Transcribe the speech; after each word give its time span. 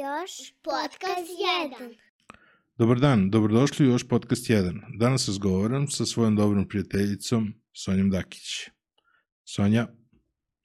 Još 0.00 0.52
podcast 0.62 1.30
1. 1.80 1.96
Dobar 2.78 3.00
dan, 3.00 3.30
dobrodošli 3.30 3.86
u 3.86 3.90
još 3.90 4.08
podcast 4.08 4.50
1. 4.50 4.80
Danas 4.98 5.28
razgovaram 5.28 5.88
sa 5.88 6.06
svojom 6.06 6.36
dobrom 6.36 6.68
prijateljicom 6.68 7.54
Sonjom 7.72 8.10
Dakić. 8.10 8.42
Sonja, 9.44 9.86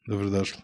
dobrodošla. 0.07 0.61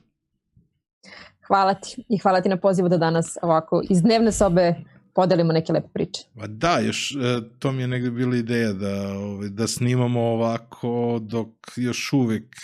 Hvala 1.47 1.73
ti 1.73 2.04
i 2.10 2.18
hvala 2.18 2.42
ti 2.42 2.49
na 2.49 2.57
pozivu 2.57 2.89
da 2.89 2.97
danas 2.97 3.38
ovako 3.42 3.81
iz 3.89 4.02
dnevne 4.02 4.31
sobe 4.31 4.76
podelimo 5.13 5.53
neke 5.53 5.74
lepe 5.74 5.88
priče. 5.94 6.22
Ma 6.35 6.47
da, 6.47 6.79
još, 6.79 7.12
e, 7.12 7.15
to 7.60 7.72
mi 7.72 7.81
je 7.81 7.88
negde 7.88 8.12
bila 8.12 8.35
ideja 8.35 8.74
da, 8.74 9.13
ovaj, 9.13 9.49
da 9.49 9.67
snimamo 9.67 10.22
ovako 10.22 11.19
dok 11.22 11.49
još 11.76 12.13
uvek 12.13 12.56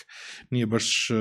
nije 0.49 0.65
baš 0.65 1.09
e, 1.09 1.13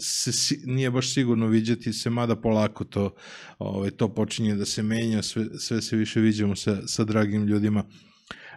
se 0.00 0.56
nije 0.64 0.90
baš 0.90 1.14
sigurno 1.14 1.46
viđati 1.46 1.92
se, 1.92 2.10
mada 2.10 2.36
polako 2.36 2.84
to, 2.84 3.14
ovaj, 3.58 3.90
to 3.90 4.14
počinje 4.14 4.54
da 4.54 4.64
se 4.64 4.82
menja, 4.82 5.22
sve, 5.22 5.44
sve 5.58 5.82
se 5.82 5.96
više 5.96 6.20
viđamo 6.20 6.56
sa, 6.56 6.86
sa 6.86 7.04
dragim 7.04 7.44
ljudima. 7.44 7.84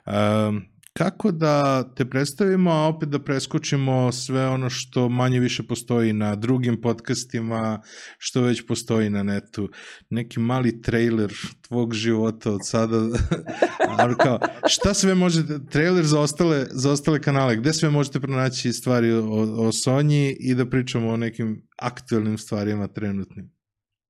Um, 0.06 0.73
kako 0.94 1.32
da 1.32 1.84
te 1.96 2.06
predstavimo, 2.06 2.72
a 2.72 2.88
opet 2.88 3.10
da 3.10 3.20
preskočimo 3.20 4.12
sve 4.12 4.48
ono 4.48 4.70
što 4.70 5.10
manje 5.10 5.40
više 5.40 5.64
postoji 5.64 6.14
na 6.14 6.36
drugim 6.36 6.82
podcastima, 6.82 7.82
što 8.18 8.42
već 8.42 8.68
postoji 8.68 9.10
na 9.10 9.24
netu. 9.24 9.70
Neki 10.10 10.40
mali 10.40 10.82
trailer 10.82 11.34
tvog 11.62 11.94
života 11.94 12.52
od 12.52 12.60
sada. 12.64 12.98
Ali 14.00 14.16
kao, 14.16 14.40
šta 14.68 14.94
sve 14.94 15.16
možete, 15.16 15.60
trailer 15.72 16.06
za 16.06 16.20
ostale, 16.20 16.66
za 16.72 16.92
ostale 16.92 17.22
kanale, 17.22 17.56
gde 17.56 17.74
sve 17.74 17.90
možete 17.90 18.20
pronaći 18.20 18.74
stvari 18.74 19.12
o, 19.12 19.68
o 19.68 19.72
Sonji 19.72 20.38
i 20.40 20.56
da 20.56 20.70
pričamo 20.70 21.10
o 21.10 21.18
nekim 21.18 21.68
aktuelnim 21.78 22.38
stvarima 22.38 22.88
trenutnim? 22.88 23.63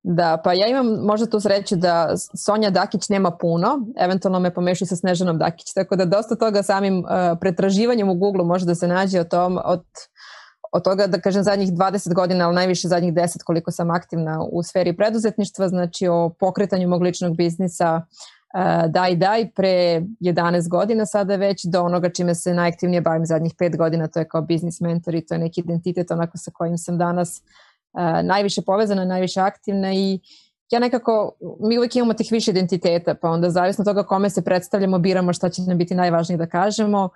Da, 0.04 0.42
pa 0.44 0.54
ja 0.54 0.68
imam 0.68 0.88
možda 0.88 1.26
tu 1.26 1.40
sreću 1.40 1.76
da 1.76 2.14
Sonja 2.46 2.70
Dakić 2.70 3.10
nema 3.10 3.32
puno, 3.32 3.68
eventualno 3.98 4.40
me 4.40 4.54
pomešaju 4.54 4.88
sa 4.88 4.96
Snežanom 4.96 5.38
Dakić, 5.38 5.74
tako 5.74 5.96
da 5.96 6.06
dosta 6.06 6.36
toga 6.36 6.64
samim 6.64 6.98
uh, 7.00 7.06
pretraživanjem 7.42 8.10
u 8.10 8.16
Google 8.16 8.44
može 8.46 8.66
da 8.66 8.76
se 8.76 8.88
nađe 8.88 9.20
o 9.20 9.24
tom, 9.24 9.60
od, 9.66 9.84
od 10.72 10.84
toga 10.84 11.08
da 11.08 11.22
kažem 11.22 11.44
zadnjih 11.44 11.74
20 11.74 12.14
godina, 12.14 12.46
ali 12.46 12.56
najviše 12.56 12.88
zadnjih 12.88 13.14
10 13.14 13.44
koliko 13.46 13.72
sam 13.72 13.92
aktivna 13.92 14.44
u 14.52 14.64
sferi 14.64 14.98
preduzetništva, 14.98 15.68
znači 15.68 16.08
o 16.08 16.30
pokretanju 16.40 16.90
mog 16.90 17.02
ličnog 17.02 17.38
biznisa 17.38 18.02
uh, 18.02 18.92
daj 18.92 19.16
daj 19.16 19.52
pre 19.56 20.02
11 20.22 20.70
godina 20.70 21.06
sada 21.06 21.36
već 21.36 21.66
do 21.66 21.82
onoga 21.82 22.10
čime 22.10 22.36
se 22.36 22.54
najaktivnije 22.54 23.02
bavim 23.02 23.26
zadnjih 23.26 23.54
5 23.56 23.78
godina, 23.78 24.08
to 24.08 24.20
je 24.20 24.28
kao 24.28 24.42
biznis 24.42 24.80
mentor 24.80 25.16
i 25.16 25.26
to 25.26 25.34
je 25.34 25.40
neki 25.40 25.62
identitet 25.62 26.12
onako 26.12 26.38
sa 26.38 26.52
kojim 26.52 26.78
sam 26.78 26.98
danas 26.98 27.42
uh, 27.44 27.63
najviše 28.24 28.62
povezana, 28.62 29.06
najviše 29.06 29.40
aktivna 29.40 29.94
i 29.94 30.20
ja 30.72 30.80
nekako, 30.80 31.32
mi 31.60 31.78
uvijek 31.78 31.96
imamo 31.96 32.14
tih 32.14 32.28
više 32.32 32.52
identiteta, 32.52 33.16
pa 33.16 33.30
onda 33.30 33.50
zavisno 33.50 33.86
toga 33.86 34.04
kome 34.04 34.30
se 34.30 34.44
predstavljamo, 34.44 35.00
biramo 35.00 35.34
šta 35.34 35.50
će 35.50 35.62
nam 35.62 35.78
biti 35.78 35.96
najvažnije 35.96 36.38
da 36.38 36.48
kažemo, 36.48 37.10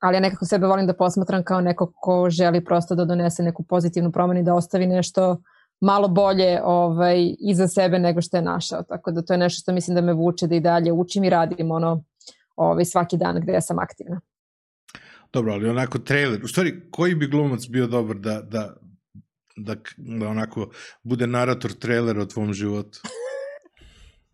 ali 0.00 0.16
ja 0.16 0.20
nekako 0.20 0.44
sebe 0.44 0.66
volim 0.66 0.86
da 0.86 0.94
posmatram 0.94 1.44
kao 1.44 1.60
neko 1.60 1.92
ko 1.94 2.30
želi 2.30 2.64
prosto 2.64 2.94
da 2.94 3.04
donese 3.04 3.42
neku 3.42 3.62
pozitivnu 3.62 4.12
promenu 4.12 4.40
i 4.40 4.42
da 4.42 4.54
ostavi 4.54 4.86
nešto 4.86 5.42
malo 5.80 6.08
bolje 6.08 6.60
ovaj, 6.64 7.34
iza 7.38 7.68
sebe 7.68 7.98
nego 7.98 8.22
što 8.22 8.36
je 8.36 8.42
našao. 8.42 8.82
Tako 8.82 9.10
da 9.10 9.22
to 9.22 9.34
je 9.34 9.38
nešto 9.38 9.60
što 9.60 9.72
mislim 9.72 9.94
da 9.94 10.00
me 10.00 10.12
vuče 10.12 10.46
da 10.46 10.54
i 10.54 10.60
dalje 10.60 10.92
učim 10.92 11.24
i 11.24 11.30
radim 11.30 11.70
ono 11.70 12.04
ovaj, 12.56 12.84
svaki 12.84 13.16
dan 13.16 13.40
gde 13.40 13.52
ja 13.52 13.60
sam 13.60 13.78
aktivna. 13.78 14.20
Dobro, 15.32 15.52
ali 15.52 15.68
onako 15.68 15.98
trailer, 15.98 16.44
u 16.44 16.48
stvari 16.48 16.90
koji 16.90 17.14
bi 17.14 17.26
glumac 17.26 17.66
bio 17.68 17.86
dobar 17.86 18.16
da, 18.16 18.42
da 18.42 18.74
da, 19.56 19.74
da 19.96 20.28
onako 20.28 20.70
bude 21.02 21.26
narator 21.26 21.72
trailera 21.72 22.22
o 22.22 22.26
tvom 22.26 22.52
životu? 22.52 23.00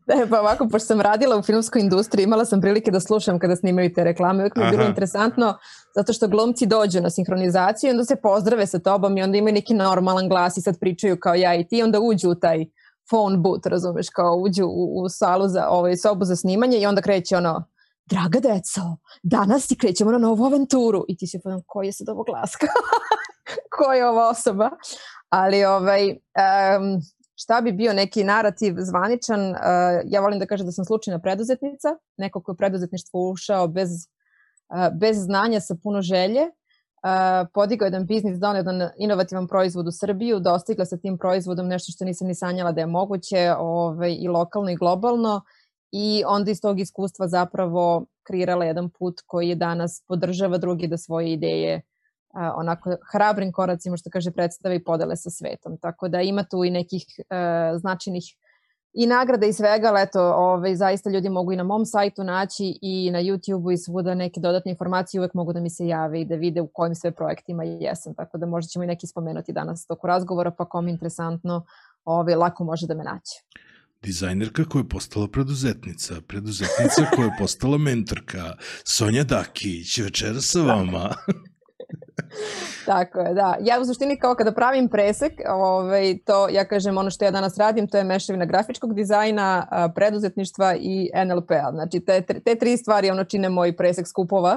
Ne, 0.07 0.27
pa 0.31 0.41
ovako, 0.41 0.69
pošto 0.69 0.87
sam 0.87 1.01
radila 1.01 1.37
u 1.37 1.43
filmskoj 1.43 1.81
industriji, 1.81 2.25
imala 2.25 2.45
sam 2.45 2.61
prilike 2.61 2.91
da 2.91 3.01
slušam 3.01 3.39
kada 3.39 3.57
snimaju 3.57 3.93
te 3.95 4.05
reklame. 4.05 4.39
Uvijek 4.39 4.57
mi 4.57 4.65
je 4.65 4.71
bilo 4.71 4.85
interesantno 4.85 5.59
zato 5.95 6.13
što 6.13 6.29
glumci 6.29 6.67
dođu 6.67 7.01
na 7.01 7.11
sinhronizaciju 7.11 7.89
i 7.89 7.91
onda 7.91 8.05
se 8.05 8.17
pozdrave 8.17 8.67
sa 8.67 8.79
tobom 8.79 9.19
i 9.19 9.23
onda 9.23 9.39
imaju 9.39 9.55
neki 9.55 9.75
normalan 9.75 10.29
glas 10.29 10.57
i 10.57 10.61
sad 10.61 10.79
pričaju 10.81 11.17
kao 11.21 11.35
ja 11.35 11.55
i 11.55 11.69
ti 11.69 11.83
onda 11.83 12.01
uđu 12.01 12.31
u 12.31 12.35
taj 12.35 12.65
phone 13.11 13.39
booth, 13.39 13.67
razumeš, 13.67 14.09
kao 14.09 14.37
uđu 14.37 14.65
u, 14.67 15.03
u 15.03 15.09
salu 15.09 15.49
za 15.49 15.69
ovaj, 15.69 15.97
sobu 15.97 16.25
za 16.25 16.37
snimanje 16.37 16.79
i 16.79 16.87
onda 16.87 17.03
kreće 17.03 17.37
ono 17.37 17.65
draga 18.07 18.41
deco, 18.41 18.81
danas 19.23 19.67
ti 19.67 19.79
krećemo 19.79 20.13
na 20.13 20.19
novu 20.19 20.45
aventuru 20.45 21.05
i 21.09 21.17
ti 21.17 21.27
se 21.27 21.41
podam 21.45 21.61
koji 21.67 21.87
je 21.87 21.93
sad 21.93 22.09
ovo 22.09 22.23
glas 22.23 22.53
ko 23.77 23.93
je 23.93 24.09
ova 24.09 24.29
osoba? 24.29 24.71
Ali 25.29 25.65
ovaj, 25.65 26.11
um, 26.11 27.01
šta 27.35 27.61
bi 27.61 27.73
bio 27.73 27.93
neki 27.93 28.25
narativ 28.25 28.75
zvaničan, 28.79 29.51
uh, 29.51 29.57
ja 30.05 30.21
volim 30.21 30.39
da 30.39 30.47
kažem 30.47 30.67
da 30.67 30.73
sam 30.73 30.85
slučajna 30.85 31.19
preduzetnica, 31.19 31.89
neko 32.17 32.43
ko 32.43 32.53
je 32.53 32.57
preduzetništvo 32.57 33.31
ušao 33.31 33.69
bez, 33.69 33.91
uh, 34.69 34.99
bez 35.01 35.17
znanja 35.17 35.61
sa 35.61 35.75
puno 35.83 36.03
želje, 36.03 36.41
uh, 36.43 37.49
podigao 37.55 37.87
jedan 37.87 38.07
biznis, 38.07 38.39
donao 38.39 38.57
jedan 38.57 38.91
inovativan 38.99 39.49
proizvod 39.49 39.89
u 39.89 39.93
Srbiju, 39.93 40.41
dostigla 40.41 40.85
sa 40.85 40.97
tim 40.97 41.19
proizvodom 41.19 41.69
nešto 41.69 41.93
što 41.93 42.05
nisam 42.05 42.27
ni 42.27 42.35
sanjala 42.35 42.73
da 42.73 42.81
je 42.81 42.87
moguće 42.87 43.55
ovaj, 43.59 44.17
i 44.21 44.29
lokalno 44.29 44.71
i 44.71 44.77
globalno. 44.77 45.41
I 45.93 46.23
onda 46.27 46.51
iz 46.51 46.61
tog 46.61 46.81
iskustva 46.81 47.29
zapravo 47.29 48.07
kreirala 48.23 48.65
jedan 48.65 48.91
put 48.91 49.21
koji 49.27 49.49
je 49.49 49.55
danas 49.55 50.03
podržava 50.09 50.59
drugi 50.59 50.87
da 50.87 50.97
svoje 50.99 51.33
ideje 51.33 51.75
a, 51.75 51.96
onako 52.57 52.97
hrabrim 53.13 53.53
koracima 53.53 53.97
što 53.97 54.11
kaže 54.11 54.31
predstave 54.31 54.77
i 54.77 54.85
podele 54.85 55.17
sa 55.17 55.31
svetom. 55.31 55.79
Tako 55.79 56.09
da 56.09 56.21
ima 56.21 56.43
tu 56.43 56.65
i 56.65 56.71
nekih 56.71 57.05
uh, 57.19 57.81
značajnih 57.81 58.25
i 58.99 59.07
nagrada 59.07 59.47
i 59.47 59.53
svega, 59.53 59.89
ali 59.89 60.03
eto, 60.03 60.21
ovaj, 60.21 60.77
zaista 60.77 61.11
ljudi 61.11 61.29
mogu 61.29 61.53
i 61.53 61.57
na 61.57 61.63
mom 61.63 61.87
sajtu 61.87 62.25
naći 62.25 62.79
i 62.83 63.11
na 63.11 63.19
YouTube-u 63.19 63.73
i 63.73 63.79
svuda 63.79 64.15
neke 64.15 64.41
dodatne 64.41 64.71
informacije 64.71 65.21
uvek 65.21 65.35
mogu 65.35 65.53
da 65.53 65.61
mi 65.61 65.71
se 65.71 65.87
jave 65.87 66.21
i 66.21 66.25
da 66.25 66.35
vide 66.35 66.61
u 66.61 66.67
kojim 66.67 66.95
sve 66.95 67.11
projektima 67.11 67.65
jesam, 67.65 68.15
tako 68.15 68.39
da 68.39 68.47
možda 68.47 68.69
ćemo 68.69 68.85
i 68.85 68.87
neki 68.87 69.07
spomenuti 69.07 69.53
danas 69.53 69.87
toku 69.87 70.07
razgovora, 70.07 70.51
pa 70.51 70.65
kom 70.65 70.89
interesantno, 70.89 71.67
ovaj, 72.05 72.35
lako 72.35 72.65
može 72.65 72.87
da 72.87 72.95
me 72.95 73.05
naći. 73.05 73.45
Dizajnerka 74.03 74.65
koja 74.65 74.81
je 74.81 74.89
postala 74.89 75.29
preduzetnica, 75.29 76.15
preduzetnica 76.29 77.05
koja 77.17 77.25
je 77.25 77.37
postala 77.39 77.79
mentorka, 77.79 78.55
Sonja 78.85 79.25
Dakić, 79.25 79.99
večera 79.99 80.41
sa 80.41 80.61
vama. 80.61 81.11
Tako 82.87 83.21
je, 83.21 83.35
da. 83.35 83.57
Ja 83.61 83.81
u 83.81 83.85
suštini 83.85 84.19
kao 84.19 84.35
kada 84.35 84.53
pravim 84.53 84.89
presek, 84.89 85.33
ovaj, 85.49 86.19
to 86.25 86.49
ja 86.49 86.65
kažem 86.65 86.99
ono 86.99 87.11
što 87.11 87.25
ja 87.25 87.31
danas 87.31 87.59
radim, 87.59 87.89
to 87.89 87.99
je 87.99 88.05
mešavina 88.05 88.45
grafičkog 88.45 88.95
dizajna, 88.95 89.67
preduzetništva 89.95 90.75
i 90.81 91.11
NLP-a. 91.27 91.71
Znači 91.73 92.01
te, 92.01 92.23
te 92.45 92.55
tri 92.55 92.77
stvari 92.77 93.11
ono 93.11 93.25
čine 93.25 93.49
moj 93.49 93.77
presek 93.77 94.07
skupova 94.09 94.57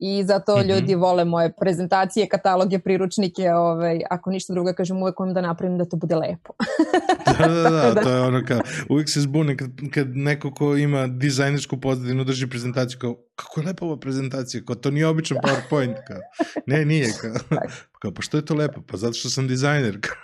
i 0.00 0.24
zato 0.24 0.56
mm 0.56 0.60
-hmm. 0.60 0.68
ljudi 0.68 0.94
vole 0.94 1.24
moje 1.24 1.52
prezentacije, 1.60 2.28
kataloge, 2.28 2.78
priručnike, 2.78 3.52
ovaj, 3.52 4.00
ako 4.10 4.30
ništa 4.30 4.52
drugo 4.52 4.72
kažem 4.72 5.02
uvek 5.02 5.14
im 5.26 5.34
da 5.34 5.40
napravim 5.40 5.78
da 5.78 5.84
to 5.84 5.96
bude 5.96 6.14
lepo. 6.16 6.52
da, 7.38 7.48
da, 7.48 7.62
da, 7.62 7.70
da, 7.94 8.02
to 8.02 8.10
je 8.10 8.20
ono 8.20 8.44
kao, 8.48 8.60
uvijek 8.88 9.10
se 9.10 9.20
zbune 9.20 9.56
kad, 9.56 9.70
kad 9.94 10.16
neko 10.16 10.54
ko 10.54 10.76
ima 10.76 11.06
dizajnersku 11.06 11.80
pozadinu 11.80 12.24
drži 12.24 12.46
prezentaciju 12.46 12.98
kao, 12.98 13.16
kako 13.36 13.60
je 13.60 13.66
lepa 13.66 13.84
ova 13.84 13.96
prezentacija, 13.96 14.62
kao 14.66 14.76
to 14.76 14.90
nije 14.90 15.06
običan 15.06 15.38
PowerPoint, 15.44 15.94
kao, 16.06 16.20
ne, 16.66 16.84
nije, 16.84 17.12
kao, 17.20 17.58
kao, 17.98 18.12
pa 18.14 18.22
što 18.22 18.36
je 18.36 18.44
to 18.44 18.54
lepo, 18.54 18.80
pa 18.86 18.96
zato 18.96 19.12
što 19.12 19.30
sam 19.30 19.48
dizajner, 19.48 20.00
kao. 20.00 20.16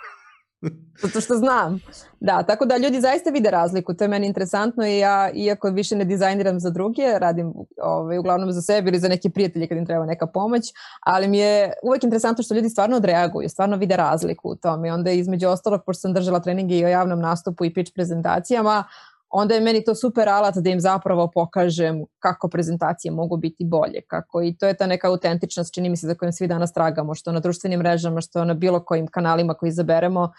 Zato 1.03 1.21
što 1.21 1.35
znam. 1.35 1.81
Da, 2.21 2.43
tako 2.43 2.65
da 2.65 2.77
ljudi 2.77 3.01
zaista 3.01 3.31
vide 3.31 3.51
razliku. 3.51 3.95
To 3.95 4.05
je 4.05 4.09
meni 4.09 4.27
interesantno 4.27 4.87
i 4.87 4.99
ja, 4.99 5.31
iako 5.35 5.71
više 5.71 5.97
ne 5.97 6.05
dizajniram 6.05 6.61
za 6.61 6.71
druge, 6.71 7.19
radim 7.19 7.53
ovaj, 7.83 8.19
uglavnom 8.19 8.53
za 8.53 8.63
sebe 8.63 8.89
ili 8.89 8.99
za 8.99 9.09
neke 9.09 9.31
prijatelje 9.31 9.67
kad 9.67 9.79
im 9.79 9.87
treba 9.87 10.07
neka 10.07 10.27
pomoć, 10.27 10.63
ali 11.01 11.29
mi 11.29 11.39
je 11.39 11.73
uvek 11.83 12.05
interesantno 12.05 12.45
što 12.45 12.55
ljudi 12.55 12.69
stvarno 12.69 12.97
odreaguju, 12.97 13.49
stvarno 13.49 13.77
vide 13.77 13.97
razliku 13.97 14.51
u 14.51 14.57
tome. 14.57 14.89
I 14.89 14.91
onda 14.91 15.11
između 15.11 15.49
ostalog, 15.49 15.81
pošto 15.87 16.01
sam 16.01 16.13
držala 16.13 16.41
treninge 16.41 16.79
i 16.79 16.85
o 16.85 16.89
javnom 16.89 17.21
nastupu 17.21 17.65
i 17.65 17.75
pitch 17.75 17.93
prezentacijama, 17.95 18.85
onda 19.31 19.55
je 19.55 19.61
meni 19.61 19.85
to 19.85 19.95
super 19.95 20.29
alat 20.29 20.55
da 20.55 20.71
im 20.71 20.81
zapravo 20.81 21.31
pokažem 21.35 22.05
kako 22.19 22.49
prezentacije 22.49 23.13
mogu 23.13 23.37
biti 23.37 23.65
bolje, 23.65 24.01
kako 24.07 24.43
i 24.43 24.57
to 24.57 24.67
je 24.67 24.77
ta 24.77 24.87
neka 24.87 25.09
autentičnost, 25.09 25.75
čini 25.75 25.89
mi 25.89 25.97
se 25.97 26.07
za 26.07 26.15
kojim 26.15 26.33
svi 26.33 26.47
danas 26.47 26.73
tragamo, 26.73 27.15
što 27.15 27.33
na 27.33 27.41
društvenim 27.41 27.79
mrežama, 27.79 28.21
što 28.21 28.45
na 28.45 28.55
bilo 28.55 28.85
kojim 28.85 29.07
kanalima 29.07 29.55
koji 29.55 29.69
izaberemo, 29.69 30.33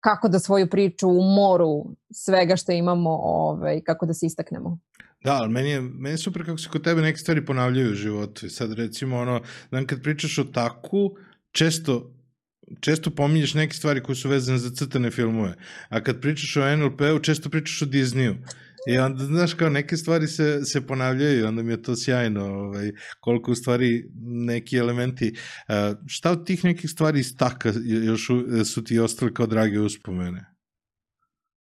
kako 0.00 0.28
da 0.28 0.38
svoju 0.38 0.70
priču 0.70 1.08
u 1.08 1.22
moru 1.22 1.84
svega 2.12 2.56
što 2.56 2.72
imamo, 2.72 3.10
ovaj, 3.10 3.80
kako 3.80 4.06
da 4.06 4.14
se 4.14 4.26
istaknemo. 4.26 4.78
Da, 5.24 5.32
ali 5.32 5.48
meni 5.48 5.70
je, 5.70 5.80
meni 5.80 6.12
je 6.12 6.18
super 6.18 6.44
kako 6.44 6.58
se 6.58 6.68
kod 6.68 6.84
tebe 6.84 7.02
neke 7.02 7.18
stvari 7.18 7.44
ponavljaju 7.46 7.90
u 7.90 7.94
životu. 7.94 8.46
I 8.46 8.50
sad 8.50 8.72
recimo 8.72 9.18
ono, 9.18 9.40
znam 9.68 9.86
kad 9.86 10.02
pričaš 10.02 10.38
o 10.38 10.44
taku, 10.44 11.10
često 11.52 12.10
često 12.80 13.10
pominješ 13.10 13.54
neke 13.54 13.74
stvari 13.74 14.02
koje 14.02 14.16
su 14.16 14.28
vezane 14.28 14.58
za 14.58 14.70
crtane 14.70 15.10
filmove, 15.10 15.54
a 15.88 16.00
kad 16.00 16.20
pričaš 16.20 16.56
o 16.56 16.76
NLP-u, 16.76 17.18
često 17.22 17.50
pričaš 17.50 17.82
o 17.82 17.86
Disneyu. 17.86 18.36
I 18.88 18.98
onda, 18.98 19.24
znaš, 19.24 19.54
kao 19.54 19.70
neke 19.70 19.96
stvari 19.96 20.26
se, 20.26 20.60
se 20.64 20.86
ponavljaju 20.86 21.40
i 21.40 21.42
onda 21.42 21.62
mi 21.62 21.72
je 21.72 21.82
to 21.82 21.96
sjajno, 21.96 22.44
ovaj, 22.44 22.92
koliko 23.20 23.52
u 23.52 23.54
stvari 23.54 24.04
neki 24.24 24.76
elementi. 24.76 25.32
Uh, 25.32 25.96
šta 26.06 26.30
od 26.30 26.46
tih 26.46 26.64
nekih 26.64 26.90
stvari 26.90 27.20
iz 27.20 27.36
taka 27.36 27.72
još 27.84 28.28
su 28.64 28.84
ti 28.84 28.98
ostali 28.98 29.34
kao 29.34 29.46
drage 29.46 29.80
uspomene? 29.80 30.44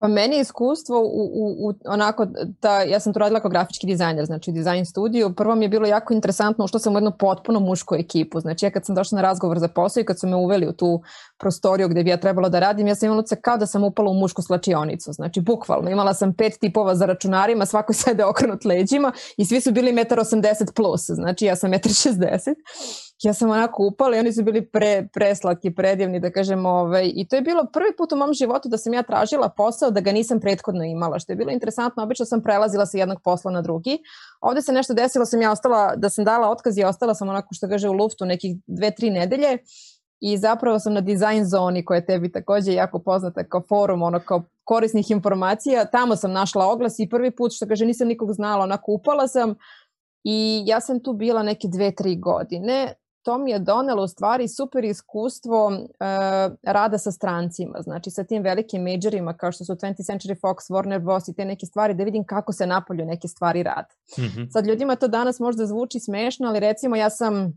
Pa 0.01 0.09
meni 0.09 0.37
je 0.37 0.41
iskustvo 0.41 1.01
u, 1.01 1.31
u, 1.35 1.69
u 1.69 1.75
onako, 1.85 2.27
da, 2.63 2.81
ja 2.81 3.01
sam 3.01 3.13
tu 3.13 3.19
radila 3.19 3.41
kao 3.41 3.51
grafički 3.51 3.87
dizajner, 3.87 4.27
znači 4.27 4.51
u 4.51 4.55
dizajn 4.55 4.87
studiju. 4.87 5.35
Prvo 5.35 5.55
mi 5.55 5.65
je 5.65 5.69
bilo 5.69 5.87
jako 5.87 6.15
interesantno, 6.15 6.65
ušla 6.65 6.81
sam 6.81 6.95
u 6.95 6.97
jednu 6.97 7.13
potpuno 7.19 7.61
mušku 7.61 7.95
ekipu. 7.95 8.41
Znači 8.41 8.67
ja 8.67 8.71
kad 8.71 8.87
sam 8.87 8.95
došla 8.95 9.17
na 9.17 9.23
razgovor 9.23 9.59
za 9.59 9.69
posao 9.69 10.01
i 10.01 10.05
kad 10.05 10.21
su 10.21 10.27
me 10.27 10.37
uveli 10.37 10.69
u 10.69 10.73
tu 10.73 11.03
prostoriju 11.39 11.89
gde 11.89 12.05
bi 12.05 12.11
ja 12.11 12.17
trebalo 12.17 12.49
da 12.49 12.59
radim, 12.59 12.89
ja 12.89 12.95
sam 12.95 13.07
imala 13.07 13.27
se 13.27 13.41
kao 13.41 13.57
da 13.57 13.67
sam 13.67 13.85
upala 13.85 14.11
u 14.11 14.15
mušku 14.15 14.43
slačionicu. 14.43 15.13
Znači 15.13 15.41
bukvalno, 15.41 15.91
imala 15.91 16.15
sam 16.15 16.35
pet 16.35 16.59
tipova 16.61 16.95
za 16.95 17.07
računarima, 17.07 17.67
svako 17.67 17.93
sede 17.93 18.25
okrenut 18.25 18.65
leđima 18.65 19.13
i 19.37 19.45
svi 19.45 19.61
su 19.61 19.73
bili 19.73 19.93
1,80 19.93 20.73
plus, 20.73 21.07
znači 21.07 21.45
ja 21.45 21.57
sam 21.57 21.71
1,60 21.71 22.55
ja 23.23 23.33
sam 23.33 23.51
onako 23.51 23.87
upala 23.87 24.17
i 24.17 24.19
oni 24.19 24.33
su 24.33 24.43
bili 24.43 24.67
pre, 24.67 25.09
preslatki, 25.13 25.75
predivni, 25.75 26.21
da 26.21 26.31
kažem, 26.31 26.67
ovaj, 26.67 27.13
i 27.15 27.29
to 27.29 27.37
je 27.37 27.43
bilo 27.43 27.67
prvi 27.73 27.97
put 27.99 28.13
u 28.13 28.17
mom 28.17 28.33
životu 28.33 28.69
da 28.69 28.79
sam 28.79 28.95
ja 28.95 29.03
tražila 29.03 29.49
posao 29.49 29.91
da 29.91 30.01
ga 30.01 30.13
nisam 30.13 30.41
prethodno 30.41 30.85
imala, 30.85 31.19
što 31.19 31.33
je 31.33 31.37
bilo 31.37 31.51
interesantno, 31.51 32.03
obično 32.03 32.27
sam 32.27 32.43
prelazila 32.43 32.87
sa 32.87 32.99
jednog 32.99 33.23
posla 33.25 33.51
na 33.51 33.63
drugi. 33.63 33.99
Ovde 34.41 34.63
se 34.63 34.73
nešto 34.73 34.95
desilo, 34.95 35.27
sam 35.27 35.43
ja 35.43 35.53
ostala, 35.53 35.97
da 35.97 36.09
sam 36.09 36.25
dala 36.25 36.51
otkaz 36.51 36.79
i 36.79 36.85
ostala 36.85 37.15
sam 37.15 37.29
onako 37.29 37.49
što 37.55 37.69
kaže 37.69 37.89
u 37.89 37.93
luftu 37.93 38.25
nekih 38.25 38.57
dve, 38.67 38.91
tri 38.91 39.11
nedelje. 39.11 39.59
I 40.21 40.39
zapravo 40.39 40.79
sam 40.79 40.93
na 40.93 41.01
design 41.01 41.45
zoni 41.45 41.85
koja 41.85 41.97
je 41.97 42.07
tebi 42.07 42.33
takođe 42.33 42.73
jako 42.73 42.99
poznata 42.99 43.45
kao 43.45 43.63
forum, 43.69 44.03
ono 44.03 44.21
kao 44.21 44.43
korisnih 44.65 45.11
informacija, 45.11 45.85
tamo 45.85 46.17
sam 46.17 46.33
našla 46.33 46.67
oglas 46.67 46.99
i 46.99 47.09
prvi 47.09 47.31
put 47.31 47.53
što 47.53 47.67
kaže 47.67 47.85
nisam 47.87 48.09
nikog 48.09 48.33
znala, 48.33 48.65
onako 48.65 48.93
upala 48.93 49.29
sam. 49.29 49.55
I 50.25 50.63
ja 50.67 50.81
sam 50.81 51.03
tu 51.03 51.13
bila 51.13 51.43
neke 51.43 51.69
dve, 51.69 51.95
tri 51.95 52.17
godine 52.17 52.95
to 53.23 53.39
mi 53.39 53.51
je 53.51 53.59
donelo 53.59 54.03
u 54.03 54.09
stvari 54.09 54.49
super 54.49 54.85
iskustvo 54.85 55.67
uh, 55.67 55.77
rada 56.63 56.99
sa 56.99 57.13
strancima, 57.13 57.83
znači 57.83 58.11
sa 58.11 58.25
tim 58.25 58.43
velikim 58.43 58.83
majorima 58.83 59.37
kao 59.37 59.53
što 59.53 59.65
su 59.65 59.75
20th 59.75 60.13
Century 60.13 60.41
Fox, 60.41 60.71
Warner 60.71 60.99
Bros. 60.99 61.29
i 61.29 61.35
te 61.35 61.45
neke 61.45 61.67
stvari 61.67 61.95
da 61.95 62.05
vidim 62.05 62.25
kako 62.25 62.53
se 62.53 62.67
napolju 62.67 63.05
neke 63.05 63.29
stvari 63.29 63.63
rade. 63.63 63.95
Mm 64.19 64.23
-hmm. 64.23 64.53
Sad 64.53 64.67
ljudima 64.67 64.97
to 64.97 65.09
danas 65.09 65.39
možda 65.39 65.67
zvuči 65.67 66.01
smešno, 66.01 66.49
ali 66.49 66.61
recimo 66.61 66.97
ja 66.97 67.11
sam 67.11 67.35
uh, 67.45 67.51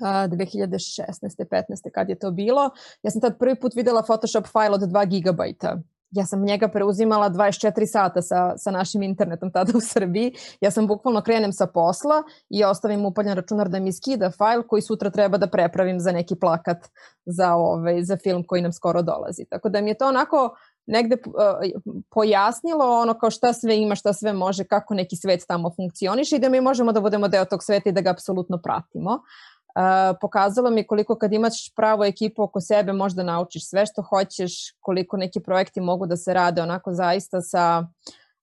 2016. 0.00 1.04
15. 1.50 1.90
kad 1.94 2.08
je 2.08 2.18
to 2.18 2.30
bilo, 2.30 2.70
ja 3.02 3.10
sam 3.10 3.20
tad 3.20 3.38
prvi 3.38 3.60
put 3.60 3.74
videla 3.74 4.02
Photoshop 4.02 4.46
file 4.46 4.74
od 4.74 4.80
2 4.80 5.08
gigabajta 5.08 5.78
ja 6.10 6.26
sam 6.26 6.44
njega 6.44 6.68
preuzimala 6.68 7.30
24 7.30 7.86
sata 7.86 8.22
sa, 8.22 8.58
sa 8.58 8.70
našim 8.70 9.02
internetom 9.02 9.52
tada 9.52 9.72
u 9.74 9.80
Srbiji. 9.80 10.32
Ja 10.60 10.70
sam 10.70 10.86
bukvalno 10.86 11.22
krenem 11.22 11.52
sa 11.52 11.66
posla 11.66 12.22
i 12.48 12.64
ostavim 12.64 13.04
upaljen 13.04 13.36
računar 13.36 13.68
da 13.68 13.80
mi 13.80 13.92
skida 13.92 14.30
fajl 14.30 14.62
koji 14.62 14.82
sutra 14.82 15.10
treba 15.10 15.38
da 15.38 15.46
prepravim 15.46 16.00
za 16.00 16.12
neki 16.12 16.34
plakat 16.34 16.88
za, 17.26 17.54
ovaj, 17.54 18.02
za 18.02 18.16
film 18.16 18.44
koji 18.46 18.62
nam 18.62 18.72
skoro 18.72 19.02
dolazi. 19.02 19.44
Tako 19.50 19.68
da 19.68 19.80
mi 19.80 19.90
je 19.90 19.98
to 19.98 20.08
onako 20.08 20.56
negde 20.86 21.16
uh, 21.26 21.32
pojasnilo 22.10 22.84
ono 22.84 23.14
kao 23.14 23.30
šta 23.30 23.52
sve 23.52 23.76
ima, 23.78 23.94
šta 23.94 24.12
sve 24.12 24.32
može, 24.32 24.64
kako 24.64 24.94
neki 24.94 25.16
svet 25.16 25.44
tamo 25.48 25.70
funkcioniše 25.76 26.36
i 26.36 26.38
da 26.38 26.48
mi 26.48 26.60
možemo 26.60 26.92
da 26.92 27.00
budemo 27.00 27.28
deo 27.28 27.44
tog 27.44 27.62
sveta 27.62 27.88
i 27.88 27.92
da 27.92 28.00
ga 28.00 28.10
apsolutno 28.10 28.58
pratimo. 28.58 29.22
Uh, 29.74 30.16
pokazalo 30.20 30.70
mi 30.70 30.86
koliko 30.86 31.14
kad 31.14 31.32
imaš 31.32 31.74
pravu 31.76 32.04
ekipu 32.04 32.42
oko 32.42 32.60
sebe 32.60 32.92
možda 32.92 33.22
naučiš 33.22 33.68
sve 33.68 33.86
što 33.86 34.02
hoćeš, 34.02 34.52
koliko 34.80 35.16
neki 35.16 35.40
projekti 35.40 35.80
mogu 35.80 36.06
da 36.06 36.16
se 36.16 36.34
rade 36.34 36.62
onako 36.62 36.92
zaista 36.92 37.40
sa, 37.40 37.84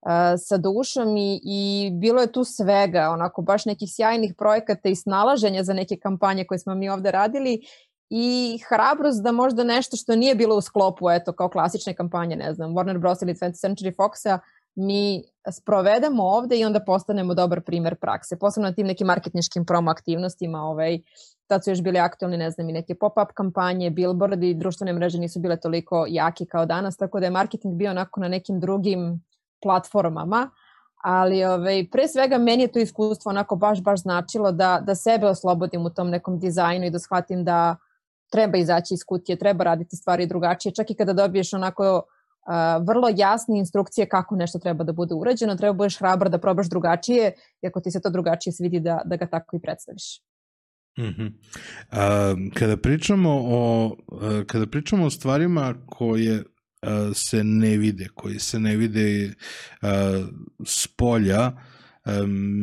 uh, 0.02 0.12
sa 0.38 0.58
dušom 0.58 1.18
i, 1.18 1.42
i 1.44 1.92
bilo 1.94 2.22
je 2.22 2.32
tu 2.32 2.44
svega, 2.44 3.10
onako 3.10 3.42
baš 3.42 3.66
nekih 3.66 3.90
sjajnih 3.92 4.34
projekata 4.38 4.90
i 4.90 4.96
snalaženja 4.96 5.64
za 5.64 5.74
neke 5.74 5.96
kampanje 5.96 6.46
koje 6.46 6.60
smo 6.60 6.76
mi 6.76 6.90
ovde 6.90 7.12
radili 7.12 7.62
i 8.10 8.60
hrabrost 8.70 9.24
da 9.24 9.32
možda 9.32 9.64
nešto 9.64 9.98
što 9.98 10.16
nije 10.16 10.36
bilo 10.36 10.56
u 10.56 10.62
sklopu, 10.62 11.10
eto, 11.10 11.34
kao 11.34 11.50
klasične 11.50 11.94
kampanje, 11.94 12.36
ne 12.36 12.54
znam, 12.54 12.72
Warner 12.72 12.98
Bros. 12.98 13.22
ili 13.22 13.34
20th 13.34 13.68
Century 13.68 13.96
Foxa, 13.96 14.40
mi 14.78 15.24
sprovedemo 15.52 16.24
ovde 16.24 16.60
i 16.60 16.66
onda 16.66 16.80
postanemo 16.80 17.34
dobar 17.34 17.62
primer 17.62 17.96
prakse. 17.96 18.40
Posebno 18.40 18.70
na 18.70 18.76
tim 18.76 18.88
nekim 18.88 19.08
marketničkim 19.08 19.66
promo 19.66 19.92
aktivnostima, 19.92 20.62
ovaj, 20.62 21.00
tad 21.48 21.64
su 21.64 21.72
još 21.72 21.82
bili 21.82 22.00
aktualni, 22.00 22.38
ne 22.38 22.52
znam, 22.52 22.70
i 22.70 22.74
neke 22.74 22.96
pop-up 22.96 23.34
kampanje, 23.34 23.90
billboardi, 23.90 24.54
društvene 24.54 24.94
mreže 24.94 25.20
nisu 25.20 25.40
bile 25.40 25.58
toliko 25.60 26.06
jaki 26.10 26.46
kao 26.46 26.66
danas, 26.66 26.98
tako 26.98 27.20
da 27.20 27.26
je 27.26 27.32
marketing 27.32 27.76
bio 27.76 27.92
onako 27.92 28.20
na 28.20 28.28
nekim 28.28 28.60
drugim 28.60 29.24
platformama, 29.62 30.50
ali 31.04 31.44
ovaj, 31.46 31.88
pre 31.92 32.08
svega 32.08 32.38
meni 32.38 32.64
je 32.64 32.72
to 32.72 32.80
iskustvo 32.80 33.30
onako 33.30 33.56
baš, 33.56 33.82
baš 33.82 34.02
značilo 34.02 34.52
da, 34.52 34.80
da 34.86 34.96
sebe 34.96 35.28
oslobodim 35.28 35.86
u 35.86 35.90
tom 35.90 36.10
nekom 36.10 36.40
dizajnu 36.40 36.86
i 36.86 36.90
da 36.90 37.00
shvatim 37.00 37.44
da 37.44 37.76
treba 38.32 38.58
izaći 38.58 38.94
iz 38.94 39.04
kutije, 39.08 39.38
treba 39.38 39.64
raditi 39.64 39.96
stvari 39.96 40.26
drugačije, 40.26 40.74
čak 40.74 40.92
i 40.92 40.96
kada 40.96 41.14
dobiješ 41.14 41.54
onako 41.54 42.04
vrlo 42.88 43.10
jasne 43.16 43.60
instrukcije 43.60 44.10
kako 44.10 44.36
nešto 44.36 44.60
treba 44.60 44.84
da 44.84 44.94
bude 44.94 45.14
urađeno, 45.16 45.56
treba 45.56 45.74
da 45.74 45.78
budeš 45.78 45.98
hrabar 45.98 46.30
da 46.30 46.38
probaš 46.38 46.70
drugačije 46.70 47.34
i 47.62 47.68
ako 47.68 47.82
ti 47.82 47.92
se 47.92 48.02
to 48.02 48.10
drugačije 48.10 48.54
svidi 48.54 48.80
da, 48.80 49.02
da 49.06 49.16
ga 49.16 49.28
tako 49.28 49.56
i 49.56 49.60
predstaviš. 49.60 50.22
Mm 51.00 51.28
kada 52.54 52.78
pričamo 52.78 53.42
o 53.44 53.96
kada 54.48 54.68
pričamo 54.68 55.06
o 55.06 55.10
stvarima 55.10 55.76
koje 55.86 56.44
se 57.14 57.44
ne 57.44 57.78
vide, 57.78 58.08
koji 58.16 58.40
se 58.40 58.60
ne 58.60 58.76
vide 58.76 59.34
a, 59.82 60.28
s 60.66 60.88
polja, 60.88 61.52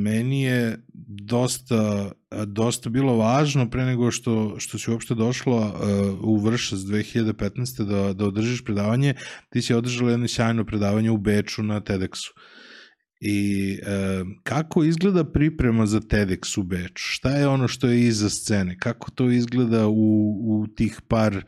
meni 0.03 0.43
je 0.43 0.79
dosta, 1.23 2.11
dosta 2.47 2.91
bilo 2.91 3.17
važno 3.17 3.71
pre 3.71 3.85
nego 3.85 4.11
što, 4.11 4.55
što 4.59 4.79
si 4.79 4.91
uopšte 4.91 5.15
došla 5.15 5.81
u 6.21 6.37
Vršac 6.39 6.79
2015. 6.79 7.85
da, 7.85 8.13
da 8.13 8.27
održiš 8.27 8.65
predavanje, 8.65 9.15
ti 9.51 9.63
si 9.63 9.75
održala 9.75 10.11
jedno 10.11 10.29
sjajno 10.29 10.65
predavanje 10.65 11.11
u 11.11 11.19
Beču 11.19 11.63
na 11.63 11.81
TEDxu. 11.81 12.31
I 13.27 13.79
e, 13.83 14.25
kako 14.43 14.85
izgleda 14.85 15.25
priprema 15.25 15.87
za 15.87 16.01
TEDx 16.01 16.59
u 16.61 16.63
Beču? 16.63 16.95
Šta 16.95 17.31
je 17.31 17.49
ono 17.49 17.69
što 17.69 17.89
je 17.89 18.01
iza 18.01 18.31
scene? 18.31 18.77
Kako 18.79 19.11
to 19.11 19.31
izgleda 19.31 19.87
u, 19.89 19.93
u 20.47 20.67
tih 20.77 21.01
par, 21.09 21.37
e, 21.37 21.43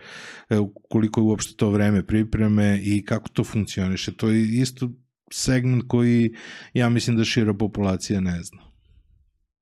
koliko 0.88 1.21
je 1.21 1.25
uopšte 1.25 1.55
to 1.56 1.71
vreme 1.71 2.06
pripreme 2.06 2.81
i 2.83 3.05
kako 3.05 3.29
to 3.29 3.44
funkcioniše? 3.44 4.17
To 4.17 4.29
je 4.29 4.43
isto 4.43 4.91
segment 5.33 5.85
koji 5.88 6.35
ja 6.75 6.88
mislim 6.88 7.17
da 7.17 7.25
šira 7.25 7.55
populacija 7.55 8.21
ne 8.21 8.43
zna. 8.43 8.65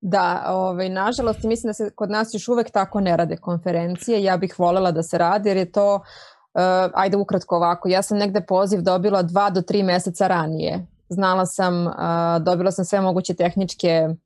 Da, 0.07 0.45
ovaj, 0.49 0.89
nažalost, 0.89 1.43
mislim 1.43 1.69
da 1.69 1.73
se 1.73 1.91
kod 1.95 2.11
nas 2.11 2.35
još 2.35 2.49
uvek 2.49 2.71
tako 2.71 3.01
ne 3.01 3.17
rade 3.17 3.37
konferencije. 3.37 4.23
Ja 4.23 4.37
bih 4.37 4.55
volela 4.59 4.91
da 4.91 5.03
se 5.03 5.19
radi 5.19 5.49
jer 5.49 5.57
je 5.57 5.73
to, 5.73 5.95
uh, 5.95 6.61
ajde 6.95 7.17
ukratko 7.17 7.57
ovako, 7.57 7.89
ja 7.89 8.03
sam 8.03 8.19
negde 8.19 8.41
poziv 8.41 8.83
dobila 8.83 9.23
dva 9.23 9.51
do 9.51 9.63
tri 9.63 9.83
meseca 9.83 10.27
ranije. 10.27 10.87
Znala 11.09 11.47
sam, 11.47 11.87
uh, 11.87 11.93
dobila 12.41 12.71
sam 12.71 12.85
sve 12.85 13.01
moguće 13.01 13.35
tehničke 13.35 14.07
uh, 14.09 14.17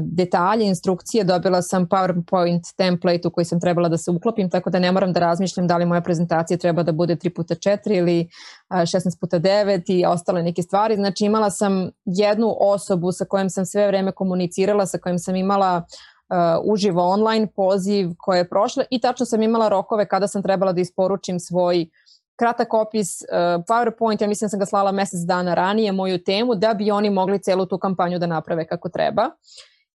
detalje, 0.00 0.66
instrukcije, 0.66 1.24
dobila 1.24 1.62
sam 1.62 1.88
PowerPoint 1.88 2.74
template 2.76 3.28
u 3.28 3.30
koji 3.30 3.44
sam 3.44 3.60
trebala 3.60 3.88
da 3.88 3.96
se 3.96 4.10
uklopim, 4.10 4.50
tako 4.50 4.70
da 4.70 4.78
ne 4.78 4.92
moram 4.92 5.12
da 5.12 5.20
razmišljam 5.20 5.66
da 5.66 5.76
li 5.76 5.86
moja 5.86 6.00
prezentacija 6.00 6.58
treba 6.58 6.82
da 6.82 6.92
bude 6.92 7.16
3x4 7.16 7.98
ili 7.98 8.28
16x9 8.70 9.82
i 9.86 10.06
ostale 10.06 10.42
neke 10.42 10.62
stvari. 10.62 10.96
Znači 10.96 11.24
imala 11.24 11.50
sam 11.50 11.90
jednu 12.04 12.56
osobu 12.60 13.12
sa 13.12 13.24
kojom 13.24 13.50
sam 13.50 13.66
sve 13.66 13.86
vreme 13.86 14.12
komunicirala, 14.12 14.86
sa 14.86 14.98
kojom 14.98 15.18
sam 15.18 15.36
imala 15.36 15.76
uh, 15.76 16.36
uživo 16.64 17.02
online 17.02 17.46
poziv 17.46 18.10
koje 18.18 18.38
je 18.38 18.48
prošla 18.48 18.84
i 18.90 19.00
tačno 19.00 19.26
sam 19.26 19.42
imala 19.42 19.68
rokove 19.68 20.08
kada 20.08 20.28
sam 20.28 20.42
trebala 20.42 20.72
da 20.72 20.80
isporučim 20.80 21.40
svoj 21.40 21.82
uh, 21.82 22.03
kratak 22.36 22.74
opis, 22.74 23.20
uh, 23.22 23.64
PowerPoint, 23.68 24.22
ja 24.22 24.28
mislim 24.28 24.46
da 24.46 24.50
sam 24.50 24.58
ga 24.58 24.66
slala 24.66 24.92
mesec 24.92 25.20
dana 25.20 25.54
ranije, 25.54 25.92
moju 25.92 26.24
temu, 26.24 26.54
da 26.54 26.74
bi 26.74 26.90
oni 26.90 27.10
mogli 27.10 27.42
celu 27.42 27.66
tu 27.66 27.78
kampanju 27.78 28.18
da 28.18 28.26
naprave 28.26 28.66
kako 28.66 28.88
treba. 28.88 29.30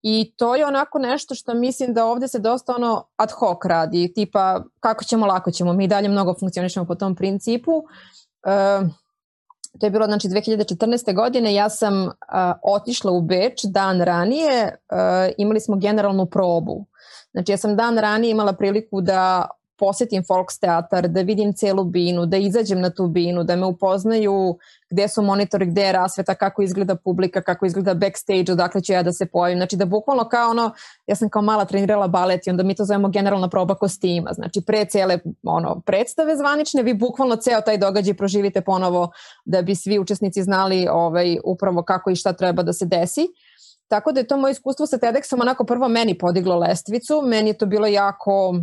I 0.03 0.35
to 0.37 0.55
je 0.57 0.67
onako 0.67 0.99
nešto 0.99 1.35
što 1.35 1.55
mislim 1.55 1.95
da 1.95 2.05
ovde 2.05 2.29
se 2.29 2.39
dosta 2.39 2.75
ono 2.77 3.07
ad 3.17 3.31
hoc 3.31 3.59
radi, 3.65 4.13
tipa 4.15 4.65
kako 4.81 5.05
ćemo, 5.05 5.27
lako 5.27 5.51
ćemo, 5.51 5.73
mi 5.73 5.89
dalje 5.89 6.09
mnogo 6.09 6.35
funkcionišemo 6.41 6.87
po 6.87 6.95
tom 6.95 7.15
principu. 7.15 7.73
Uh, 7.77 8.89
to 9.81 9.87
je 9.87 9.91
bilo 9.91 10.07
znači 10.07 10.29
2014. 10.29 11.15
godine, 11.15 11.55
ja 11.55 11.69
sam 11.69 12.03
uh, 12.05 12.13
otišla 12.63 13.13
u 13.13 13.23
Beč 13.23 13.65
dan 13.65 14.01
ranije, 14.01 14.65
uh, 14.65 15.33
imali 15.39 15.61
smo 15.61 15.77
generalnu 15.77 16.27
probu. 16.27 16.87
Znači 17.33 17.53
ja 17.53 17.57
sam 17.57 17.77
dan 17.77 17.99
ranije 17.99 18.31
imala 18.31 18.53
priliku 18.53 19.01
da 19.01 19.49
posetim 19.79 20.23
Volksteatar, 20.29 21.09
da 21.09 21.23
vidim 21.23 21.53
celu 21.53 21.85
binu, 21.85 22.27
da 22.27 22.37
izađem 22.37 22.81
na 22.81 22.91
tu 22.91 23.07
binu, 23.07 23.45
da 23.45 23.57
me 23.57 23.67
upoznaju 23.67 24.59
gde 24.91 25.09
su 25.09 25.23
monitori, 25.23 25.67
gde 25.67 25.83
je 25.83 25.93
rasveta, 25.93 26.35
kako 26.35 26.63
izgleda 26.63 26.97
publika, 26.97 27.43
kako 27.43 27.67
izgleda 27.67 27.95
backstage, 27.95 28.53
odakle 28.53 28.81
ću 28.81 28.93
ja 28.93 29.03
da 29.03 29.13
se 29.13 29.27
pojavim. 29.27 29.59
Znači 29.59 29.77
da 29.77 29.85
bukvalno 29.85 30.29
kao 30.29 30.51
ono, 30.51 30.71
ja 31.07 31.17
sam 31.17 31.29
kao 31.31 31.43
mala 31.43 31.65
trenirala 31.65 32.09
balet 32.09 32.47
i 32.47 32.51
onda 32.51 32.63
mi 32.63 32.75
to 32.75 32.85
zovemo 32.85 33.09
generalna 33.09 33.49
proba 33.49 33.75
kostima. 33.75 34.33
Znači 34.33 34.61
pre 34.67 34.85
cele 34.85 35.19
ono, 35.43 35.81
predstave 35.87 36.37
zvanične 36.37 36.83
vi 36.83 36.95
bukvalno 36.95 37.37
ceo 37.37 37.61
taj 37.61 37.79
događaj 37.79 38.15
proživite 38.15 38.61
ponovo 38.61 39.11
da 39.45 39.63
bi 39.63 39.75
svi 39.75 39.99
učesnici 39.99 40.43
znali 40.43 40.89
ovaj, 40.91 41.39
upravo 41.45 41.83
kako 41.83 42.11
i 42.11 42.17
šta 42.17 42.33
treba 42.33 42.63
da 42.63 42.73
se 42.73 42.87
desi. 42.87 43.27
Tako 43.89 44.13
da 44.13 44.21
je 44.21 44.27
to 44.27 44.37
moje 44.37 44.53
iskustvo 44.53 44.87
sa 44.87 44.99
TEDxom 44.99 45.41
onako 45.41 45.65
prvo 45.65 45.89
meni 45.89 46.19
podiglo 46.19 46.59
lestvicu, 46.59 47.23
meni 47.25 47.51
je 47.51 47.59
to 47.59 47.67
bilo 47.67 47.87
jako 47.87 48.55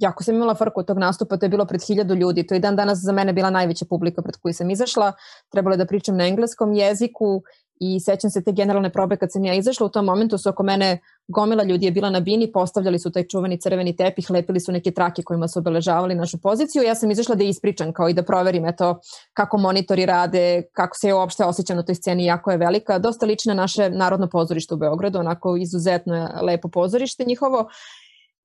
jako 0.00 0.24
sam 0.24 0.34
imala 0.34 0.54
frku 0.54 0.80
od 0.80 0.86
tog 0.86 0.98
nastupa, 0.98 1.36
to 1.36 1.46
je 1.46 1.50
bilo 1.50 1.64
pred 1.64 1.82
hiljadu 1.86 2.14
ljudi, 2.14 2.46
to 2.46 2.54
je 2.54 2.60
dan 2.60 2.76
danas 2.76 2.98
za 2.98 3.12
mene 3.12 3.32
bila 3.32 3.50
najveća 3.50 3.84
publika 3.84 4.22
pred 4.22 4.36
koju 4.36 4.54
sam 4.54 4.70
izašla, 4.70 5.12
trebalo 5.48 5.74
je 5.74 5.78
da 5.78 5.86
pričam 5.86 6.16
na 6.16 6.26
engleskom 6.26 6.72
jeziku 6.72 7.42
i 7.80 8.00
sećam 8.00 8.30
se 8.30 8.44
te 8.44 8.52
generalne 8.52 8.90
probe 8.92 9.16
kad 9.16 9.32
sam 9.32 9.44
ja 9.44 9.54
izašla, 9.54 9.86
u 9.86 9.88
tom 9.88 10.04
momentu 10.04 10.38
su 10.38 10.48
oko 10.48 10.62
mene 10.62 10.98
gomila 11.28 11.64
ljudi 11.64 11.86
je 11.86 11.92
bila 11.92 12.10
na 12.10 12.20
bini, 12.20 12.52
postavljali 12.52 12.98
su 12.98 13.12
taj 13.12 13.26
čuveni 13.26 13.60
crveni 13.60 13.96
tepih, 13.96 14.30
lepili 14.30 14.60
su 14.60 14.72
neke 14.72 14.90
trake 14.90 15.22
kojima 15.22 15.48
su 15.48 15.58
obeležavali 15.58 16.14
našu 16.14 16.38
poziciju. 16.38 16.82
Ja 16.82 16.94
sam 16.94 17.10
izašla 17.10 17.34
da 17.34 17.44
ispričam 17.44 17.92
kao 17.92 18.08
i 18.08 18.14
da 18.14 18.22
proverim 18.22 18.66
eto, 18.66 19.00
kako 19.32 19.58
monitori 19.58 20.06
rade, 20.06 20.62
kako 20.72 20.96
se 20.96 21.08
je 21.08 21.14
uopšte 21.14 21.44
osjećam 21.44 21.76
na 21.76 21.82
toj 21.82 21.94
sceni, 21.94 22.24
jako 22.24 22.50
je 22.50 22.56
velika. 22.56 22.98
Dosta 22.98 23.26
lična 23.26 23.54
naše 23.54 23.90
narodno 23.90 24.28
pozorište 24.28 24.74
u 24.74 24.76
Beogradu, 24.76 25.18
onako 25.18 25.56
izuzetno 25.56 26.16
je 26.16 26.28
lepo 26.42 26.68
pozorište 26.68 27.24
njihovo. 27.24 27.68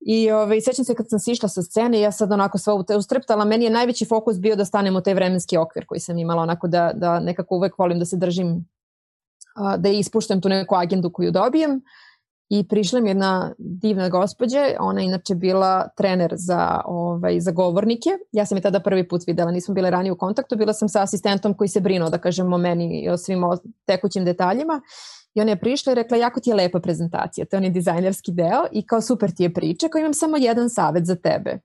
I 0.08 0.32
ovaj, 0.32 0.62
sećam 0.62 0.86
se 0.86 0.96
kad 0.96 1.10
sam 1.10 1.20
sišla 1.20 1.50
sa 1.50 1.62
scene, 1.64 2.00
ja 2.00 2.12
sad 2.12 2.32
onako 2.32 2.58
sva 2.58 2.74
ustreptala, 2.98 3.46
meni 3.46 3.66
je 3.66 3.72
najveći 3.72 4.06
fokus 4.06 4.40
bio 4.40 4.56
da 4.56 4.66
stanem 4.66 4.96
u 4.96 5.02
taj 5.02 5.14
vremenski 5.14 5.58
okvir 5.58 5.86
koji 5.86 6.00
sam 6.00 6.18
imala, 6.18 6.42
onako 6.42 6.68
da, 6.68 6.92
da 6.96 7.20
nekako 7.20 7.56
uvek 7.56 7.78
volim 7.78 8.00
da 8.00 8.06
se 8.06 8.18
držim, 8.18 8.66
da 9.78 9.90
ispuštam 9.90 10.42
tu 10.42 10.50
neku 10.50 10.76
agendu 10.76 11.10
koju 11.14 11.32
dobijem. 11.32 11.82
I 12.50 12.68
prišla 12.68 13.00
mi 13.00 13.10
jedna 13.10 13.54
divna 13.58 14.10
gospođa, 14.10 14.60
ona 14.80 15.02
je 15.02 15.06
inače 15.06 15.36
bila 15.36 15.88
trener 15.98 16.34
za, 16.38 16.82
ovaj, 16.86 17.40
za 17.40 17.52
govornike. 17.52 18.10
Ja 18.32 18.46
sam 18.46 18.58
je 18.58 18.62
tada 18.62 18.80
prvi 18.80 19.08
put 19.08 19.22
videla, 19.28 19.52
nismo 19.52 19.74
bile 19.74 19.90
ranije 19.90 20.12
u 20.12 20.18
kontaktu, 20.18 20.56
bila 20.56 20.74
sam 20.74 20.90
sa 20.90 21.04
asistentom 21.04 21.54
koji 21.54 21.68
se 21.68 21.82
brinuo, 21.82 22.10
da 22.10 22.18
kažem, 22.18 22.54
o 22.54 22.58
meni 22.58 23.02
i 23.02 23.10
o 23.10 23.18
svim 23.18 23.42
tekućim 23.86 24.26
detaljima. 24.26 24.82
I 25.36 25.42
ona 25.42 25.51
je 25.51 25.60
prišla 25.60 25.92
i 25.92 25.96
rekla, 25.96 26.18
jako 26.18 26.39
ti 26.39 26.50
je 26.50 26.56
lepa 26.56 26.80
prezentacija, 26.80 27.46
to 27.46 27.56
je 27.56 27.58
onaj 27.58 27.70
dizajnerski 27.70 28.32
deo 28.32 28.65
i 28.72 28.88
kao 28.88 29.01
super 29.01 29.32
ti 29.32 29.44
je 29.44 29.54
priča, 29.54 29.88
kao 29.88 30.00
imam 30.00 30.13
samo 30.13 30.38
jedan 30.38 30.70
savet 30.70 31.06
za 31.06 31.15
tebe. 31.15 31.60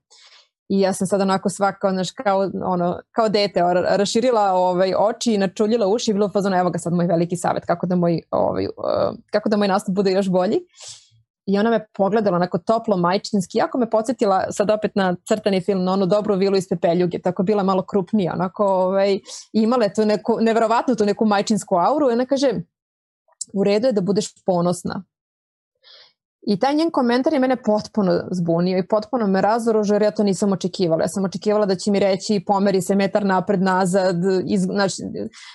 I 0.69 0.79
ja 0.79 0.93
sam 0.93 1.07
sad 1.07 1.21
onako 1.21 1.49
svaka, 1.49 1.89
znaš, 1.91 2.11
kao, 2.11 2.51
ono, 2.65 2.99
kao 3.11 3.29
dete, 3.29 3.61
raširila 3.73 4.51
ovaj, 4.51 4.93
oči 4.97 5.33
i 5.33 5.37
načuljila 5.37 5.87
uši 5.87 6.11
i 6.11 6.13
bilo 6.13 6.29
fazono, 6.29 6.59
evo 6.59 6.69
ga 6.69 6.79
sad 6.79 6.93
moj 6.93 7.05
veliki 7.05 7.37
savet, 7.37 7.65
kako 7.65 7.87
da 7.87 7.95
moj, 7.95 8.21
ovaj, 8.31 8.67
kako 9.31 9.49
da 9.49 9.57
moj 9.57 9.67
nastup 9.67 9.95
bude 9.95 10.11
još 10.11 10.29
bolji. 10.29 10.59
I 11.45 11.59
ona 11.59 11.69
me 11.69 11.85
pogledala 11.93 12.35
onako 12.35 12.57
toplo 12.57 12.97
majčinski, 12.97 13.57
jako 13.57 13.77
me 13.77 13.89
podsjetila 13.89 14.43
sad 14.51 14.71
opet 14.71 14.95
na 14.95 15.15
crtani 15.27 15.61
film, 15.61 15.83
na 15.83 15.93
onu 15.93 16.05
dobru 16.05 16.35
vilu 16.35 16.57
iz 16.57 16.69
Pepeljuge, 16.69 17.21
tako 17.21 17.43
bila 17.43 17.63
malo 17.63 17.83
krupnija, 17.83 18.33
onako 18.33 18.65
ovaj, 18.65 19.19
imala 19.53 19.83
je 19.83 19.93
tu 19.93 20.05
neku, 20.05 20.37
neverovatnu 20.41 20.95
tu 20.95 21.05
neku 21.05 21.25
majčinsku 21.25 21.75
auru 21.75 22.09
i 22.09 22.13
ona 22.13 22.25
kaže, 22.25 22.51
u 23.53 23.63
redu 23.63 23.87
je 23.87 23.93
da 23.93 24.01
budeš 24.01 24.43
ponosna. 24.45 25.03
I 26.41 26.59
taj 26.59 26.75
njen 26.75 26.91
komentar 26.91 27.33
je 27.33 27.39
mene 27.39 27.63
potpuno 27.63 28.21
zbunio 28.31 28.77
i 28.77 28.87
potpuno 28.87 29.27
me 29.27 29.41
razoružio 29.41 29.93
jer 29.93 30.01
ja 30.01 30.11
to 30.11 30.23
nisam 30.23 30.51
očekivala. 30.51 31.03
Ja 31.03 31.07
sam 31.07 31.25
očekivala 31.25 31.65
da 31.65 31.75
će 31.75 31.91
mi 31.91 31.99
reći 31.99 32.43
pomeri 32.47 32.81
se 32.81 32.95
metar 32.95 33.25
napred 33.25 33.61
nazad. 33.61 34.15
Iz, 34.45 34.61
znači, 34.61 34.95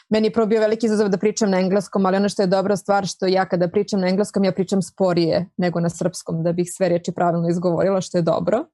meni 0.09 0.27
je 0.27 0.33
prvo 0.33 0.47
bio 0.47 0.61
veliki 0.61 0.87
izazov 0.87 1.09
da 1.09 1.19
pričam 1.19 1.51
na 1.51 1.61
engleskom, 1.61 2.07
ali 2.07 2.17
ono 2.17 2.29
što 2.29 2.43
je 2.43 2.47
dobra 2.47 2.77
stvar 2.77 3.07
što 3.07 3.27
ja 3.27 3.49
kada 3.49 3.69
pričam 3.69 4.01
na 4.01 4.09
engleskom 4.09 4.45
ja 4.45 4.53
pričam 4.53 4.83
sporije 4.83 5.49
nego 5.57 5.81
na 5.81 5.91
srpskom 5.91 6.43
da 6.43 6.53
bih 6.53 6.69
sve 6.73 6.89
reči 6.89 7.13
pravilno 7.13 7.49
izgovorila 7.49 8.01
što 8.01 8.19
je 8.19 8.23
dobro. 8.23 8.65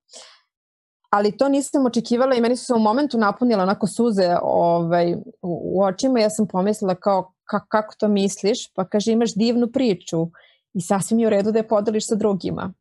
Ali 1.11 1.37
to 1.37 1.49
nisam 1.49 1.87
očekivala 1.87 2.35
i 2.35 2.41
meni 2.41 2.57
su 2.57 2.65
se 2.65 2.75
u 2.75 2.79
momentu 2.79 3.19
napunila 3.19 3.63
onako 3.63 3.87
suze 3.87 4.37
ovaj, 4.43 5.15
u, 5.15 5.21
u 5.43 5.83
očima. 5.83 6.21
Ja 6.21 6.31
sam 6.31 6.47
pomislila 6.47 6.95
kao 6.95 7.33
kako 7.61 7.95
to 7.99 8.09
misliš? 8.09 8.73
Pa 8.75 8.85
kaže 8.85 9.13
imaš 9.13 9.35
divnu 9.35 9.67
priču 9.73 10.27
i 10.75 10.81
sasvim 10.81 11.19
je 11.19 11.27
u 11.27 11.31
redu 11.31 11.53
da 11.53 11.59
je 11.59 11.69
podeliš 11.69 12.09
sa 12.09 12.15
drugima. 12.15 12.73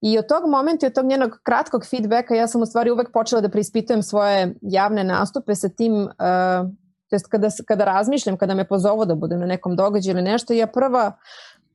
I 0.00 0.18
od 0.18 0.26
tog 0.28 0.50
momenta 0.50 0.86
i 0.86 0.88
od 0.88 0.94
tog 0.94 1.06
njenog 1.06 1.40
kratkog 1.42 1.86
feedbacka 1.86 2.34
ja 2.34 2.46
sam 2.46 2.62
u 2.62 2.66
stvari 2.66 2.90
uvek 2.90 3.12
počela 3.12 3.40
da 3.40 3.48
preispitujem 3.48 4.02
svoje 4.02 4.54
javne 4.60 5.04
nastupe 5.04 5.54
sa 5.54 5.68
tim, 5.68 5.94
uh, 5.94 6.08
to 7.08 7.16
jest 7.16 7.26
kada, 7.26 7.48
kada 7.66 7.84
razmišljam, 7.84 8.36
kada 8.36 8.54
me 8.54 8.68
pozovu 8.68 9.04
da 9.04 9.14
budem 9.14 9.40
na 9.40 9.46
nekom 9.46 9.76
događaju 9.76 10.16
ili 10.16 10.22
nešto, 10.22 10.52
ja 10.52 10.66
prva, 10.66 11.12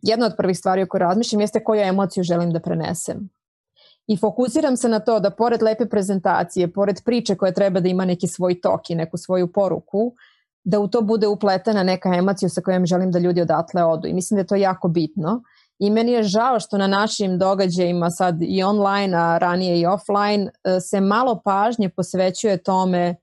jedna 0.01 0.25
od 0.25 0.33
prvih 0.37 0.57
stvari 0.57 0.83
o 0.83 0.87
kojoj 0.87 0.99
razmišljam 0.99 1.41
jeste 1.41 1.63
koju 1.63 1.81
emociju 1.81 2.23
želim 2.23 2.51
da 2.51 2.59
prenesem. 2.59 3.29
I 4.07 4.17
fokusiram 4.17 4.77
se 4.77 4.89
na 4.89 4.99
to 4.99 5.19
da 5.19 5.29
pored 5.29 5.63
lepe 5.63 5.85
prezentacije, 5.85 6.73
pored 6.73 7.01
priče 7.05 7.35
koja 7.35 7.51
treba 7.51 7.79
da 7.79 7.89
ima 7.89 8.05
neki 8.05 8.27
svoj 8.27 8.61
tok 8.61 8.89
i 8.89 8.95
neku 8.95 9.17
svoju 9.17 9.51
poruku, 9.51 10.13
da 10.67 10.79
u 10.79 10.87
to 10.87 11.01
bude 11.01 11.27
upletena 11.27 11.83
neka 11.83 12.15
emocija 12.15 12.49
sa 12.49 12.61
kojom 12.61 12.85
želim 12.85 13.11
da 13.11 13.19
ljudi 13.19 13.41
odatle 13.41 13.83
odu. 13.83 14.07
I 14.07 14.13
mislim 14.13 14.35
da 14.35 14.41
je 14.41 14.47
to 14.47 14.55
jako 14.55 14.87
bitno. 14.87 15.41
I 15.79 15.89
meni 15.89 16.11
je 16.11 16.23
žao 16.23 16.59
što 16.59 16.77
na 16.77 16.87
našim 16.87 17.37
događajima 17.37 18.09
sad 18.09 18.37
i 18.41 18.63
online, 18.63 19.17
a 19.17 19.37
ranije 19.37 19.79
i 19.79 19.85
offline, 19.85 20.51
e, 20.63 20.79
se 20.79 21.01
malo 21.01 21.41
pažnje 21.45 21.89
posvećuje 21.89 22.57
tome 22.57 23.15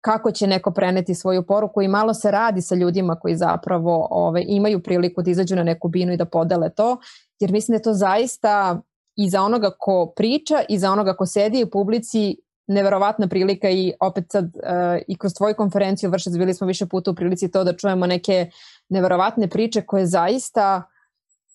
kako 0.00 0.30
će 0.30 0.46
neko 0.46 0.70
preneti 0.70 1.14
svoju 1.14 1.46
poruku 1.46 1.82
i 1.82 1.88
malo 1.88 2.14
se 2.14 2.30
radi 2.30 2.62
sa 2.62 2.74
ljudima 2.74 3.16
koji 3.20 3.36
zapravo 3.36 4.08
ove, 4.10 4.44
imaju 4.46 4.82
priliku 4.82 5.22
da 5.22 5.30
izađu 5.30 5.56
na 5.56 5.62
neku 5.62 5.88
binu 5.88 6.12
i 6.12 6.16
da 6.16 6.24
podele 6.24 6.70
to, 6.70 6.96
jer 7.40 7.52
mislim 7.52 7.72
da 7.72 7.76
je 7.76 7.82
to 7.82 7.94
zaista 7.94 8.80
i 9.16 9.30
za 9.30 9.42
onoga 9.42 9.70
ko 9.78 10.12
priča 10.16 10.62
i 10.68 10.78
za 10.78 10.92
onoga 10.92 11.16
ko 11.16 11.26
sedi 11.26 11.64
u 11.64 11.70
publici 11.70 12.36
neverovatna 12.66 13.28
prilika 13.28 13.70
i 13.70 13.92
opet 14.00 14.24
sad 14.32 14.44
uh, 14.44 14.50
i 15.08 15.18
kroz 15.18 15.34
tvoju 15.34 15.54
konferenciju 15.54 16.10
Vršac 16.10 16.32
bili 16.32 16.54
smo 16.54 16.66
više 16.66 16.86
puta 16.86 17.10
u 17.10 17.14
prilici 17.14 17.50
to 17.50 17.64
da 17.64 17.76
čujemo 17.76 18.06
neke 18.06 18.50
neverovatne 18.88 19.48
priče 19.48 19.82
koje 19.82 20.06
zaista 20.06 20.82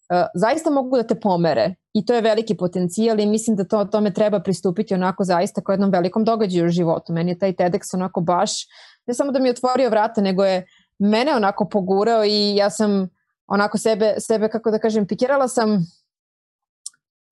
uh, 0.10 0.26
zaista 0.36 0.70
mogu 0.70 0.98
da 0.98 1.04
te 1.04 1.16
pomere 1.16 1.76
i 1.94 2.06
to 2.06 2.14
je 2.14 2.22
veliki 2.22 2.58
potencijal 2.58 3.20
i 3.20 3.26
mislim 3.26 3.56
da 3.56 3.64
to 3.64 3.86
tome 3.86 4.14
treba 4.14 4.40
pristupiti 4.40 4.94
onako 4.94 5.24
zaista 5.24 5.62
kao 5.62 5.74
jednom 5.74 5.92
velikom 5.92 6.24
događaju 6.24 6.66
u 6.66 6.70
životu. 6.70 7.14
Meni 7.14 7.32
je 7.32 7.40
taj 7.40 7.54
TEDx 7.54 7.94
onako 7.94 8.22
baš 8.22 8.52
ne 9.08 9.14
samo 9.14 9.32
da 9.32 9.40
mi 9.40 9.48
je 9.48 9.52
otvorio 9.52 9.90
vrata, 9.90 10.22
nego 10.22 10.44
je 10.44 10.66
mene 11.00 11.36
onako 11.36 11.66
pogurao 11.66 12.26
i 12.26 12.56
ja 12.56 12.70
sam 12.70 13.10
onako 13.48 13.78
sebe, 13.78 14.16
sebe 14.20 14.50
kako 14.50 14.72
da 14.72 14.80
kažem, 14.80 15.08
pikirala 15.08 15.48
sam 15.48 15.86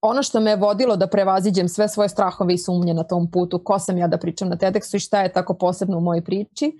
ono 0.01 0.23
što 0.23 0.39
me 0.39 0.51
je 0.51 0.55
vodilo 0.55 0.95
da 0.95 1.07
prevaziđem 1.07 1.67
sve 1.67 1.87
svoje 1.87 2.09
strahove 2.09 2.53
i 2.53 2.57
sumnje 2.57 2.93
na 2.93 3.03
tom 3.03 3.31
putu, 3.31 3.63
ko 3.63 3.79
sam 3.79 3.97
ja 3.97 4.07
da 4.07 4.17
pričam 4.17 4.49
na 4.49 4.57
TEDxu 4.57 4.95
i 4.95 4.99
šta 4.99 5.21
je 5.21 5.33
tako 5.33 5.53
posebno 5.53 5.97
u 5.97 6.01
mojoj 6.01 6.23
priči, 6.23 6.71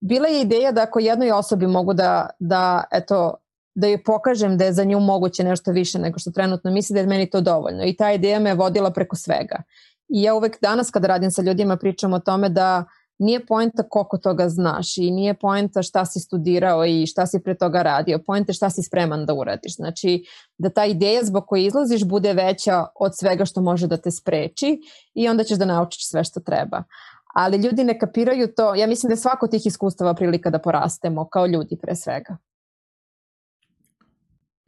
bila 0.00 0.28
je 0.28 0.40
ideja 0.40 0.72
da 0.72 0.82
ako 0.82 0.98
jednoj 0.98 1.32
osobi 1.32 1.66
mogu 1.66 1.94
da, 1.94 2.30
da 2.38 2.84
eto, 2.92 3.34
da 3.74 3.86
joj 3.86 4.02
pokažem 4.04 4.58
da 4.58 4.64
je 4.64 4.72
za 4.72 4.84
nju 4.84 5.00
moguće 5.00 5.44
nešto 5.44 5.72
više 5.72 5.98
nego 5.98 6.18
što 6.18 6.30
trenutno 6.30 6.70
misli 6.70 6.94
da 6.94 7.00
je 7.00 7.06
meni 7.06 7.30
to 7.30 7.40
dovoljno. 7.40 7.84
I 7.84 7.96
ta 7.96 8.12
ideja 8.12 8.40
me 8.40 8.50
je 8.50 8.54
vodila 8.54 8.90
preko 8.90 9.16
svega. 9.16 9.62
I 10.08 10.22
ja 10.22 10.34
uvek 10.34 10.60
danas 10.62 10.90
kada 10.90 11.08
radim 11.08 11.30
sa 11.30 11.42
ljudima 11.42 11.76
pričam 11.76 12.12
o 12.12 12.18
tome 12.18 12.48
da 12.48 12.84
nije 13.18 13.46
poenta 13.46 13.82
koliko 13.88 14.18
toga 14.18 14.48
znaš 14.48 14.96
i 14.96 15.10
nije 15.10 15.34
poenta 15.34 15.82
šta 15.82 16.04
si 16.04 16.20
studirao 16.20 16.84
i 16.84 17.06
šta 17.06 17.26
si 17.26 17.40
pre 17.44 17.54
toga 17.54 17.82
radio, 17.82 18.18
poenta 18.26 18.52
šta 18.52 18.70
si 18.70 18.82
spreman 18.82 19.26
da 19.26 19.34
uradiš. 19.34 19.76
Znači 19.76 20.24
da 20.58 20.70
ta 20.70 20.84
ideja 20.84 21.24
zbog 21.24 21.46
koje 21.46 21.64
izlaziš 21.64 22.04
bude 22.04 22.32
veća 22.32 22.86
od 22.94 23.12
svega 23.18 23.44
što 23.44 23.60
može 23.60 23.86
da 23.86 23.96
te 23.96 24.10
spreči 24.10 24.78
i 25.14 25.28
onda 25.28 25.44
ćeš 25.44 25.58
da 25.58 25.64
naučiš 25.64 26.08
sve 26.10 26.24
što 26.24 26.40
treba. 26.40 26.82
Ali 27.34 27.56
ljudi 27.56 27.84
ne 27.84 27.98
kapiraju 27.98 28.48
to, 28.56 28.74
ja 28.74 28.86
mislim 28.86 29.08
da 29.08 29.12
je 29.12 29.16
svako 29.16 29.46
tih 29.46 29.66
iskustava 29.66 30.14
prilika 30.14 30.50
da 30.50 30.58
porastemo 30.58 31.28
kao 31.28 31.46
ljudi 31.46 31.76
pre 31.82 31.96
svega. 31.96 32.36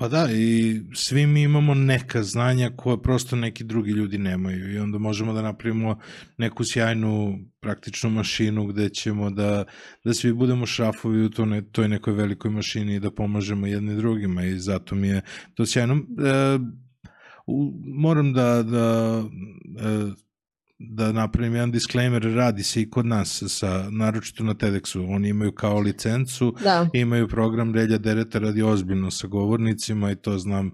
Pa 0.01 0.09
da, 0.09 0.29
i 0.33 0.81
svi 0.95 1.27
mi 1.27 1.43
imamo 1.43 1.75
neka 1.75 2.23
znanja 2.23 2.71
koje 2.77 3.03
prosto 3.03 3.37
neki 3.37 3.65
drugi 3.65 3.91
ljudi 3.91 4.19
nemaju 4.19 4.73
i 4.73 4.79
onda 4.79 4.99
možemo 4.99 5.33
da 5.33 5.43
napravimo 5.43 5.99
neku 6.37 6.65
sjajnu 6.65 7.39
praktičnu 7.61 8.11
mašinu 8.11 8.67
gde 8.67 8.89
ćemo 8.89 9.31
da, 9.31 9.65
da 10.05 10.15
svi 10.15 10.33
budemo 10.33 10.67
šrafovi 10.67 11.25
u 11.25 11.31
to 11.31 11.45
ne, 11.45 11.63
toj 11.73 11.89
nekoj 11.89 12.15
velikoj 12.15 12.51
mašini 12.51 12.95
i 12.95 13.01
da 13.01 13.11
pomažemo 13.11 13.67
jedni 13.67 13.97
drugima 13.97 14.45
i 14.45 14.59
zato 14.59 14.95
mi 14.95 15.09
je 15.09 15.21
to 15.55 15.67
sjajno. 15.67 15.95
E, 15.95 16.59
moram 17.85 18.33
da, 18.33 18.63
da 18.63 19.23
e, 19.81 20.28
da 20.79 21.13
napravim 21.13 21.55
jedan 21.55 21.71
disclaimer, 21.71 22.23
radi 22.23 22.63
se 22.63 22.83
i 22.83 22.91
kod 22.91 23.07
nas, 23.07 23.43
sa, 23.49 23.87
naročito 23.91 24.45
na 24.45 24.55
TEDxu. 24.55 25.05
Oni 25.09 25.29
imaju 25.29 25.53
kao 25.53 25.81
licencu, 25.81 26.55
da. 26.63 26.89
imaju 26.93 27.29
program 27.29 27.75
Relja 27.75 27.99
Dereta 27.99 28.39
radi 28.39 28.63
ozbiljno 28.63 29.11
sa 29.11 29.27
govornicima 29.27 30.11
i 30.11 30.17
to 30.17 30.39
znam 30.39 30.71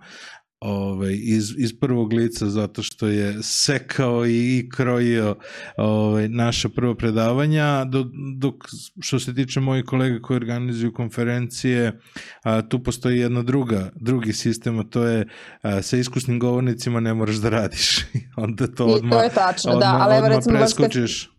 ovaj, 0.61 1.19
iz, 1.23 1.55
iz 1.59 1.81
prvog 1.81 2.13
lica 2.13 2.47
zato 2.47 2.83
što 2.83 3.07
je 3.07 3.43
sekao 3.43 4.27
i 4.27 4.69
krojio 4.73 5.37
ovaj, 5.77 6.29
naša 6.29 6.69
prva 6.69 6.95
predavanja 6.95 7.85
dok, 7.85 8.07
dok 8.37 8.55
što 9.01 9.19
se 9.19 9.35
tiče 9.35 9.61
mojih 9.61 9.85
kolega 9.85 10.19
koji 10.23 10.37
organizuju 10.37 10.93
konferencije 10.93 12.01
a, 12.43 12.63
tu 12.63 12.83
postoji 12.83 13.19
jedna 13.19 13.43
druga 13.43 13.91
drugi 13.95 14.33
sistem 14.33 14.79
a 14.79 14.85
to 14.85 15.05
je 15.05 15.27
a, 15.63 15.83
sa 15.83 15.97
iskusnim 15.97 16.39
govornicima 16.39 17.01
ne 17.01 17.15
moraš 17.15 17.37
da 17.37 17.49
radiš. 17.49 18.05
Onda 18.37 18.67
to 18.67 18.87
odmah, 18.87 19.13
I 19.13 19.19
to 19.19 19.23
je 19.23 19.31
tačno, 19.31 19.73
odmah, 19.73 19.93
da, 19.93 20.05
ali 20.05 20.15
odmah 20.15 20.31
recimo 20.31 20.59
preskočiš 20.59 21.34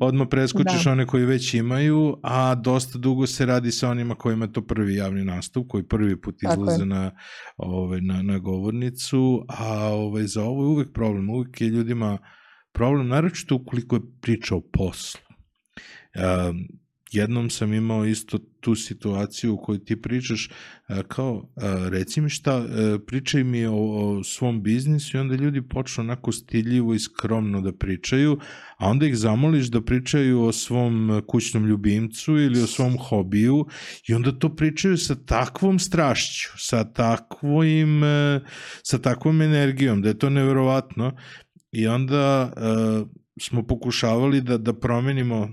odmah 0.00 0.26
preskučiš 0.30 0.84
da. 0.84 0.92
one 0.92 1.06
koji 1.06 1.24
već 1.24 1.54
imaju, 1.54 2.16
a 2.22 2.54
dosta 2.54 2.98
dugo 2.98 3.26
se 3.26 3.46
radi 3.46 3.70
sa 3.70 3.90
onima 3.90 4.14
kojima 4.14 4.44
je 4.44 4.52
to 4.52 4.66
prvi 4.66 4.94
javni 4.94 5.24
nastup, 5.24 5.68
koji 5.68 5.82
prvi 5.82 6.20
put 6.20 6.42
izlaze 6.42 6.86
na, 6.86 7.10
ovaj, 7.56 8.00
na, 8.00 8.22
na 8.22 8.38
govornicu, 8.38 9.44
a 9.48 9.74
ovaj, 9.88 10.26
za 10.26 10.42
ovo 10.44 10.62
je 10.62 10.68
uvek 10.68 10.92
problem, 10.92 11.30
uvek 11.30 11.60
je 11.60 11.68
ljudima 11.68 12.18
problem, 12.72 13.08
naročito 13.08 13.54
ukoliko 13.54 13.96
je 13.96 14.02
priča 14.20 14.56
o 14.56 14.60
poslu. 14.72 15.20
Um, 16.16 16.68
jednom 17.12 17.50
sam 17.50 17.72
imao 17.72 18.04
isto 18.04 18.38
tu 18.60 18.74
situaciju 18.74 19.54
u 19.54 19.56
kojoj 19.56 19.84
ti 19.84 20.02
pričaš 20.02 20.50
kao 21.08 21.48
reci 21.90 22.20
mi 22.20 22.28
šta 22.28 22.64
pričaj 23.06 23.44
mi 23.44 23.66
o, 23.66 23.74
o 23.74 24.24
svom 24.24 24.62
biznisu 24.62 25.16
i 25.16 25.20
onda 25.20 25.34
ljudi 25.34 25.62
počnu 25.62 26.04
onako 26.04 26.32
stiljivo 26.32 26.94
i 26.94 26.98
skromno 26.98 27.60
da 27.60 27.72
pričaju 27.72 28.38
a 28.78 28.88
onda 28.88 29.06
ih 29.06 29.16
zamoliš 29.16 29.66
da 29.66 29.80
pričaju 29.80 30.42
o 30.42 30.52
svom 30.52 31.22
kućnom 31.26 31.66
ljubimcu 31.66 32.38
ili 32.38 32.62
o 32.62 32.66
svom 32.66 32.98
hobiju 32.98 33.66
i 34.08 34.14
onda 34.14 34.32
to 34.38 34.56
pričaju 34.56 34.96
sa 34.96 35.14
takvom 35.14 35.78
strašću 35.78 36.48
sa 36.56 36.84
takvim 36.92 38.02
sa 38.82 38.98
takvom 38.98 39.42
energijom 39.42 40.02
da 40.02 40.08
je 40.08 40.18
to 40.18 40.30
neverovatno 40.30 41.16
i 41.72 41.86
onda 41.86 42.52
smo 43.40 43.66
pokušavali 43.66 44.40
da 44.40 44.58
da 44.58 44.72
promenimo 44.72 45.48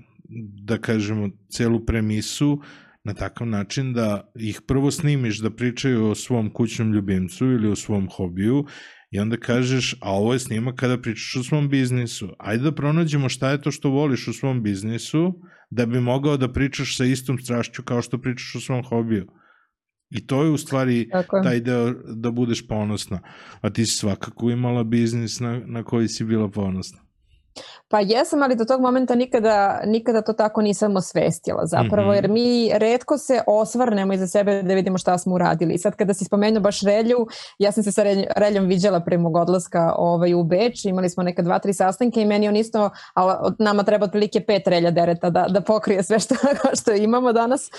da 0.63 0.77
kažemo, 0.77 1.29
celu 1.49 1.85
premisu 1.85 2.61
na 3.03 3.13
takav 3.13 3.47
način 3.47 3.93
da 3.93 4.31
ih 4.35 4.61
prvo 4.67 4.91
snimiš 4.91 5.39
da 5.39 5.49
pričaju 5.49 6.05
o 6.05 6.15
svom 6.15 6.49
kućnom 6.53 6.93
ljubimcu 6.93 7.45
ili 7.45 7.67
o 7.67 7.75
svom 7.75 8.07
hobiju 8.11 8.65
i 9.11 9.19
onda 9.19 9.37
kažeš, 9.37 9.95
a 10.01 10.11
ovo 10.11 10.33
je 10.33 10.39
snimak 10.39 10.75
kada 10.75 11.01
pričaš 11.01 11.35
o 11.35 11.43
svom 11.43 11.69
biznisu. 11.69 12.29
Ajde 12.39 12.63
da 12.63 12.75
pronađemo 12.75 13.29
šta 13.29 13.49
je 13.49 13.61
to 13.61 13.71
što 13.71 13.89
voliš 13.89 14.27
u 14.27 14.33
svom 14.33 14.63
biznisu 14.63 15.39
da 15.69 15.85
bi 15.85 16.01
mogao 16.01 16.37
da 16.37 16.51
pričaš 16.51 16.97
sa 16.97 17.05
istom 17.05 17.37
strašću 17.37 17.83
kao 17.83 18.01
što 18.01 18.17
pričaš 18.17 18.55
o 18.55 18.59
svom 18.59 18.83
hobiju. 18.83 19.27
I 20.09 20.27
to 20.27 20.43
je 20.43 20.49
u 20.49 20.57
stvari 20.57 21.09
Tako. 21.11 21.41
taj 21.43 21.59
deo 21.59 21.93
da 22.15 22.31
budeš 22.31 22.67
ponosna. 22.67 23.19
A 23.61 23.69
ti 23.69 23.85
si 23.85 23.97
svakako 23.97 24.49
imala 24.49 24.83
biznis 24.83 25.39
na, 25.39 25.61
na 25.65 25.83
koji 25.83 26.07
si 26.07 26.23
bila 26.23 26.49
ponosna. 26.49 27.04
Pa 27.87 27.99
jesam, 27.99 28.43
ali 28.43 28.55
do 28.55 28.65
tog 28.65 28.81
momenta 28.81 29.15
nikada, 29.15 29.81
nikada 29.85 30.21
to 30.21 30.33
tako 30.33 30.61
nisam 30.61 30.95
osvestila 30.95 31.65
zapravo, 31.65 32.13
jer 32.13 32.29
mi 32.29 32.71
redko 32.73 33.17
se 33.17 33.41
osvrnemo 33.47 34.13
iza 34.13 34.27
sebe 34.27 34.63
da 34.63 34.73
vidimo 34.73 34.97
šta 34.97 35.17
smo 35.17 35.35
uradili. 35.35 35.73
I 35.73 35.77
sad 35.77 35.95
kada 35.95 36.13
si 36.13 36.25
spomenuo 36.25 36.61
baš 36.61 36.81
Relju, 36.81 37.27
ja 37.59 37.71
sam 37.71 37.83
se 37.83 37.91
sa 37.91 38.03
Reljom 38.35 38.65
viđala 38.65 38.99
pre 38.99 39.17
mog 39.17 39.35
odlaska 39.35 39.93
ovaj, 39.97 40.33
u 40.33 40.43
Beč, 40.43 40.85
imali 40.85 41.09
smo 41.09 41.23
neka 41.23 41.41
dva, 41.41 41.59
tri 41.59 41.73
sastanke 41.73 42.21
i 42.21 42.25
meni 42.25 42.47
on 42.47 42.55
isto, 42.55 42.89
a 43.13 43.39
od 43.41 43.55
nama 43.59 43.83
treba 43.83 44.05
otprilike 44.05 44.41
pet 44.41 44.67
Relja 44.67 44.91
dereta 44.91 45.29
da, 45.29 45.45
da 45.49 45.61
pokrije 45.61 46.03
sve 46.03 46.19
što, 46.19 46.35
što 46.81 46.93
imamo 46.93 47.33
danas. 47.33 47.69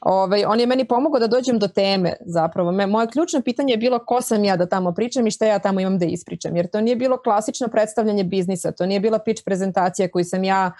Ovaj, 0.00 0.44
on 0.44 0.60
je 0.60 0.66
meni 0.66 0.84
pomogao 0.84 1.20
da 1.20 1.26
dođem 1.26 1.58
do 1.58 1.68
teme 1.68 2.12
zapravo. 2.20 2.72
Me, 2.72 2.86
moje 2.86 3.06
ključno 3.06 3.42
pitanje 3.42 3.72
je 3.72 3.76
bilo 3.76 3.98
ko 3.98 4.22
sam 4.22 4.44
ja 4.44 4.56
da 4.56 4.66
tamo 4.66 4.92
pričam 4.92 5.26
i 5.26 5.30
šta 5.30 5.46
ja 5.46 5.58
tamo 5.58 5.80
imam 5.80 5.98
da 5.98 6.04
ispričam, 6.04 6.56
jer 6.56 6.66
to 6.66 6.80
nije 6.80 6.96
bilo 6.96 7.18
klasično 7.18 7.68
predstavljanje 7.68 8.24
biznisa, 8.24 8.72
to 8.72 8.86
nije 8.86 9.00
bila 9.00 9.18
pitch 9.26 9.44
prezentacija 9.44 10.10
koju 10.10 10.24
sam 10.24 10.44
ja 10.44 10.72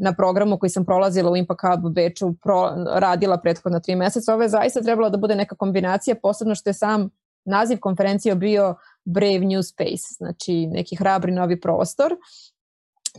na 0.00 0.12
programu 0.12 0.58
koji 0.58 0.70
sam 0.70 0.84
prolazila 0.84 1.30
u 1.30 1.36
Impact 1.36 1.60
Hub 1.60 1.84
u 1.84 1.90
Beču 1.90 2.34
pro, 2.42 2.70
radila 2.94 3.36
prethodno 3.38 3.80
tri 3.80 3.96
meseca. 3.96 4.34
Ovo 4.34 4.42
je 4.42 4.48
zaista 4.48 4.80
trebalo 4.80 5.10
da 5.10 5.18
bude 5.18 5.34
neka 5.34 5.56
kombinacija, 5.56 6.16
posebno 6.22 6.54
što 6.54 6.70
je 6.70 6.74
sam 6.74 7.10
naziv 7.44 7.78
konferencije 7.80 8.34
bio 8.34 8.74
Brave 9.04 9.40
New 9.40 9.62
Space, 9.62 10.14
znači 10.18 10.66
neki 10.66 10.96
hrabri 10.96 11.32
novi 11.32 11.60
prostor. 11.60 12.16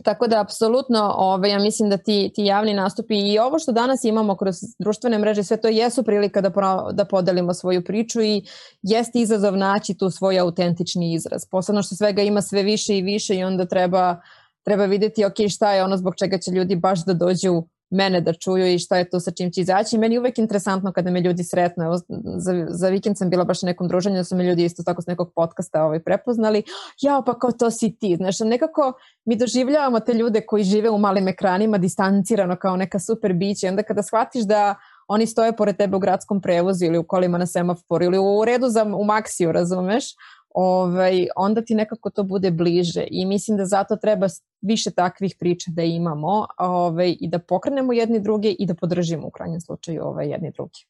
Tako 0.02 0.26
da, 0.26 0.40
apsolutno, 0.40 1.14
ovaj, 1.16 1.50
ja 1.50 1.58
mislim 1.58 1.90
da 1.90 1.96
ti, 1.96 2.32
ti 2.34 2.44
javni 2.44 2.74
nastupi 2.74 3.14
i 3.14 3.38
ovo 3.38 3.58
što 3.58 3.72
danas 3.72 4.04
imamo 4.04 4.36
kroz 4.36 4.56
društvene 4.78 5.18
mreže, 5.18 5.44
sve 5.44 5.56
to 5.56 5.68
jesu 5.68 6.02
prilika 6.02 6.40
da, 6.40 6.50
pro, 6.50 6.92
da 6.92 7.04
podelimo 7.04 7.54
svoju 7.54 7.84
priču 7.84 8.22
i 8.22 8.44
jeste 8.82 9.18
izazov 9.18 9.56
naći 9.56 9.94
tu 9.94 10.10
svoj 10.10 10.38
autentični 10.38 11.14
izraz. 11.14 11.44
Posebno 11.50 11.82
što 11.82 11.94
svega 11.94 12.22
ima 12.22 12.42
sve 12.42 12.62
više 12.62 12.98
i 12.98 13.02
više 13.02 13.36
i 13.36 13.44
onda 13.44 13.66
treba 13.66 14.10
uh, 14.10 14.41
treba 14.64 14.84
videti 14.84 15.24
ok 15.24 15.50
šta 15.50 15.72
je 15.72 15.84
ono 15.84 15.96
zbog 15.96 16.14
čega 16.16 16.38
će 16.38 16.50
ljudi 16.50 16.76
baš 16.76 17.04
da 17.04 17.14
dođu 17.14 17.62
mene 17.92 18.20
da 18.20 18.32
čuju 18.32 18.66
i 18.66 18.78
šta 18.78 18.96
je 18.96 19.10
to 19.10 19.20
sa 19.20 19.30
čim 19.30 19.50
će 19.52 19.60
izaći. 19.60 19.98
Meni 19.98 20.14
je 20.14 20.18
uvek 20.18 20.38
interesantno 20.38 20.92
kada 20.92 21.10
me 21.10 21.20
ljudi 21.20 21.44
sretnu. 21.44 21.84
Evo, 21.84 21.98
za, 22.36 22.66
za 22.68 22.88
vikend 22.88 23.18
sam 23.18 23.30
bila 23.30 23.44
baš 23.44 23.62
na 23.62 23.66
nekom 23.66 23.88
druženju, 23.88 24.16
da 24.16 24.24
su 24.24 24.36
me 24.36 24.44
ljudi 24.44 24.64
isto 24.64 24.82
tako 24.82 25.02
s 25.02 25.06
nekog 25.06 25.32
podcasta 25.36 25.84
ovaj, 25.84 26.00
prepoznali. 26.00 26.62
Ja, 27.00 27.22
pa 27.26 27.38
kao 27.38 27.52
to 27.52 27.70
si 27.70 27.96
ti. 27.96 28.16
Znaš, 28.16 28.40
nekako 28.40 28.92
mi 29.24 29.36
doživljavamo 29.36 30.00
te 30.00 30.14
ljude 30.14 30.40
koji 30.40 30.64
žive 30.64 30.90
u 30.90 30.98
malim 30.98 31.28
ekranima 31.28 31.78
distancirano 31.78 32.56
kao 32.56 32.76
neka 32.76 32.98
super 32.98 33.32
biće. 33.32 33.68
Onda 33.68 33.82
kada 33.82 34.02
shvatiš 34.02 34.42
da 34.42 34.74
oni 35.08 35.26
stoje 35.26 35.56
pored 35.56 35.76
tebe 35.76 35.96
u 35.96 36.00
gradskom 36.00 36.40
prevozu 36.40 36.84
ili 36.84 36.98
u 36.98 37.04
kolima 37.04 37.38
na 37.38 37.46
semaforu 37.46 38.04
ili 38.04 38.18
u 38.18 38.44
redu 38.44 38.68
za, 38.68 38.84
u 38.84 39.04
maksiju, 39.04 39.52
razumeš? 39.52 40.04
Ovaj, 40.54 41.26
onda 41.36 41.62
ti 41.62 41.74
nekako 41.74 42.10
to 42.10 42.22
bude 42.22 42.50
bliže 42.50 43.06
i 43.10 43.26
mislim 43.26 43.56
da 43.56 43.64
zato 43.64 43.96
treba 43.96 44.26
više 44.60 44.90
takvih 44.90 45.36
priča 45.38 45.70
da 45.74 45.82
imamo 45.82 46.46
ovaj, 46.58 47.16
i 47.20 47.28
da 47.28 47.38
pokrenemo 47.38 47.92
jedni 47.92 48.20
druge 48.20 48.50
i 48.50 48.66
da 48.66 48.74
podržimo 48.74 49.26
u 49.26 49.30
krajnjem 49.30 49.60
slučaju 49.60 50.02
ovaj, 50.04 50.30
jedni 50.30 50.50
drugi. 50.50 50.84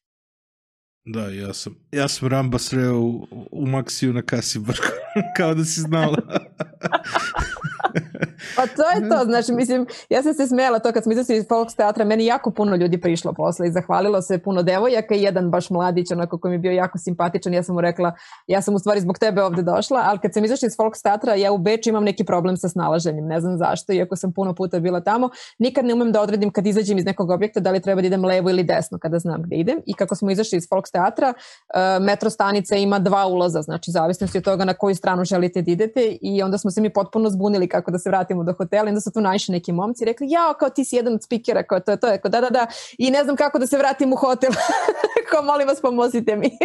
Da, 1.05 1.29
ja 1.29 1.53
sam, 1.53 1.75
ja 1.91 2.07
sam 2.07 2.27
Ramba 2.27 2.59
sreo 2.59 2.99
u, 2.99 3.27
u 3.51 3.65
Maksiju 3.65 4.13
na 4.13 4.21
kasi 4.21 4.59
Brku, 4.59 4.87
kao 5.37 5.53
da 5.53 5.65
si 5.65 5.81
znala. 5.81 6.17
Pa 8.55 8.61
to 8.67 8.83
je 8.95 9.09
to, 9.09 9.25
znači 9.25 9.51
mislim, 9.53 9.87
ja 10.09 10.23
sam 10.23 10.33
se 10.33 10.47
smela 10.47 10.79
to 10.79 10.91
kad 10.91 11.03
smo 11.03 11.11
izašli 11.11 11.37
iz 11.37 11.47
Folks 11.47 11.75
teatra, 11.75 12.05
meni 12.05 12.25
jako 12.25 12.51
puno 12.51 12.75
ljudi 12.75 13.01
prišlo 13.01 13.33
posle 13.33 13.67
i 13.67 13.71
zahvalilo 13.71 14.21
se 14.21 14.37
puno 14.37 14.63
devojaka 14.63 15.15
i 15.15 15.21
jedan 15.21 15.51
baš 15.51 15.69
mladić, 15.69 16.11
onako 16.11 16.37
koji 16.37 16.49
mi 16.49 16.55
je 16.55 16.59
bio 16.59 16.71
jako 16.71 16.97
simpatičan, 16.97 17.53
ja 17.53 17.63
sam 17.63 17.75
mu 17.75 17.81
rekla, 17.81 18.13
ja 18.47 18.61
sam 18.61 18.75
u 18.75 18.79
stvari 18.79 19.01
zbog 19.01 19.19
tebe 19.19 19.43
ovde 19.43 19.61
došla, 19.61 20.03
ali 20.05 20.19
kad 20.19 20.33
sam 20.33 20.45
izašla 20.45 20.65
iz 20.65 20.75
Folks 20.75 21.01
teatra, 21.01 21.35
ja 21.35 21.51
u 21.51 21.57
Beču 21.57 21.89
imam 21.89 22.03
neki 22.03 22.23
problem 22.23 22.57
sa 22.57 22.69
snalaženjem, 22.69 23.27
ne 23.27 23.41
znam 23.41 23.57
zašto, 23.57 23.93
iako 23.93 24.15
sam 24.15 24.33
puno 24.33 24.55
puta 24.55 24.79
bila 24.79 25.01
tamo, 25.01 25.29
nikad 25.59 25.85
ne 25.85 25.93
umem 25.93 26.11
da 26.11 26.21
odredim 26.21 26.51
kad 26.51 26.67
izađem 26.67 26.97
iz 26.97 27.05
nekog 27.05 27.29
objekta 27.29 27.59
da 27.59 27.71
li 27.71 27.81
treba 27.81 28.01
da 28.01 28.07
idem 28.07 28.25
levo 28.25 28.49
ili 28.49 28.63
desno 28.63 28.97
kada 28.99 29.19
znam 29.19 29.41
gde 29.41 29.55
idem. 29.55 29.79
I 29.85 29.93
kako 29.93 30.15
smo 30.15 30.31
izašli 30.31 30.57
iz 30.57 30.67
Folks 30.69 30.91
teatra, 30.91 31.33
uh, 31.33 32.05
metro 32.05 32.29
stanica 32.29 32.75
ima 32.75 32.99
dva 32.99 33.27
ulaza, 33.27 33.61
znači 33.61 33.91
zavisnosti 33.91 34.37
od 34.37 34.43
toga 34.43 34.65
na 34.65 34.73
koju 34.73 34.95
stranu 34.95 35.25
želite 35.25 35.61
da 35.61 35.71
idete 35.71 36.17
i 36.21 36.43
onda 36.43 36.57
smo 36.57 36.71
se 36.71 36.81
mi 36.81 36.89
potpuno 36.89 37.29
zbunili 37.29 37.67
kako 37.67 37.91
da 37.91 37.99
se 38.03 38.09
vratimo 38.09 38.43
do 38.43 38.53
hotela 38.53 38.85
i 38.85 38.89
onda 38.89 39.01
su 39.01 39.11
tu 39.11 39.21
naišli 39.21 39.51
neki 39.51 39.71
momci 39.71 40.03
i 40.03 40.05
rekli, 40.05 40.27
ja, 40.29 40.53
kao 40.59 40.69
ti 40.69 40.85
si 40.85 40.95
jedan 40.95 41.13
od 41.13 41.23
spikera, 41.23 41.63
kao 41.63 41.79
to 41.79 41.91
je 41.91 41.97
to, 41.97 42.07
kao 42.21 42.29
da, 42.29 42.41
da, 42.41 42.49
da, 42.49 42.67
i 42.97 43.11
ne 43.11 43.23
znam 43.23 43.35
kako 43.35 43.59
da 43.59 43.67
se 43.67 43.77
vratim 43.77 44.13
u 44.13 44.15
hotel, 44.15 44.51
kao 45.31 45.43
molim 45.43 45.67
vas 45.67 45.81
pomozite 45.81 46.35
mi. 46.35 46.49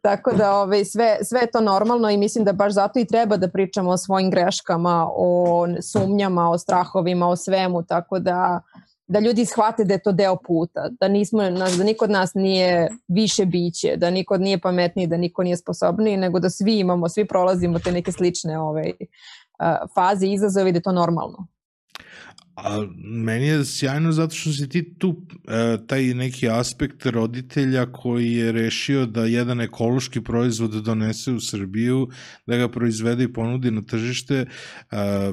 Tako 0.00 0.32
da 0.32 0.54
ovaj, 0.54 0.84
sve, 0.84 1.18
sve 1.22 1.40
je 1.40 1.50
to 1.50 1.60
normalno 1.60 2.10
i 2.10 2.16
mislim 2.16 2.44
da 2.44 2.52
baš 2.52 2.72
zato 2.72 2.98
i 2.98 3.04
treba 3.04 3.36
da 3.36 3.48
pričamo 3.48 3.90
o 3.90 3.96
svojim 3.96 4.30
greškama, 4.30 5.08
o 5.16 5.66
sumnjama, 5.82 6.50
o 6.50 6.58
strahovima, 6.58 7.28
o 7.28 7.36
svemu, 7.36 7.82
tako 7.82 8.18
da 8.18 8.60
da 9.06 9.20
ljudi 9.20 9.44
shvate 9.44 9.84
da 9.84 9.94
je 9.94 10.02
to 10.02 10.12
deo 10.12 10.36
puta, 10.36 10.88
da 11.00 11.08
nismo, 11.08 11.50
da 11.50 11.84
niko 11.84 12.04
od 12.04 12.10
nas 12.10 12.34
nije 12.34 12.88
više 13.08 13.44
biće, 13.44 13.96
da 13.96 14.10
niko 14.10 14.36
nije 14.36 14.60
pametniji, 14.60 15.06
da 15.06 15.16
niko 15.16 15.42
nije 15.42 15.56
sposobniji, 15.56 16.16
nego 16.16 16.40
da 16.40 16.50
svi 16.50 16.78
imamo, 16.78 17.08
svi 17.08 17.24
prolazimo 17.24 17.78
te 17.78 17.92
neke 17.92 18.12
slične 18.12 18.58
ovaj, 18.58 18.92
faze 19.94 20.26
izazove 20.26 20.72
da 20.72 20.78
je 20.78 20.82
to 20.82 20.92
normalno. 20.92 21.46
A 22.56 22.86
meni 23.04 23.46
je 23.46 23.64
sjajno 23.64 24.12
zato 24.12 24.34
što 24.34 24.52
si 24.52 24.68
ti 24.68 24.98
tu 24.98 25.16
e, 25.48 25.76
taj 25.86 26.02
neki 26.14 26.48
aspekt 26.48 27.06
roditelja 27.06 27.92
koji 27.92 28.32
je 28.32 28.52
rešio 28.52 29.06
da 29.06 29.24
jedan 29.24 29.60
ekološki 29.60 30.20
proizvod 30.20 30.70
donese 30.70 31.32
u 31.32 31.40
Srbiju, 31.40 32.08
da 32.46 32.56
ga 32.56 32.68
proizvede 32.68 33.24
i 33.24 33.32
ponudi 33.32 33.70
na 33.70 33.82
tržište, 33.82 34.46
e, 34.90 35.32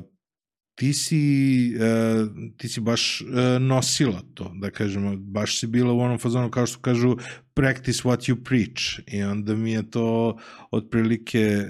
ti 0.75 0.93
si, 0.93 1.75
e, 1.79 2.25
ti 2.57 2.69
si 2.69 2.81
baš 2.81 3.21
e, 3.21 3.59
nosila 3.59 4.21
to, 4.33 4.51
da 4.55 4.71
kažemo, 4.71 5.15
baš 5.17 5.59
si 5.59 5.67
bila 5.67 5.93
u 5.93 5.99
onom 5.99 6.19
fazonu 6.19 6.51
kao 6.51 6.65
što 6.65 6.79
kažu 6.81 7.17
practice 7.53 8.01
what 8.03 8.31
you 8.31 8.43
preach. 8.43 9.13
I 9.13 9.23
onda 9.23 9.55
mi 9.55 9.71
je 9.71 9.89
to 9.89 10.37
otprilike 10.71 11.39
e, 11.39 11.65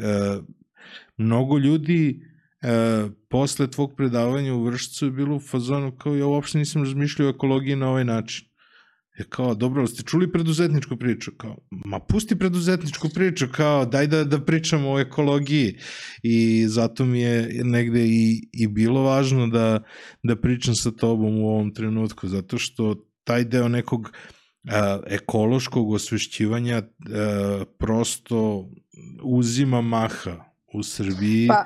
mnogo 1.18 1.58
ljudi 1.58 2.31
e, 2.62 3.10
posle 3.30 3.72
tvog 3.72 3.96
predavanja 3.98 4.54
u 4.54 4.64
Vršcu 4.64 5.06
je 5.06 5.12
bilo 5.12 5.36
u 5.36 5.40
fazonu 5.40 5.98
kao 5.98 6.16
ja 6.16 6.26
uopšte 6.26 6.58
nisam 6.58 6.84
razmišljao 6.84 7.28
o 7.28 7.32
ekologiji 7.32 7.76
na 7.76 7.90
ovaj 7.90 8.06
način. 8.06 8.52
Je 9.18 9.26
kao, 9.30 9.56
dobro, 9.56 9.88
ste 9.88 10.04
čuli 10.04 10.32
preduzetničku 10.32 10.98
priču? 10.98 11.32
Kao, 11.38 11.58
ma 11.70 12.00
pusti 12.00 12.36
preduzetničku 12.40 13.10
priču, 13.10 13.48
kao, 13.52 13.86
daj 13.86 14.08
da, 14.08 14.24
da 14.24 14.40
pričamo 14.46 14.92
o 14.92 15.00
ekologiji. 15.00 15.78
I 16.24 16.66
zato 16.68 17.06
mi 17.06 17.22
je 17.22 17.64
negde 17.64 18.06
i, 18.06 18.50
i 18.54 18.68
bilo 18.68 19.02
važno 19.02 19.48
da, 19.48 19.84
da 20.24 20.36
pričam 20.36 20.76
sa 20.76 20.92
tobom 20.92 21.40
u 21.40 21.48
ovom 21.48 21.74
trenutku, 21.74 22.28
zato 22.28 22.58
što 22.58 22.96
taj 23.24 23.44
deo 23.44 23.68
nekog 23.68 24.12
a, 24.70 25.00
ekološkog 25.08 25.92
osvešćivanja 25.92 26.82
a, 26.82 27.64
prosto 27.78 28.70
uzima 29.24 29.82
maha 29.82 30.46
u 30.74 30.84
Srbiji. 30.84 31.48
Pa, 31.48 31.66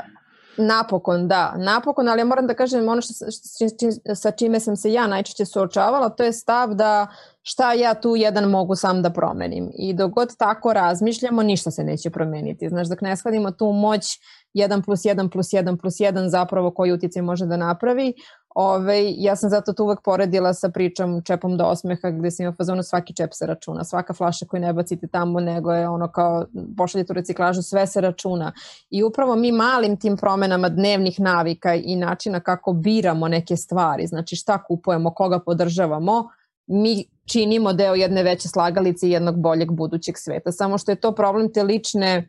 Napokon, 0.57 1.27
da, 1.27 1.53
napokon, 1.57 2.09
ali 2.09 2.21
ja 2.21 2.25
moram 2.25 2.47
da 2.47 2.53
kažem 2.53 2.89
ono 2.89 3.01
što, 3.01 3.13
što, 3.13 4.15
sa 4.15 4.31
čime 4.31 4.59
sam 4.59 4.75
se 4.75 4.93
ja 4.93 5.07
najčešće 5.07 5.45
suočavala, 5.45 6.09
to 6.09 6.23
je 6.23 6.33
stav 6.33 6.73
da 6.73 7.07
šta 7.41 7.73
ja 7.73 7.93
tu 7.93 8.15
jedan 8.15 8.49
mogu 8.49 8.75
sam 8.75 9.01
da 9.01 9.09
promenim. 9.09 9.71
I 9.73 9.93
dok 9.93 10.11
god 10.11 10.37
tako 10.37 10.73
razmišljamo, 10.73 11.43
ništa 11.43 11.71
se 11.71 11.83
neće 11.83 12.09
promeniti. 12.09 12.69
Znaš, 12.69 12.87
dok 12.87 13.01
ne 13.01 13.17
shvatimo 13.17 13.51
tu 13.51 13.71
moć 13.71 14.19
1 14.55 14.85
plus 14.85 14.99
1 14.99 15.29
plus 15.29 15.47
1 15.47 15.77
plus 15.81 15.95
1 15.95 16.27
zapravo 16.27 16.71
koji 16.71 16.91
uticaj 16.91 17.21
može 17.21 17.45
da 17.45 17.57
napravi, 17.57 18.13
Ove, 18.55 19.13
ja 19.17 19.35
sam 19.35 19.49
zato 19.49 19.73
to 19.73 19.83
uvek 19.83 19.99
poredila 20.03 20.53
sa 20.53 20.69
pričom 20.69 21.21
čepom 21.21 21.57
do 21.57 21.63
osmeha 21.63 22.09
gde 22.09 22.31
se 22.31 22.43
ima 22.43 22.53
fazonu 22.57 22.83
svaki 22.83 23.13
čep 23.15 23.29
se 23.33 23.45
računa, 23.45 23.83
svaka 23.83 24.13
flaša 24.13 24.45
koju 24.45 24.61
ne 24.61 24.73
bacite 24.73 25.07
tamo 25.07 25.39
nego 25.39 25.71
je 25.71 25.89
ono 25.89 26.11
kao 26.11 26.45
pošaljete 26.77 27.13
u 27.13 27.15
reciklažu, 27.15 27.61
sve 27.61 27.87
se 27.87 28.01
računa. 28.01 28.51
I 28.89 29.03
upravo 29.03 29.35
mi 29.35 29.51
malim 29.51 29.97
tim 29.97 30.17
promenama 30.17 30.69
dnevnih 30.69 31.19
navika 31.19 31.73
i 31.73 31.95
načina 31.95 32.39
kako 32.39 32.73
biramo 32.73 33.27
neke 33.27 33.57
stvari, 33.57 34.07
znači 34.07 34.35
šta 34.35 34.63
kupujemo, 34.63 35.13
koga 35.13 35.39
podržavamo, 35.39 36.29
mi 36.67 37.05
činimo 37.25 37.73
deo 37.73 37.93
jedne 37.93 38.23
veće 38.23 38.47
slagalice 38.47 39.07
i 39.07 39.11
jednog 39.11 39.39
boljeg 39.39 39.71
budućeg 39.71 40.15
sveta. 40.17 40.51
Samo 40.51 40.77
što 40.77 40.91
je 40.91 40.95
to 40.95 41.15
problem 41.15 41.53
te 41.53 41.63
lične 41.63 42.27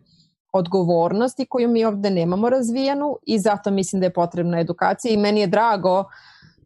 odgovornosti 0.57 1.47
koju 1.47 1.69
mi 1.69 1.85
ovde 1.85 2.11
nemamo 2.11 2.51
razvijenu 2.51 3.17
i 3.27 3.39
zato 3.39 3.71
mislim 3.71 4.01
da 4.01 4.07
je 4.07 4.13
potrebna 4.13 4.61
edukacija 4.61 5.15
i 5.15 5.17
meni 5.17 5.41
je 5.41 5.47
drago 5.47 6.05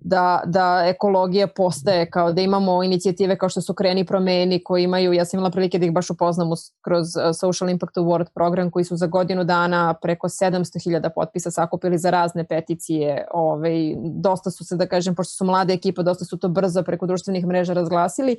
da, 0.01 0.43
da 0.47 0.83
ekologija 0.87 1.47
postaje 1.47 2.11
kao 2.11 2.33
da 2.33 2.41
imamo 2.41 2.83
inicijative 2.83 3.39
kao 3.39 3.49
što 3.49 3.61
su 3.61 3.75
Kreni 3.75 4.05
promeni 4.05 4.65
koji 4.65 4.85
imaju, 4.85 5.13
ja 5.13 5.25
sam 5.25 5.39
imala 5.39 5.51
prilike 5.51 5.79
da 5.79 5.87
ih 5.87 5.93
baš 5.93 6.11
upoznam 6.11 6.49
kroz 6.81 7.07
uh, 7.17 7.23
Social 7.41 7.71
Impact 7.71 7.97
Award 7.97 8.27
program 8.35 8.71
koji 8.71 8.85
su 8.85 8.97
za 8.97 9.07
godinu 9.07 9.45
dana 9.45 9.95
preko 10.03 10.29
700.000 10.29 11.11
potpisa 11.15 11.51
sakupili 11.51 11.99
za 11.99 12.11
razne 12.11 12.45
peticije. 12.45 13.27
Ovaj, 13.33 13.95
dosta 13.99 14.51
su 14.51 14.65
se, 14.65 14.77
da 14.77 14.87
kažem, 14.87 15.15
pošto 15.15 15.33
su 15.33 15.45
mlade 15.45 15.75
ekipa, 15.75 16.03
dosta 16.03 16.25
su 16.25 16.39
to 16.39 16.49
brzo 16.49 16.83
preko 16.83 17.07
društvenih 17.07 17.47
mreža 17.47 17.73
razglasili, 17.73 18.37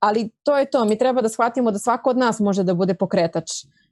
ali 0.00 0.30
to 0.42 0.58
je 0.58 0.70
to. 0.70 0.84
Mi 0.84 0.98
treba 0.98 1.22
da 1.22 1.28
shvatimo 1.28 1.70
da 1.70 1.78
svako 1.78 2.10
od 2.10 2.16
nas 2.16 2.40
može 2.40 2.62
da 2.62 2.74
bude 2.74 2.94
pokretač 2.94 3.50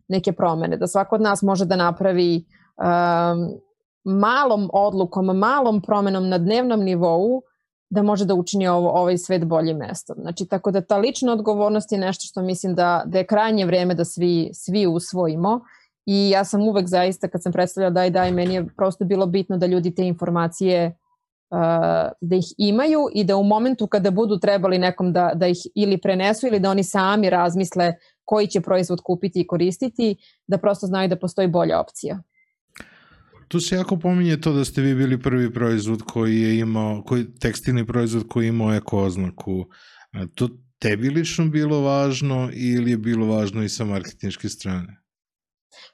neke 0.09 0.33
promene, 0.33 0.77
da 0.77 0.87
svako 0.87 1.15
od 1.15 1.21
nas 1.21 1.43
može 1.43 1.65
da 1.65 1.77
napravi 1.77 2.45
um, 2.77 3.61
malom 4.05 4.71
odlukom, 4.73 5.27
malom 5.27 5.81
promenom 5.81 6.29
na 6.29 6.39
dnevnom 6.39 6.81
nivou 6.81 7.43
da 7.91 8.03
može 8.03 8.25
da 8.25 8.35
učini 8.35 8.69
ovo, 8.69 8.91
ovaj 8.91 9.19
svet 9.19 9.45
boljim 9.45 9.77
mestom. 9.77 10.17
Znači, 10.21 10.47
tako 10.47 10.71
da 10.71 10.81
ta 10.81 10.97
lična 10.97 11.33
odgovornost 11.33 11.93
je 11.93 11.99
nešto 11.99 12.25
što 12.27 12.43
mislim 12.43 12.75
da, 12.75 13.03
da 13.07 13.19
je 13.19 13.27
krajnje 13.27 13.67
vreme 13.67 13.95
da 13.95 14.05
svi, 14.05 14.51
svi 14.55 14.87
usvojimo 14.87 15.61
i 16.07 16.31
ja 16.31 16.45
sam 16.45 16.69
uvek 16.69 16.89
zaista 16.89 17.29
kad 17.29 17.43
sam 17.43 17.53
predstavljala 17.53 17.93
Daj 17.93 18.11
Daj, 18.11 18.33
meni 18.33 18.55
je 18.55 18.67
prosto 18.77 19.05
bilo 19.05 19.27
bitno 19.27 19.57
da 19.57 19.67
ljudi 19.67 19.95
te 19.95 20.07
informacije 20.07 20.87
uh, 21.51 21.59
da 22.21 22.37
ih 22.37 22.45
imaju 22.59 23.09
i 23.15 23.25
da 23.25 23.37
u 23.37 23.45
momentu 23.45 23.87
kada 23.87 24.11
budu 24.11 24.39
trebali 24.39 24.79
nekom 24.79 25.13
da, 25.13 25.33
da 25.35 25.47
ih 25.47 25.59
ili 25.75 26.01
prenesu 26.01 26.47
ili 26.47 26.61
da 26.61 26.71
oni 26.71 26.85
sami 26.85 27.31
razmisle 27.31 27.95
koji 28.25 28.47
će 28.47 28.61
proizvod 28.61 29.01
kupiti 29.05 29.41
i 29.41 29.47
koristiti, 29.47 30.17
da 30.47 30.59
prosto 30.59 30.87
znaju 30.87 31.09
da 31.09 31.19
postoji 31.19 31.49
bolja 31.49 31.81
opcija. 31.81 32.23
Tu 33.49 33.61
se 33.61 33.77
jako 33.77 33.97
pominje 33.97 34.41
to 34.41 34.53
da 34.53 34.65
ste 34.65 34.81
vi 34.83 34.95
bili 34.95 35.23
prvi 35.23 35.53
proizvod 35.53 36.03
koji 36.03 36.41
je 36.41 36.59
imao, 36.59 37.03
koji, 37.07 37.35
tekstilni 37.35 37.87
proizvod 37.87 38.25
koji 38.29 38.45
je 38.45 38.49
imao 38.49 38.75
eko 38.75 38.99
oznaku. 38.99 39.67
To 40.35 40.49
tebi 40.79 41.11
lično 41.11 41.47
bilo 41.47 41.81
važno 41.81 42.51
ili 42.53 42.91
je 42.91 42.99
bilo 42.99 43.27
važno 43.27 43.63
i 43.63 43.69
sa 43.69 43.85
marketinjske 43.85 44.49
strane? 44.49 44.99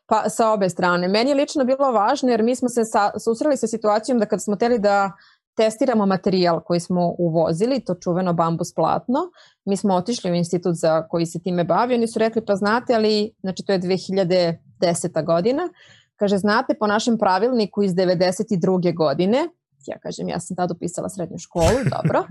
Pa 0.07 0.29
sa 0.29 0.53
obe 0.53 0.69
strane. 0.69 1.09
Meni 1.09 1.31
je 1.31 1.35
lično 1.35 1.65
bilo 1.65 1.93
važno 1.93 2.31
jer 2.31 2.43
mi 2.43 2.57
smo 2.57 2.69
se 2.69 2.85
sa, 2.85 3.11
susreli 3.25 3.57
sa 3.57 3.67
situacijom 3.67 4.19
da 4.19 4.27
kad 4.27 4.43
smo 4.43 4.57
teli 4.57 4.79
da 4.79 5.13
testiramo 5.59 6.07
materijal 6.07 6.61
koji 6.61 6.81
smo 6.81 7.15
uvozili, 7.19 7.81
to 7.81 7.95
čuveno 7.95 8.33
bambus 8.33 8.75
platno. 8.75 9.19
Mi 9.65 9.77
smo 9.77 9.95
otišli 9.95 10.31
u 10.31 10.35
institut 10.35 10.75
za 10.75 11.03
koji 11.09 11.27
se 11.27 11.43
time 11.43 11.65
bavi, 11.65 11.95
oni 11.95 12.09
su 12.09 12.19
rekli 12.19 12.45
pa 12.45 12.57
znate, 12.57 12.95
ali 12.95 13.35
znači 13.41 13.63
to 13.63 13.73
je 13.73 13.81
2010. 13.81 15.25
godina, 15.25 15.69
kaže 16.17 16.39
znate 16.39 16.75
po 16.75 16.87
našem 16.87 17.19
pravilniku 17.19 17.83
iz 17.83 17.93
92. 17.93 18.95
godine, 18.97 19.49
ja 19.87 19.99
kažem, 19.99 20.29
ja 20.29 20.41
sam 20.41 20.57
tada 20.57 20.75
upisala 20.75 21.09
srednju 21.09 21.39
školu, 21.39 21.79
dobro. 21.97 22.25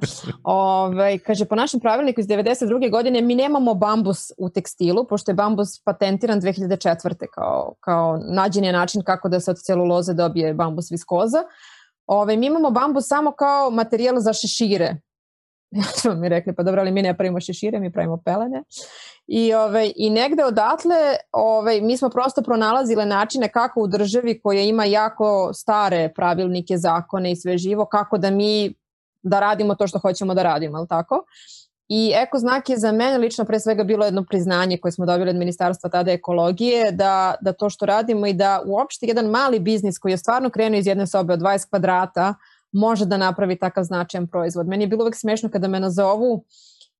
Ove, 0.44 0.96
ovaj, 0.96 1.20
kaže, 1.20 1.46
po 1.46 1.56
našem 1.56 1.80
pravilniku 1.80 2.22
iz 2.22 2.28
92. 2.28 2.92
godine 2.92 3.22
mi 3.22 3.36
nemamo 3.36 3.74
bambus 3.74 4.32
u 4.38 4.50
tekstilu, 4.50 5.08
pošto 5.08 5.32
je 5.32 5.36
bambus 5.36 5.84
patentiran 5.84 6.42
2004. 6.42 7.26
kao, 7.34 7.74
kao 7.80 8.20
nađen 8.30 8.64
je 8.64 8.72
način 8.72 9.02
kako 9.02 9.30
da 9.30 9.40
se 9.40 9.52
od 9.52 9.58
celuloze 9.58 10.14
dobije 10.14 10.54
bambus 10.54 10.92
viskoza. 10.92 11.44
Ove, 12.08 12.38
mi 12.38 12.46
imamo 12.46 12.72
bambus 12.72 13.08
samo 13.08 13.32
kao 13.32 13.70
materijal 13.70 14.20
za 14.20 14.34
šešire. 14.34 14.96
Ja 16.06 16.14
mi 16.14 16.30
rekli, 16.30 16.56
pa 16.56 16.64
dobro, 16.64 16.82
ali 16.82 16.92
mi 16.92 17.02
ne 17.02 17.18
pravimo 17.18 17.40
šešire, 17.40 17.80
mi 17.80 17.92
pravimo 17.92 18.18
pelene. 18.26 18.64
I, 19.28 19.54
ove, 19.54 19.92
i 19.96 20.10
negde 20.10 20.46
odatle 20.46 20.96
ove, 21.32 21.82
mi 21.82 21.98
smo 21.98 22.10
prosto 22.10 22.42
pronalazile 22.42 23.06
načine 23.06 23.52
kako 23.52 23.82
u 23.82 23.88
državi 23.88 24.40
koja 24.42 24.62
ima 24.62 24.86
jako 24.86 25.54
stare 25.54 26.14
pravilnike, 26.16 26.78
zakone 26.78 27.32
i 27.32 27.36
sve 27.36 27.58
živo, 27.58 27.86
kako 27.86 28.18
da 28.18 28.32
mi 28.32 28.74
da 29.24 29.40
radimo 29.40 29.76
to 29.76 29.88
što 29.88 30.00
hoćemo 30.00 30.34
da 30.34 30.44
radimo, 30.44 30.78
ali 30.78 30.88
tako? 30.88 31.26
I 31.90 32.12
eko 32.16 32.40
znak 32.40 32.70
je 32.70 32.78
za 32.78 32.92
mene 32.92 33.18
lično 33.18 33.46
pre 33.46 33.60
svega 33.60 33.84
bilo 33.84 34.06
jedno 34.06 34.24
priznanje 34.24 34.78
koje 34.78 34.92
smo 34.92 35.06
dobili 35.06 35.30
od 35.30 35.36
ministarstva 35.36 35.90
tada 35.90 36.12
ekologije 36.12 36.92
da, 36.92 37.36
da 37.42 37.54
to 37.54 37.70
što 37.70 37.86
radimo 37.86 38.28
i 38.28 38.34
da 38.34 38.64
uopšte 38.66 39.06
jedan 39.06 39.26
mali 39.26 39.60
biznis 39.60 40.00
koji 40.00 40.14
je 40.14 40.18
stvarno 40.18 40.50
krenuo 40.50 40.80
iz 40.80 40.88
jedne 40.88 41.08
sobe 41.08 41.34
od 41.34 41.40
20 41.40 41.70
kvadrata 41.70 42.34
može 42.72 43.06
da 43.06 43.18
napravi 43.18 43.60
takav 43.60 43.84
značajan 43.84 44.28
proizvod. 44.28 44.68
Meni 44.68 44.84
je 44.84 44.88
bilo 44.88 45.04
uvek 45.04 45.16
smešno 45.16 45.50
kada 45.50 45.68
me 45.68 45.80
nazovu 45.80 46.44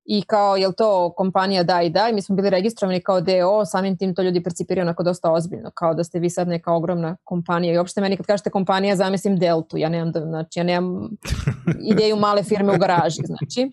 i 0.04 0.22
kao, 0.22 0.56
jel 0.56 0.72
to 0.72 1.12
kompanija 1.16 1.62
da 1.62 1.82
i 1.82 1.90
da, 1.90 2.08
i 2.08 2.12
mi 2.12 2.22
smo 2.22 2.36
bili 2.36 2.50
registrovani 2.50 3.00
kao 3.00 3.20
DO, 3.20 3.64
samim 3.64 3.96
tim 3.96 4.14
to 4.14 4.22
ljudi 4.22 4.42
percipiraju 4.42 4.84
onako 4.84 5.02
dosta 5.02 5.32
ozbiljno, 5.32 5.70
kao 5.74 5.94
da 5.94 6.04
ste 6.04 6.18
vi 6.18 6.30
sad 6.30 6.48
neka 6.48 6.72
ogromna 6.72 7.16
kompanija 7.24 7.74
i 7.74 7.78
uopšte 7.78 8.00
meni 8.00 8.16
kad 8.16 8.26
kažete 8.26 8.50
kompanija 8.50 8.96
zamislim 8.96 9.36
Deltu, 9.38 9.76
ja 9.76 9.88
nemam, 9.88 10.12
da, 10.12 10.20
znači, 10.20 10.58
ja 10.58 10.64
nemam 10.64 11.08
ideju 11.92 12.16
male 12.16 12.42
firme 12.42 12.74
u 12.74 12.78
garaži, 12.78 13.22
znači. 13.26 13.70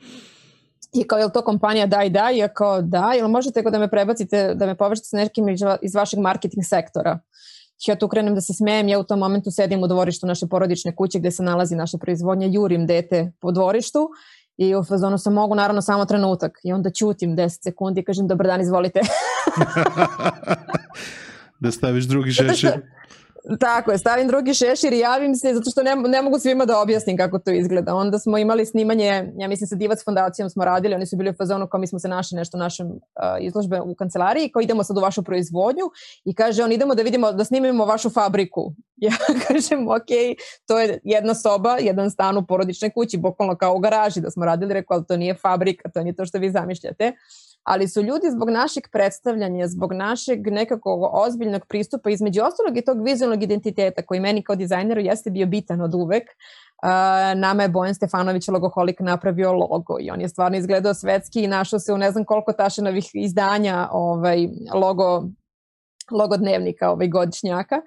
I 0.96 1.04
kao, 1.08 1.20
je 1.20 1.26
li 1.26 1.32
to 1.34 1.42
kompanija 1.42 1.86
da 1.86 2.04
i 2.04 2.10
da? 2.10 2.32
I 2.32 2.38
ja 2.38 2.48
kao, 2.48 2.82
da, 2.82 3.14
jel 3.14 3.28
možete 3.28 3.62
da 3.62 3.80
me 3.80 3.90
prebacite, 3.92 4.54
da 4.56 4.66
me 4.66 4.76
povežete 4.76 5.08
sa 5.08 5.18
nekim 5.18 5.46
iz 5.82 5.96
vašeg 5.96 6.20
marketing 6.20 6.66
sektora? 6.66 7.20
Ja 7.88 7.96
tu 7.96 8.08
krenem 8.08 8.36
da 8.36 8.42
se 8.42 8.54
smejem, 8.54 8.88
ja 8.88 9.00
u 9.00 9.04
tom 9.04 9.20
momentu 9.20 9.52
sedim 9.52 9.84
u 9.84 9.88
dvorištu 9.88 10.28
naše 10.28 10.48
porodične 10.48 10.96
kuće 10.96 11.20
gde 11.20 11.32
se 11.32 11.44
nalazi 11.44 11.76
naša 11.76 11.98
proizvodnja, 11.98 12.48
jurim 12.52 12.88
dete 12.88 13.32
po 13.40 13.52
dvorištu 13.52 14.10
i 14.58 14.76
u 14.76 14.84
fazonu 14.84 15.18
sam 15.18 15.34
mogu 15.34 15.56
naravno 15.56 15.82
samo 15.82 16.06
trenutak 16.06 16.52
i 16.64 16.74
onda 16.74 16.90
ćutim 16.90 17.36
10 17.36 17.64
sekundi 17.64 18.02
i 18.02 18.04
kažem 18.04 18.28
dobar 18.28 18.48
dan, 18.48 18.62
izvolite. 18.62 19.02
da 21.60 21.72
staviš 21.72 22.06
drugi 22.06 22.32
šešir. 22.32 22.72
Tako 23.60 23.92
je, 23.92 23.98
stavim 23.98 24.28
drugi 24.28 24.54
šešir 24.54 24.94
i 24.94 25.00
javim 25.00 25.36
se 25.36 25.54
zato 25.54 25.70
što 25.70 25.84
ne, 25.84 25.96
ne 25.96 26.22
mogu 26.22 26.40
svima 26.40 26.66
da 26.66 26.82
objasnim 26.82 27.18
kako 27.18 27.40
to 27.40 27.52
izgleda. 27.52 27.96
Onda 27.96 28.20
smo 28.20 28.38
imali 28.38 28.66
snimanje, 28.66 29.34
ja 29.38 29.48
mislim 29.48 29.68
sa 29.68 29.76
Divac 29.76 30.04
fondacijom 30.06 30.50
smo 30.50 30.66
radili, 30.66 30.96
oni 30.96 31.06
su 31.06 31.18
bili 31.18 31.30
u 31.30 31.34
fazonu 31.34 31.68
kao 31.68 31.80
mi 31.80 31.88
smo 31.88 32.00
se 32.00 32.08
našli 32.08 32.36
nešto 32.36 32.58
u 32.58 32.60
našem 32.60 32.88
uh, 32.88 32.94
izložbe 33.40 33.82
u 33.82 33.96
kancelariji, 33.96 34.50
kao 34.50 34.62
idemo 34.62 34.84
sad 34.84 34.98
u 34.98 35.02
vašu 35.02 35.24
proizvodnju 35.24 35.84
i 36.26 36.36
kaže 36.36 36.64
on 36.64 36.72
idemo 36.72 36.96
da 36.96 37.04
vidimo, 37.04 37.32
da 37.32 37.46
snimimo 37.46 37.86
vašu 37.86 38.10
fabriku. 38.10 38.74
Ja 38.98 39.12
kažem 39.48 39.88
ok, 39.88 40.40
to 40.68 40.80
je 40.80 41.00
jedna 41.04 41.34
soba, 41.34 41.78
jedan 41.80 42.12
stan 42.12 42.38
u 42.38 42.46
porodičnoj 42.46 42.92
kući, 42.92 43.18
bukvalno 43.18 43.58
kao 43.58 43.76
u 43.76 43.80
garaži 43.80 44.22
da 44.22 44.32
smo 44.32 44.46
radili, 44.46 44.74
rekao 44.74 44.96
ali 44.96 45.06
to 45.06 45.18
nije 45.18 45.36
fabrika, 45.36 45.90
to 45.90 46.04
nije 46.04 46.16
to 46.16 46.26
što 46.26 46.38
vi 46.38 46.52
zamišljate 46.52 47.14
ali 47.66 47.88
su 47.88 48.02
ljudi 48.02 48.28
zbog 48.32 48.50
našeg 48.50 48.84
predstavljanja, 48.92 49.68
zbog 49.68 49.94
našeg 49.94 50.48
nekakvog 50.48 51.00
ozbiljnog 51.14 51.66
pristupa, 51.66 52.10
između 52.10 52.42
ostalog 52.42 52.78
i 52.78 52.86
tog 52.86 53.04
vizualnog 53.04 53.44
identiteta 53.44 54.02
koji 54.02 54.20
meni 54.20 54.44
kao 54.44 54.56
dizajneru 54.56 55.02
jeste 55.02 55.30
bio 55.30 55.46
bitan 55.46 55.82
od 55.82 55.94
uvek, 55.94 56.24
Uh, 56.84 57.40
nama 57.40 57.64
je 57.64 57.70
Bojan 57.70 57.96
Stefanović 57.96 58.48
logoholik 58.48 59.00
napravio 59.00 59.54
logo 59.54 59.98
i 60.00 60.10
on 60.12 60.22
je 60.22 60.30
stvarno 60.30 60.58
izgledao 60.58 60.94
svetski 60.94 61.44
i 61.44 61.48
našao 61.48 61.80
se 61.80 61.94
u 61.94 61.98
ne 61.98 62.12
znam 62.12 62.26
koliko 62.26 62.54
tašenovih 62.54 63.06
izdanja 63.14 63.90
ovaj, 63.92 64.48
logo, 64.74 65.24
logo 66.12 66.38
dnevnika 66.38 66.92
ovaj, 66.92 67.08
godišnjaka. 67.08 67.82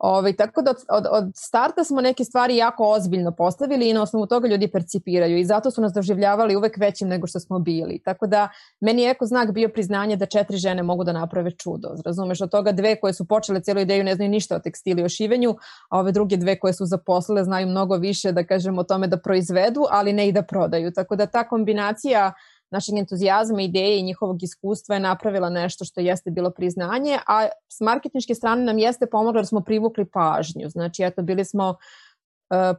Ovaj, 0.00 0.32
tako 0.32 0.62
da 0.62 0.70
od, 0.70 0.76
od, 0.88 1.06
od 1.10 1.32
starta 1.34 1.84
smo 1.84 2.00
neke 2.00 2.24
stvari 2.24 2.56
jako 2.56 2.84
ozbiljno 2.84 3.32
postavili 3.32 3.90
i 3.90 3.92
na 3.92 4.02
osnovu 4.02 4.26
toga 4.26 4.48
ljudi 4.48 4.70
percipiraju 4.70 5.38
i 5.38 5.44
zato 5.44 5.70
su 5.70 5.80
nas 5.80 5.92
doživljavali 5.92 6.56
uvek 6.56 6.76
većim 6.76 7.08
nego 7.08 7.26
što 7.26 7.40
smo 7.40 7.58
bili. 7.58 8.02
Tako 8.04 8.26
da 8.26 8.48
meni 8.80 9.02
je 9.02 9.10
eko 9.10 9.26
znak 9.26 9.52
bio 9.52 9.68
priznanje 9.68 10.16
da 10.16 10.26
četiri 10.26 10.56
žene 10.56 10.82
mogu 10.82 11.04
da 11.04 11.12
naprave 11.12 11.50
čudo. 11.50 11.88
Razumeš, 12.04 12.40
od 12.40 12.50
toga 12.50 12.72
dve 12.72 13.00
koje 13.00 13.12
su 13.14 13.24
počele 13.24 13.60
cijelu 13.60 13.80
ideju 13.80 14.04
ne 14.04 14.14
znaju 14.14 14.30
ništa 14.30 14.56
o 14.56 14.58
tekstili 14.58 15.02
i 15.02 15.04
o 15.04 15.08
šivenju, 15.08 15.56
a 15.88 15.98
ove 15.98 16.12
druge 16.12 16.36
dve 16.36 16.58
koje 16.58 16.72
su 16.72 16.86
zaposlile 16.86 17.44
znaju 17.44 17.66
mnogo 17.66 17.96
više 17.96 18.32
da 18.32 18.44
kažem 18.44 18.78
o 18.78 18.84
tome 18.84 19.06
da 19.06 19.16
proizvedu, 19.16 19.84
ali 19.90 20.12
ne 20.12 20.28
i 20.28 20.32
da 20.32 20.42
prodaju. 20.42 20.92
Tako 20.92 21.16
da 21.16 21.26
ta 21.26 21.48
kombinacija 21.48 22.32
našeg 22.70 22.98
entuzijazma, 22.98 23.62
ideje 23.62 23.98
i 23.98 24.02
njihovog 24.02 24.42
iskustva 24.42 24.94
je 24.94 25.00
napravila 25.00 25.50
nešto 25.50 25.84
što 25.84 26.00
jeste 26.00 26.30
bilo 26.30 26.50
priznanje, 26.50 27.18
a 27.26 27.48
s 27.68 27.80
marketinške 27.80 28.34
strane 28.34 28.64
nam 28.64 28.78
jeste 28.78 29.06
pomoglo 29.06 29.38
jer 29.38 29.46
smo 29.46 29.60
privukli 29.60 30.04
pažnju. 30.04 30.68
Znači, 30.68 31.02
eto, 31.02 31.22
bili 31.22 31.44
smo 31.44 31.74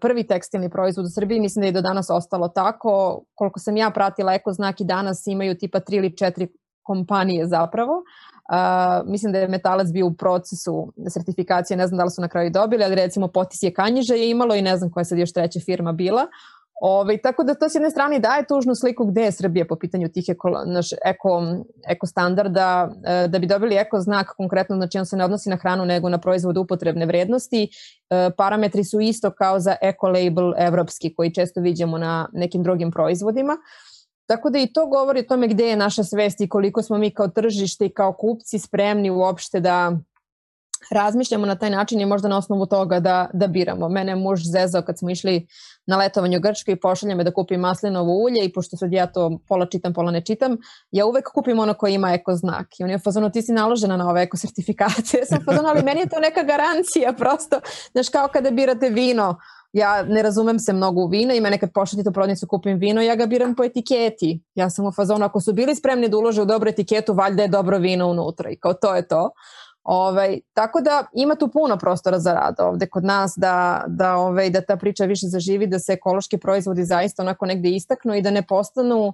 prvi 0.02 0.28
tekstilni 0.28 0.70
proizvod 0.70 1.06
u 1.06 1.10
Srbiji, 1.10 1.40
mislim 1.40 1.62
da 1.62 1.68
je 1.68 1.72
do 1.72 1.82
danas 1.82 2.10
ostalo 2.10 2.48
tako. 2.48 3.22
Koliko 3.36 3.60
sam 3.60 3.78
ja 3.78 3.90
pratila 3.90 4.34
Eko 4.34 4.54
znak 4.54 4.82
i 4.82 4.86
danas 4.86 5.28
imaju 5.28 5.58
tipa 5.58 5.80
tri 5.80 5.98
ili 5.98 6.18
četiri 6.18 6.48
kompanije 6.84 7.48
zapravo. 7.48 7.94
Uh, 7.94 9.10
mislim 9.10 9.32
da 9.32 9.40
je 9.40 9.48
Metalac 9.48 9.88
bio 9.92 10.08
u 10.08 10.14
procesu 10.14 10.94
sertifikacije, 11.10 11.78
ne 11.78 11.88
znam 11.88 11.98
da 11.98 12.04
li 12.04 12.12
su 12.12 12.22
na 12.22 12.28
kraju 12.28 12.50
dobili, 12.50 12.84
ali 12.84 12.96
recimo 12.96 13.28
Potis 13.28 13.64
je 13.64 13.74
Kanjiža 13.74 14.14
je 14.14 14.30
imalo 14.30 14.56
i 14.56 14.62
ne 14.62 14.78
znam 14.78 14.92
koja 14.92 15.02
je 15.02 15.06
sad 15.06 15.18
još 15.18 15.34
treća 15.34 15.60
firma 15.60 15.92
bila. 15.92 16.28
Ove, 16.84 17.02
ovaj, 17.02 17.18
tako 17.22 17.44
da 17.44 17.54
to 17.54 17.70
s 17.70 17.76
jedne 17.76 17.90
strane 17.90 18.20
daje 18.20 18.46
tužnu 18.48 18.76
sliku 18.76 19.06
gde 19.06 19.22
je 19.22 19.32
Srbija 19.32 19.66
po 19.66 19.76
pitanju 19.76 20.10
tih 20.10 20.26
eko, 20.30 20.50
naš, 20.66 20.88
eko, 21.06 21.42
eko 21.88 22.08
standarda, 22.08 22.92
e, 23.06 23.28
da 23.28 23.40
bi 23.40 23.48
dobili 23.48 23.76
eko 23.76 24.00
znak 24.00 24.34
konkretno, 24.38 24.76
znači 24.76 24.98
on 24.98 25.06
se 25.06 25.18
ne 25.18 25.26
odnosi 25.26 25.50
na 25.50 25.56
hranu 25.56 25.86
nego 25.86 26.10
na 26.10 26.18
proizvod 26.18 26.58
upotrebne 26.58 27.06
vrednosti. 27.06 27.70
E, 28.10 28.30
parametri 28.38 28.84
su 28.84 29.00
isto 29.00 29.32
kao 29.32 29.60
za 29.60 29.76
eko 29.82 30.08
label 30.08 30.54
evropski 30.58 31.14
koji 31.16 31.34
često 31.34 31.62
vidimo 31.62 31.98
na 31.98 32.30
nekim 32.34 32.64
drugim 32.64 32.92
proizvodima. 32.92 33.58
Tako 34.26 34.50
da 34.50 34.60
i 34.60 34.74
to 34.74 34.88
govori 34.88 35.20
o 35.20 35.24
tome 35.24 35.48
gde 35.48 35.68
je 35.68 35.76
naša 35.76 36.04
svest 36.04 36.42
i 36.42 36.50
koliko 36.50 36.82
smo 36.82 36.98
mi 36.98 37.14
kao 37.14 37.28
tržište 37.28 37.86
i 37.86 37.94
kao 37.94 38.14
kupci 38.14 38.60
spremni 38.60 39.10
uopšte 39.10 39.60
da 39.60 39.98
razmišljamo 40.92 41.46
na 41.46 41.56
taj 41.56 41.70
način 41.70 42.02
i 42.02 42.06
možda 42.06 42.28
na 42.28 42.38
osnovu 42.38 42.66
toga 42.66 43.00
da, 43.00 43.30
da 43.34 43.48
biramo. 43.48 43.90
Mene 43.90 44.16
muž 44.16 44.40
zezao 44.44 44.82
kad 44.82 45.00
smo 45.00 45.10
išli 45.10 45.48
na 45.86 45.98
letovanje 45.98 46.38
u 46.38 46.42
Grčkoj 46.42 46.74
i 46.74 46.80
pošalja 46.80 47.16
me 47.16 47.24
da 47.24 47.34
kupim 47.34 47.60
maslinovo 47.60 48.14
ulje 48.14 48.46
i 48.46 48.54
pošto 48.54 48.78
sad 48.78 48.94
ja 48.94 49.08
to 49.08 49.40
pola 49.48 49.66
čitam, 49.66 49.94
pola 49.94 50.12
ne 50.12 50.22
čitam, 50.26 50.58
ja 50.92 51.06
uvek 51.06 51.26
kupim 51.34 51.60
ono 51.60 51.74
koje 51.74 51.94
ima 51.94 52.14
eko 52.14 52.36
znak. 52.36 52.68
I 52.80 52.84
on 52.84 52.90
je 52.90 53.00
fazonu, 53.00 53.32
ti 53.32 53.42
si 53.42 53.52
naložena 53.52 53.98
na 53.98 54.10
ove 54.10 54.22
eko 54.22 54.38
sertifikacije. 54.38 55.22
Ja 55.22 55.26
sam 55.26 55.46
fazonu, 55.46 55.68
ali 55.68 55.84
meni 55.84 56.00
je 56.00 56.10
to 56.10 56.20
neka 56.20 56.44
garancija 56.44 57.14
prosto. 57.14 57.60
Znaš, 57.92 58.10
kao 58.10 58.28
kada 58.28 58.52
birate 58.52 58.90
vino, 58.90 59.38
ja 59.74 60.04
ne 60.04 60.22
razumem 60.22 60.60
se 60.60 60.74
mnogo 60.74 61.02
u 61.02 61.08
vino 61.08 61.34
i 61.34 61.42
mene 61.42 61.58
kad 61.58 61.72
pošaljete 61.74 62.10
u 62.10 62.14
prodnicu 62.14 62.48
kupim 62.48 62.78
vino, 62.78 63.02
ja 63.02 63.16
ga 63.16 63.26
biram 63.26 63.56
po 63.56 63.64
etiketi. 63.64 64.44
Ja 64.56 64.70
sam 64.70 64.86
u 64.86 64.92
fazonu, 64.92 65.26
ako 65.26 65.42
su 65.42 65.54
bili 65.54 65.76
spremni 65.76 66.10
da 66.10 66.18
ulože 66.18 66.42
u 66.42 66.46
dobru 66.46 66.70
etiketu, 66.70 67.14
valjda 67.14 67.42
je 67.42 67.48
dobro 67.48 67.78
vino 67.78 68.08
unutra 68.08 68.50
i 68.50 68.56
kao 68.56 68.74
to 68.74 68.96
je 68.96 69.08
to. 69.08 69.30
Ovaj, 69.84 70.40
tako 70.54 70.82
da 70.82 71.06
ima 71.14 71.36
tu 71.36 71.48
puno 71.48 71.78
prostora 71.78 72.20
za 72.20 72.34
rad 72.34 72.56
ovde 72.60 72.88
kod 72.88 73.04
nas 73.04 73.34
da, 73.38 73.84
da, 73.88 74.16
ovaj, 74.16 74.50
da 74.50 74.62
ta 74.62 74.78
priča 74.78 75.06
više 75.06 75.28
zaživi, 75.28 75.68
da 75.68 75.80
se 75.80 75.94
ekološki 75.94 76.38
proizvodi 76.38 76.84
zaista 76.86 77.24
onako 77.24 77.46
negde 77.46 77.70
istaknu 77.70 78.16
i 78.16 78.22
da 78.22 78.32
ne 78.32 78.42
postanu 78.48 79.14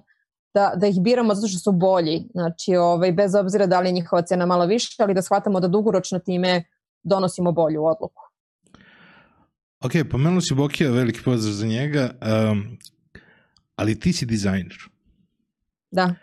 da, 0.54 0.72
da 0.76 0.86
ih 0.86 1.00
biramo 1.00 1.34
zato 1.34 1.48
što 1.48 1.58
su 1.58 1.72
bolji. 1.72 2.28
Znači, 2.32 2.76
ovaj, 2.76 3.12
bez 3.12 3.34
obzira 3.34 3.66
da 3.66 3.80
li 3.80 3.88
je 3.88 3.92
njihova 3.92 4.22
cena 4.22 4.46
malo 4.46 4.66
više, 4.66 5.02
ali 5.02 5.14
da 5.14 5.22
shvatamo 5.22 5.60
da 5.60 5.68
dugoročno 5.68 6.18
time 6.18 6.64
donosimo 7.02 7.52
bolju 7.52 7.84
odluku. 7.84 8.22
Ok, 9.80 9.92
pomenuo 10.10 10.40
si 10.40 10.54
Bokija, 10.54 10.90
veliki 10.90 11.22
pozdrav 11.24 11.54
za 11.54 11.66
njega, 11.66 12.10
um, 12.50 12.78
ali 13.76 14.00
ti 14.00 14.12
si 14.12 14.26
dizajner. 14.26 14.76
Da. 15.90 16.14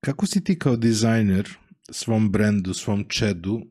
Kako 0.00 0.26
si 0.26 0.44
ti 0.44 0.58
kao 0.58 0.76
dizajner 0.76 1.48
svom 1.90 2.30
brendu, 2.30 2.74
svom 2.74 3.04
čedu 3.08 3.62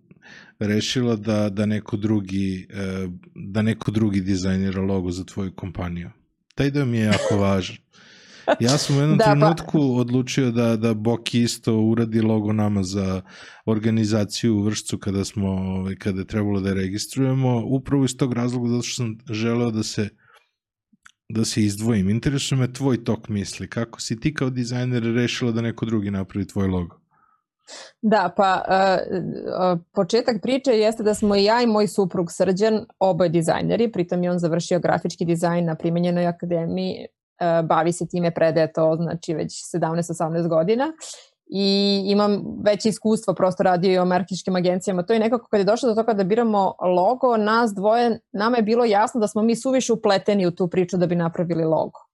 rešila 0.59 1.15
da, 1.15 1.49
da 1.49 1.65
neko 1.65 1.97
drugi 1.97 2.67
e, 2.69 3.07
da 3.35 3.61
neko 3.61 3.91
drugi 3.91 4.21
dizajnira 4.21 4.81
logo 4.81 5.11
za 5.11 5.23
tvoju 5.23 5.51
kompaniju. 5.55 6.09
Taj 6.55 6.71
deo 6.71 6.85
mi 6.85 6.97
je 6.97 7.05
jako 7.05 7.37
važan. 7.45 7.77
Ja 8.59 8.77
sam 8.77 8.97
u 8.97 8.99
jednom 8.99 9.17
da, 9.17 9.23
pa- 9.23 9.31
trenutku 9.31 9.77
pa... 9.77 10.01
odlučio 10.01 10.51
da, 10.51 10.77
da 10.77 10.93
Boki 10.93 11.41
isto 11.41 11.77
uradi 11.79 12.21
logo 12.21 12.53
nama 12.53 12.83
za 12.83 13.21
organizaciju 13.65 14.55
u 14.55 14.63
Vršcu 14.63 14.97
kada 14.97 15.25
smo, 15.25 15.47
ovaj, 15.49 15.95
kada 15.95 16.19
je 16.19 16.27
trebalo 16.27 16.59
da 16.59 16.69
je 16.69 16.75
registrujemo, 16.75 17.63
upravo 17.65 18.05
iz 18.05 18.17
tog 18.17 18.33
razloga 18.33 18.69
zato 18.69 18.83
što 18.83 18.95
sam 19.03 19.17
želeo 19.29 19.71
da 19.71 19.83
se 19.83 20.09
da 21.29 21.45
se 21.45 21.63
izdvojim. 21.63 22.09
Interesuje 22.09 22.59
me 22.59 22.73
tvoj 22.73 23.03
tok 23.03 23.29
misli. 23.29 23.67
Kako 23.67 24.01
si 24.01 24.19
ti 24.19 24.33
kao 24.33 24.49
dizajner 24.49 25.03
rešila 25.03 25.51
da 25.51 25.61
neko 25.61 25.85
drugi 25.85 26.11
napravi 26.11 26.47
tvoj 26.47 26.67
logo? 26.67 27.06
Da, 28.01 28.33
pa 28.37 28.63
uh, 28.67 29.79
početak 29.93 30.41
priče 30.41 30.71
jeste 30.71 31.03
da 31.03 31.13
smo 31.13 31.35
i 31.35 31.43
ja 31.43 31.61
i 31.61 31.67
moj 31.67 31.87
suprug 31.87 32.31
Srđan 32.31 32.85
oboje 32.99 33.29
dizajneri, 33.29 33.91
pritom 33.91 34.23
je 34.23 34.31
on 34.31 34.39
završio 34.39 34.79
grafički 34.79 35.25
dizajn 35.25 35.65
na 35.65 35.75
primenjenoj 35.75 36.27
akademiji, 36.27 37.05
uh, 37.05 37.67
bavi 37.67 37.91
se 37.91 38.07
time, 38.07 38.31
predaje 38.31 38.73
to 38.73 38.95
znači 38.95 39.33
već 39.33 39.51
17-18 39.75 40.47
godina 40.47 40.93
i 41.49 42.03
imam 42.05 42.43
veće 42.65 42.89
iskustvo, 42.89 43.33
prosto 43.33 43.63
radio 43.63 43.91
i 43.91 43.97
o 43.97 44.05
marketičkim 44.05 44.55
agencijama. 44.55 45.03
To 45.03 45.13
je 45.13 45.19
nekako 45.19 45.47
kad 45.49 45.59
je 45.59 45.63
došlo 45.63 45.89
do 45.89 45.95
toga 45.95 46.13
da 46.13 46.23
biramo 46.23 46.73
logo, 46.81 47.37
nas 47.37 47.73
dvoje, 47.73 48.19
nama 48.31 48.57
je 48.57 48.63
bilo 48.63 48.85
jasno 48.85 49.19
da 49.19 49.27
smo 49.27 49.41
mi 49.41 49.55
suviše 49.55 49.93
upleteni 49.93 50.47
u 50.47 50.51
tu 50.51 50.67
priču 50.67 50.97
da 50.97 51.07
bi 51.07 51.15
napravili 51.15 51.63
logo. 51.63 52.06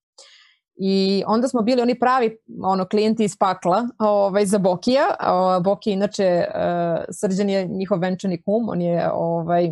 I 0.75 1.23
onda 1.27 1.47
smo 1.47 1.61
bili 1.61 1.81
oni 1.81 1.99
pravi 1.99 2.37
ono 2.63 2.85
klijenti 2.85 3.23
iz 3.23 3.37
pakla 3.37 3.87
ovaj, 3.99 4.45
za 4.45 4.57
Bokija. 4.57 5.03
Boki 5.63 5.91
inače 5.91 6.45
uh, 6.47 7.03
Srđan 7.11 7.49
je 7.49 7.65
njihov 7.65 7.99
venčani 7.99 8.43
kum, 8.43 8.69
on 8.69 8.81
je 8.81 9.09
ovaj, 9.13 9.71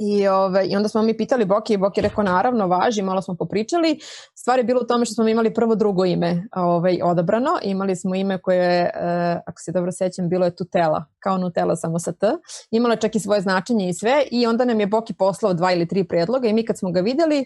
I, 0.00 0.28
ove, 0.28 0.38
ovaj, 0.38 0.66
I 0.70 0.76
onda 0.76 0.88
smo 0.88 1.02
mi 1.02 1.16
pitali 1.16 1.44
Boki 1.44 1.74
i 1.74 1.76
Boki 1.76 2.00
rekao 2.00 2.24
naravno 2.24 2.66
važi, 2.66 3.02
malo 3.02 3.22
smo 3.22 3.34
popričali. 3.34 3.98
Stvar 4.34 4.58
je 4.58 4.64
bilo 4.64 4.80
u 4.80 4.86
tome 4.86 5.04
što 5.04 5.14
smo 5.14 5.28
imali 5.28 5.54
prvo 5.54 5.74
drugo 5.74 6.04
ime 6.04 6.48
ovaj, 6.56 6.98
odabrano. 7.02 7.50
Imali 7.62 7.96
smo 7.96 8.14
ime 8.14 8.38
koje, 8.38 8.82
uh, 8.82 9.42
ako 9.46 9.60
se 9.60 9.72
dobro 9.72 9.92
sećam, 9.92 10.28
bilo 10.28 10.44
je 10.44 10.56
Tutela, 10.56 11.04
kao 11.18 11.38
Nutella 11.38 11.76
samo 11.76 11.98
sa 11.98 12.12
T. 12.12 12.26
Imalo 12.70 12.94
je 12.94 13.00
čak 13.00 13.14
i 13.14 13.20
svoje 13.20 13.40
značenje 13.40 13.88
i 13.88 13.94
sve 13.94 14.22
i 14.30 14.46
onda 14.46 14.64
nam 14.64 14.80
je 14.80 14.86
Boki 14.86 15.14
poslao 15.14 15.54
dva 15.54 15.72
ili 15.72 15.88
tri 15.88 16.04
predloga 16.04 16.48
i 16.48 16.52
mi 16.52 16.64
kad 16.64 16.78
smo 16.78 16.90
ga 16.90 17.00
videli, 17.00 17.44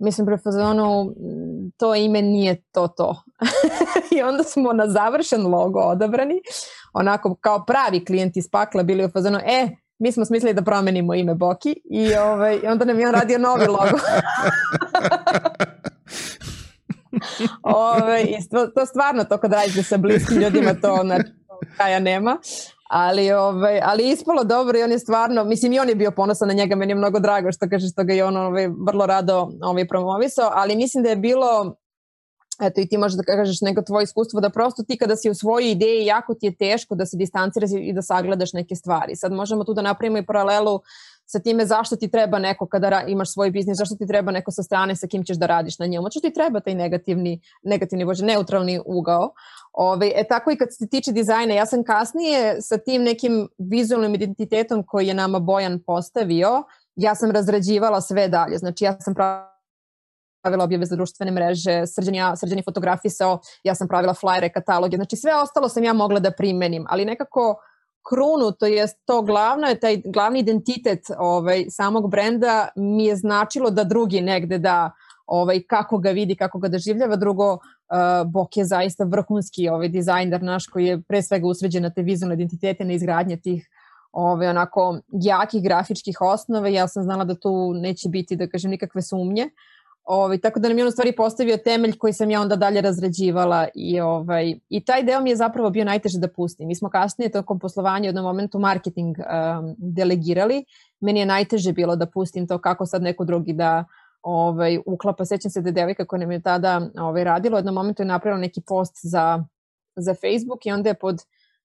mislim 0.00 0.26
pre 0.26 0.38
fazonu 0.38 1.14
to 1.76 1.94
ime 1.94 2.22
nije 2.22 2.62
to 2.72 2.88
to. 2.88 3.22
I 4.16 4.22
onda 4.22 4.42
smo 4.42 4.72
na 4.72 4.88
završen 4.88 5.46
logo 5.46 5.80
odabrani, 5.80 6.40
onako 6.92 7.34
kao 7.34 7.64
pravi 7.64 8.04
klijenti 8.04 8.38
iz 8.38 8.50
pakla 8.50 8.82
bili 8.82 9.04
u 9.04 9.10
fazonu, 9.10 9.38
e, 9.38 9.68
mi 9.98 10.12
smo 10.12 10.24
smislili 10.24 10.54
da 10.54 10.62
promenimo 10.62 11.14
ime 11.14 11.34
Boki 11.34 11.80
i 11.90 12.14
ovaj, 12.14 12.60
onda 12.66 12.84
nam 12.84 13.00
je 13.00 13.08
on 13.08 13.14
radio 13.14 13.38
novi 13.38 13.66
logo. 13.66 13.98
Ove, 17.62 18.02
ovaj, 18.02 18.26
to, 18.50 18.66
to 18.66 18.86
stvarno 18.86 19.24
to 19.24 19.38
kad 19.38 19.52
radite 19.52 19.82
sa 19.82 19.96
bliskim 19.96 20.38
ljudima 20.38 20.74
to 20.74 20.98
znači, 21.02 21.30
kaja 21.76 21.98
nema 21.98 22.38
ali, 22.90 23.32
ovaj, 23.32 23.80
ali 23.84 24.08
ispalo 24.08 24.44
dobro 24.44 24.78
i 24.78 24.82
on 24.82 24.92
je 24.92 24.98
stvarno, 24.98 25.44
mislim 25.44 25.72
i 25.72 25.78
on 25.78 25.88
je 25.88 25.94
bio 25.94 26.10
ponosan 26.10 26.48
na 26.48 26.54
njega, 26.54 26.76
meni 26.76 26.90
je 26.90 26.96
mnogo 26.96 27.20
drago 27.20 27.52
što 27.52 27.68
kaže 27.68 27.88
što 27.88 28.04
ga 28.04 28.12
je 28.12 28.24
on 28.24 28.36
ovaj, 28.36 28.68
vrlo 28.86 29.06
rado 29.06 29.50
ovaj, 29.62 29.88
promovisao, 29.88 30.50
ali 30.54 30.76
mislim 30.76 31.02
da 31.02 31.10
je 31.10 31.16
bilo 31.16 31.76
eto 32.62 32.80
i 32.80 32.88
ti 32.88 32.98
možeš 32.98 33.16
da 33.16 33.22
kažeš 33.22 33.60
neko 33.60 33.82
tvoje 33.82 34.04
iskustvo 34.04 34.40
da 34.40 34.50
prosto 34.50 34.82
ti 34.82 34.98
kada 34.98 35.16
si 35.16 35.30
u 35.30 35.34
svojoj 35.34 35.70
ideji 35.70 36.06
jako 36.06 36.34
ti 36.34 36.46
je 36.46 36.56
teško 36.56 36.94
da 36.94 37.06
se 37.06 37.16
distanciraš 37.16 37.70
i 37.80 37.92
da 37.92 38.02
sagledaš 38.02 38.52
neke 38.52 38.74
stvari. 38.74 39.16
Sad 39.16 39.32
možemo 39.32 39.64
tu 39.64 39.74
da 39.74 39.82
napravimo 39.82 40.18
i 40.18 40.26
paralelu 40.26 40.80
sa 41.26 41.38
time 41.38 41.66
zašto 41.66 41.96
ti 41.96 42.10
treba 42.10 42.38
neko 42.38 42.66
kada 42.66 43.02
imaš 43.06 43.32
svoj 43.32 43.50
biznis, 43.50 43.78
zašto 43.78 43.96
ti 43.96 44.06
treba 44.06 44.32
neko 44.32 44.50
sa 44.50 44.62
strane 44.62 44.96
sa 44.96 45.06
kim 45.06 45.24
ćeš 45.24 45.36
da 45.36 45.46
radiš 45.46 45.78
na 45.78 45.86
njemu, 45.86 46.06
zašto 46.06 46.20
ti 46.20 46.34
treba 46.34 46.60
taj 46.60 46.74
negativni, 46.74 47.40
negativni, 47.62 48.04
bože, 48.04 48.24
neutralni 48.24 48.80
ugao. 48.86 49.30
Ove, 49.72 50.12
e 50.14 50.24
tako 50.28 50.50
i 50.50 50.56
kad 50.56 50.68
se 50.70 50.88
tiče 50.88 51.12
dizajna, 51.12 51.54
ja 51.54 51.66
sam 51.66 51.84
kasnije 51.84 52.62
sa 52.62 52.78
tim 52.78 53.02
nekim 53.02 53.48
vizualnim 53.58 54.14
identitetom 54.14 54.84
koji 54.86 55.06
je 55.06 55.14
nama 55.14 55.38
Bojan 55.38 55.82
postavio, 55.86 56.62
ja 56.96 57.14
sam 57.14 57.30
razrađivala 57.30 58.00
sve 58.00 58.28
dalje. 58.28 58.58
Znači 58.58 58.84
ja 58.84 59.00
sam 59.00 59.14
pravila 59.14 60.64
objave 60.64 60.86
za 60.86 60.96
društvene 60.96 61.32
mreže, 61.32 61.86
srđan, 61.86 62.14
ja, 62.14 62.36
srđan 62.36 62.58
je 62.58 62.64
fotografisao, 62.64 63.40
ja 63.64 63.74
sam 63.74 63.88
pravila 63.88 64.14
flajere, 64.14 64.52
kataloge, 64.52 64.96
znači 64.96 65.16
sve 65.16 65.34
ostalo 65.34 65.68
sam 65.68 65.84
ja 65.84 65.92
mogla 65.92 66.20
da 66.20 66.30
primenim, 66.30 66.86
ali 66.88 67.04
nekako 67.04 67.56
krunu, 68.08 68.52
to 68.52 68.66
je 68.66 68.86
to 69.04 69.22
glavno 69.22 69.66
je 69.66 69.80
taj 69.80 70.02
glavni 70.04 70.38
identitet 70.38 71.00
ovaj, 71.18 71.64
samog 71.70 72.10
brenda 72.10 72.68
mi 72.76 73.04
je 73.04 73.16
značilo 73.16 73.70
da 73.70 73.84
drugi 73.84 74.20
negde 74.20 74.58
da 74.58 74.90
ovaj, 75.30 75.62
kako 75.62 75.98
ga 75.98 76.10
vidi, 76.10 76.34
kako 76.34 76.58
ga 76.58 76.68
doživljava. 76.68 77.16
Drugo, 77.16 77.52
uh, 77.52 77.60
Bok 78.26 78.56
je 78.56 78.64
zaista 78.64 79.04
vrhunski 79.04 79.68
ovaj, 79.68 79.88
dizajner 79.88 80.42
naš 80.42 80.66
koji 80.66 80.86
je 80.86 81.00
pre 81.02 81.22
svega 81.22 81.46
usređen 81.46 81.82
na 81.82 81.90
te 81.90 82.02
vizualne 82.02 82.34
identitete, 82.34 82.84
na 82.84 82.92
izgradnje 82.92 83.36
tih 83.36 83.68
ovaj, 84.12 84.48
onako 84.48 84.98
jakih 85.10 85.62
grafičkih 85.62 86.20
osnova. 86.20 86.68
Ja 86.68 86.88
sam 86.88 87.02
znala 87.02 87.24
da 87.24 87.34
tu 87.34 87.74
neće 87.74 88.08
biti, 88.08 88.36
da 88.36 88.48
kažem, 88.48 88.70
nikakve 88.70 89.02
sumnje. 89.02 89.44
Uh, 89.44 89.80
Ovaj, 90.10 90.38
tako 90.38 90.60
da 90.60 90.68
nam 90.68 90.78
je 90.78 90.84
on 90.84 90.88
u 90.88 90.90
stvari 90.90 91.12
postavio 91.12 91.56
temelj 91.56 91.98
koji 91.98 92.12
sam 92.12 92.30
ja 92.30 92.40
onda 92.40 92.56
dalje 92.56 92.80
razrađivala 92.80 93.68
i, 93.74 94.00
ovaj, 94.00 94.54
i 94.68 94.84
taj 94.84 95.02
deo 95.02 95.20
mi 95.20 95.30
je 95.30 95.36
zapravo 95.36 95.70
bio 95.70 95.84
najteže 95.84 96.18
da 96.18 96.28
pustim. 96.28 96.68
Mi 96.68 96.74
smo 96.74 96.90
kasnije 96.90 97.30
tokom 97.30 97.58
poslovanja 97.58 98.02
u 98.02 98.08
jednom 98.08 98.24
momentu 98.24 98.58
marketing 98.58 99.16
um, 99.18 99.74
delegirali. 99.78 100.64
Meni 101.00 101.20
je 101.20 101.26
najteže 101.26 101.72
bilo 101.72 101.96
da 101.96 102.06
pustim 102.06 102.46
to 102.46 102.58
kako 102.58 102.86
sad 102.86 103.02
neko 103.02 103.24
drugi 103.24 103.52
da 103.52 103.84
ovaj, 104.22 104.78
uklapa. 104.86 105.24
Sećam 105.24 105.50
se 105.50 105.60
da 105.60 105.70
devojka 105.70 106.04
koja 106.04 106.20
nam 106.20 106.32
je 106.32 106.40
tada 106.40 106.80
ovaj, 106.98 107.24
radila, 107.24 107.56
u 107.56 107.58
jednom 107.58 107.74
momentu 107.74 108.02
je 108.02 108.06
napravila 108.06 108.40
neki 108.40 108.60
post 108.66 108.94
za, 109.02 109.44
za 109.96 110.14
Facebook 110.14 110.66
i 110.66 110.72
onda 110.72 110.88
je 110.88 110.94
pod 110.94 111.22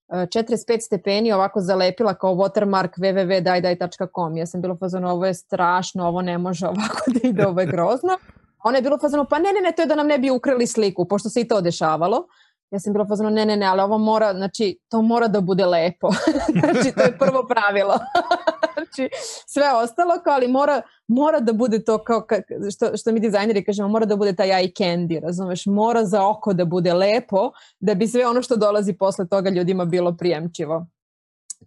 45 0.08 0.80
stepeni 0.80 1.32
ovako 1.32 1.60
zalepila 1.60 2.14
kao 2.14 2.34
watermark 2.34 2.98
www.dajdaj.com. 2.98 4.36
Ja 4.36 4.46
sam 4.46 4.60
bila 4.60 4.76
fazona, 4.76 5.12
ovo 5.12 5.26
je 5.26 5.34
strašno, 5.34 6.08
ovo 6.08 6.22
ne 6.22 6.38
može 6.38 6.66
ovako 6.76 7.02
da 7.06 7.28
ide, 7.28 7.46
ovo 7.46 7.60
je 7.60 7.66
grozno. 7.66 8.18
Ona 8.64 8.78
je 8.78 8.82
bilo 8.82 8.98
fazona, 8.98 9.24
pa 9.24 9.38
ne, 9.38 9.52
ne, 9.52 9.60
ne, 9.60 9.72
to 9.76 9.82
je 9.82 9.86
da 9.86 9.94
nam 9.94 10.06
ne 10.06 10.18
bi 10.18 10.30
ukrali 10.30 10.66
sliku, 10.66 11.04
pošto 11.04 11.28
se 11.28 11.40
i 11.40 11.48
to 11.48 11.60
dešavalo. 11.60 12.26
Ja 12.70 12.80
sam 12.80 12.92
bila 12.92 13.06
fazona, 13.06 13.30
ne, 13.30 13.46
ne, 13.46 13.56
ne, 13.56 13.66
ali 13.66 13.80
ovo 13.80 13.98
mora, 13.98 14.34
znači, 14.34 14.78
to 14.88 15.02
mora 15.02 15.28
da 15.28 15.40
bude 15.40 15.66
lepo. 15.66 16.10
znači, 16.60 16.94
to 16.94 17.02
je 17.02 17.18
prvo 17.18 17.46
pravilo. 17.48 17.94
znači, 18.74 19.08
sve 19.46 19.64
ostalo, 19.74 20.20
kao, 20.24 20.34
ali 20.34 20.48
mora, 20.48 20.82
mora 21.08 21.40
da 21.40 21.52
bude 21.52 21.84
to 21.84 22.04
kao, 22.04 22.26
što, 22.74 22.96
što 22.96 23.12
mi 23.12 23.20
dizajneri 23.20 23.64
kažemo, 23.64 23.88
mora 23.88 24.06
da 24.06 24.16
bude 24.16 24.32
taj 24.32 24.48
eye 24.48 24.72
candy, 24.72 25.20
razumeš? 25.22 25.66
Mora 25.66 26.04
za 26.04 26.28
oko 26.28 26.52
da 26.52 26.64
bude 26.64 26.94
lepo, 26.94 27.50
da 27.80 27.94
bi 27.94 28.06
sve 28.06 28.26
ono 28.26 28.42
što 28.42 28.56
dolazi 28.56 28.92
posle 28.92 29.28
toga 29.28 29.50
ljudima 29.50 29.84
bilo 29.84 30.16
prijemčivo. 30.16 30.86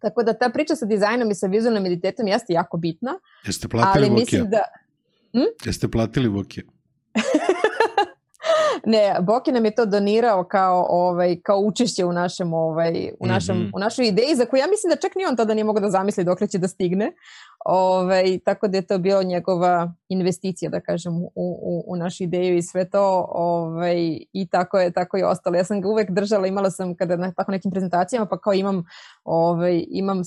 Tako 0.01 0.23
da 0.23 0.33
ta 0.33 0.49
priča 0.49 0.75
sa 0.75 0.85
dizajnom 0.85 1.31
i 1.31 1.35
sa 1.35 1.47
vizualnom 1.47 1.85
identitetom 1.85 2.27
jeste 2.27 2.53
jako 2.53 2.77
bitna. 2.77 3.19
Jeste 3.45 3.67
platili 3.67 4.05
ali 4.05 4.15
mislim 4.19 4.49
da... 4.49 4.61
Hm? 5.33 5.65
Jeste 5.65 5.87
platili 5.87 6.27
Vokija? 6.27 6.63
ne, 8.85 9.15
Boki 9.21 9.51
nam 9.51 9.65
je 9.65 9.75
to 9.75 9.85
donirao 9.85 10.43
kao 10.43 10.85
ovaj 10.89 11.39
kao 11.43 11.59
učešće 11.59 12.05
u 12.05 12.13
našem 12.13 12.53
ovaj 12.53 13.11
u 13.19 13.27
našem 13.27 13.57
mm 13.57 13.59
-hmm. 13.59 13.71
u 13.75 13.79
našoj 13.79 14.07
ideji 14.07 14.35
za 14.35 14.45
koju 14.45 14.59
ja 14.59 14.67
mislim 14.67 14.89
da 14.89 14.95
čak 14.95 15.15
ni 15.15 15.25
on 15.25 15.35
tada 15.35 15.53
nije 15.53 15.63
mogao 15.63 15.81
da 15.81 15.89
zamisli 15.89 16.23
dokle 16.23 16.47
će 16.47 16.57
da 16.57 16.67
stigne. 16.67 17.11
Ovaj 17.65 18.39
tako 18.45 18.67
da 18.67 18.77
je 18.77 18.87
to 18.87 18.97
bio 18.97 19.23
njegova 19.23 19.93
investicija 20.09 20.69
da 20.69 20.79
kažem 20.79 21.13
u, 21.13 21.31
u, 21.35 21.83
u 21.87 21.95
našu 21.95 22.23
ideju 22.23 22.57
i 22.57 22.61
sve 22.61 22.89
to 22.89 23.25
ovaj 23.29 24.19
i 24.33 24.47
tako 24.51 24.79
je 24.79 24.91
tako 24.91 25.17
je 25.17 25.25
ostalo. 25.25 25.55
Ja 25.55 25.63
sam 25.63 25.81
ga 25.81 25.87
uvek 25.87 26.11
držala, 26.11 26.47
imala 26.47 26.71
sam 26.71 26.95
kada 26.95 27.15
na 27.15 27.31
tako 27.31 27.51
nekim 27.51 27.71
prezentacijama 27.71 28.25
pa 28.25 28.37
kao 28.37 28.53
imam 28.53 28.83
ovaj 29.23 29.83
imam 29.87 30.19
uh, 30.19 30.25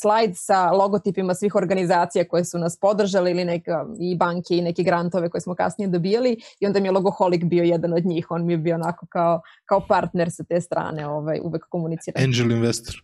slajd 0.00 0.30
sa 0.34 0.70
logotipima 0.70 1.34
svih 1.34 1.54
organizacija 1.54 2.28
koje 2.28 2.44
su 2.44 2.58
nas 2.58 2.78
podržale 2.80 3.30
ili 3.30 3.44
neka 3.44 3.86
i 4.00 4.16
banke 4.16 4.56
i 4.56 4.62
neke 4.62 4.82
grantove 4.82 5.30
koje 5.30 5.40
smo 5.40 5.54
kasnije 5.54 5.88
dobijali 5.88 6.36
i 6.60 6.66
onda 6.66 6.80
mi 6.80 6.88
je 6.88 6.92
logoholik 6.92 7.44
bio 7.44 7.64
jedan 7.64 7.92
od 7.92 8.06
njih. 8.06 8.26
On 8.30 8.46
mi 8.46 8.52
je 8.52 8.58
bio 8.58 8.74
onako 8.74 9.06
kao, 9.06 9.40
kao 9.64 9.86
partner 9.88 10.30
sa 10.30 10.44
te 10.44 10.60
strane, 10.60 11.06
ovaj, 11.06 11.40
uvek 11.42 11.64
komunicira. 11.68 12.20
Angel 12.24 12.50
investor. 12.50 12.94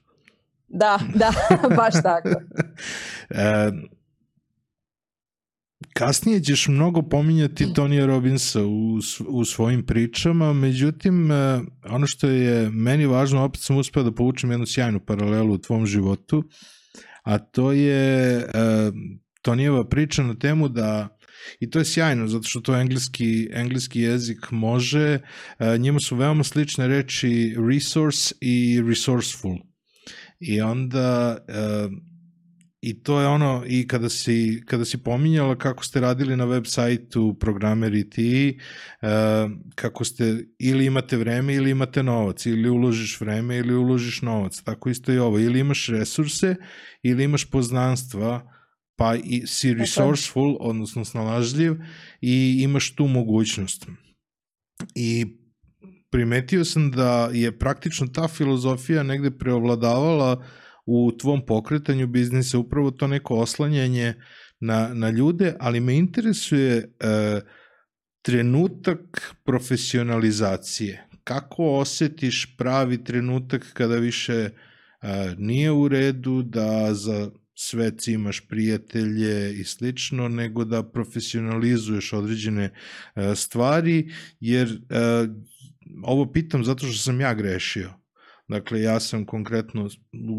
Da, 0.69 0.99
da, 1.15 1.33
baš 1.83 1.95
tako. 2.03 2.29
e, 3.31 3.71
kasnije 5.95 6.41
ćeš 6.41 6.69
mnogo 6.69 7.03
pominjati 7.03 7.73
Tonija 7.75 8.07
Robinsa 8.07 8.63
u, 8.65 8.99
u 9.29 9.45
svojim 9.45 9.87
pričama, 9.87 10.53
međutim, 10.53 11.31
e, 11.31 11.61
ono 11.85 12.07
što 12.07 12.29
je 12.29 12.71
meni 12.71 13.07
važno, 13.07 13.45
opet 13.45 13.61
sam 13.61 13.77
uspeo 13.77 14.03
da 14.03 14.13
povučem 14.13 14.51
jednu 14.51 14.67
sjajnu 14.67 15.01
paralelu 15.01 15.55
u 15.55 15.59
tvom 15.59 15.87
životu, 15.87 16.45
a 17.23 17.39
to 17.39 17.73
je 17.73 18.37
e, 18.37 18.45
Tonijeva 19.43 19.89
priča 19.89 20.23
na 20.23 20.35
temu 20.35 20.69
da 20.69 21.09
I 21.61 21.71
to 21.71 21.79
je 21.79 21.85
sjajno, 21.85 22.29
zato 22.29 22.49
što 22.49 22.61
to 22.61 22.77
engleski, 22.77 23.49
engleski 23.53 24.01
jezik 24.01 24.51
može. 24.51 25.21
E, 25.59 25.79
njima 25.79 26.01
su 26.01 26.17
veoma 26.17 26.45
slične 26.45 26.89
reči 26.89 27.57
resource 27.69 28.35
i 28.41 28.83
resourceful. 28.89 29.57
I 30.41 30.61
onda 30.61 31.39
i 32.81 33.03
to 33.03 33.21
je 33.21 33.27
ono 33.27 33.65
i 33.67 33.89
kada 33.89 34.09
si, 34.09 34.63
kada 34.67 34.85
si 34.85 34.99
pominjala 34.99 35.59
kako 35.59 35.85
ste 35.85 36.01
radili 36.01 36.37
na 36.37 36.45
web 36.45 36.65
sajtu 36.67 37.37
programeri 37.41 38.11
ti, 38.11 38.59
e, 39.03 39.09
kako 39.75 40.05
ste 40.05 40.45
ili 40.59 40.87
imate 40.87 41.17
vreme 41.17 41.55
ili 41.55 41.71
imate 41.71 42.03
novac, 42.03 42.47
ili 42.47 42.71
uložiš 42.71 43.21
vreme 43.21 43.57
ili 43.57 43.75
uložiš 43.75 44.23
novac, 44.23 44.63
tako 44.63 44.89
isto 44.89 45.13
i 45.13 45.19
ovo, 45.19 45.39
ili 45.39 45.61
imaš 45.61 45.89
resurse 45.89 46.57
ili 47.03 47.25
imaš 47.25 47.51
poznanstva 47.51 48.53
pa 48.97 49.15
i 49.15 49.43
si 49.47 49.75
resourceful, 49.75 50.57
odnosno 50.61 51.05
snalažljiv 51.05 51.75
i 52.21 52.59
imaš 52.63 52.95
tu 52.95 53.07
mogućnost. 53.07 53.87
I 54.95 55.27
primetio 56.11 56.65
sam 56.65 56.91
da 56.91 57.31
je 57.33 57.59
praktično 57.59 58.07
ta 58.07 58.29
filozofija 58.29 59.03
negde 59.03 59.31
preovladavala 59.31 60.45
u 60.87 61.13
tvom 61.19 61.47
pokretanju 61.47 62.07
biznisa, 62.07 62.59
upravo 62.59 62.91
to 62.91 63.07
neko 63.07 63.35
oslanjanje 63.35 64.15
na, 64.61 64.95
na 64.95 65.11
ljude, 65.11 65.55
ali 65.61 65.81
me 65.81 65.97
interesuje 65.97 66.77
e, 66.77 66.87
trenutak 68.23 69.35
profesionalizacije. 69.45 71.09
Kako 71.25 71.65
osetiš 71.65 72.57
pravi 72.59 73.05
trenutak 73.05 73.73
kada 73.73 73.97
više 73.97 74.33
e, 74.33 74.51
nije 75.39 75.71
u 75.71 75.89
redu 75.89 76.43
da 76.43 76.95
za 76.95 77.31
sve 77.55 77.91
cimaš 77.99 78.49
prijatelje 78.49 79.55
i 79.61 79.65
slično, 79.65 80.29
nego 80.29 80.65
da 80.65 80.91
profesionalizuješ 80.91 82.13
određene 82.13 82.71
e, 83.15 83.35
stvari, 83.35 84.13
jer 84.41 84.69
e, 84.69 85.27
ovo 86.03 86.33
pitam 86.33 86.65
zato 86.65 86.87
što 86.87 86.99
sam 86.99 87.21
ja 87.21 87.35
grešio. 87.35 88.06
Dakle, 88.49 88.81
ja 88.81 89.01
sam 89.01 89.25
konkretno 89.25 89.89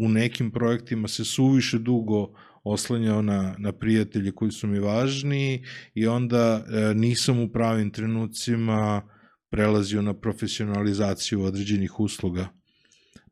u 0.00 0.08
nekim 0.08 0.50
projektima 0.50 1.08
se 1.08 1.24
suviše 1.24 1.78
dugo 1.78 2.32
oslanjao 2.64 3.22
na, 3.22 3.54
na 3.58 3.72
prijatelje 3.72 4.32
koji 4.32 4.50
su 4.50 4.66
mi 4.66 4.78
važni 4.78 5.64
i 5.94 6.06
onda 6.06 6.64
e, 6.68 6.94
nisam 6.94 7.38
u 7.38 7.48
pravim 7.48 7.90
trenucima 7.90 9.02
prelazio 9.50 10.02
na 10.02 10.14
profesionalizaciju 10.14 11.42
određenih 11.42 12.00
usluga. 12.00 12.48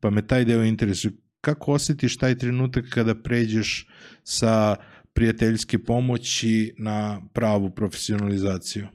Pa 0.01 0.11
me 0.11 0.27
taj 0.27 0.45
deo 0.45 0.65
interesuje 0.65 1.13
kako 1.41 1.73
osjetiš 1.73 2.17
taj 2.17 2.39
trenutak 2.39 2.85
kada 2.91 3.15
pređeš 3.15 3.89
sa 4.25 4.77
prijateljske 5.13 5.79
pomoći 5.79 6.75
na 6.79 7.21
pravu 7.33 7.71
profesionalizaciju? 7.71 8.87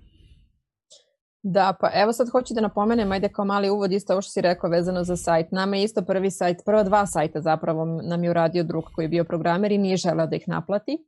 Da, 1.43 1.73
pa 1.79 1.89
evo 1.93 2.13
sad 2.13 2.29
hoću 2.29 2.53
da 2.53 2.61
napomenem, 2.61 3.11
ajde 3.11 3.29
kao 3.29 3.45
mali 3.45 3.69
uvod 3.69 3.91
isto 3.91 4.13
ovo 4.13 4.21
što 4.21 4.31
si 4.31 4.41
rekao 4.41 4.69
vezano 4.69 5.03
za 5.03 5.17
sajt. 5.17 5.51
Nama 5.51 5.75
je 5.75 5.83
isto 5.83 6.01
prvi 6.01 6.31
sajt, 6.31 6.57
prva 6.65 6.83
dva 6.83 7.05
sajta 7.05 7.41
zapravo 7.41 7.85
nam 7.85 8.23
je 8.23 8.29
uradio 8.29 8.63
drug 8.63 8.83
koji 8.95 9.05
je 9.05 9.09
bio 9.09 9.23
programer 9.23 9.71
i 9.71 9.77
nije 9.77 9.97
želeo 9.97 10.27
da 10.27 10.35
ih 10.35 10.47
naplati. 10.47 11.05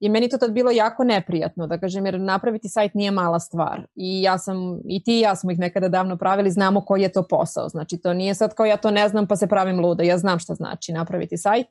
I 0.00 0.08
meni 0.08 0.28
to 0.28 0.38
tad 0.38 0.52
bilo 0.52 0.70
jako 0.70 1.04
neprijatno, 1.04 1.66
da 1.66 1.78
kažem, 1.78 2.06
jer 2.06 2.20
napraviti 2.20 2.68
sajt 2.68 2.94
nije 2.94 3.10
mala 3.10 3.40
stvar. 3.40 3.86
I 3.94 4.22
ja 4.22 4.38
sam, 4.38 4.80
i 4.84 5.02
ti 5.04 5.16
i 5.16 5.20
ja 5.20 5.36
smo 5.36 5.50
ih 5.50 5.58
nekada 5.58 5.88
davno 5.88 6.16
pravili, 6.16 6.50
znamo 6.50 6.80
koji 6.80 7.02
je 7.02 7.12
to 7.12 7.22
posao. 7.22 7.68
Znači, 7.68 7.98
to 7.98 8.14
nije 8.14 8.34
sad 8.34 8.54
kao 8.54 8.66
ja 8.66 8.76
to 8.76 8.90
ne 8.90 9.08
znam 9.08 9.26
pa 9.26 9.36
se 9.36 9.46
pravim 9.46 9.80
luda. 9.80 10.02
Ja 10.02 10.18
znam 10.18 10.38
šta 10.38 10.54
znači 10.54 10.92
napraviti 10.92 11.36
sajt, 11.36 11.66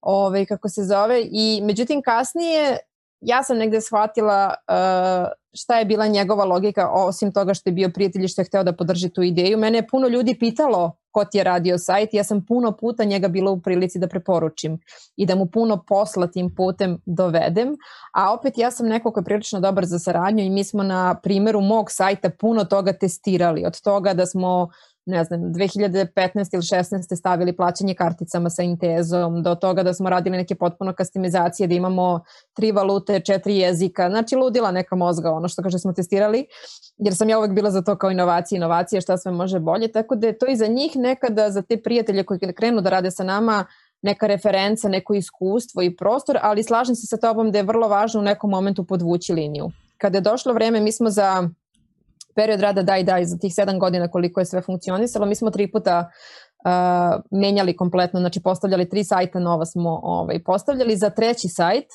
ovaj, 0.00 0.46
kako 0.46 0.68
se 0.68 0.82
zove. 0.82 1.22
I 1.32 1.60
međutim, 1.64 2.02
kasnije 2.02 2.78
ja 3.20 3.42
sam 3.42 3.58
negde 3.58 3.80
shvatila 3.80 4.54
uh, 4.68 5.28
šta 5.52 5.78
je 5.78 5.84
bila 5.84 6.06
njegova 6.06 6.44
logika, 6.44 6.90
osim 6.92 7.32
toga 7.32 7.54
što 7.54 7.68
je 7.68 7.74
bio 7.74 7.90
prijatelj 7.94 8.24
i 8.24 8.28
što 8.28 8.40
je 8.40 8.46
hteo 8.46 8.62
da 8.62 8.76
podrži 8.76 9.08
tu 9.08 9.22
ideju. 9.22 9.58
Mene 9.58 9.78
je 9.78 9.86
puno 9.86 10.08
ljudi 10.08 10.38
pitalo 10.38 10.92
ko 11.10 11.24
ti 11.24 11.38
je 11.38 11.44
radio 11.44 11.78
sajt, 11.78 12.14
ja 12.14 12.24
sam 12.24 12.44
puno 12.46 12.72
puta 12.72 13.04
njega 13.04 13.28
bila 13.28 13.50
u 13.50 13.60
prilici 13.60 13.98
da 13.98 14.08
preporučim 14.08 14.78
i 15.16 15.26
da 15.26 15.34
mu 15.34 15.46
puno 15.46 15.84
posla 15.86 16.26
tim 16.26 16.54
putem 16.54 16.98
dovedem, 17.06 17.76
a 18.14 18.32
opet 18.34 18.58
ja 18.58 18.70
sam 18.70 18.86
neko 18.86 19.12
ko 19.12 19.20
je 19.20 19.24
prilično 19.24 19.60
dobar 19.60 19.86
za 19.86 19.98
saradnju 19.98 20.44
i 20.44 20.50
mi 20.50 20.64
smo 20.64 20.82
na 20.82 21.14
primjeru 21.22 21.60
mog 21.60 21.90
sajta 21.90 22.30
puno 22.30 22.64
toga 22.64 22.92
testirali, 22.92 23.64
od 23.66 23.80
toga 23.80 24.14
da 24.14 24.26
smo 24.26 24.68
ne 25.08 25.24
znam, 25.24 25.40
2015 25.40 26.54
ili 26.54 26.62
16 26.62 27.16
stavili 27.16 27.56
plaćanje 27.56 27.94
karticama 27.94 28.50
sa 28.50 28.62
Intezom, 28.62 29.42
do 29.42 29.54
toga 29.54 29.82
da 29.82 29.94
smo 29.94 30.10
radili 30.10 30.36
neke 30.36 30.54
potpuno 30.54 30.92
kastimizacije, 30.92 31.66
da 31.66 31.74
imamo 31.74 32.20
tri 32.54 32.72
valute, 32.72 33.20
četiri 33.20 33.56
jezika, 33.56 34.10
znači 34.10 34.36
ludila 34.36 34.70
neka 34.70 34.96
mozga, 34.96 35.30
ono 35.30 35.48
što 35.48 35.62
kaže 35.62 35.78
smo 35.78 35.92
testirali, 35.92 36.46
jer 36.96 37.14
sam 37.16 37.28
ja 37.28 37.38
uvek 37.38 37.52
bila 37.52 37.70
za 37.70 37.82
to 37.82 37.96
kao 37.96 38.10
inovacije, 38.10 38.56
inovacije, 38.56 39.00
šta 39.00 39.16
sve 39.16 39.32
može 39.32 39.58
bolje, 39.58 39.92
tako 39.92 40.14
da 40.16 40.26
je 40.26 40.38
to 40.38 40.46
i 40.46 40.56
za 40.56 40.66
njih 40.66 40.96
nekada, 40.96 41.50
za 41.50 41.62
te 41.62 41.82
prijatelje 41.82 42.24
koji 42.24 42.38
krenu 42.38 42.80
da 42.80 42.90
rade 42.90 43.10
sa 43.10 43.24
nama, 43.24 43.64
neka 44.02 44.26
referenca, 44.26 44.88
neko 44.88 45.14
iskustvo 45.14 45.82
i 45.82 45.96
prostor, 45.96 46.38
ali 46.42 46.62
slažem 46.62 46.94
se 46.94 47.06
sa 47.06 47.16
tobom 47.16 47.50
da 47.52 47.58
je 47.58 47.64
vrlo 47.64 47.88
važno 47.88 48.20
u 48.20 48.24
nekom 48.24 48.50
momentu 48.50 48.84
podvući 48.84 49.32
liniju. 49.32 49.70
Kada 49.98 50.18
je 50.18 50.22
došlo 50.22 50.52
vreme, 50.52 50.80
mi 50.80 50.92
smo 50.92 51.10
za 51.10 51.48
period 52.38 52.60
rada 52.60 52.82
daj 52.82 53.04
daj 53.04 53.24
za 53.24 53.38
tih 53.42 53.52
sedam 53.54 53.78
godina 53.78 54.08
koliko 54.08 54.40
je 54.40 54.46
sve 54.46 54.62
funkcionisalo, 54.62 55.26
mi 55.26 55.34
smo 55.34 55.50
tri 55.50 55.66
puta 55.72 55.96
uh, 56.08 57.22
menjali 57.30 57.76
kompletno, 57.76 58.20
znači 58.20 58.42
postavljali 58.42 58.88
tri 58.88 59.04
sajta 59.04 59.38
nova 59.38 59.66
smo 59.66 60.00
ovaj, 60.02 60.42
postavljali. 60.44 60.96
Za 60.96 61.10
treći 61.10 61.48
sajt 61.48 61.86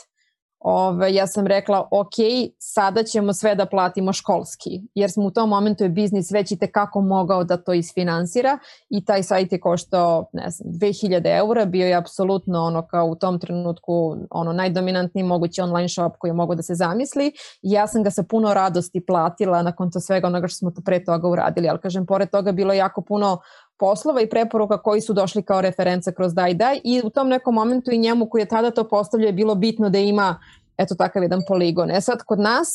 ove, 0.64 1.14
ja 1.14 1.28
sam 1.28 1.48
rekla, 1.48 1.88
ok, 1.92 2.14
sada 2.60 3.04
ćemo 3.04 3.34
sve 3.34 3.56
da 3.56 3.66
platimo 3.66 4.14
školski, 4.14 4.82
jer 4.96 5.12
smo 5.12 5.26
u 5.26 5.32
tom 5.32 5.50
momentu 5.50 5.84
je 5.84 5.90
biznis 5.90 6.32
već 6.32 6.52
i 6.52 6.58
tekako 6.58 7.02
mogao 7.02 7.44
da 7.44 7.58
to 7.58 7.74
isfinansira 7.74 8.58
i 8.90 9.06
taj 9.06 9.24
sajt 9.24 9.52
je 9.52 9.60
koštao, 9.60 10.26
ne 10.34 10.50
znam, 10.50 10.74
2000 10.74 11.38
eura, 11.38 11.66
bio 11.66 11.88
je 11.88 11.96
apsolutno 11.96 12.64
ono 12.64 12.88
kao 12.88 13.06
u 13.06 13.16
tom 13.16 13.40
trenutku 13.40 14.16
ono 14.30 14.54
najdominantniji 14.54 15.24
mogući 15.24 15.62
online 15.62 15.90
shop 15.90 16.14
koji 16.18 16.30
je 16.30 16.34
mogao 16.34 16.56
da 16.56 16.64
se 16.64 16.76
zamisli 16.76 17.28
i 17.62 17.72
ja 17.72 17.88
sam 17.88 18.04
ga 18.04 18.12
sa 18.12 18.24
puno 18.24 18.54
radosti 18.54 19.06
platila 19.06 19.62
nakon 19.62 19.92
to 19.92 20.00
svega 20.00 20.28
onoga 20.28 20.48
što 20.48 20.58
smo 20.58 20.72
to 20.72 20.82
pre 20.82 21.04
toga 21.04 21.28
uradili, 21.28 21.70
ali 21.70 21.80
kažem, 21.80 22.06
pored 22.06 22.30
toga 22.30 22.52
bilo 22.52 22.74
jako 22.74 23.02
puno 23.02 23.38
poslova 23.80 24.22
i 24.22 24.30
preporuka 24.30 24.78
koji 24.78 25.02
su 25.02 25.14
došli 25.14 25.44
kao 25.44 25.62
reference 25.62 26.14
kroz 26.14 26.34
Daj 26.34 26.54
Daj 26.54 26.80
i 26.84 27.02
u 27.04 27.10
tom 27.10 27.30
nekom 27.30 27.56
momentu 27.56 27.92
i 27.92 27.98
njemu 27.98 28.30
koji 28.30 28.42
je 28.42 28.46
tada 28.46 28.72
to 28.72 28.88
postavljao 28.88 29.28
je 29.28 29.34
bilo 29.34 29.56
bitno 29.56 29.90
da 29.90 29.98
ima 29.98 30.40
eto 30.78 30.96
takav 30.96 31.24
jedan 31.24 31.42
poligon. 31.48 31.92
E 31.92 32.02
sad 32.02 32.24
kod 32.24 32.40
nas 32.40 32.70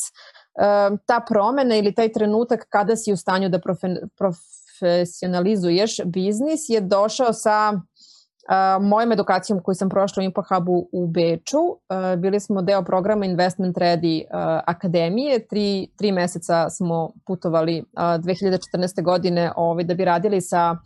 ta 1.05 1.19
promena 1.29 1.75
ili 1.75 1.93
taj 1.93 2.11
trenutak 2.11 2.65
kada 2.69 2.95
si 2.95 3.13
u 3.13 3.17
stanju 3.17 3.49
da 3.49 3.59
profe, 3.59 3.87
profesionalizuješ 4.17 5.97
biznis 6.05 6.69
je 6.69 6.81
došao 6.81 7.33
sa 7.33 7.81
Uh, 8.49 8.83
mojom 8.83 9.11
edukacijom 9.11 9.59
koju 9.63 9.75
sam 9.75 9.89
prošla 9.89 10.21
u 10.21 10.23
Impact 10.23 10.49
Hubu 10.49 10.89
u 10.91 11.07
Beču, 11.07 11.57
uh, 11.57 12.19
bili 12.19 12.39
smo 12.39 12.61
deo 12.61 12.83
programa 12.83 13.25
Investment 13.25 13.77
Ready 13.77 14.23
uh, 14.23 14.61
akademije, 14.65 15.47
tri, 15.47 15.87
tri 15.97 16.11
meseca 16.11 16.69
smo 16.69 17.11
putovali 17.27 17.83
2014. 17.93 19.03
godine 19.03 19.51
ovaj, 19.55 19.83
da 19.83 19.93
bi 19.93 20.05
radili 20.05 20.41
sa 20.41 20.77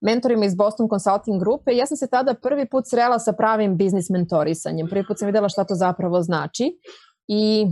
mentorima 0.00 0.44
iz 0.44 0.54
Boston 0.54 0.88
Consulting 0.88 1.40
grupe. 1.40 1.72
Ja 1.72 1.86
sam 1.86 1.96
se 1.96 2.06
tada 2.06 2.34
prvi 2.34 2.66
put 2.66 2.84
srela 2.86 3.18
sa 3.18 3.32
pravim 3.32 3.76
biznis 3.76 4.10
mentorisanjem. 4.10 4.88
Prvi 4.88 5.06
put 5.06 5.18
sam 5.18 5.26
videla 5.26 5.48
šta 5.48 5.64
to 5.64 5.74
zapravo 5.74 6.22
znači 6.22 6.78
i 7.28 7.66